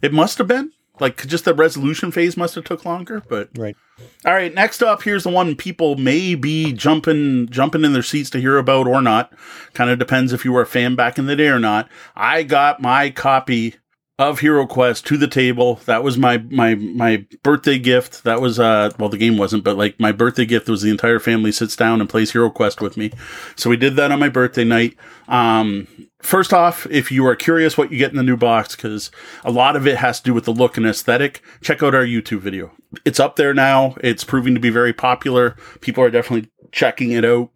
It 0.00 0.12
must 0.12 0.38
have 0.38 0.46
been. 0.46 0.70
Like 1.00 1.26
just 1.26 1.44
the 1.44 1.54
resolution 1.54 2.10
phase 2.10 2.36
must 2.36 2.54
have 2.54 2.64
took 2.64 2.84
longer, 2.84 3.22
but 3.28 3.48
Right. 3.56 3.76
all 4.24 4.32
right, 4.34 4.54
next 4.54 4.82
up, 4.82 5.02
here's 5.02 5.24
the 5.24 5.30
one 5.30 5.54
people 5.56 5.96
may 5.96 6.34
be 6.34 6.72
jumping 6.72 7.48
jumping 7.50 7.84
in 7.84 7.92
their 7.92 8.02
seats 8.02 8.30
to 8.30 8.40
hear 8.40 8.56
about 8.58 8.86
or 8.86 9.02
not. 9.02 9.32
Kind 9.74 9.90
of 9.90 9.98
depends 9.98 10.32
if 10.32 10.44
you 10.44 10.52
were 10.52 10.62
a 10.62 10.66
fan 10.66 10.94
back 10.94 11.18
in 11.18 11.26
the 11.26 11.36
day 11.36 11.48
or 11.48 11.58
not. 11.58 11.88
I 12.14 12.42
got 12.42 12.80
my 12.80 13.10
copy 13.10 13.76
of 14.18 14.40
Hero 14.40 14.66
Quest 14.66 15.06
to 15.06 15.16
the 15.16 15.28
table. 15.28 15.76
That 15.86 16.02
was 16.02 16.16
my 16.16 16.38
my 16.38 16.74
my 16.74 17.26
birthday 17.42 17.78
gift. 17.78 18.24
That 18.24 18.40
was 18.40 18.58
uh 18.58 18.90
well 18.98 19.08
the 19.08 19.18
game 19.18 19.36
wasn't, 19.36 19.64
but 19.64 19.76
like 19.76 20.00
my 20.00 20.12
birthday 20.12 20.46
gift 20.46 20.68
was 20.68 20.82
the 20.82 20.90
entire 20.90 21.18
family 21.18 21.52
sits 21.52 21.76
down 21.76 22.00
and 22.00 22.08
plays 22.08 22.32
Hero 22.32 22.50
Quest 22.50 22.80
with 22.80 22.96
me. 22.96 23.12
So 23.56 23.68
we 23.68 23.76
did 23.76 23.96
that 23.96 24.10
on 24.10 24.18
my 24.18 24.28
birthday 24.28 24.64
night. 24.64 24.96
Um 25.28 25.86
First 26.22 26.52
off, 26.52 26.86
if 26.90 27.12
you 27.12 27.24
are 27.26 27.36
curious 27.36 27.78
what 27.78 27.92
you 27.92 27.98
get 27.98 28.10
in 28.10 28.16
the 28.16 28.22
new 28.22 28.36
box, 28.36 28.74
because 28.74 29.12
a 29.44 29.50
lot 29.52 29.76
of 29.76 29.86
it 29.86 29.98
has 29.98 30.18
to 30.18 30.24
do 30.24 30.34
with 30.34 30.44
the 30.44 30.52
look 30.52 30.76
and 30.76 30.84
aesthetic, 30.84 31.40
check 31.60 31.84
out 31.84 31.94
our 31.94 32.04
YouTube 32.04 32.40
video. 32.40 32.72
It's 33.04 33.20
up 33.20 33.36
there 33.36 33.54
now. 33.54 33.94
It's 34.00 34.24
proving 34.24 34.52
to 34.54 34.60
be 34.60 34.70
very 34.70 34.92
popular. 34.92 35.56
People 35.82 36.02
are 36.02 36.10
definitely 36.10 36.50
checking 36.72 37.12
it 37.12 37.24
out. 37.24 37.50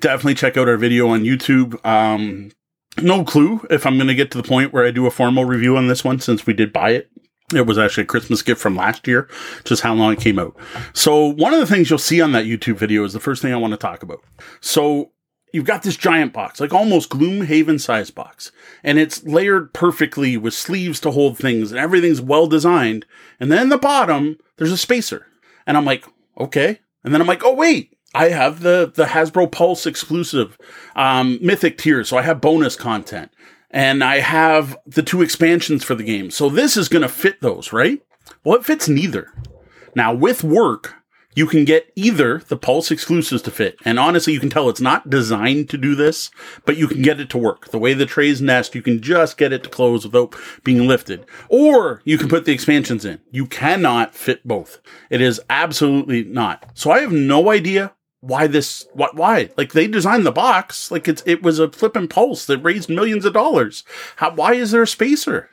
Definitely 0.00 0.34
check 0.34 0.56
out 0.56 0.66
our 0.66 0.78
video 0.78 1.08
on 1.08 1.24
YouTube. 1.24 1.84
Um, 1.84 2.52
no 3.02 3.24
clue 3.24 3.66
if 3.70 3.86
I'm 3.86 3.96
going 3.96 4.08
to 4.08 4.14
get 4.14 4.30
to 4.32 4.38
the 4.40 4.48
point 4.48 4.72
where 4.72 4.86
I 4.86 4.90
do 4.90 5.06
a 5.06 5.10
formal 5.10 5.44
review 5.44 5.76
on 5.76 5.88
this 5.88 6.04
one 6.04 6.20
since 6.20 6.46
we 6.46 6.52
did 6.52 6.72
buy 6.72 6.90
it. 6.90 7.10
It 7.54 7.66
was 7.66 7.78
actually 7.78 8.04
a 8.04 8.06
Christmas 8.06 8.42
gift 8.42 8.60
from 8.60 8.74
last 8.74 9.06
year, 9.06 9.28
just 9.64 9.82
how 9.82 9.94
long 9.94 10.14
it 10.14 10.20
came 10.20 10.38
out. 10.38 10.56
So 10.94 11.26
one 11.26 11.52
of 11.52 11.60
the 11.60 11.66
things 11.66 11.90
you'll 11.90 11.98
see 11.98 12.20
on 12.20 12.32
that 12.32 12.46
YouTube 12.46 12.76
video 12.76 13.04
is 13.04 13.12
the 13.12 13.20
first 13.20 13.42
thing 13.42 13.52
I 13.52 13.58
want 13.58 13.72
to 13.72 13.76
talk 13.76 14.02
about. 14.02 14.22
So 14.60 15.12
you've 15.52 15.66
got 15.66 15.82
this 15.82 15.96
giant 15.96 16.32
box, 16.32 16.58
like 16.58 16.72
almost 16.72 17.10
Gloomhaven 17.10 17.80
size 17.80 18.10
box, 18.10 18.50
and 18.82 18.98
it's 18.98 19.22
layered 19.24 19.72
perfectly 19.74 20.36
with 20.36 20.54
sleeves 20.54 20.98
to 21.00 21.10
hold 21.10 21.36
things 21.38 21.70
and 21.70 21.78
everything's 21.78 22.20
well 22.20 22.46
designed. 22.46 23.04
And 23.38 23.52
then 23.52 23.62
in 23.62 23.68
the 23.68 23.78
bottom, 23.78 24.38
there's 24.56 24.72
a 24.72 24.78
spacer. 24.78 25.26
And 25.66 25.76
I'm 25.76 25.84
like, 25.84 26.06
okay. 26.38 26.80
And 27.04 27.12
then 27.12 27.20
I'm 27.20 27.26
like, 27.28 27.44
oh 27.44 27.54
wait, 27.54 27.96
I 28.14 28.28
have 28.28 28.60
the 28.60 28.92
the 28.94 29.06
Hasbro 29.06 29.50
Pulse 29.50 29.86
exclusive 29.86 30.56
um, 30.94 31.38
Mythic 31.42 31.78
tier, 31.78 32.04
so 32.04 32.16
I 32.16 32.22
have 32.22 32.40
bonus 32.40 32.76
content, 32.76 33.32
and 33.70 34.04
I 34.04 34.20
have 34.20 34.78
the 34.86 35.02
two 35.02 35.20
expansions 35.20 35.82
for 35.82 35.96
the 35.96 36.04
game. 36.04 36.30
So 36.30 36.48
this 36.48 36.76
is 36.76 36.88
going 36.88 37.02
to 37.02 37.08
fit 37.08 37.40
those, 37.40 37.72
right? 37.72 38.00
Well, 38.44 38.56
it 38.56 38.64
fits 38.64 38.88
neither. 38.88 39.32
Now 39.96 40.14
with 40.14 40.44
work, 40.44 40.94
you 41.34 41.46
can 41.46 41.64
get 41.64 41.92
either 41.96 42.38
the 42.38 42.56
Pulse 42.56 42.92
exclusives 42.92 43.42
to 43.42 43.50
fit, 43.50 43.76
and 43.84 43.98
honestly, 43.98 44.32
you 44.32 44.38
can 44.38 44.50
tell 44.50 44.68
it's 44.68 44.80
not 44.80 45.10
designed 45.10 45.68
to 45.70 45.76
do 45.76 45.96
this, 45.96 46.30
but 46.64 46.76
you 46.76 46.86
can 46.86 47.02
get 47.02 47.18
it 47.18 47.28
to 47.30 47.38
work. 47.38 47.70
The 47.70 47.78
way 47.78 47.94
the 47.94 48.06
trays 48.06 48.40
nest, 48.40 48.76
you 48.76 48.82
can 48.82 49.02
just 49.02 49.36
get 49.36 49.52
it 49.52 49.64
to 49.64 49.70
close 49.70 50.04
without 50.04 50.36
being 50.62 50.86
lifted. 50.86 51.26
Or 51.48 52.00
you 52.04 52.16
can 52.16 52.28
put 52.28 52.44
the 52.44 52.52
expansions 52.52 53.04
in. 53.04 53.18
You 53.32 53.46
cannot 53.46 54.14
fit 54.14 54.46
both. 54.46 54.80
It 55.10 55.20
is 55.20 55.40
absolutely 55.50 56.22
not. 56.22 56.70
So 56.74 56.92
I 56.92 57.00
have 57.00 57.12
no 57.12 57.50
idea 57.50 57.93
why 58.24 58.46
this 58.46 58.86
what 58.94 59.14
why 59.14 59.50
like 59.56 59.72
they 59.72 59.86
designed 59.86 60.24
the 60.24 60.32
box 60.32 60.90
like 60.90 61.06
it's 61.06 61.22
it 61.26 61.42
was 61.42 61.58
a 61.58 61.70
flip 61.70 61.94
and 61.94 62.08
pulse 62.08 62.46
that 62.46 62.58
raised 62.58 62.88
millions 62.88 63.24
of 63.24 63.32
dollars 63.34 63.84
how 64.16 64.30
why 64.34 64.54
is 64.54 64.70
there 64.70 64.82
a 64.82 64.86
spacer 64.86 65.48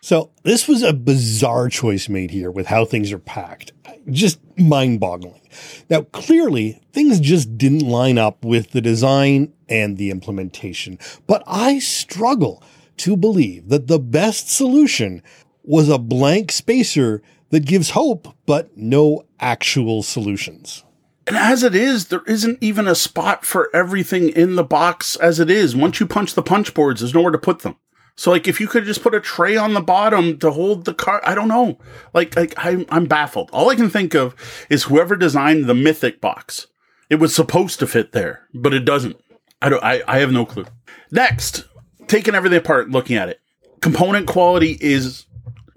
So 0.00 0.32
this 0.42 0.68
was 0.68 0.82
a 0.82 0.92
bizarre 0.92 1.70
choice 1.70 2.10
made 2.10 2.30
here 2.30 2.50
with 2.50 2.66
how 2.66 2.84
things 2.84 3.10
are 3.10 3.18
packed. 3.18 3.72
Just 4.10 4.38
mind 4.58 5.00
boggling. 5.00 5.40
Now, 5.88 6.02
clearly, 6.02 6.82
things 6.92 7.20
just 7.20 7.56
didn't 7.56 7.88
line 7.88 8.18
up 8.18 8.44
with 8.44 8.72
the 8.72 8.82
design 8.82 9.54
and 9.66 9.96
the 9.96 10.10
implementation, 10.10 10.98
but 11.26 11.42
I 11.46 11.78
struggle 11.78 12.62
to 12.98 13.16
believe 13.16 13.70
that 13.70 13.86
the 13.86 13.98
best 13.98 14.50
solution 14.50 15.22
was 15.62 15.88
a 15.88 15.96
blank 15.96 16.52
spacer 16.52 17.22
that 17.48 17.64
gives 17.64 17.90
hope, 17.90 18.28
but 18.44 18.76
no 18.76 19.24
actual 19.40 20.02
solutions. 20.02 20.84
And 21.26 21.36
as 21.36 21.62
it 21.62 21.74
is 21.74 22.08
there 22.08 22.22
isn't 22.26 22.58
even 22.60 22.86
a 22.86 22.94
spot 22.94 23.44
for 23.44 23.70
everything 23.74 24.28
in 24.30 24.56
the 24.56 24.64
box 24.64 25.16
as 25.16 25.40
it 25.40 25.50
is. 25.50 25.74
Once 25.74 26.00
you 26.00 26.06
punch 26.06 26.34
the 26.34 26.42
punch 26.42 26.74
boards 26.74 27.00
there's 27.00 27.14
nowhere 27.14 27.32
to 27.32 27.38
put 27.38 27.60
them. 27.60 27.76
So 28.16 28.30
like 28.30 28.46
if 28.46 28.60
you 28.60 28.68
could 28.68 28.84
just 28.84 29.02
put 29.02 29.14
a 29.14 29.20
tray 29.20 29.56
on 29.56 29.74
the 29.74 29.80
bottom 29.80 30.38
to 30.38 30.50
hold 30.50 30.84
the 30.84 30.94
card 30.94 31.22
i 31.24 31.34
don't 31.34 31.48
know. 31.48 31.78
Like 32.12 32.36
like 32.36 32.54
I'm, 32.56 32.84
I'm 32.88 33.06
baffled. 33.06 33.50
All 33.52 33.70
i 33.70 33.76
can 33.76 33.90
think 33.90 34.14
of 34.14 34.34
is 34.68 34.84
whoever 34.84 35.16
designed 35.16 35.64
the 35.64 35.74
mythic 35.74 36.20
box. 36.20 36.66
It 37.10 37.16
was 37.16 37.34
supposed 37.34 37.78
to 37.78 37.86
fit 37.86 38.12
there 38.12 38.48
but 38.52 38.74
it 38.74 38.84
doesn't. 38.84 39.16
I 39.62 39.68
don't 39.68 39.84
i, 39.84 40.02
I 40.06 40.18
have 40.18 40.32
no 40.32 40.44
clue. 40.44 40.66
Next 41.10 41.64
taking 42.06 42.34
everything 42.34 42.58
apart 42.58 42.90
looking 42.90 43.16
at 43.16 43.28
it. 43.28 43.40
Component 43.80 44.26
quality 44.26 44.78
is 44.80 45.26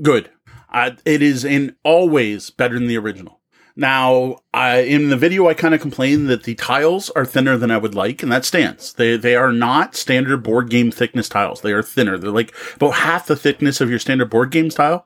good. 0.02 0.30
Uh, 0.72 0.92
it 1.06 1.22
is 1.22 1.46
in 1.46 1.76
all 1.84 2.10
ways 2.10 2.50
better 2.50 2.76
than 2.76 2.88
the 2.88 2.98
original 2.98 3.38
now, 3.80 4.38
I, 4.56 4.80
in 4.80 5.10
the 5.10 5.16
video, 5.16 5.48
I 5.48 5.54
kind 5.54 5.76
of 5.76 5.82
complained 5.82 6.30
that 6.30 6.44
the 6.44 6.56
tiles 6.56 7.12
are 7.12 7.28
thinner 7.28 7.58
than 7.58 7.70
I 7.70 7.78
would 7.78 7.94
like, 7.94 8.24
and 8.24 8.32
that 8.32 8.44
stands. 8.44 8.94
They 8.94 9.18
they 9.18 9.36
are 9.36 9.54
not 9.54 9.96
standard 9.96 10.42
board 10.42 10.72
game 10.72 10.90
thickness 10.90 11.30
tiles. 11.30 11.62
They 11.62 11.74
are 11.74 11.84
thinner. 11.84 12.18
They're 12.18 12.32
like 12.32 12.56
about 12.76 12.96
half 12.96 13.28
the 13.28 13.36
thickness 13.36 13.80
of 13.80 13.92
your 13.92 14.00
standard 14.00 14.32
board 14.32 14.50
game 14.50 14.70
tile. 14.70 15.06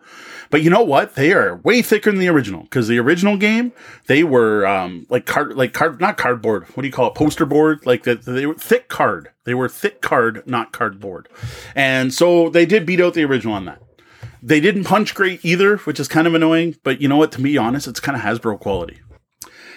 But 0.51 0.63
you 0.63 0.69
know 0.69 0.83
what? 0.83 1.15
They 1.15 1.33
are 1.33 1.57
way 1.57 1.81
thicker 1.81 2.11
than 2.11 2.21
the 2.21 2.29
original 2.29 2.63
because 2.63 2.87
the 2.87 2.99
original 2.99 3.35
game 3.35 3.73
they 4.07 4.23
were 4.23 4.65
um, 4.65 5.05
like 5.09 5.25
card 5.25 5.57
like 5.57 5.73
card 5.73 5.99
not 5.99 6.17
cardboard. 6.17 6.63
What 6.69 6.83
do 6.83 6.87
you 6.87 6.93
call 6.93 7.09
it? 7.09 7.15
Poster 7.15 7.45
board. 7.45 7.85
Like 7.85 8.03
that. 8.03 8.23
They 8.23 8.45
were 8.45 8.55
thick 8.55 8.87
card. 8.87 9.31
They 9.43 9.53
were 9.53 9.67
thick 9.67 10.01
card, 10.01 10.43
not 10.45 10.71
cardboard. 10.71 11.27
And 11.75 12.13
so 12.13 12.49
they 12.49 12.65
did 12.65 12.85
beat 12.85 13.01
out 13.01 13.15
the 13.15 13.25
original 13.25 13.53
on 13.53 13.65
that. 13.65 13.81
They 14.41 14.59
didn't 14.59 14.85
punch 14.85 15.13
great 15.13 15.43
either, 15.43 15.77
which 15.77 15.99
is 15.99 16.07
kind 16.07 16.27
of 16.27 16.33
annoying. 16.33 16.75
But 16.83 17.01
you 17.01 17.07
know 17.07 17.17
what? 17.17 17.31
To 17.33 17.41
be 17.41 17.57
honest, 17.57 17.87
it's 17.87 17.99
kind 17.99 18.15
of 18.15 18.23
Hasbro 18.23 18.59
quality. 18.59 18.99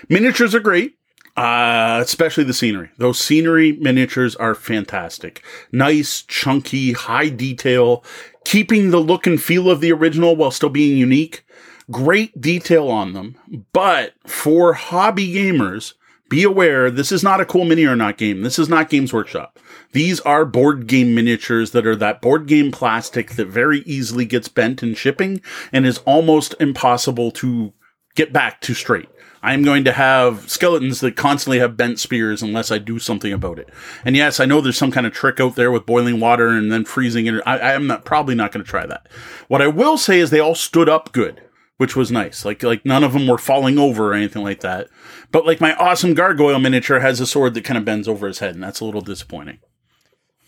Miniatures 0.08 0.54
are 0.54 0.60
great, 0.60 0.96
uh, 1.36 2.00
especially 2.02 2.44
the 2.44 2.54
scenery. 2.54 2.90
Those 2.98 3.18
scenery 3.18 3.72
miniatures 3.72 4.36
are 4.36 4.54
fantastic. 4.54 5.42
Nice, 5.72 6.22
chunky, 6.22 6.92
high 6.92 7.28
detail, 7.28 8.04
keeping 8.44 8.90
the 8.90 9.00
look 9.00 9.26
and 9.26 9.42
feel 9.42 9.70
of 9.70 9.80
the 9.80 9.92
original 9.92 10.36
while 10.36 10.50
still 10.50 10.68
being 10.68 10.96
unique. 10.96 11.44
Great 11.90 12.40
detail 12.40 12.88
on 12.88 13.12
them. 13.12 13.36
But 13.72 14.14
for 14.26 14.74
hobby 14.74 15.34
gamers, 15.34 15.94
be 16.30 16.42
aware 16.42 16.90
this 16.90 17.12
is 17.12 17.22
not 17.22 17.40
a 17.40 17.44
cool 17.44 17.64
mini 17.64 17.84
or 17.84 17.96
not 17.96 18.16
game. 18.16 18.42
This 18.42 18.58
is 18.58 18.68
not 18.68 18.88
Games 18.90 19.12
Workshop. 19.12 19.58
These 19.94 20.20
are 20.20 20.44
board 20.44 20.86
game 20.86 21.14
miniatures 21.14 21.70
that 21.70 21.86
are 21.86 21.96
that 21.96 22.20
board 22.20 22.46
game 22.46 22.70
plastic 22.70 23.32
that 23.36 23.46
very 23.46 23.80
easily 23.86 24.26
gets 24.26 24.48
bent 24.48 24.82
in 24.82 24.94
shipping 24.94 25.40
and 25.72 25.86
is 25.86 25.98
almost 25.98 26.54
impossible 26.60 27.30
to 27.30 27.72
get 28.14 28.32
back 28.32 28.60
to 28.60 28.74
straight. 28.74 29.08
I'm 29.42 29.62
going 29.62 29.84
to 29.84 29.92
have 29.92 30.50
skeletons 30.50 31.00
that 31.00 31.16
constantly 31.16 31.58
have 31.58 31.76
bent 31.76 31.98
spears 32.00 32.42
unless 32.42 32.70
I 32.70 32.78
do 32.78 32.98
something 32.98 33.32
about 33.32 33.58
it. 33.58 33.68
And 34.04 34.16
yes, 34.16 34.40
I 34.40 34.46
know 34.46 34.60
there's 34.60 34.76
some 34.78 34.90
kind 34.90 35.06
of 35.06 35.12
trick 35.12 35.38
out 35.38 35.54
there 35.54 35.70
with 35.70 35.84
boiling 35.86 36.18
water 36.18 36.48
and 36.48 36.72
then 36.72 36.84
freezing 36.84 37.26
it. 37.26 37.42
I, 37.46 37.74
I'm 37.74 37.86
not, 37.86 38.04
probably 38.04 38.34
not 38.34 38.52
going 38.52 38.64
to 38.64 38.70
try 38.70 38.86
that. 38.86 39.08
What 39.48 39.62
I 39.62 39.66
will 39.68 39.98
say 39.98 40.18
is 40.18 40.30
they 40.30 40.40
all 40.40 40.54
stood 40.54 40.88
up 40.88 41.12
good. 41.12 41.42
which 41.76 41.96
was 41.96 42.10
nice. 42.10 42.44
Like 42.44 42.62
like 42.62 42.84
none 42.84 43.04
of 43.04 43.12
them 43.12 43.26
were 43.26 43.38
falling 43.38 43.78
over 43.78 44.10
or 44.10 44.14
anything 44.14 44.42
like 44.42 44.60
that. 44.60 44.88
But 45.32 45.46
like 45.46 45.60
my 45.60 45.74
awesome 45.74 46.14
gargoyle 46.14 46.58
miniature 46.58 47.00
has 47.00 47.20
a 47.20 47.26
sword 47.26 47.54
that 47.54 47.64
kind 47.64 47.78
of 47.78 47.84
bends 47.84 48.08
over 48.08 48.26
his 48.26 48.38
head, 48.38 48.54
and 48.54 48.62
that's 48.62 48.80
a 48.80 48.84
little 48.84 49.00
disappointing. 49.00 49.58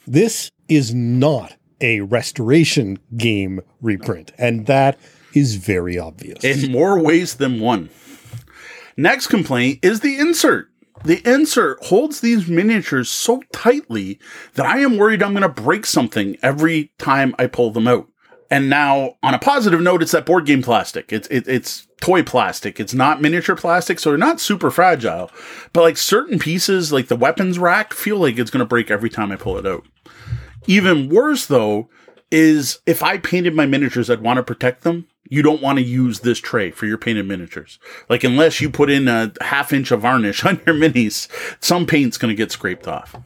This 0.07 0.51
is 0.69 0.95
not 0.95 1.57
a 1.81 2.01
restoration 2.01 2.99
game 3.17 3.61
reprint, 3.81 4.33
and 4.39 4.67
that 4.67 4.99
is 5.35 5.57
very 5.57 5.99
obvious. 5.99 6.45
In 6.45 6.73
more 6.73 6.99
ways 6.99 7.35
than 7.35 7.61
one. 7.61 7.91
Next 8.97 9.27
complaint 9.27 9.81
is 9.83 10.01
the 10.01 10.19
insert. 10.19 10.71
The 11.05 11.21
insert 11.31 11.85
holds 11.85 12.21
these 12.21 12.49
miniatures 12.49 13.11
so 13.11 13.43
tightly 13.53 14.19
that 14.55 14.65
I 14.65 14.79
am 14.79 14.97
worried 14.97 15.23
I'm 15.23 15.33
going 15.33 15.43
to 15.43 15.49
break 15.49 15.85
something 15.85 16.37
every 16.43 16.93
time 16.99 17.35
I 17.39 17.47
pull 17.47 17.71
them 17.71 17.87
out. 17.87 18.09
And 18.51 18.71
now, 18.71 19.17
on 19.23 19.35
a 19.35 19.39
positive 19.39 19.81
note, 19.81 20.03
it's 20.03 20.13
that 20.13 20.25
board 20.25 20.47
game 20.47 20.63
plastic. 20.63 21.13
It's 21.13 21.27
it, 21.29 21.49
it's 21.49 21.89
toy 22.01 22.23
plastic. 22.23 22.79
It's 22.79 22.95
not 22.95 23.21
miniature 23.21 23.57
plastic, 23.57 23.99
so 23.99 24.11
they're 24.11 24.19
not 24.19 24.41
super 24.41 24.71
fragile. 24.71 25.31
But 25.73 25.83
like 25.83 25.97
certain 25.97 26.39
pieces, 26.39 26.93
like 26.93 27.09
the 27.09 27.17
weapons 27.17 27.59
rack, 27.59 27.93
feel 27.93 28.19
like 28.19 28.39
it's 28.39 28.51
going 28.51 28.61
to 28.61 28.67
break 28.67 28.91
every 28.91 29.11
time 29.11 29.33
I 29.33 29.37
pull 29.37 29.59
it 29.59 29.67
out. 29.67 29.85
Even 30.67 31.09
worse, 31.09 31.47
though, 31.47 31.89
is 32.31 32.81
if 32.87 33.03
I 33.03 33.19
painted 33.19 33.55
my 33.55 33.67
miniatures, 33.67 34.11
I'd 34.11 34.21
want 34.21 34.39
to 34.39 34.43
protect 34.43 34.83
them. 34.83 35.07
You 35.29 35.43
don't 35.43 35.63
want 35.63 35.79
to 35.79 35.85
use 35.85 36.21
this 36.21 36.39
tray 36.39 36.71
for 36.71 36.87
your 36.87 36.99
painted 36.99 37.27
miniatures. 37.27 37.79
Like, 38.09 38.25
unless 38.25 38.61
you 38.61 38.71
put 38.71 38.91
in 38.91 39.09
a 39.09 39.33
half 39.41 39.73
inch 39.73 39.91
of 39.91 40.03
varnish 40.03 40.45
on 40.47 40.61
your 40.67 40.75
minis, 40.75 41.29
some 41.63 41.87
paint's 41.87 42.19
going 42.19 42.31
to 42.31 42.37
get 42.37 42.53
scraped 42.53 42.87
off. 42.87 43.17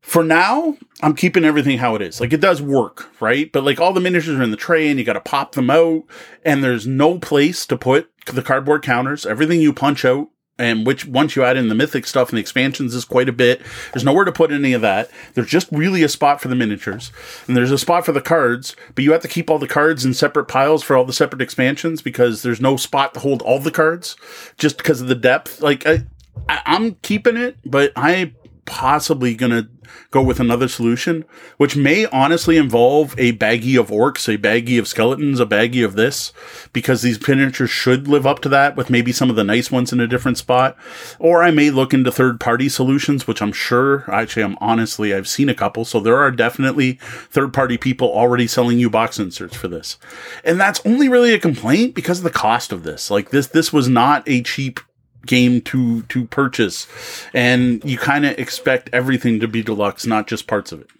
For 0.00 0.24
now, 0.24 0.76
I'm 1.02 1.14
keeping 1.14 1.44
everything 1.44 1.78
how 1.78 1.94
it 1.94 2.02
is. 2.02 2.18
Like, 2.18 2.32
it 2.32 2.40
does 2.40 2.62
work, 2.62 3.10
right? 3.20 3.52
But 3.52 3.64
like 3.64 3.78
all 3.78 3.92
the 3.92 4.00
miniatures 4.00 4.38
are 4.38 4.42
in 4.42 4.50
the 4.50 4.56
tray 4.56 4.88
and 4.88 4.98
you 4.98 5.04
got 5.04 5.14
to 5.14 5.20
pop 5.20 5.52
them 5.52 5.68
out, 5.68 6.04
and 6.44 6.64
there's 6.64 6.86
no 6.86 7.18
place 7.18 7.66
to 7.66 7.76
put 7.76 8.10
the 8.26 8.42
cardboard 8.42 8.82
counters. 8.82 9.26
Everything 9.26 9.60
you 9.60 9.72
punch 9.72 10.04
out 10.04 10.28
and 10.58 10.86
which 10.86 11.06
once 11.06 11.36
you 11.36 11.44
add 11.44 11.56
in 11.56 11.68
the 11.68 11.74
mythic 11.74 12.06
stuff 12.06 12.30
and 12.30 12.36
the 12.36 12.40
expansions 12.40 12.94
is 12.94 13.04
quite 13.04 13.28
a 13.28 13.32
bit. 13.32 13.62
There's 13.92 14.04
nowhere 14.04 14.24
to 14.24 14.32
put 14.32 14.52
any 14.52 14.72
of 14.72 14.82
that. 14.82 15.10
There's 15.34 15.48
just 15.48 15.68
really 15.70 16.02
a 16.02 16.08
spot 16.08 16.40
for 16.40 16.48
the 16.48 16.54
miniatures, 16.54 17.12
and 17.46 17.56
there's 17.56 17.70
a 17.70 17.78
spot 17.78 18.04
for 18.04 18.12
the 18.12 18.20
cards, 18.20 18.74
but 18.94 19.04
you 19.04 19.12
have 19.12 19.22
to 19.22 19.28
keep 19.28 19.50
all 19.50 19.58
the 19.58 19.68
cards 19.68 20.04
in 20.04 20.14
separate 20.14 20.46
piles 20.46 20.82
for 20.82 20.96
all 20.96 21.04
the 21.04 21.12
separate 21.12 21.42
expansions 21.42 22.02
because 22.02 22.42
there's 22.42 22.60
no 22.60 22.76
spot 22.76 23.14
to 23.14 23.20
hold 23.20 23.42
all 23.42 23.58
the 23.58 23.70
cards 23.70 24.16
just 24.56 24.76
because 24.78 25.00
of 25.00 25.08
the 25.08 25.14
depth. 25.14 25.60
Like 25.60 25.86
I, 25.86 26.04
I 26.48 26.60
I'm 26.66 26.94
keeping 26.96 27.36
it, 27.36 27.56
but 27.64 27.92
I 27.96 28.32
possibly 28.68 29.34
gonna 29.34 29.68
go 30.10 30.22
with 30.22 30.38
another 30.38 30.68
solution, 30.68 31.24
which 31.56 31.76
may 31.76 32.06
honestly 32.06 32.56
involve 32.56 33.14
a 33.18 33.32
baggie 33.32 33.78
of 33.78 33.88
orcs, 33.88 34.32
a 34.32 34.38
baggie 34.38 34.78
of 34.78 34.86
skeletons, 34.86 35.40
a 35.40 35.46
baggie 35.46 35.84
of 35.84 35.94
this, 35.96 36.32
because 36.72 37.02
these 37.02 37.26
miniatures 37.26 37.70
should 37.70 38.06
live 38.06 38.26
up 38.26 38.40
to 38.40 38.48
that 38.48 38.76
with 38.76 38.90
maybe 38.90 39.12
some 39.12 39.30
of 39.30 39.36
the 39.36 39.44
nice 39.44 39.70
ones 39.70 39.92
in 39.92 40.00
a 40.00 40.06
different 40.06 40.38
spot. 40.38 40.76
Or 41.18 41.42
I 41.42 41.50
may 41.50 41.70
look 41.70 41.94
into 41.94 42.12
third 42.12 42.38
party 42.38 42.68
solutions, 42.68 43.26
which 43.26 43.40
I'm 43.40 43.52
sure, 43.52 44.04
actually, 44.12 44.42
I'm 44.42 44.58
honestly, 44.60 45.14
I've 45.14 45.28
seen 45.28 45.48
a 45.48 45.54
couple. 45.54 45.84
So 45.84 46.00
there 46.00 46.18
are 46.18 46.30
definitely 46.30 46.98
third 47.30 47.52
party 47.52 47.78
people 47.78 48.08
already 48.08 48.46
selling 48.46 48.78
you 48.78 48.90
box 48.90 49.18
inserts 49.18 49.56
for 49.56 49.68
this. 49.68 49.98
And 50.44 50.60
that's 50.60 50.84
only 50.84 51.08
really 51.08 51.32
a 51.32 51.38
complaint 51.38 51.94
because 51.94 52.18
of 52.18 52.24
the 52.24 52.30
cost 52.30 52.72
of 52.72 52.82
this. 52.82 53.10
Like 53.10 53.30
this, 53.30 53.46
this 53.46 53.72
was 53.72 53.88
not 53.88 54.22
a 54.26 54.42
cheap 54.42 54.80
game 55.26 55.60
to 55.60 56.02
to 56.02 56.24
purchase 56.26 56.86
and 57.34 57.84
you 57.84 57.98
kind 57.98 58.24
of 58.24 58.38
expect 58.38 58.88
everything 58.92 59.40
to 59.40 59.48
be 59.48 59.62
deluxe 59.62 60.06
not 60.06 60.26
just 60.26 60.46
parts 60.46 60.72
of 60.72 60.80
it 60.80 60.90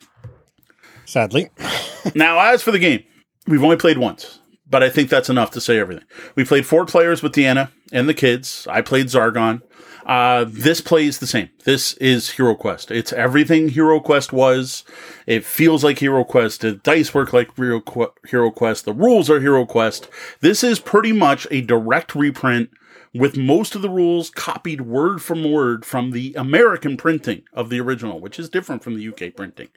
Sadly, 1.04 1.48
now 2.14 2.38
as 2.38 2.62
for 2.62 2.70
the 2.70 2.78
game 2.78 3.02
we've 3.46 3.64
only 3.64 3.76
played 3.76 3.98
once 3.98 4.40
but 4.68 4.82
i 4.82 4.90
think 4.90 5.08
that's 5.08 5.30
enough 5.30 5.50
to 5.52 5.60
say 5.60 5.78
everything 5.78 6.04
we 6.34 6.44
played 6.44 6.66
four 6.66 6.84
players 6.84 7.22
with 7.22 7.32
deanna 7.32 7.70
and 7.92 8.08
the 8.08 8.14
kids 8.14 8.66
i 8.70 8.82
played 8.82 9.06
zargon 9.06 9.62
uh, 10.08 10.46
this 10.48 10.80
plays 10.80 11.18
the 11.18 11.26
same. 11.26 11.50
This 11.64 11.92
is 11.98 12.30
Hero 12.30 12.54
Quest. 12.54 12.90
It's 12.90 13.12
everything 13.12 13.68
Hero 13.68 14.00
Quest 14.00 14.32
was. 14.32 14.82
It 15.26 15.44
feels 15.44 15.84
like 15.84 15.98
Hero 15.98 16.24
Quest. 16.24 16.62
The 16.62 16.72
dice 16.72 17.12
work 17.12 17.34
like 17.34 17.54
Hero, 17.56 17.82
Qu- 17.82 18.14
Hero 18.26 18.50
Quest. 18.50 18.86
The 18.86 18.94
rules 18.94 19.28
are 19.28 19.38
Hero 19.38 19.66
Quest. 19.66 20.08
This 20.40 20.64
is 20.64 20.80
pretty 20.80 21.12
much 21.12 21.46
a 21.50 21.60
direct 21.60 22.14
reprint 22.14 22.70
with 23.14 23.36
most 23.36 23.74
of 23.74 23.82
the 23.82 23.90
rules 23.90 24.30
copied 24.30 24.82
word 24.82 25.22
from 25.22 25.50
word 25.50 25.84
from 25.84 26.10
the 26.10 26.34
American 26.34 26.96
printing 26.96 27.42
of 27.52 27.70
the 27.70 27.80
original, 27.80 28.20
which 28.20 28.38
is 28.38 28.48
different 28.48 28.82
from 28.82 28.96
the 28.96 29.08
UK 29.08 29.34
printing. 29.34 29.68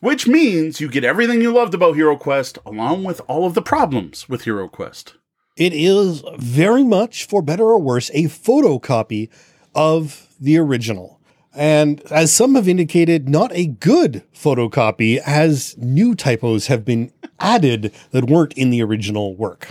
Which 0.00 0.26
means 0.26 0.80
you 0.80 0.88
get 0.88 1.04
everything 1.04 1.40
you 1.40 1.52
loved 1.52 1.74
about 1.74 1.96
Hero 1.96 2.16
Quest 2.16 2.58
along 2.64 3.04
with 3.04 3.20
all 3.26 3.46
of 3.46 3.54
the 3.54 3.62
problems 3.62 4.28
with 4.28 4.44
Hero 4.44 4.68
Quest. 4.68 5.14
it 5.56 5.72
is 5.74 6.22
very 6.38 6.84
much, 6.84 7.26
for 7.26 7.42
better 7.42 7.64
or 7.64 7.78
worse, 7.78 8.10
a 8.14 8.24
photocopy 8.24 9.28
of 9.74 10.28
the 10.40 10.56
original. 10.58 11.20
And 11.54 12.00
as 12.10 12.32
some 12.32 12.54
have 12.54 12.68
indicated, 12.68 13.28
not 13.28 13.52
a 13.52 13.66
good 13.66 14.22
photocopy, 14.32 15.18
as 15.18 15.76
new 15.76 16.14
typos 16.14 16.68
have 16.68 16.84
been 16.84 17.12
added 17.40 17.92
that 18.12 18.24
weren't 18.24 18.52
in 18.54 18.70
the 18.70 18.82
original 18.82 19.34
work. 19.36 19.68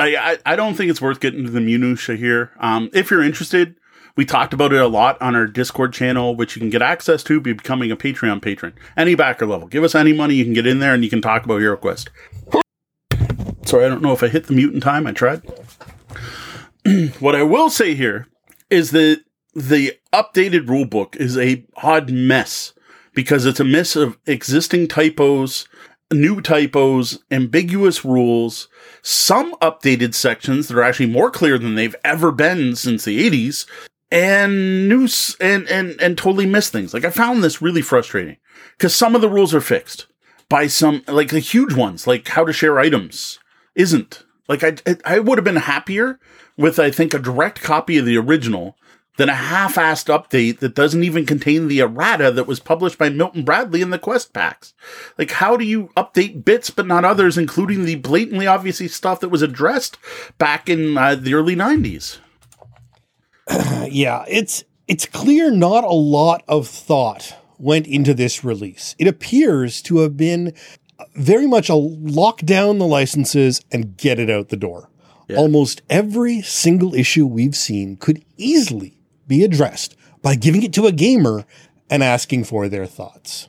I, 0.00 0.38
I, 0.44 0.56
don't 0.56 0.74
think 0.74 0.90
it's 0.90 1.00
worth 1.00 1.20
getting 1.20 1.44
to 1.44 1.50
the 1.50 1.60
minutia 1.60 2.16
here. 2.16 2.52
Um, 2.60 2.90
if 2.92 3.10
you're 3.10 3.22
interested, 3.22 3.76
we 4.16 4.24
talked 4.24 4.52
about 4.52 4.72
it 4.72 4.80
a 4.80 4.88
lot 4.88 5.20
on 5.22 5.34
our 5.34 5.46
Discord 5.46 5.92
channel, 5.92 6.34
which 6.34 6.56
you 6.56 6.60
can 6.60 6.70
get 6.70 6.82
access 6.82 7.22
to 7.24 7.40
by 7.40 7.52
becoming 7.52 7.90
a 7.90 7.96
Patreon 7.96 8.42
patron. 8.42 8.74
Any 8.96 9.14
backer 9.14 9.46
level. 9.46 9.68
Give 9.68 9.84
us 9.84 9.94
any 9.94 10.12
money, 10.12 10.34
you 10.34 10.44
can 10.44 10.54
get 10.54 10.66
in 10.66 10.80
there 10.80 10.94
and 10.94 11.04
you 11.04 11.10
can 11.10 11.22
talk 11.22 11.44
about 11.44 11.60
HeroQuest. 11.60 12.08
Sorry, 13.64 13.84
I 13.84 13.88
don't 13.88 14.02
know 14.02 14.12
if 14.12 14.22
I 14.22 14.28
hit 14.28 14.46
the 14.46 14.54
mute 14.54 14.74
in 14.74 14.80
time. 14.80 15.06
I 15.06 15.12
tried. 15.12 15.42
what 17.20 17.34
I 17.34 17.42
will 17.42 17.70
say 17.70 17.94
here 17.94 18.26
is 18.70 18.90
that 18.92 19.22
the 19.54 19.98
updated 20.12 20.66
rulebook 20.66 21.16
is 21.16 21.36
a 21.36 21.64
odd 21.76 22.10
mess 22.10 22.72
because 23.14 23.46
it's 23.46 23.60
a 23.60 23.64
mess 23.64 23.96
of 23.96 24.16
existing 24.26 24.88
typos, 24.88 25.68
new 26.12 26.40
typos, 26.40 27.18
ambiguous 27.30 28.04
rules, 28.04 28.68
some 29.02 29.54
updated 29.56 30.14
sections 30.14 30.68
that 30.68 30.76
are 30.76 30.82
actually 30.82 31.06
more 31.06 31.30
clear 31.30 31.58
than 31.58 31.74
they've 31.74 31.96
ever 32.04 32.32
been 32.32 32.76
since 32.76 33.04
the 33.04 33.28
80s, 33.30 33.66
and 34.10 34.88
new 34.88 35.06
and 35.40 35.68
and 35.68 36.00
and 36.00 36.16
totally 36.16 36.46
miss 36.46 36.70
things. 36.70 36.94
Like 36.94 37.04
I 37.04 37.10
found 37.10 37.44
this 37.44 37.60
really 37.60 37.82
frustrating 37.82 38.38
because 38.76 38.94
some 38.94 39.14
of 39.14 39.20
the 39.20 39.28
rules 39.28 39.54
are 39.54 39.60
fixed 39.60 40.06
by 40.48 40.66
some 40.66 41.02
like 41.06 41.28
the 41.30 41.40
huge 41.40 41.74
ones, 41.74 42.06
like 42.06 42.28
how 42.28 42.44
to 42.44 42.52
share 42.52 42.78
items, 42.78 43.38
isn't. 43.74 44.24
Like 44.48 44.64
I 44.64 44.76
I 45.04 45.18
would 45.18 45.36
have 45.36 45.44
been 45.44 45.56
happier 45.56 46.18
with 46.56 46.78
I 46.78 46.90
think 46.90 47.12
a 47.12 47.18
direct 47.18 47.60
copy 47.60 47.98
of 47.98 48.06
the 48.06 48.16
original 48.16 48.76
than 49.18 49.28
a 49.28 49.34
half-assed 49.34 50.06
update 50.06 50.60
that 50.60 50.76
doesn't 50.76 51.02
even 51.02 51.26
contain 51.26 51.66
the 51.66 51.80
errata 51.80 52.30
that 52.30 52.46
was 52.46 52.60
published 52.60 52.96
by 52.96 53.08
Milton 53.08 53.44
Bradley 53.44 53.82
in 53.82 53.90
the 53.90 53.98
quest 53.98 54.32
packs. 54.32 54.72
Like, 55.18 55.32
how 55.32 55.56
do 55.56 55.64
you 55.64 55.88
update 55.96 56.44
bits 56.44 56.70
but 56.70 56.86
not 56.86 57.04
others, 57.04 57.36
including 57.36 57.84
the 57.84 57.96
blatantly 57.96 58.46
obviously 58.46 58.86
stuff 58.86 59.18
that 59.20 59.28
was 59.28 59.42
addressed 59.42 59.98
back 60.38 60.68
in 60.68 60.96
uh, 60.96 61.16
the 61.16 61.34
early 61.34 61.56
'90s? 61.56 62.18
yeah, 63.90 64.24
it's 64.28 64.62
it's 64.86 65.04
clear 65.04 65.50
not 65.50 65.82
a 65.82 65.88
lot 65.88 66.44
of 66.46 66.68
thought 66.68 67.36
went 67.58 67.88
into 67.88 68.14
this 68.14 68.44
release. 68.44 68.94
It 69.00 69.08
appears 69.08 69.82
to 69.82 69.98
have 69.98 70.16
been 70.16 70.54
very 71.16 71.48
much 71.48 71.68
a 71.68 71.74
lock 71.74 72.38
down 72.42 72.78
the 72.78 72.86
licenses 72.86 73.60
and 73.72 73.96
get 73.96 74.20
it 74.20 74.30
out 74.30 74.50
the 74.50 74.56
door. 74.56 74.90
Almost 75.36 75.82
every 75.90 76.40
single 76.40 76.94
issue 76.94 77.26
we've 77.26 77.56
seen 77.56 77.96
could 77.96 78.24
easily 78.38 78.97
be 79.28 79.44
addressed 79.44 79.96
by 80.22 80.34
giving 80.34 80.62
it 80.62 80.72
to 80.72 80.86
a 80.86 80.92
gamer 80.92 81.44
and 81.90 82.02
asking 82.02 82.44
for 82.44 82.68
their 82.68 82.86
thoughts. 82.86 83.48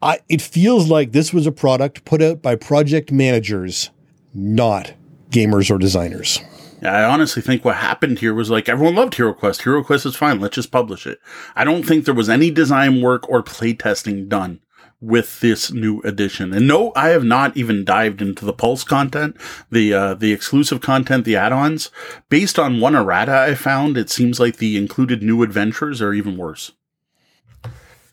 I, 0.00 0.18
it 0.28 0.42
feels 0.42 0.88
like 0.88 1.12
this 1.12 1.32
was 1.32 1.46
a 1.46 1.52
product 1.52 2.04
put 2.04 2.20
out 2.20 2.42
by 2.42 2.56
project 2.56 3.12
managers, 3.12 3.90
not 4.34 4.94
gamers 5.30 5.70
or 5.70 5.78
designers. 5.78 6.40
I 6.82 7.04
honestly 7.04 7.42
think 7.42 7.64
what 7.64 7.76
happened 7.76 8.18
here 8.18 8.34
was 8.34 8.50
like 8.50 8.68
everyone 8.68 8.96
loved 8.96 9.14
HeroQuest. 9.14 9.62
HeroQuest 9.62 10.06
is 10.06 10.16
fine. 10.16 10.40
Let's 10.40 10.56
just 10.56 10.72
publish 10.72 11.06
it. 11.06 11.20
I 11.54 11.62
don't 11.62 11.84
think 11.84 12.04
there 12.04 12.14
was 12.14 12.28
any 12.28 12.50
design 12.50 13.00
work 13.00 13.28
or 13.28 13.44
playtesting 13.44 14.28
done 14.28 14.60
with 15.02 15.40
this 15.40 15.72
new 15.72 16.00
edition. 16.00 16.54
And 16.54 16.66
no, 16.66 16.92
I 16.94 17.08
have 17.08 17.24
not 17.24 17.56
even 17.56 17.84
dived 17.84 18.22
into 18.22 18.44
the 18.44 18.52
Pulse 18.52 18.84
content, 18.84 19.36
the 19.70 19.92
uh, 19.92 20.14
the 20.14 20.32
exclusive 20.32 20.80
content, 20.80 21.24
the 21.24 21.36
add-ons. 21.36 21.90
Based 22.28 22.58
on 22.58 22.80
one 22.80 22.94
errata 22.94 23.36
I 23.36 23.54
found, 23.54 23.98
it 23.98 24.08
seems 24.08 24.38
like 24.38 24.56
the 24.56 24.76
included 24.76 25.22
new 25.22 25.42
adventures 25.42 26.00
are 26.00 26.14
even 26.14 26.36
worse. 26.36 26.72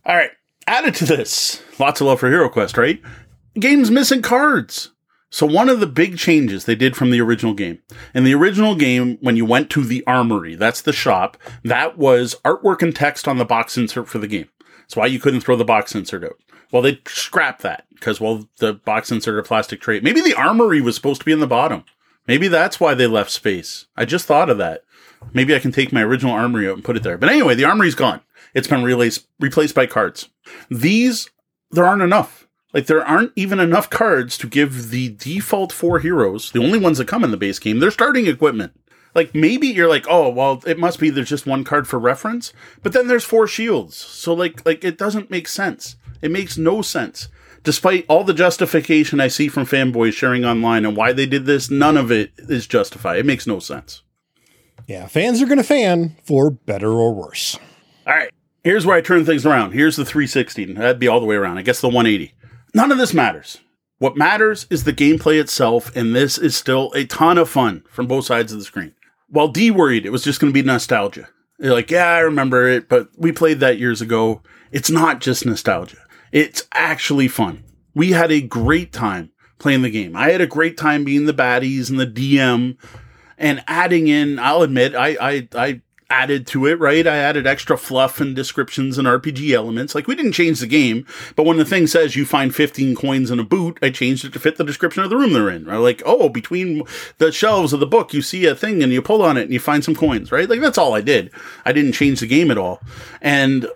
All 0.06 0.16
right, 0.16 0.32
added 0.66 0.96
to 0.96 1.06
this, 1.06 1.62
lots 1.80 2.02
of 2.02 2.08
love 2.08 2.20
for 2.20 2.30
Hero 2.30 2.50
Quest, 2.50 2.78
right? 2.78 3.00
Game's 3.60 3.92
missing 3.92 4.22
cards. 4.22 4.92
So 5.32 5.46
one 5.46 5.70
of 5.70 5.80
the 5.80 5.86
big 5.86 6.18
changes 6.18 6.66
they 6.66 6.74
did 6.74 6.98
from 6.98 7.12
the 7.12 7.22
original 7.22 7.54
game. 7.54 7.80
In 8.16 8.24
the 8.24 8.34
original 8.34 8.74
game, 8.74 9.20
when 9.22 9.36
you 9.36 9.46
went 9.46 9.70
to 9.72 9.84
the 9.84 10.04
armory, 10.08 10.56
that's 10.56 10.82
the 10.82 10.92
shop, 10.92 11.38
that 11.64 12.00
was 12.00 12.36
artwork 12.44 12.82
and 12.82 12.96
text 12.96 13.28
on 13.28 13.38
the 13.38 13.46
box 13.46 13.78
insert 13.78 14.08
for 14.08 14.18
the 14.18 14.28
game. 14.28 14.50
That's 14.80 14.96
why 14.96 15.06
you 15.06 15.20
couldn't 15.20 15.42
throw 15.42 15.56
the 15.56 15.64
box 15.64 15.94
insert 15.94 16.24
out. 16.24 16.40
Well, 16.72 16.82
they 16.82 17.02
scrapped 17.08 17.62
that 17.64 17.86
because, 17.94 18.22
well, 18.22 18.48
the 18.58 18.74
box 18.74 19.12
insert 19.12 19.40
a 19.40 19.44
plastic 19.44 19.82
tray. 19.82 20.00
Maybe 20.00 20.22
the 20.22 20.36
armory 20.36 20.82
was 20.82 20.96
supposed 20.96 21.22
to 21.22 21.26
be 21.26 21.32
in 21.32 21.40
the 21.40 21.48
bottom. 21.48 21.84
Maybe 22.28 22.48
that's 22.48 22.80
why 22.80 22.94
they 22.94 23.08
left 23.08 23.32
space. 23.32 23.88
I 23.98 24.06
just 24.06 24.26
thought 24.26 24.50
of 24.50 24.60
that. 24.60 24.84
Maybe 25.34 25.56
I 25.56 25.60
can 25.60 25.72
take 25.72 25.92
my 25.92 26.04
original 26.04 26.34
armory 26.34 26.70
out 26.70 26.76
and 26.76 26.84
put 26.84 26.96
it 26.96 27.04
there. 27.04 27.18
But 27.18 27.30
anyway, 27.30 27.56
the 27.56 27.66
armory's 27.66 27.96
gone. 27.96 28.22
It's 28.54 28.68
been 28.68 28.84
replaced 28.84 29.28
replaced 29.40 29.76
by 29.76 29.86
cards. 29.86 30.30
These 30.70 31.30
there 31.72 31.86
aren't 31.86 32.02
enough. 32.02 32.48
Like 32.74 32.86
there 32.86 33.06
aren't 33.06 33.34
even 33.36 33.60
enough 33.60 33.90
cards 33.90 34.38
to 34.38 34.48
give 34.48 34.92
the 34.92 35.10
default 35.10 35.72
four 35.72 36.00
heroes, 36.00 36.52
the 36.52 36.64
only 36.64 36.80
ones 36.80 37.00
that 37.00 37.08
come 37.08 37.24
in 37.24 37.32
the 37.32 37.38
base 37.38 37.60
game, 37.60 37.80
their 37.80 37.92
starting 37.92 38.28
equipment. 38.28 38.80
Like 39.16 39.34
maybe 39.34 39.68
you're 39.68 39.90
like, 39.90 40.06
oh 40.08 40.30
well, 40.30 40.62
it 40.68 40.80
must 40.80 41.00
be 41.00 41.10
there's 41.10 41.30
just 41.30 41.48
one 41.48 41.64
card 41.64 41.88
for 41.88 42.00
reference, 42.00 42.54
but 42.84 42.94
then 42.94 43.08
there's 43.08 43.24
four 43.24 43.48
shields. 43.48 43.96
So 43.96 44.34
like 44.34 44.66
like 44.66 44.84
it 44.84 44.98
doesn't 44.98 45.32
make 45.32 45.48
sense. 45.48 45.96
It 46.22 46.32
makes 46.32 46.58
no 46.58 46.82
sense. 46.82 47.28
Despite 47.64 48.06
all 48.08 48.24
the 48.24 48.34
justification 48.34 49.20
I 49.20 49.28
see 49.28 49.48
from 49.48 49.66
fanboys 49.66 50.14
sharing 50.14 50.46
online 50.46 50.86
and 50.86 50.96
why 50.96 51.12
they 51.14 51.26
did 51.26 51.46
this, 51.46 51.70
none 51.70 51.98
of 51.98 52.12
it 52.12 52.32
is 52.38 52.68
justified. 52.68 53.20
It 53.20 53.26
makes 53.26 53.46
no 53.46 53.60
sense. 53.60 54.04
Yeah, 54.88 55.08
fans 55.08 55.42
are 55.42 55.46
going 55.46 55.58
to 55.58 55.64
fan 55.64 56.16
for 56.24 56.50
better 56.50 56.92
or 56.92 57.14
worse. 57.14 57.60
All 58.08 58.14
right, 58.14 58.32
here's 58.64 58.86
where 58.86 58.98
I 58.98 59.02
turn 59.02 59.26
things 59.26 59.46
around. 59.46 59.74
Here's 59.74 59.98
the 59.98 60.06
360. 60.06 60.74
That'd 60.74 61.00
be 61.00 61.08
all 61.08 61.20
the 61.20 61.26
way 61.26 61.36
around. 61.36 61.58
I 61.58 61.62
guess 61.62 61.82
the 61.82 61.88
180. 61.88 62.34
None 62.74 62.92
of 62.92 62.98
this 62.98 63.14
matters. 63.14 63.60
What 64.00 64.16
matters 64.16 64.66
is 64.70 64.86
the 64.86 64.94
gameplay 64.94 65.40
itself, 65.40 65.94
and 65.96 66.16
this 66.16 66.38
is 66.38 66.56
still 66.56 66.92
a 66.96 67.06
ton 67.06 67.38
of 67.38 67.50
fun 67.50 67.84
from 67.90 68.08
both 68.08 68.26
sides 68.26 68.54
of 68.54 68.60
the 68.60 68.66
screen. 68.66 68.96
While 69.28 69.50
D 69.50 69.70
worried 69.70 70.06
it 70.06 70.12
was 70.12 70.24
just 70.24 70.40
going 70.40 70.54
to 70.54 70.60
be 70.60 70.66
nostalgia. 70.66 71.28
They're 71.60 71.74
like, 71.74 71.92
yeah, 71.92 72.08
I 72.08 72.20
remember 72.20 72.68
it, 72.68 72.88
but 72.88 73.10
we 73.18 73.34
played 73.34 73.60
that 73.60 73.78
years 73.78 74.02
ago. 74.02 74.42
It's 74.72 74.90
not 74.90 75.20
just 75.20 75.46
nostalgia. 75.46 75.98
It's 76.32 76.68
actually 76.74 77.28
fun. 77.28 77.64
We 77.94 78.12
had 78.12 78.32
a 78.32 78.42
great 78.42 78.94
time 78.94 79.32
playing 79.58 79.82
the 79.82 79.90
game. 79.90 80.16
I 80.16 80.32
had 80.32 80.42
a 80.42 80.48
great 80.48 80.78
time 80.78 81.04
being 81.04 81.26
the 81.26 81.34
baddies 81.34 81.90
and 81.90 82.00
the 82.00 82.08
DM 82.08 82.78
and 83.38 83.64
adding 83.68 84.08
in, 84.08 84.38
I'll 84.38 84.62
admit, 84.62 84.96
I, 84.96 85.18
I, 85.20 85.48
I 85.56 85.82
added 86.10 86.48
to 86.48 86.66
it, 86.66 86.80
right? 86.80 87.06
I 87.06 87.18
added 87.18 87.46
extra 87.46 87.78
fluff 87.78 88.20
and 88.20 88.36
descriptions 88.36 88.98
and 88.98 89.08
RPG 89.08 89.52
elements. 89.52 89.94
Like 89.94 90.08
we 90.08 90.16
didn't 90.16 90.34
change 90.34 90.60
the 90.60 90.68
game, 90.68 91.06
but 91.36 91.46
when 91.46 91.58
the 91.58 91.66
thing 91.66 91.88
says 91.88 92.16
you 92.16 92.26
find 92.26 92.54
15 92.54 92.96
coins 92.96 93.32
in 93.32 93.40
a 93.40 93.44
boot, 93.44 93.78
I 93.82 93.92
changed 93.92 94.26
it 94.26 94.34
to 94.34 94.40
fit 94.40 94.58
the 94.58 94.64
description 94.64 95.04
of 95.04 95.10
the 95.10 95.18
room 95.18 95.34
they're 95.34 95.50
in. 95.50 95.66
Right? 95.66 95.78
Like, 95.78 96.02
oh, 96.06 96.30
between 96.30 96.84
the 97.20 97.32
shelves 97.32 97.74
of 97.74 97.80
the 97.80 97.88
book, 97.88 98.14
you 98.14 98.22
see 98.22 98.46
a 98.46 98.56
thing 98.56 98.82
and 98.82 98.92
you 98.92 99.02
pull 99.02 99.22
on 99.22 99.38
it 99.38 99.44
and 99.44 99.54
you 99.54 99.60
find 99.60 99.84
some 99.84 99.96
coins, 99.96 100.32
right? 100.32 100.50
Like 100.50 100.62
that's 100.62 100.78
all 100.78 100.96
I 100.96 101.02
did. 101.02 101.32
I 101.66 101.72
didn't 101.72 101.94
change 101.94 102.20
the 102.20 102.28
game 102.28 102.50
at 102.50 102.58
all. 102.58 102.82
And 103.22 103.68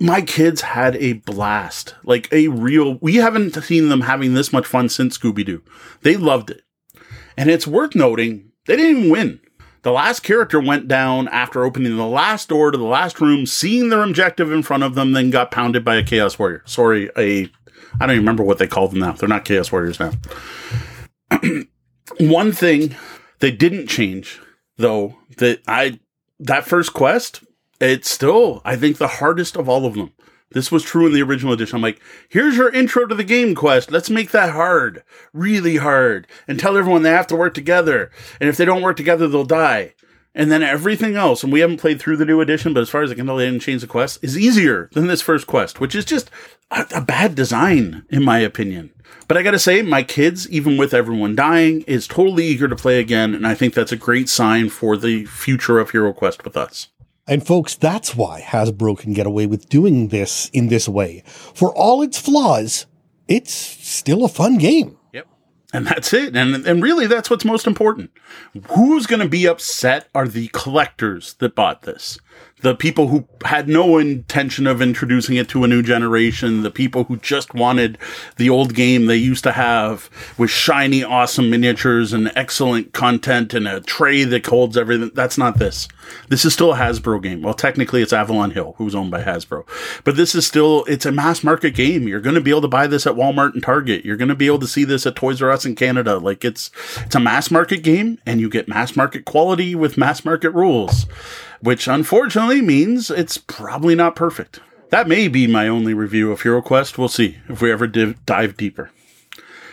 my 0.00 0.22
kids 0.22 0.60
had 0.60 0.96
a 0.96 1.14
blast. 1.14 1.94
Like 2.04 2.32
a 2.32 2.48
real, 2.48 2.94
we 3.00 3.16
haven't 3.16 3.54
seen 3.62 3.88
them 3.88 4.02
having 4.02 4.34
this 4.34 4.52
much 4.52 4.66
fun 4.66 4.88
since 4.88 5.18
Scooby 5.18 5.44
Doo. 5.44 5.62
They 6.02 6.16
loved 6.16 6.50
it. 6.50 6.62
And 7.36 7.50
it's 7.50 7.66
worth 7.66 7.94
noting, 7.94 8.50
they 8.66 8.76
didn't 8.76 8.96
even 8.98 9.10
win. 9.10 9.40
The 9.82 9.92
last 9.92 10.20
character 10.20 10.60
went 10.60 10.88
down 10.88 11.28
after 11.28 11.64
opening 11.64 11.96
the 11.96 12.06
last 12.06 12.48
door 12.48 12.70
to 12.70 12.78
the 12.78 12.84
last 12.84 13.20
room, 13.20 13.46
seeing 13.46 13.88
their 13.88 14.02
objective 14.02 14.50
in 14.50 14.62
front 14.62 14.82
of 14.82 14.94
them, 14.94 15.12
then 15.12 15.30
got 15.30 15.52
pounded 15.52 15.84
by 15.84 15.96
a 15.96 16.02
Chaos 16.02 16.38
Warrior. 16.38 16.62
Sorry, 16.66 17.10
a 17.16 17.48
I 17.94 18.06
don't 18.06 18.10
even 18.10 18.22
remember 18.22 18.42
what 18.42 18.58
they 18.58 18.66
called 18.66 18.92
them 18.92 19.00
now. 19.00 19.12
They're 19.12 19.28
not 19.28 19.44
Chaos 19.44 19.72
Warriors 19.72 20.00
now. 20.00 20.12
One 22.20 22.52
thing 22.52 22.96
they 23.38 23.50
didn't 23.50 23.86
change, 23.86 24.40
though, 24.76 25.16
that 25.38 25.60
I 25.66 26.00
that 26.40 26.64
first 26.66 26.92
quest, 26.92 27.42
it's 27.80 28.10
still 28.10 28.60
I 28.64 28.76
think 28.76 28.98
the 28.98 29.08
hardest 29.08 29.56
of 29.56 29.68
all 29.68 29.86
of 29.86 29.94
them. 29.94 30.12
This 30.50 30.72
was 30.72 30.82
true 30.82 31.06
in 31.06 31.12
the 31.12 31.22
original 31.22 31.52
edition. 31.52 31.76
I'm 31.76 31.82
like, 31.82 32.00
here's 32.28 32.56
your 32.56 32.72
intro 32.72 33.06
to 33.06 33.14
the 33.14 33.24
game 33.24 33.54
quest. 33.54 33.90
Let's 33.90 34.08
make 34.08 34.30
that 34.30 34.50
hard, 34.50 35.02
really 35.34 35.76
hard, 35.76 36.26
and 36.46 36.58
tell 36.58 36.78
everyone 36.78 37.02
they 37.02 37.10
have 37.10 37.26
to 37.28 37.36
work 37.36 37.52
together. 37.52 38.10
And 38.40 38.48
if 38.48 38.56
they 38.56 38.64
don't 38.64 38.82
work 38.82 38.96
together, 38.96 39.28
they'll 39.28 39.44
die. 39.44 39.94
And 40.34 40.50
then 40.50 40.62
everything 40.62 41.16
else, 41.16 41.42
and 41.42 41.52
we 41.52 41.60
haven't 41.60 41.80
played 41.80 42.00
through 42.00 42.16
the 42.16 42.24
new 42.24 42.40
edition, 42.40 42.72
but 42.72 42.80
as 42.80 42.88
far 42.88 43.02
as 43.02 43.10
I 43.10 43.14
can 43.14 43.26
tell, 43.26 43.36
they 43.36 43.46
didn't 43.46 43.60
change 43.60 43.80
the 43.80 43.86
quest, 43.86 44.22
is 44.22 44.38
easier 44.38 44.88
than 44.92 45.06
this 45.06 45.20
first 45.20 45.46
quest, 45.46 45.80
which 45.80 45.94
is 45.94 46.04
just 46.04 46.30
a, 46.70 46.86
a 46.94 47.00
bad 47.00 47.34
design, 47.34 48.04
in 48.08 48.24
my 48.24 48.38
opinion. 48.38 48.90
But 49.26 49.36
I 49.36 49.42
gotta 49.42 49.58
say, 49.58 49.82
my 49.82 50.02
kids, 50.02 50.48
even 50.48 50.76
with 50.76 50.94
everyone 50.94 51.34
dying, 51.34 51.82
is 51.82 52.06
totally 52.06 52.46
eager 52.46 52.68
to 52.68 52.76
play 52.76 53.00
again, 53.00 53.34
and 53.34 53.46
I 53.46 53.54
think 53.54 53.74
that's 53.74 53.92
a 53.92 53.96
great 53.96 54.28
sign 54.28 54.68
for 54.68 54.96
the 54.96 55.24
future 55.26 55.78
of 55.78 55.90
Hero 55.90 56.12
Quest 56.12 56.44
with 56.44 56.56
us. 56.56 56.88
And 57.28 57.46
folks, 57.46 57.74
that's 57.74 58.16
why 58.16 58.40
Hasbro 58.40 58.98
can 58.98 59.12
get 59.12 59.26
away 59.26 59.46
with 59.46 59.68
doing 59.68 60.08
this 60.08 60.48
in 60.54 60.68
this 60.68 60.88
way. 60.88 61.22
For 61.26 61.74
all 61.74 62.00
its 62.02 62.18
flaws, 62.18 62.86
it's 63.28 63.52
still 63.52 64.24
a 64.24 64.28
fun 64.28 64.56
game. 64.56 64.96
Yep. 65.12 65.26
And 65.74 65.86
that's 65.86 66.14
it. 66.14 66.34
And 66.34 66.66
and 66.66 66.82
really 66.82 67.06
that's 67.06 67.28
what's 67.28 67.44
most 67.44 67.66
important. 67.66 68.10
Who's 68.70 69.06
going 69.06 69.20
to 69.20 69.28
be 69.28 69.46
upset 69.46 70.08
are 70.14 70.26
the 70.26 70.48
collectors 70.48 71.34
that 71.34 71.54
bought 71.54 71.82
this 71.82 72.18
the 72.60 72.74
people 72.74 73.08
who 73.08 73.26
had 73.44 73.68
no 73.68 73.98
intention 73.98 74.66
of 74.66 74.82
introducing 74.82 75.36
it 75.36 75.48
to 75.50 75.64
a 75.64 75.68
new 75.68 75.82
generation, 75.82 76.62
the 76.62 76.70
people 76.70 77.04
who 77.04 77.16
just 77.18 77.54
wanted 77.54 77.98
the 78.36 78.50
old 78.50 78.74
game 78.74 79.06
they 79.06 79.16
used 79.16 79.44
to 79.44 79.52
have 79.52 80.10
with 80.36 80.50
shiny, 80.50 81.04
awesome 81.04 81.50
miniatures 81.50 82.12
and 82.12 82.32
excellent 82.34 82.92
content 82.92 83.54
and 83.54 83.68
a 83.68 83.80
tray 83.80 84.24
that 84.24 84.46
holds 84.46 84.76
everything. 84.76 85.10
That's 85.14 85.38
not 85.38 85.58
this. 85.58 85.88
This 86.28 86.44
is 86.44 86.52
still 86.52 86.72
a 86.72 86.76
Hasbro 86.76 87.22
game. 87.22 87.42
Well, 87.42 87.54
technically 87.54 88.02
it's 88.02 88.12
Avalon 88.12 88.50
Hill, 88.50 88.74
who's 88.78 88.94
owned 88.94 89.10
by 89.10 89.22
Hasbro, 89.22 89.64
but 90.04 90.16
this 90.16 90.34
is 90.34 90.46
still, 90.46 90.84
it's 90.84 91.06
a 91.06 91.12
mass 91.12 91.44
market 91.44 91.74
game. 91.74 92.08
You're 92.08 92.20
going 92.20 92.34
to 92.34 92.40
be 92.40 92.50
able 92.50 92.62
to 92.62 92.68
buy 92.68 92.86
this 92.86 93.06
at 93.06 93.14
Walmart 93.14 93.54
and 93.54 93.62
Target. 93.62 94.04
You're 94.04 94.16
going 94.16 94.28
to 94.28 94.34
be 94.34 94.46
able 94.46 94.58
to 94.60 94.66
see 94.66 94.84
this 94.84 95.06
at 95.06 95.16
Toys 95.16 95.40
R 95.42 95.50
Us 95.50 95.64
in 95.64 95.74
Canada. 95.74 96.18
Like 96.18 96.44
it's, 96.44 96.70
it's 97.04 97.14
a 97.14 97.20
mass 97.20 97.50
market 97.50 97.82
game 97.82 98.18
and 98.26 98.40
you 98.40 98.48
get 98.48 98.68
mass 98.68 98.96
market 98.96 99.24
quality 99.24 99.74
with 99.74 99.96
mass 99.96 100.24
market 100.24 100.50
rules 100.50 101.06
which 101.60 101.88
unfortunately 101.88 102.60
means 102.62 103.10
it's 103.10 103.38
probably 103.38 103.94
not 103.94 104.16
perfect. 104.16 104.60
That 104.90 105.08
may 105.08 105.28
be 105.28 105.46
my 105.46 105.68
only 105.68 105.92
review 105.94 106.32
of 106.32 106.42
Hero 106.42 106.62
Quest. 106.62 106.96
We'll 106.96 107.08
see 107.08 107.38
if 107.48 107.60
we 107.60 107.70
ever 107.70 107.86
div- 107.86 108.24
dive 108.24 108.56
deeper. 108.56 108.90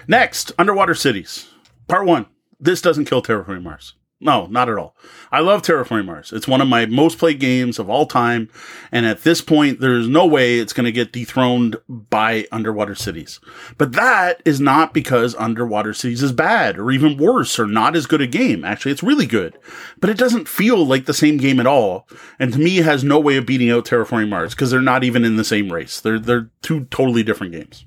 Next, 0.08 0.52
Underwater 0.60 0.94
Cities. 0.94 1.50
Part 1.88 2.06
1. 2.06 2.26
This 2.60 2.82
doesn't 2.82 3.06
kill 3.06 3.22
Terraforming 3.22 3.64
Mars. 3.64 3.94
No, 4.22 4.46
not 4.48 4.70
at 4.70 4.78
all. 4.78 4.96
I 5.30 5.42
love 5.42 5.62
Terraforming 5.62 6.06
Mars. 6.06 6.32
It's 6.32 6.48
one 6.48 6.62
of 6.62 6.70
my 6.70 6.86
most 6.86 7.18
played 7.18 7.40
games 7.40 7.78
of 7.78 7.90
all 7.90 8.06
time. 8.06 8.50
And 8.90 9.06
at 9.06 9.24
this 9.24 9.42
point, 9.42 9.82
there's 9.82 10.08
no 10.08 10.26
way 10.26 10.58
it's 10.58 10.72
going 10.72 10.86
to 10.86 10.92
get 10.92 11.12
dethroned 11.12 11.76
by 11.90 12.48
Underwater 12.50 12.96
Cities. 12.96 13.42
But 13.78 13.92
that 13.92 14.42
is 14.46 14.62
not 14.62 14.94
because 14.94 15.36
Underwater 15.36 15.94
Cities 15.94 16.24
is 16.24 16.32
bad 16.32 16.80
or 16.80 16.92
even 16.92 17.18
worse 17.18 17.60
or 17.60 17.68
not 17.68 17.96
as 17.96 18.08
good 18.08 18.22
a 18.22 18.28
game. 18.28 18.64
Actually, 18.64 18.94
it's 18.94 19.04
really 19.04 19.28
good, 19.28 19.58
but 20.00 20.10
it 20.10 20.18
doesn't 20.18 20.48
feel 20.48 20.86
like 20.86 21.06
the 21.06 21.14
same 21.14 21.36
game 21.36 21.60
at 21.60 21.68
all. 21.68 22.08
And 22.40 22.54
to 22.54 22.60
me, 22.60 22.78
has 22.78 23.04
no 23.04 23.20
way 23.20 23.36
of 23.36 23.46
beating 23.46 23.70
out 23.70 23.86
Terraforming 23.86 24.30
Mars 24.30 24.56
because 24.56 24.72
they're 24.72 24.82
not 24.82 25.04
even 25.04 25.26
in 25.26 25.36
the 25.36 25.44
same 25.44 25.72
race. 25.72 26.00
They're, 26.00 26.20
they're 26.20 26.50
two 26.62 26.86
totally 26.86 27.24
different 27.24 27.52
games. 27.52 27.86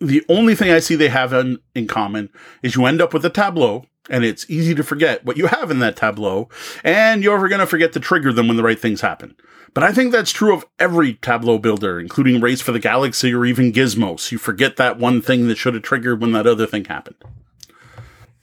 The 0.00 0.24
only 0.28 0.54
thing 0.54 0.70
I 0.70 0.78
see 0.78 0.94
they 0.94 1.08
have 1.08 1.32
in, 1.32 1.58
in 1.74 1.86
common 1.88 2.30
is 2.62 2.76
you 2.76 2.84
end 2.86 3.00
up 3.00 3.12
with 3.12 3.24
a 3.24 3.30
tableau 3.30 3.86
and 4.10 4.24
it's 4.24 4.48
easy 4.48 4.74
to 4.74 4.84
forget 4.84 5.24
what 5.24 5.36
you 5.36 5.46
have 5.46 5.70
in 5.70 5.78
that 5.80 5.96
tableau, 5.96 6.48
and 6.82 7.22
you're 7.22 7.36
ever 7.36 7.48
going 7.48 7.60
to 7.60 7.66
forget 7.66 7.92
to 7.92 8.00
trigger 8.00 8.32
them 8.32 8.48
when 8.48 8.56
the 8.56 8.62
right 8.62 8.78
things 8.78 9.00
happen. 9.00 9.34
But 9.72 9.82
I 9.82 9.92
think 9.92 10.12
that's 10.12 10.30
true 10.30 10.54
of 10.54 10.64
every 10.78 11.14
tableau 11.14 11.58
builder, 11.58 11.98
including 11.98 12.40
Race 12.40 12.60
for 12.60 12.70
the 12.70 12.78
Galaxy 12.78 13.34
or 13.34 13.44
even 13.44 13.72
Gizmos. 13.72 14.30
You 14.30 14.38
forget 14.38 14.76
that 14.76 14.98
one 14.98 15.20
thing 15.20 15.48
that 15.48 15.58
should 15.58 15.74
have 15.74 15.82
triggered 15.82 16.20
when 16.20 16.32
that 16.32 16.46
other 16.46 16.66
thing 16.66 16.84
happened. 16.84 17.16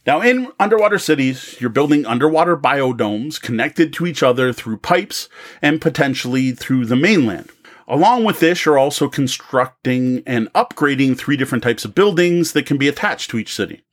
Now, 0.05 0.19
in 0.21 0.51
underwater 0.59 0.97
cities, 0.97 1.55
you're 1.59 1.69
building 1.69 2.07
underwater 2.07 2.57
biodomes 2.57 3.39
connected 3.39 3.93
to 3.93 4.07
each 4.07 4.23
other 4.23 4.51
through 4.51 4.77
pipes 4.77 5.29
and 5.61 5.79
potentially 5.79 6.51
through 6.51 6.85
the 6.85 6.95
mainland. 6.95 7.49
Along 7.87 8.23
with 8.23 8.39
this, 8.39 8.65
you're 8.65 8.77
also 8.77 9.09
constructing 9.09 10.23
and 10.25 10.51
upgrading 10.53 11.17
three 11.17 11.37
different 11.37 11.63
types 11.63 11.85
of 11.85 11.95
buildings 11.95 12.53
that 12.53 12.65
can 12.65 12.77
be 12.77 12.87
attached 12.87 13.29
to 13.31 13.37
each 13.37 13.53
city. 13.53 13.83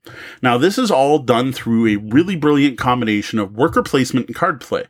Now, 0.43 0.56
this 0.56 0.78
is 0.78 0.90
all 0.90 1.19
done 1.19 1.52
through 1.52 1.86
a 1.86 1.97
really 1.97 2.36
brilliant 2.36 2.78
combination 2.78 3.39
of 3.39 3.56
worker 3.56 3.82
placement 3.82 4.27
and 4.27 4.36
card 4.36 4.60
play. 4.60 4.85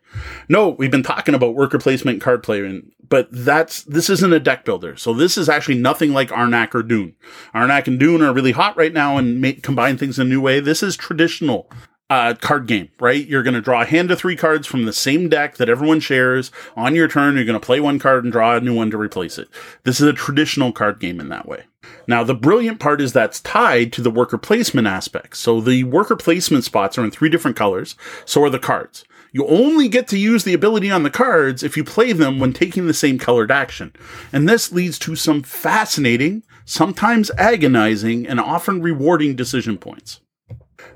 No, 0.49 0.69
we've 0.69 0.91
been 0.91 1.03
talking 1.03 1.35
about 1.35 1.55
worker 1.55 1.79
placement 1.79 2.17
and 2.17 2.23
card 2.23 2.43
play, 2.43 2.83
but 3.09 3.29
that's, 3.33 3.83
this 3.83 4.11
isn't 4.11 4.33
a 4.33 4.41
deck 4.41 4.65
builder. 4.65 4.97
So 4.97 5.13
this 5.15 5.39
is 5.39 5.49
actually 5.49 5.79
nothing 5.79 6.13
like 6.13 6.29
Arnak 6.29 6.75
or 6.75 6.83
Dune. 6.83 7.17
Arnak 7.55 7.87
and 7.87 7.99
Dune 7.99 8.23
are 8.23 8.33
really 8.33 8.53
hot 8.53 8.77
right 8.77 8.93
now 8.93 9.17
and 9.17 9.63
combine 9.63 9.97
things 9.97 10.19
in 10.19 10.27
a 10.27 10.31
new 10.31 10.41
way. 10.41 10.61
This 10.61 10.83
is 10.83 10.97
traditional 10.97 11.71
uh, 12.11 12.35
card 12.41 12.67
game, 12.67 12.89
right? 13.01 13.27
You're 13.27 13.43
going 13.43 13.55
to 13.55 13.61
draw 13.61 13.83
a 13.83 13.87
hand 13.87 14.11
of 14.11 14.19
three 14.19 14.37
cards 14.37 14.67
from 14.67 14.85
the 14.85 14.93
same 14.93 15.29
deck 15.29 15.57
that 15.57 15.69
everyone 15.69 16.01
shares. 16.01 16.51
On 16.77 16.95
your 16.95 17.09
turn, 17.09 17.37
you're 17.37 17.45
going 17.45 17.59
to 17.59 17.65
play 17.65 17.81
one 17.81 17.99
card 17.99 18.25
and 18.25 18.33
draw 18.33 18.57
a 18.57 18.61
new 18.61 18.75
one 18.75 18.91
to 18.91 18.99
replace 18.99 19.39
it. 19.39 19.49
This 19.85 20.01
is 20.01 20.07
a 20.07 20.13
traditional 20.13 20.73
card 20.73 21.01
game 21.01 21.21
in 21.21 21.29
that 21.29 21.47
way. 21.47 21.65
Now, 22.07 22.25
the 22.25 22.35
brilliant 22.35 22.81
part 22.81 23.01
is 23.01 23.13
that's 23.13 23.41
tied 23.41 23.93
to 23.93 24.03
the 24.03 24.11
worker 24.11 24.39
placement 24.39 24.87
aspect. 24.87 25.37
So 25.37 25.61
the 25.61 25.85
worker 25.85 26.17
placement 26.17 26.65
spots 26.65 26.97
are 26.97 27.05
in 27.05 27.11
three 27.11 27.29
different 27.29 27.57
colors. 27.57 27.95
So 28.25 28.43
are 28.43 28.51
the 28.51 28.59
cards. 28.59 29.05
You 29.31 29.47
only 29.47 29.89
get 29.89 30.09
to 30.09 30.19
use 30.19 30.45
the 30.45 30.55
ability 30.55 30.91
on 30.91 31.03
the 31.03 31.11
cards 31.11 31.63
if 31.63 31.77
you 31.77 31.85
play 31.85 32.13
them 32.13 32.39
when 32.39 32.55
taking 32.55 32.87
the 32.87 32.95
same 32.95 33.19
colored 33.19 33.51
action. 33.51 33.93
And 34.33 34.49
this 34.49 34.73
leads 34.73 34.99
to 35.01 35.17
some 35.17 35.43
fascinating, 35.43 36.45
sometimes 36.65 37.31
agonizing, 37.37 38.27
and 38.27 38.41
often 38.41 38.81
rewarding 38.81 39.37
decision 39.37 39.77
points. 39.77 40.21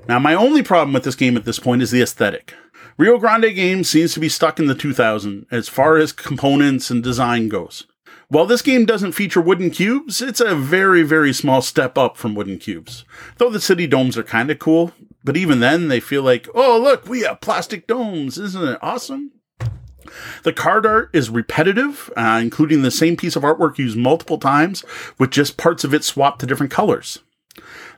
Now, 0.07 0.19
my 0.19 0.33
only 0.33 0.63
problem 0.63 0.93
with 0.93 1.03
this 1.03 1.15
game 1.15 1.37
at 1.37 1.45
this 1.45 1.59
point 1.59 1.81
is 1.81 1.91
the 1.91 2.01
aesthetic. 2.01 2.53
Rio 2.97 3.17
Grande 3.17 3.55
Games 3.55 3.89
seems 3.89 4.13
to 4.13 4.19
be 4.19 4.29
stuck 4.29 4.59
in 4.59 4.67
the 4.67 4.75
2000 4.75 5.47
as 5.49 5.67
far 5.67 5.97
as 5.97 6.11
components 6.11 6.89
and 6.89 7.03
design 7.03 7.49
goes. 7.49 7.87
While 8.27 8.45
this 8.45 8.61
game 8.61 8.85
doesn't 8.85 9.11
feature 9.13 9.41
wooden 9.41 9.69
cubes, 9.69 10.21
it's 10.21 10.39
a 10.39 10.55
very, 10.55 11.03
very 11.03 11.33
small 11.33 11.61
step 11.61 11.97
up 11.97 12.17
from 12.17 12.35
wooden 12.35 12.57
cubes. 12.57 13.05
Though 13.37 13.49
the 13.49 13.61
city 13.61 13.87
domes 13.87 14.17
are 14.17 14.23
kind 14.23 14.49
of 14.49 14.59
cool, 14.59 14.91
but 15.23 15.37
even 15.37 15.59
then 15.59 15.87
they 15.87 15.99
feel 15.99 16.23
like, 16.23 16.47
oh, 16.53 16.79
look, 16.81 17.07
we 17.07 17.21
have 17.21 17.41
plastic 17.41 17.87
domes. 17.87 18.37
Isn't 18.37 18.67
it 18.67 18.79
awesome? 18.81 19.31
The 20.43 20.53
card 20.53 20.85
art 20.85 21.09
is 21.13 21.29
repetitive, 21.29 22.11
uh, 22.17 22.39
including 22.41 22.81
the 22.81 22.91
same 22.91 23.15
piece 23.15 23.35
of 23.35 23.43
artwork 23.43 23.77
used 23.77 23.97
multiple 23.97 24.37
times, 24.37 24.83
with 25.17 25.31
just 25.31 25.57
parts 25.57 25.83
of 25.83 25.93
it 25.93 26.03
swapped 26.03 26.39
to 26.39 26.45
different 26.45 26.71
colors. 26.71 27.19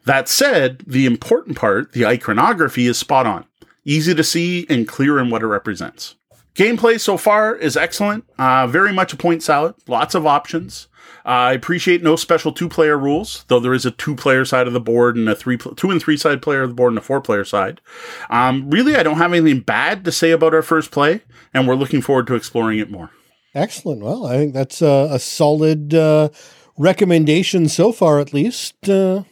That 0.05 0.29
said, 0.29 0.83
the 0.85 1.05
important 1.05 1.57
part, 1.57 1.93
the 1.93 2.05
iconography, 2.05 2.87
is 2.87 2.97
spot 2.97 3.25
on, 3.25 3.45
easy 3.83 4.13
to 4.13 4.23
see 4.23 4.65
and 4.69 4.87
clear 4.87 5.19
in 5.19 5.29
what 5.29 5.41
it 5.41 5.47
represents. 5.47 6.15
Gameplay 6.55 6.99
so 6.99 7.17
far 7.17 7.53
is 7.53 7.75
excellent, 7.75 8.23
uh, 8.37 8.65
very 8.67 8.93
much 8.93 9.11
a 9.11 9.17
point 9.17 9.43
salad, 9.43 9.75
lots 9.87 10.15
of 10.15 10.25
options. 10.25 10.87
Uh, 11.25 11.49
I 11.49 11.53
appreciate 11.53 12.03
no 12.03 12.15
special 12.15 12.51
two 12.53 12.69
player 12.69 12.97
rules, 12.97 13.45
though 13.47 13.59
there 13.59 13.73
is 13.73 13.85
a 13.85 13.91
two 13.91 14.15
player 14.15 14.45
side 14.45 14.67
of 14.67 14.73
the 14.73 14.79
board 14.79 15.17
and 15.17 15.27
a 15.27 15.35
three, 15.35 15.57
two 15.57 15.89
and 15.89 16.01
three 16.01 16.17
side 16.17 16.41
player 16.41 16.61
of 16.61 16.69
the 16.69 16.75
board 16.75 16.91
and 16.91 16.99
a 16.99 17.01
four 17.01 17.19
player 17.19 17.43
side. 17.43 17.81
Um, 18.29 18.69
really, 18.69 18.95
I 18.95 19.03
don't 19.03 19.17
have 19.17 19.33
anything 19.33 19.61
bad 19.61 20.05
to 20.05 20.11
say 20.11 20.31
about 20.31 20.53
our 20.53 20.61
first 20.61 20.91
play, 20.91 21.21
and 21.53 21.67
we're 21.67 21.75
looking 21.75 22.01
forward 22.01 22.27
to 22.27 22.35
exploring 22.35 22.79
it 22.79 22.91
more. 22.91 23.09
Excellent. 23.55 24.01
Well, 24.01 24.25
I 24.25 24.37
think 24.37 24.53
that's 24.53 24.81
a, 24.81 25.09
a 25.11 25.19
solid 25.19 25.93
uh, 25.93 26.29
recommendation 26.77 27.67
so 27.69 27.91
far, 27.91 28.19
at 28.19 28.33
least. 28.33 28.87
Uh, 28.87 29.23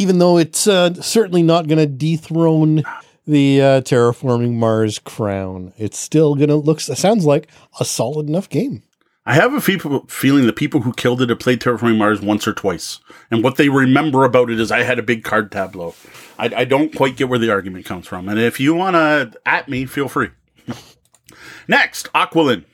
even 0.00 0.18
though 0.18 0.38
it's 0.38 0.66
uh, 0.66 0.94
certainly 0.94 1.42
not 1.42 1.68
going 1.68 1.78
to 1.78 1.86
dethrone 1.86 2.82
the 3.26 3.60
uh, 3.60 3.80
terraforming 3.82 4.54
Mars 4.54 4.98
crown, 4.98 5.74
it's 5.76 5.98
still 5.98 6.34
going 6.34 6.48
to 6.48 6.56
look. 6.56 6.80
Sounds 6.80 7.26
like 7.26 7.48
a 7.78 7.84
solid 7.84 8.26
enough 8.26 8.48
game. 8.48 8.82
I 9.26 9.34
have 9.34 9.52
a 9.52 9.60
feeling 9.60 10.46
the 10.46 10.54
people 10.54 10.80
who 10.80 10.94
killed 10.94 11.20
it 11.20 11.28
have 11.28 11.38
played 11.38 11.60
Terraforming 11.60 11.98
Mars 11.98 12.22
once 12.22 12.48
or 12.48 12.54
twice. 12.54 13.00
And 13.30 13.44
what 13.44 13.56
they 13.56 13.68
remember 13.68 14.24
about 14.24 14.50
it 14.50 14.58
is 14.58 14.72
I 14.72 14.82
had 14.82 14.98
a 14.98 15.02
big 15.02 15.22
card 15.22 15.52
tableau. 15.52 15.94
I, 16.38 16.50
I 16.56 16.64
don't 16.64 16.96
quite 16.96 17.16
get 17.16 17.28
where 17.28 17.38
the 17.38 17.50
argument 17.50 17.84
comes 17.84 18.06
from. 18.06 18.30
And 18.30 18.40
if 18.40 18.58
you 18.58 18.74
want 18.74 18.96
to 18.96 19.38
at 19.44 19.68
me, 19.68 19.84
feel 19.84 20.08
free. 20.08 20.30
Next, 21.68 22.10
Aqualin. 22.14 22.64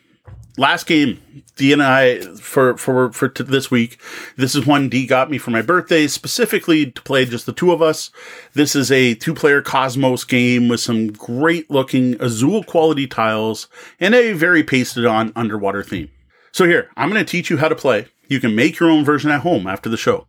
Last 0.58 0.86
game, 0.86 1.20
D 1.56 1.70
and 1.74 1.82
I 1.82 2.20
for 2.36 2.78
for 2.78 3.12
for 3.12 3.28
t- 3.28 3.44
this 3.44 3.70
week. 3.70 4.00
This 4.36 4.54
is 4.54 4.64
one 4.64 4.88
D 4.88 5.06
got 5.06 5.30
me 5.30 5.36
for 5.36 5.50
my 5.50 5.60
birthday, 5.60 6.06
specifically 6.06 6.90
to 6.90 7.02
play 7.02 7.26
just 7.26 7.44
the 7.44 7.52
two 7.52 7.72
of 7.72 7.82
us. 7.82 8.10
This 8.54 8.74
is 8.74 8.90
a 8.90 9.14
two-player 9.14 9.60
Kosmos 9.60 10.26
game 10.26 10.68
with 10.68 10.80
some 10.80 11.08
great-looking 11.08 12.16
Azul 12.22 12.64
quality 12.64 13.06
tiles 13.06 13.68
and 14.00 14.14
a 14.14 14.32
very 14.32 14.62
pasted-on 14.62 15.30
underwater 15.36 15.82
theme. 15.82 16.10
So 16.52 16.64
here, 16.64 16.90
I'm 16.96 17.10
going 17.10 17.22
to 17.22 17.30
teach 17.30 17.50
you 17.50 17.58
how 17.58 17.68
to 17.68 17.76
play. 17.76 18.06
You 18.28 18.40
can 18.40 18.56
make 18.56 18.78
your 18.78 18.88
own 18.88 19.04
version 19.04 19.30
at 19.30 19.42
home 19.42 19.66
after 19.66 19.90
the 19.90 19.98
show. 19.98 20.26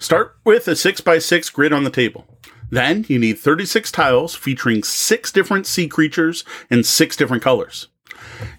Start 0.00 0.34
with 0.44 0.66
a 0.66 0.72
6x6 0.72 1.52
grid 1.52 1.72
on 1.72 1.84
the 1.84 1.90
table. 1.90 2.26
Then 2.68 3.06
you 3.08 3.20
need 3.20 3.38
36 3.38 3.92
tiles 3.92 4.34
featuring 4.34 4.82
six 4.82 5.30
different 5.30 5.68
sea 5.68 5.86
creatures 5.86 6.42
in 6.68 6.82
six 6.82 7.14
different 7.14 7.44
colors. 7.44 7.86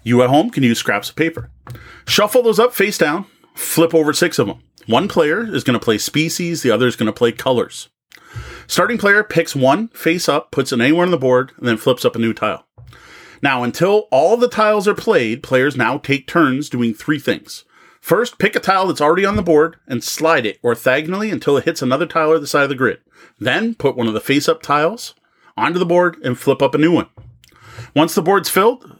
You 0.02 0.22
at 0.22 0.30
home 0.30 0.50
can 0.50 0.62
use 0.62 0.78
scraps 0.78 1.10
of 1.10 1.16
paper. 1.16 1.50
Shuffle 2.06 2.42
those 2.42 2.58
up 2.58 2.72
face 2.72 2.98
down, 2.98 3.26
flip 3.54 3.94
over 3.94 4.12
six 4.12 4.38
of 4.38 4.46
them. 4.46 4.62
One 4.86 5.08
player 5.08 5.42
is 5.54 5.64
going 5.64 5.78
to 5.78 5.84
play 5.84 5.98
species, 5.98 6.62
the 6.62 6.70
other 6.70 6.86
is 6.86 6.96
going 6.96 7.06
to 7.06 7.12
play 7.12 7.32
colors. 7.32 7.88
Starting 8.66 8.98
player 8.98 9.22
picks 9.22 9.54
one 9.54 9.88
face 9.88 10.28
up, 10.28 10.50
puts 10.50 10.72
it 10.72 10.80
anywhere 10.80 11.04
on 11.04 11.10
the 11.10 11.18
board, 11.18 11.52
and 11.58 11.66
then 11.66 11.76
flips 11.76 12.04
up 12.04 12.16
a 12.16 12.18
new 12.18 12.32
tile. 12.32 12.66
Now, 13.42 13.62
until 13.62 14.08
all 14.10 14.36
the 14.36 14.48
tiles 14.48 14.88
are 14.88 14.94
played, 14.94 15.42
players 15.42 15.76
now 15.76 15.98
take 15.98 16.26
turns 16.26 16.70
doing 16.70 16.94
three 16.94 17.18
things. 17.18 17.64
First, 18.00 18.38
pick 18.38 18.56
a 18.56 18.60
tile 18.60 18.86
that's 18.86 19.00
already 19.00 19.24
on 19.24 19.36
the 19.36 19.42
board 19.42 19.76
and 19.86 20.04
slide 20.04 20.44
it 20.46 20.60
orthogonally 20.62 21.32
until 21.32 21.56
it 21.56 21.64
hits 21.64 21.82
another 21.82 22.06
tile 22.06 22.32
or 22.32 22.38
the 22.38 22.46
side 22.46 22.64
of 22.64 22.68
the 22.68 22.74
grid. 22.74 23.00
Then, 23.38 23.74
put 23.74 23.96
one 23.96 24.08
of 24.08 24.14
the 24.14 24.20
face 24.20 24.48
up 24.48 24.62
tiles 24.62 25.14
onto 25.56 25.78
the 25.78 25.86
board 25.86 26.16
and 26.22 26.38
flip 26.38 26.60
up 26.60 26.74
a 26.74 26.78
new 26.78 26.92
one. 26.92 27.08
Once 27.94 28.14
the 28.14 28.22
board's 28.22 28.50
filled, 28.50 28.93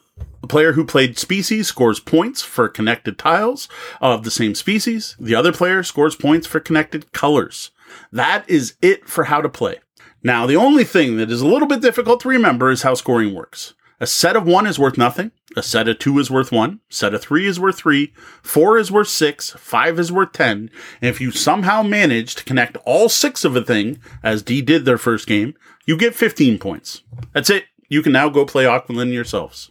the 0.45 0.49
player 0.49 0.73
who 0.73 0.85
played 0.85 1.19
species 1.19 1.69
scores 1.69 2.01
points 2.01 2.43
for 2.43 2.69
connected 2.69 3.17
tiles 3.17 3.67
of 3.99 4.25
the 4.25 4.31
same 4.31 4.55
species. 4.55 5.17
The 5.19 5.35
other 5.35 5.55
player 5.55 5.83
scores 5.83 6.17
points 6.17 6.47
for 6.47 6.61
connected 6.61 7.13
colors. 7.13 7.71
That 8.13 8.45
is 8.47 8.75
it 8.83 9.09
for 9.09 9.25
how 9.25 9.41
to 9.41 9.49
play. 9.49 9.79
Now, 10.23 10.45
the 10.45 10.57
only 10.57 10.85
thing 10.85 11.17
that 11.17 11.31
is 11.31 11.41
a 11.41 11.47
little 11.47 11.67
bit 11.67 11.81
difficult 11.81 12.21
to 12.21 12.29
remember 12.29 12.71
is 12.71 12.83
how 12.83 12.93
scoring 12.93 13.35
works. 13.35 13.73
A 14.01 14.07
set 14.07 14.37
of 14.37 14.47
one 14.47 14.67
is 14.67 14.79
worth 14.79 14.99
nothing. 14.99 15.31
A 15.57 15.63
set 15.63 15.89
of 15.89 15.99
two 15.99 16.19
is 16.19 16.31
worth 16.31 16.53
one. 16.53 16.81
Set 16.91 17.15
of 17.15 17.23
three 17.23 17.47
is 17.47 17.59
worth 17.59 17.79
three. 17.79 18.13
Four 18.43 18.77
is 18.77 18.93
worth 18.93 19.09
six. 19.09 19.49
Five 19.53 19.99
is 19.99 20.13
worth 20.13 20.33
ten. 20.33 20.69
And 21.01 21.09
if 21.09 21.23
you 21.23 21.31
somehow 21.31 21.83
manage 21.83 22.35
to 22.35 22.45
connect 22.45 22.77
all 22.85 23.09
six 23.09 23.47
of 23.47 23.57
a 23.57 23.63
thing, 23.63 23.99
as 24.23 24.43
D 24.43 24.61
did 24.61 24.85
their 24.85 24.99
first 24.99 25.27
game, 25.27 25.55
you 25.87 25.97
get 25.97 26.15
15 26.15 26.59
points. 26.59 27.01
That's 27.33 27.49
it. 27.49 27.65
You 27.89 28.03
can 28.03 28.13
now 28.13 28.29
go 28.29 28.45
play 28.45 28.65
Aqualin 28.65 29.11
yourselves. 29.11 29.71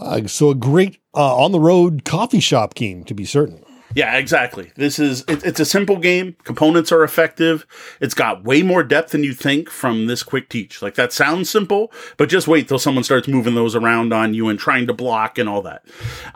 Uh, 0.00 0.26
so 0.26 0.50
a 0.50 0.54
great 0.54 0.98
uh, 1.14 1.36
on 1.36 1.52
the 1.52 1.60
road 1.60 2.04
coffee 2.04 2.40
shop 2.40 2.74
game, 2.74 3.04
to 3.04 3.14
be 3.14 3.24
certain. 3.24 3.64
Yeah, 3.94 4.16
exactly. 4.16 4.70
This 4.76 4.98
is 4.98 5.24
it, 5.26 5.44
it's 5.44 5.58
a 5.58 5.64
simple 5.64 5.96
game. 5.96 6.36
Components 6.44 6.92
are 6.92 7.02
effective. 7.02 7.66
It's 8.00 8.14
got 8.14 8.44
way 8.44 8.62
more 8.62 8.84
depth 8.84 9.10
than 9.10 9.24
you 9.24 9.32
think 9.32 9.68
from 9.68 10.06
this 10.06 10.22
quick 10.22 10.48
teach. 10.48 10.80
Like 10.80 10.94
that 10.94 11.12
sounds 11.12 11.50
simple, 11.50 11.92
but 12.16 12.28
just 12.28 12.46
wait 12.46 12.68
till 12.68 12.78
someone 12.78 13.04
starts 13.04 13.26
moving 13.26 13.56
those 13.56 13.74
around 13.74 14.12
on 14.12 14.32
you 14.32 14.48
and 14.48 14.58
trying 14.58 14.86
to 14.86 14.94
block 14.94 15.38
and 15.38 15.48
all 15.48 15.62
that. 15.62 15.84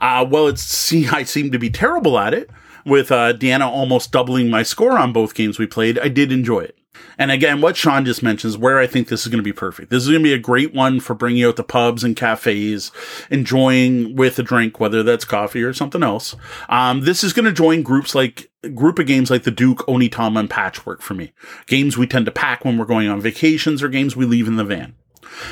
Uh, 0.01 0.27
well, 0.29 0.49
it's 0.49 0.63
see, 0.63 1.07
I 1.07 1.23
seem 1.23 1.53
to 1.53 1.59
be 1.59 1.71
terrible 1.71 2.19
at 2.19 2.35
it. 2.35 2.51
With 2.87 3.11
uh, 3.11 3.33
Deanna 3.33 3.67
almost 3.67 4.13
doubling 4.13 4.51
my 4.51 4.63
score 4.63 4.99
on 4.99 5.15
both 5.15 5.35
games 5.35 5.59
we 5.59 5.67
played, 5.67 5.99
I 5.99 6.09
did 6.09 6.31
enjoy 6.31 6.61
it. 6.61 6.77
And 7.19 7.31
again, 7.31 7.61
what 7.61 7.77
Sean 7.77 8.05
just 8.05 8.23
mentions, 8.23 8.57
where 8.57 8.79
I 8.79 8.87
think 8.87 9.09
this 9.09 9.23
is 9.23 9.29
going 9.29 9.39
to 9.39 9.45
be 9.45 9.53
perfect. 9.53 9.91
This 9.91 10.03
is 10.03 10.09
going 10.09 10.23
to 10.23 10.29
be 10.29 10.35
a 10.35 10.39
great 10.39 10.75
one 10.75 11.01
for 11.01 11.15
bringing 11.15 11.45
out 11.45 11.57
the 11.57 11.65
pubs 11.65 12.05
and 12.05 12.17
cafes, 12.17 12.91
enjoying 13.31 14.17
with 14.17 14.39
a 14.39 14.43
drink, 14.43 14.81
whether 14.81 15.03
that's 15.03 15.25
coffee 15.25 15.63
or 15.63 15.73
something 15.73 16.03
else. 16.03 16.35
Um, 16.69 17.03
this 17.03 17.25
is 17.25 17.33
going 17.33 17.47
to 17.47 17.53
join 17.53 17.83
groups 17.83 18.15
like 18.15 18.51
group 18.75 18.99
of 18.99 19.07
games 19.07 19.31
like 19.31 19.43
the 19.43 19.51
Duke, 19.51 19.79
Onitama, 19.87 20.41
and 20.41 20.51
Patchwork 20.51 21.03
for 21.03 21.15
me. 21.15 21.33
Games 21.67 21.99
we 21.99 22.07
tend 22.07 22.27
to 22.27 22.33
pack 22.33 22.65
when 22.65 22.79
we're 22.79 22.85
going 22.85 23.09
on 23.09 23.21
vacations 23.21 23.83
or 23.83 23.89
games 23.89 24.17
we 24.17 24.25
leave 24.25 24.49
in 24.49 24.57
the 24.57 24.65
van. 24.65 24.95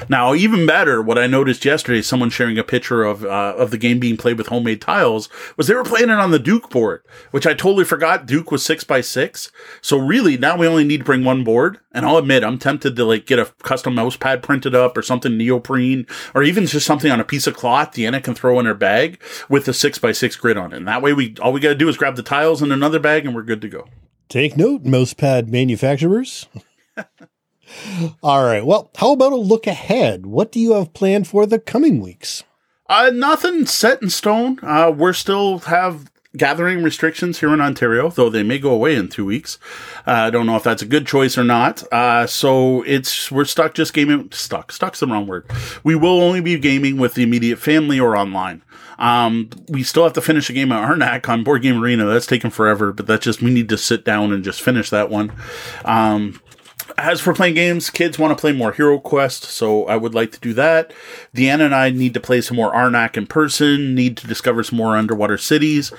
Now, 0.09 0.35
even 0.35 0.67
better, 0.67 1.03
what 1.03 1.19
I 1.19 1.27
noticed 1.27 1.65
yesterday, 1.65 2.03
someone 2.03 2.31
sharing 2.31 2.59
a 2.59 2.65
picture 2.65 3.03
of 3.03 3.25
uh, 3.25 3.55
of 3.57 3.71
the 3.71 3.79
game 3.79 3.99
being 3.99 4.17
played 4.17 4.39
with 4.39 4.49
homemade 4.49 4.81
tiles, 4.81 5.29
was 5.57 5.67
they 5.67 5.75
were 5.75 5.85
playing 5.85 6.11
it 6.11 6.19
on 6.19 6.31
the 6.31 6.39
Duke 6.39 6.71
board, 6.71 7.03
which 7.31 7.47
I 7.47 7.55
totally 7.55 7.85
forgot. 7.85 8.27
Duke 8.27 8.51
was 8.51 8.65
six 8.65 8.85
by 8.85 9.01
six, 9.01 9.51
so 9.81 9.99
really 9.99 10.37
now 10.37 10.57
we 10.57 10.67
only 10.67 10.85
need 10.85 10.99
to 10.99 11.05
bring 11.05 11.25
one 11.25 11.45
board. 11.45 11.79
And 11.93 12.07
I'll 12.07 12.17
admit, 12.17 12.43
I'm 12.43 12.59
tempted 12.59 12.97
to 12.97 13.05
like 13.05 13.27
get 13.27 13.39
a 13.39 13.53
custom 13.63 13.95
mouse 13.95 14.17
pad 14.17 14.43
printed 14.43 14.75
up 14.75 14.97
or 14.97 15.03
something 15.03 15.37
neoprene, 15.37 16.07
or 16.35 16.43
even 16.43 16.67
just 16.67 16.87
something 16.87 17.11
on 17.11 17.21
a 17.21 17.25
piece 17.25 17.47
of 17.47 17.57
cloth 17.57 17.93
Deanna 17.93 18.23
can 18.23 18.35
throw 18.35 18.59
in 18.59 18.67
her 18.67 18.75
bag 18.75 19.23
with 19.49 19.69
a 19.69 19.75
six 19.75 19.99
by 19.99 20.13
six 20.13 20.37
grid 20.37 20.57
on 20.57 20.73
it. 20.73 20.77
And 20.77 20.89
that 20.89 21.03
way, 21.03 21.13
we 21.13 21.35
all 21.41 21.53
we 21.53 21.61
got 21.61 21.71
to 21.71 21.75
do 21.75 21.89
is 21.89 21.97
grab 21.97 22.17
the 22.17 22.23
tiles 22.23 22.63
in 22.63 22.73
another 22.73 22.99
bag, 22.99 23.27
and 23.27 23.35
we're 23.35 23.43
good 23.43 23.61
to 23.63 23.69
go. 23.69 23.89
Take 24.29 24.57
note, 24.57 24.85
mouse 24.85 25.13
pad 25.13 25.51
manufacturers. 25.51 26.47
All 28.23 28.45
right. 28.45 28.65
Well, 28.65 28.91
how 28.97 29.13
about 29.13 29.33
a 29.33 29.37
look 29.37 29.67
ahead? 29.67 30.27
What 30.27 30.53
do 30.53 30.61
you 30.61 30.73
have 30.73 30.95
planned 30.95 31.29
for 31.29 31.47
the 31.47 31.59
coming 31.59 32.01
weeks? 32.01 32.45
Uh, 32.89 33.11
nothing 33.13 33.67
set 33.67 34.03
in 34.03 34.11
stone. 34.11 34.59
Uh, 34.63 34.93
we're 34.95 35.13
still 35.13 35.61
have 35.61 36.11
gathering 36.37 36.83
restrictions 36.83 37.41
here 37.41 37.53
in 37.53 37.61
Ontario, 37.61 38.09
though 38.09 38.31
they 38.31 38.43
may 38.43 38.59
go 38.59 38.71
away 38.71 38.95
in 38.95 39.09
two 39.09 39.25
weeks. 39.25 39.59
Uh, 40.07 40.13
I 40.13 40.31
don't 40.31 40.47
know 40.47 40.57
if 40.57 40.63
that's 40.63 40.83
a 40.83 40.87
good 40.87 41.07
choice 41.07 41.37
or 41.37 41.45
not. 41.45 41.83
Uh, 41.93 42.27
so 42.27 42.83
it's 42.83 43.31
we're 43.31 43.45
stuck 43.45 43.75
just 43.75 43.93
gaming. 43.95 44.31
Stuck. 44.33 44.73
Stuck's 44.73 45.01
the 45.01 45.07
wrong 45.07 45.27
word. 45.27 45.47
We 45.85 45.95
will 45.95 46.21
only 46.21 46.41
be 46.41 46.59
gaming 46.59 46.97
with 46.97 47.15
the 47.15 47.23
immediate 47.23 47.59
family 47.59 48.01
or 48.01 48.17
online. 48.17 48.63
Um, 48.99 49.51
we 49.69 49.83
still 49.83 50.05
have 50.05 50.13
to 50.13 50.21
finish 50.21 50.49
a 50.49 50.53
game 50.53 50.71
at 50.71 50.89
Arnak 50.89 51.29
on 51.29 51.45
Board 51.45 51.63
Game 51.63 51.83
Arena. 51.83 52.05
That's 52.05 52.27
taken 52.27 52.51
forever, 52.51 52.93
but 52.93 53.07
that's 53.07 53.25
just 53.25 53.43
we 53.43 53.51
need 53.51 53.69
to 53.71 53.79
sit 53.79 54.05
down 54.05 54.33
and 54.33 54.45
just 54.45 54.63
finish 54.63 54.91
that 54.91 55.11
one. 55.11 55.33
Um, 55.85 56.41
as 56.99 57.21
for 57.21 57.35
playing 57.35 57.55
games, 57.55 57.91
kids 57.91 58.19
want 58.19 58.37
to 58.37 58.41
play 58.41 58.53
more 58.53 58.73
Hero 58.73 58.99
Quest, 58.99 59.45
so 59.45 59.87
I 59.87 59.97
would 59.97 60.15
like 60.15 60.33
to 60.33 60.41
do 60.41 60.55
that. 60.55 60.93
Deanna 61.35 61.67
and 61.67 61.75
I 61.75 61.91
need 61.91 62.15
to 62.15 62.21
play 62.21 62.41
some 62.41 62.57
more 62.57 62.73
Arnak 62.73 63.17
in 63.17 63.27
person, 63.27 63.95
need 63.95 64.17
to 64.19 64.27
discover 64.27 64.63
some 64.63 64.79
more 64.79 64.97
underwater 64.97 65.39
cities. 65.39 65.91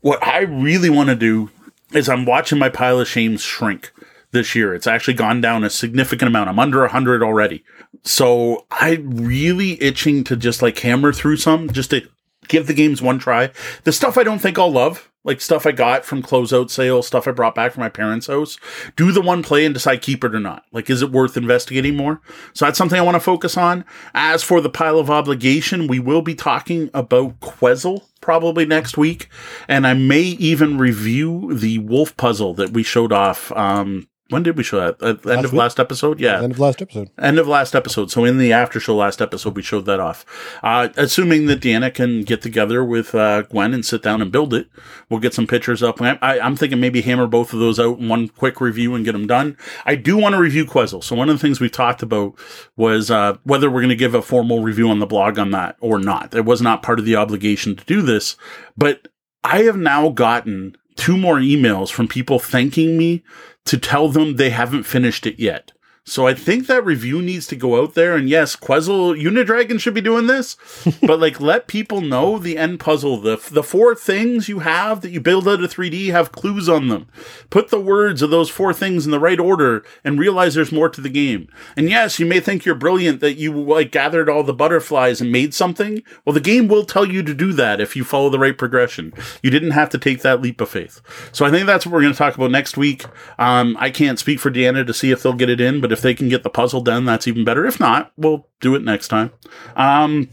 What 0.00 0.24
I 0.26 0.40
really 0.40 0.90
want 0.90 1.08
to 1.08 1.16
do 1.16 1.50
is 1.92 2.08
I'm 2.08 2.24
watching 2.24 2.58
my 2.58 2.68
pile 2.68 3.00
of 3.00 3.08
shames 3.08 3.42
shrink 3.42 3.92
this 4.32 4.54
year. 4.54 4.74
It's 4.74 4.86
actually 4.86 5.14
gone 5.14 5.40
down 5.40 5.64
a 5.64 5.70
significant 5.70 6.28
amount. 6.28 6.48
I'm 6.48 6.58
under 6.58 6.80
100 6.80 7.22
already. 7.22 7.64
So 8.02 8.66
I'm 8.70 9.10
really 9.10 9.82
itching 9.82 10.24
to 10.24 10.36
just 10.36 10.62
like 10.62 10.78
hammer 10.78 11.12
through 11.12 11.36
some, 11.36 11.70
just 11.70 11.90
to 11.90 12.08
give 12.48 12.66
the 12.66 12.74
games 12.74 13.02
one 13.02 13.18
try. 13.18 13.50
The 13.84 13.92
stuff 13.92 14.16
I 14.16 14.22
don't 14.22 14.38
think 14.38 14.58
I'll 14.58 14.70
love, 14.70 15.09
like 15.22 15.40
stuff 15.40 15.66
I 15.66 15.72
got 15.72 16.04
from 16.04 16.22
closeout 16.22 16.70
sales, 16.70 17.06
stuff 17.06 17.28
I 17.28 17.32
brought 17.32 17.54
back 17.54 17.72
from 17.72 17.82
my 17.82 17.88
parents' 17.88 18.26
house, 18.26 18.58
do 18.96 19.12
the 19.12 19.20
one 19.20 19.42
play 19.42 19.64
and 19.64 19.74
decide 19.74 20.00
keep 20.00 20.24
it 20.24 20.34
or 20.34 20.40
not. 20.40 20.64
Like, 20.72 20.88
is 20.88 21.02
it 21.02 21.12
worth 21.12 21.36
investigating 21.36 21.96
more? 21.96 22.20
So 22.54 22.64
that's 22.64 22.78
something 22.78 22.98
I 22.98 23.02
want 23.02 23.16
to 23.16 23.20
focus 23.20 23.56
on. 23.56 23.84
As 24.14 24.42
for 24.42 24.60
the 24.60 24.70
pile 24.70 24.98
of 24.98 25.10
obligation, 25.10 25.86
we 25.86 25.98
will 25.98 26.22
be 26.22 26.34
talking 26.34 26.88
about 26.94 27.40
Quezzle 27.40 28.04
probably 28.20 28.66
next 28.66 28.96
week, 28.96 29.28
and 29.68 29.86
I 29.86 29.94
may 29.94 30.22
even 30.22 30.78
review 30.78 31.54
the 31.54 31.78
wolf 31.78 32.16
puzzle 32.16 32.54
that 32.54 32.70
we 32.70 32.82
showed 32.82 33.12
off 33.12 33.50
um, 33.52 34.08
when 34.30 34.42
did 34.42 34.56
we 34.56 34.62
show 34.62 34.80
that? 34.80 35.02
At 35.02 35.22
the 35.22 35.32
end 35.32 35.44
of 35.44 35.52
week? 35.52 35.58
last 35.58 35.78
episode? 35.78 36.20
Yeah. 36.20 36.42
End 36.42 36.52
of 36.52 36.58
last 36.58 36.80
episode. 36.80 37.10
End 37.18 37.38
of 37.38 37.46
last 37.46 37.74
episode. 37.74 38.10
So 38.10 38.24
in 38.24 38.38
the 38.38 38.52
after 38.52 38.80
show 38.80 38.96
last 38.96 39.20
episode, 39.20 39.56
we 39.56 39.62
showed 39.62 39.84
that 39.86 40.00
off. 40.00 40.24
Uh, 40.62 40.88
assuming 40.96 41.46
that 41.46 41.60
Deanna 41.60 41.92
can 41.92 42.22
get 42.22 42.42
together 42.42 42.84
with 42.84 43.14
uh, 43.14 43.42
Gwen 43.42 43.74
and 43.74 43.84
sit 43.84 44.02
down 44.02 44.22
and 44.22 44.32
build 44.32 44.54
it, 44.54 44.68
we'll 45.08 45.20
get 45.20 45.34
some 45.34 45.46
pictures 45.46 45.82
up. 45.82 46.00
I, 46.00 46.18
I, 46.22 46.40
I'm 46.40 46.56
thinking 46.56 46.80
maybe 46.80 47.02
hammer 47.02 47.26
both 47.26 47.52
of 47.52 47.60
those 47.60 47.78
out 47.78 47.98
in 47.98 48.08
one 48.08 48.28
quick 48.28 48.60
review 48.60 48.94
and 48.94 49.04
get 49.04 49.12
them 49.12 49.26
done. 49.26 49.56
I 49.84 49.96
do 49.96 50.16
want 50.16 50.34
to 50.34 50.40
review 50.40 50.64
Quezzle. 50.64 51.04
So 51.04 51.16
one 51.16 51.28
of 51.28 51.36
the 51.36 51.42
things 51.42 51.60
we've 51.60 51.70
talked 51.70 52.02
about 52.02 52.38
was 52.76 53.10
uh, 53.10 53.36
whether 53.44 53.70
we're 53.70 53.80
going 53.80 53.90
to 53.90 53.96
give 53.96 54.14
a 54.14 54.22
formal 54.22 54.62
review 54.62 54.88
on 54.88 54.98
the 54.98 55.06
blog 55.06 55.38
on 55.38 55.50
that 55.50 55.76
or 55.80 55.98
not. 55.98 56.34
It 56.34 56.44
was 56.44 56.62
not 56.62 56.82
part 56.82 56.98
of 56.98 57.04
the 57.04 57.16
obligation 57.16 57.76
to 57.76 57.84
do 57.84 58.02
this, 58.02 58.36
but 58.76 59.08
I 59.42 59.62
have 59.62 59.76
now 59.76 60.10
gotten 60.10 60.76
two 60.96 61.16
more 61.16 61.36
emails 61.36 61.90
from 61.90 62.08
people 62.08 62.38
thanking 62.38 62.98
me 62.98 63.24
to 63.70 63.78
tell 63.78 64.08
them 64.08 64.34
they 64.34 64.50
haven't 64.50 64.82
finished 64.82 65.28
it 65.28 65.38
yet. 65.38 65.70
So 66.10 66.26
I 66.26 66.34
think 66.34 66.66
that 66.66 66.84
review 66.84 67.22
needs 67.22 67.46
to 67.46 67.56
go 67.56 67.80
out 67.80 67.94
there. 67.94 68.16
And 68.16 68.28
yes, 68.28 68.56
Quezzle 68.56 69.16
Unidragon 69.16 69.78
should 69.78 69.94
be 69.94 70.00
doing 70.00 70.26
this, 70.26 70.56
but 71.02 71.20
like 71.20 71.40
let 71.40 71.68
people 71.68 72.00
know 72.00 72.36
the 72.36 72.58
end 72.58 72.80
puzzle. 72.80 73.20
The 73.20 73.36
the 73.52 73.62
four 73.62 73.94
things 73.94 74.48
you 74.48 74.58
have 74.58 75.02
that 75.02 75.10
you 75.10 75.20
build 75.20 75.46
out 75.46 75.62
of 75.62 75.72
3D 75.72 76.10
have 76.10 76.32
clues 76.32 76.68
on 76.68 76.88
them. 76.88 77.06
Put 77.48 77.68
the 77.68 77.78
words 77.78 78.22
of 78.22 78.30
those 78.30 78.50
four 78.50 78.74
things 78.74 79.04
in 79.04 79.12
the 79.12 79.20
right 79.20 79.38
order 79.38 79.84
and 80.02 80.18
realize 80.18 80.56
there's 80.56 80.72
more 80.72 80.88
to 80.88 81.00
the 81.00 81.08
game. 81.08 81.48
And 81.76 81.88
yes, 81.88 82.18
you 82.18 82.26
may 82.26 82.40
think 82.40 82.64
you're 82.64 82.74
brilliant 82.74 83.20
that 83.20 83.34
you 83.34 83.52
like 83.52 83.92
gathered 83.92 84.28
all 84.28 84.42
the 84.42 84.52
butterflies 84.52 85.20
and 85.20 85.30
made 85.30 85.54
something. 85.54 86.02
Well, 86.24 86.34
the 86.34 86.40
game 86.40 86.66
will 86.66 86.84
tell 86.84 87.04
you 87.04 87.22
to 87.22 87.34
do 87.34 87.52
that 87.52 87.80
if 87.80 87.94
you 87.94 88.02
follow 88.02 88.30
the 88.30 88.38
right 88.40 88.58
progression. 88.58 89.14
You 89.44 89.50
didn't 89.50 89.70
have 89.72 89.90
to 89.90 89.98
take 89.98 90.22
that 90.22 90.42
leap 90.42 90.60
of 90.60 90.70
faith. 90.70 91.00
So 91.30 91.46
I 91.46 91.52
think 91.52 91.66
that's 91.66 91.86
what 91.86 91.92
we're 91.92 92.02
going 92.02 92.14
to 92.14 92.18
talk 92.18 92.34
about 92.34 92.50
next 92.50 92.76
week. 92.76 93.04
Um, 93.38 93.76
I 93.78 93.90
can't 93.90 94.18
speak 94.18 94.40
for 94.40 94.50
Deanna 94.50 94.84
to 94.84 94.92
see 94.92 95.12
if 95.12 95.22
they'll 95.22 95.34
get 95.34 95.48
it 95.48 95.60
in, 95.60 95.80
but 95.80 95.92
if 95.92 95.99
they 96.02 96.14
can 96.14 96.28
get 96.28 96.42
the 96.42 96.50
puzzle 96.50 96.80
done, 96.80 97.04
that's 97.04 97.28
even 97.28 97.44
better. 97.44 97.66
If 97.66 97.80
not, 97.80 98.12
we'll 98.16 98.48
do 98.60 98.74
it 98.74 98.82
next 98.82 99.08
time. 99.08 99.32
Um, 99.76 100.28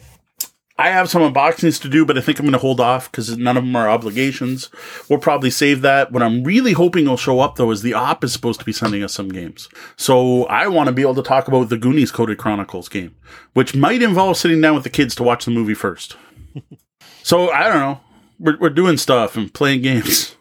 I 0.80 0.90
have 0.90 1.10
some 1.10 1.22
unboxings 1.24 1.82
to 1.82 1.90
do, 1.90 2.06
but 2.06 2.18
I 2.18 2.22
think 2.22 2.38
I'm 2.38 2.46
going 2.46 2.54
to 2.54 2.60
hold 2.60 2.80
off 2.80 3.12
because 3.12 3.36
none 3.36 3.58
of 3.58 3.64
them 3.64 3.76
are 3.76 3.90
obligations. 3.90 4.70
We'll 5.10 5.20
probably 5.20 5.50
save 5.50 5.82
that. 5.82 6.12
What 6.12 6.22
I'm 6.22 6.44
really 6.44 6.74
hoping 6.74 7.06
will 7.06 7.18
show 7.18 7.40
up 7.40 7.56
though 7.56 7.72
is 7.72 7.82
the 7.82 7.96
op 7.96 8.24
is 8.24 8.32
supposed 8.32 8.60
to 8.60 8.66
be 8.66 8.72
sending 8.72 9.04
us 9.04 9.14
some 9.14 9.30
games. 9.30 9.70
So 9.96 10.46
I 10.46 10.68
want 10.68 10.88
to 10.88 10.94
be 10.94 11.02
able 11.02 11.16
to 11.16 11.24
talk 11.24 11.48
about 11.48 11.70
the 11.70 11.78
Goonies 11.78 12.12
Coded 12.12 12.38
Chronicles 12.38 12.90
game, 12.90 13.16
which 13.54 13.76
might 13.76 14.04
involve 14.04 14.38
sitting 14.38 14.62
down 14.62 14.76
with 14.76 14.84
the 14.84 14.92
kids 14.92 15.16
to 15.16 15.24
watch 15.24 15.46
the 15.46 15.52
movie 15.52 15.74
first. 15.74 16.16
so 17.24 17.50
I 17.50 17.64
don't 17.70 17.80
know. 17.80 18.00
We're, 18.40 18.58
we're 18.60 18.70
doing 18.70 18.98
stuff 18.98 19.36
and 19.36 19.52
playing 19.52 19.82
games. 19.82 20.36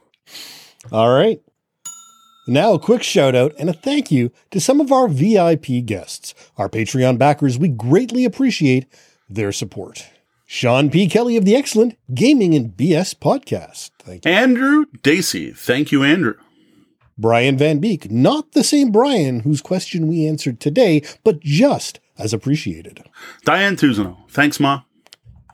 All 0.93 1.09
right. 1.09 1.41
Now, 2.49 2.75
a 2.75 2.79
quick 2.79 3.03
shout 3.03 3.35
out 3.35 3.53
and 3.59 3.69
a 3.69 3.73
thank 3.73 4.13
you 4.13 4.31
to 4.53 4.61
some 4.61 4.81
of 4.81 4.93
our 4.93 5.09
VIP 5.09 5.85
guests, 5.85 6.33
our 6.57 6.69
Patreon 6.69 7.19
backers. 7.19 7.59
We 7.59 7.69
greatly 7.69 8.25
appreciate 8.25 8.87
their 9.29 9.51
support. 9.51 10.07
Sean 10.47 10.89
P. 10.89 11.09
Kelly 11.09 11.37
of 11.37 11.45
the 11.45 11.57
excellent 11.57 11.99
Gaming 12.15 12.55
and 12.55 12.71
BS 12.71 13.17
podcast. 13.17 13.91
Thank 13.99 14.25
you. 14.25 14.31
Andrew 14.31 14.85
Dacey. 15.03 15.51
Thank 15.51 15.91
you, 15.91 16.05
Andrew. 16.05 16.35
Brian 17.19 17.59
Van 17.59 17.79
Beek, 17.79 18.11
not 18.13 18.53
the 18.53 18.63
same 18.63 18.93
Brian 18.93 19.41
whose 19.41 19.61
question 19.61 20.07
we 20.07 20.25
answered 20.27 20.61
today, 20.61 21.03
but 21.25 21.41
just 21.41 21.99
as 22.17 22.33
appreciated. 22.33 23.03
Diane 23.45 23.75
Tuzano. 23.75 24.19
Thanks, 24.31 24.61
Ma. 24.61 24.83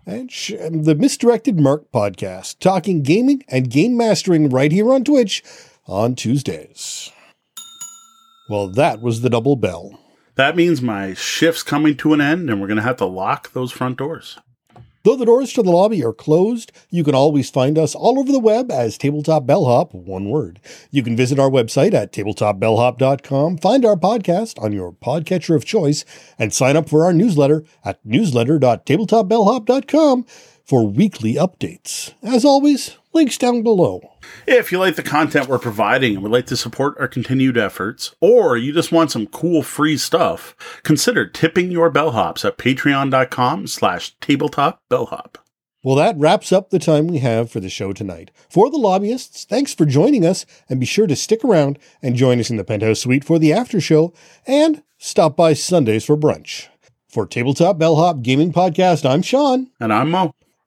And 0.05 0.31
sh- 0.31 0.55
um, 0.61 0.83
the 0.83 0.97
Misdirected 0.97 1.59
Mark 1.59 1.91
podcast, 1.93 2.59
talking 2.59 3.03
gaming 3.03 3.45
and 3.49 3.71
game 3.71 3.97
mastering 3.97 4.49
right 4.51 4.73
here 4.73 4.93
on 4.93 5.05
Twitch 5.05 5.43
on 5.87 6.15
Tuesdays. 6.15 7.11
Well, 8.49 8.69
that 8.69 9.01
was 9.01 9.21
the 9.21 9.31
double 9.31 9.57
bell. 9.57 9.99
That 10.35 10.57
means 10.57 10.83
my 10.83 11.15
shift's 11.15 11.63
coming 11.63 11.97
to 11.99 12.15
an 12.15 12.21
end 12.21 12.51
and 12.51 12.61
we're 12.61 12.67
going 12.67 12.77
to 12.77 12.83
have 12.83 12.97
to 12.97 13.07
lock 13.07 13.53
those 13.53 13.73
front 13.73 13.99
doors. 13.99 14.39
Though 15.05 15.17
the 15.17 15.25
doors 15.25 15.53
to 15.55 15.63
the 15.63 15.71
lobby 15.71 16.05
are 16.05 16.13
closed, 16.13 16.71
you 16.89 17.03
can 17.03 17.15
always 17.15 17.51
find 17.51 17.77
us 17.77 17.97
all 17.97 18.21
over 18.21 18.31
the 18.31 18.39
web 18.39 18.71
as 18.71 18.97
Tabletop 18.97 19.47
Bellhop, 19.47 19.93
one 19.93 20.29
word. 20.29 20.61
You 20.93 21.03
can 21.03 21.17
visit 21.17 21.41
our 21.41 21.51
website 21.51 21.93
at 21.93 22.13
tabletopbellhop.com, 22.13 23.59
find 23.59 23.85
our 23.85 23.97
podcast 23.97 24.63
on 24.63 24.73
your 24.73 24.93
podcatcher 24.93 25.57
of 25.57 25.65
choice, 25.65 26.05
and 26.39 26.55
sign 26.55 26.77
up 26.77 26.89
for 26.89 27.05
our 27.05 27.13
newsletter 27.13 27.65
at 27.85 27.99
newsletter.tabletopbellhop.com 28.05 30.25
for 30.65 30.87
weekly 30.87 31.35
updates. 31.35 32.15
As 32.23 32.45
always, 32.45 32.97
links 33.13 33.39
down 33.39 33.63
below. 33.63 34.01
If 34.47 34.73
you 34.73 34.79
like 34.79 34.97
the 34.97 35.03
content 35.03 35.49
we're 35.49 35.59
providing 35.59 36.15
and 36.15 36.23
would 36.23 36.33
like 36.33 36.47
to 36.47 36.57
support 36.57 36.97
our 36.99 37.09
continued 37.09 37.59
efforts, 37.59 38.15
or 38.21 38.57
you 38.57 38.73
just 38.73 38.93
want 38.93 39.11
some 39.11 39.27
cool 39.27 39.63
free 39.63 39.97
stuff, 39.97 40.81
consider 40.83 41.27
tipping 41.27 41.71
your 41.71 41.91
bellhops 41.91 42.45
at 42.45 42.59
patreon.com 42.59 43.67
slash 43.67 44.17
tabletopbellhop. 44.19 45.37
Well, 45.85 45.97
that 45.97 46.17
wraps 46.17 46.53
up 46.53 46.71
the 46.71 46.79
time 46.79 47.09
we 47.09 47.19
have 47.19 47.51
for 47.51 47.59
the 47.59 47.69
show 47.69 47.93
tonight. 47.93 48.31
For 48.49 48.71
the 48.71 48.77
lobbyists, 48.77 49.45
thanks 49.45 49.75
for 49.75 49.85
joining 49.85 50.25
us, 50.25 50.47
and 50.69 50.79
be 50.79 50.87
sure 50.87 51.09
to 51.09 51.17
stick 51.17 51.45
around 51.45 51.77
and 52.01 52.15
join 52.15 52.39
us 52.39 52.51
in 52.51 52.57
the 52.57 52.63
penthouse 52.65 53.01
suite 53.01 53.25
for 53.25 53.41
the 53.41 53.53
after 53.53 53.81
show, 53.81 54.13
and 54.47 54.85
stop 54.99 55.37
by 55.37 55.55
Sundays 55.55 56.05
for 56.05 56.17
brunch. 56.17 56.69
For 57.09 57.27
Tabletop 57.27 57.79
Bellhop 57.79 58.23
Gaming 58.23 58.53
Podcast, 58.53 59.05
I'm 59.05 59.23
Sean. 59.23 59.71
And 59.81 59.93
I'm 59.93 60.11
Moe. 60.11 60.33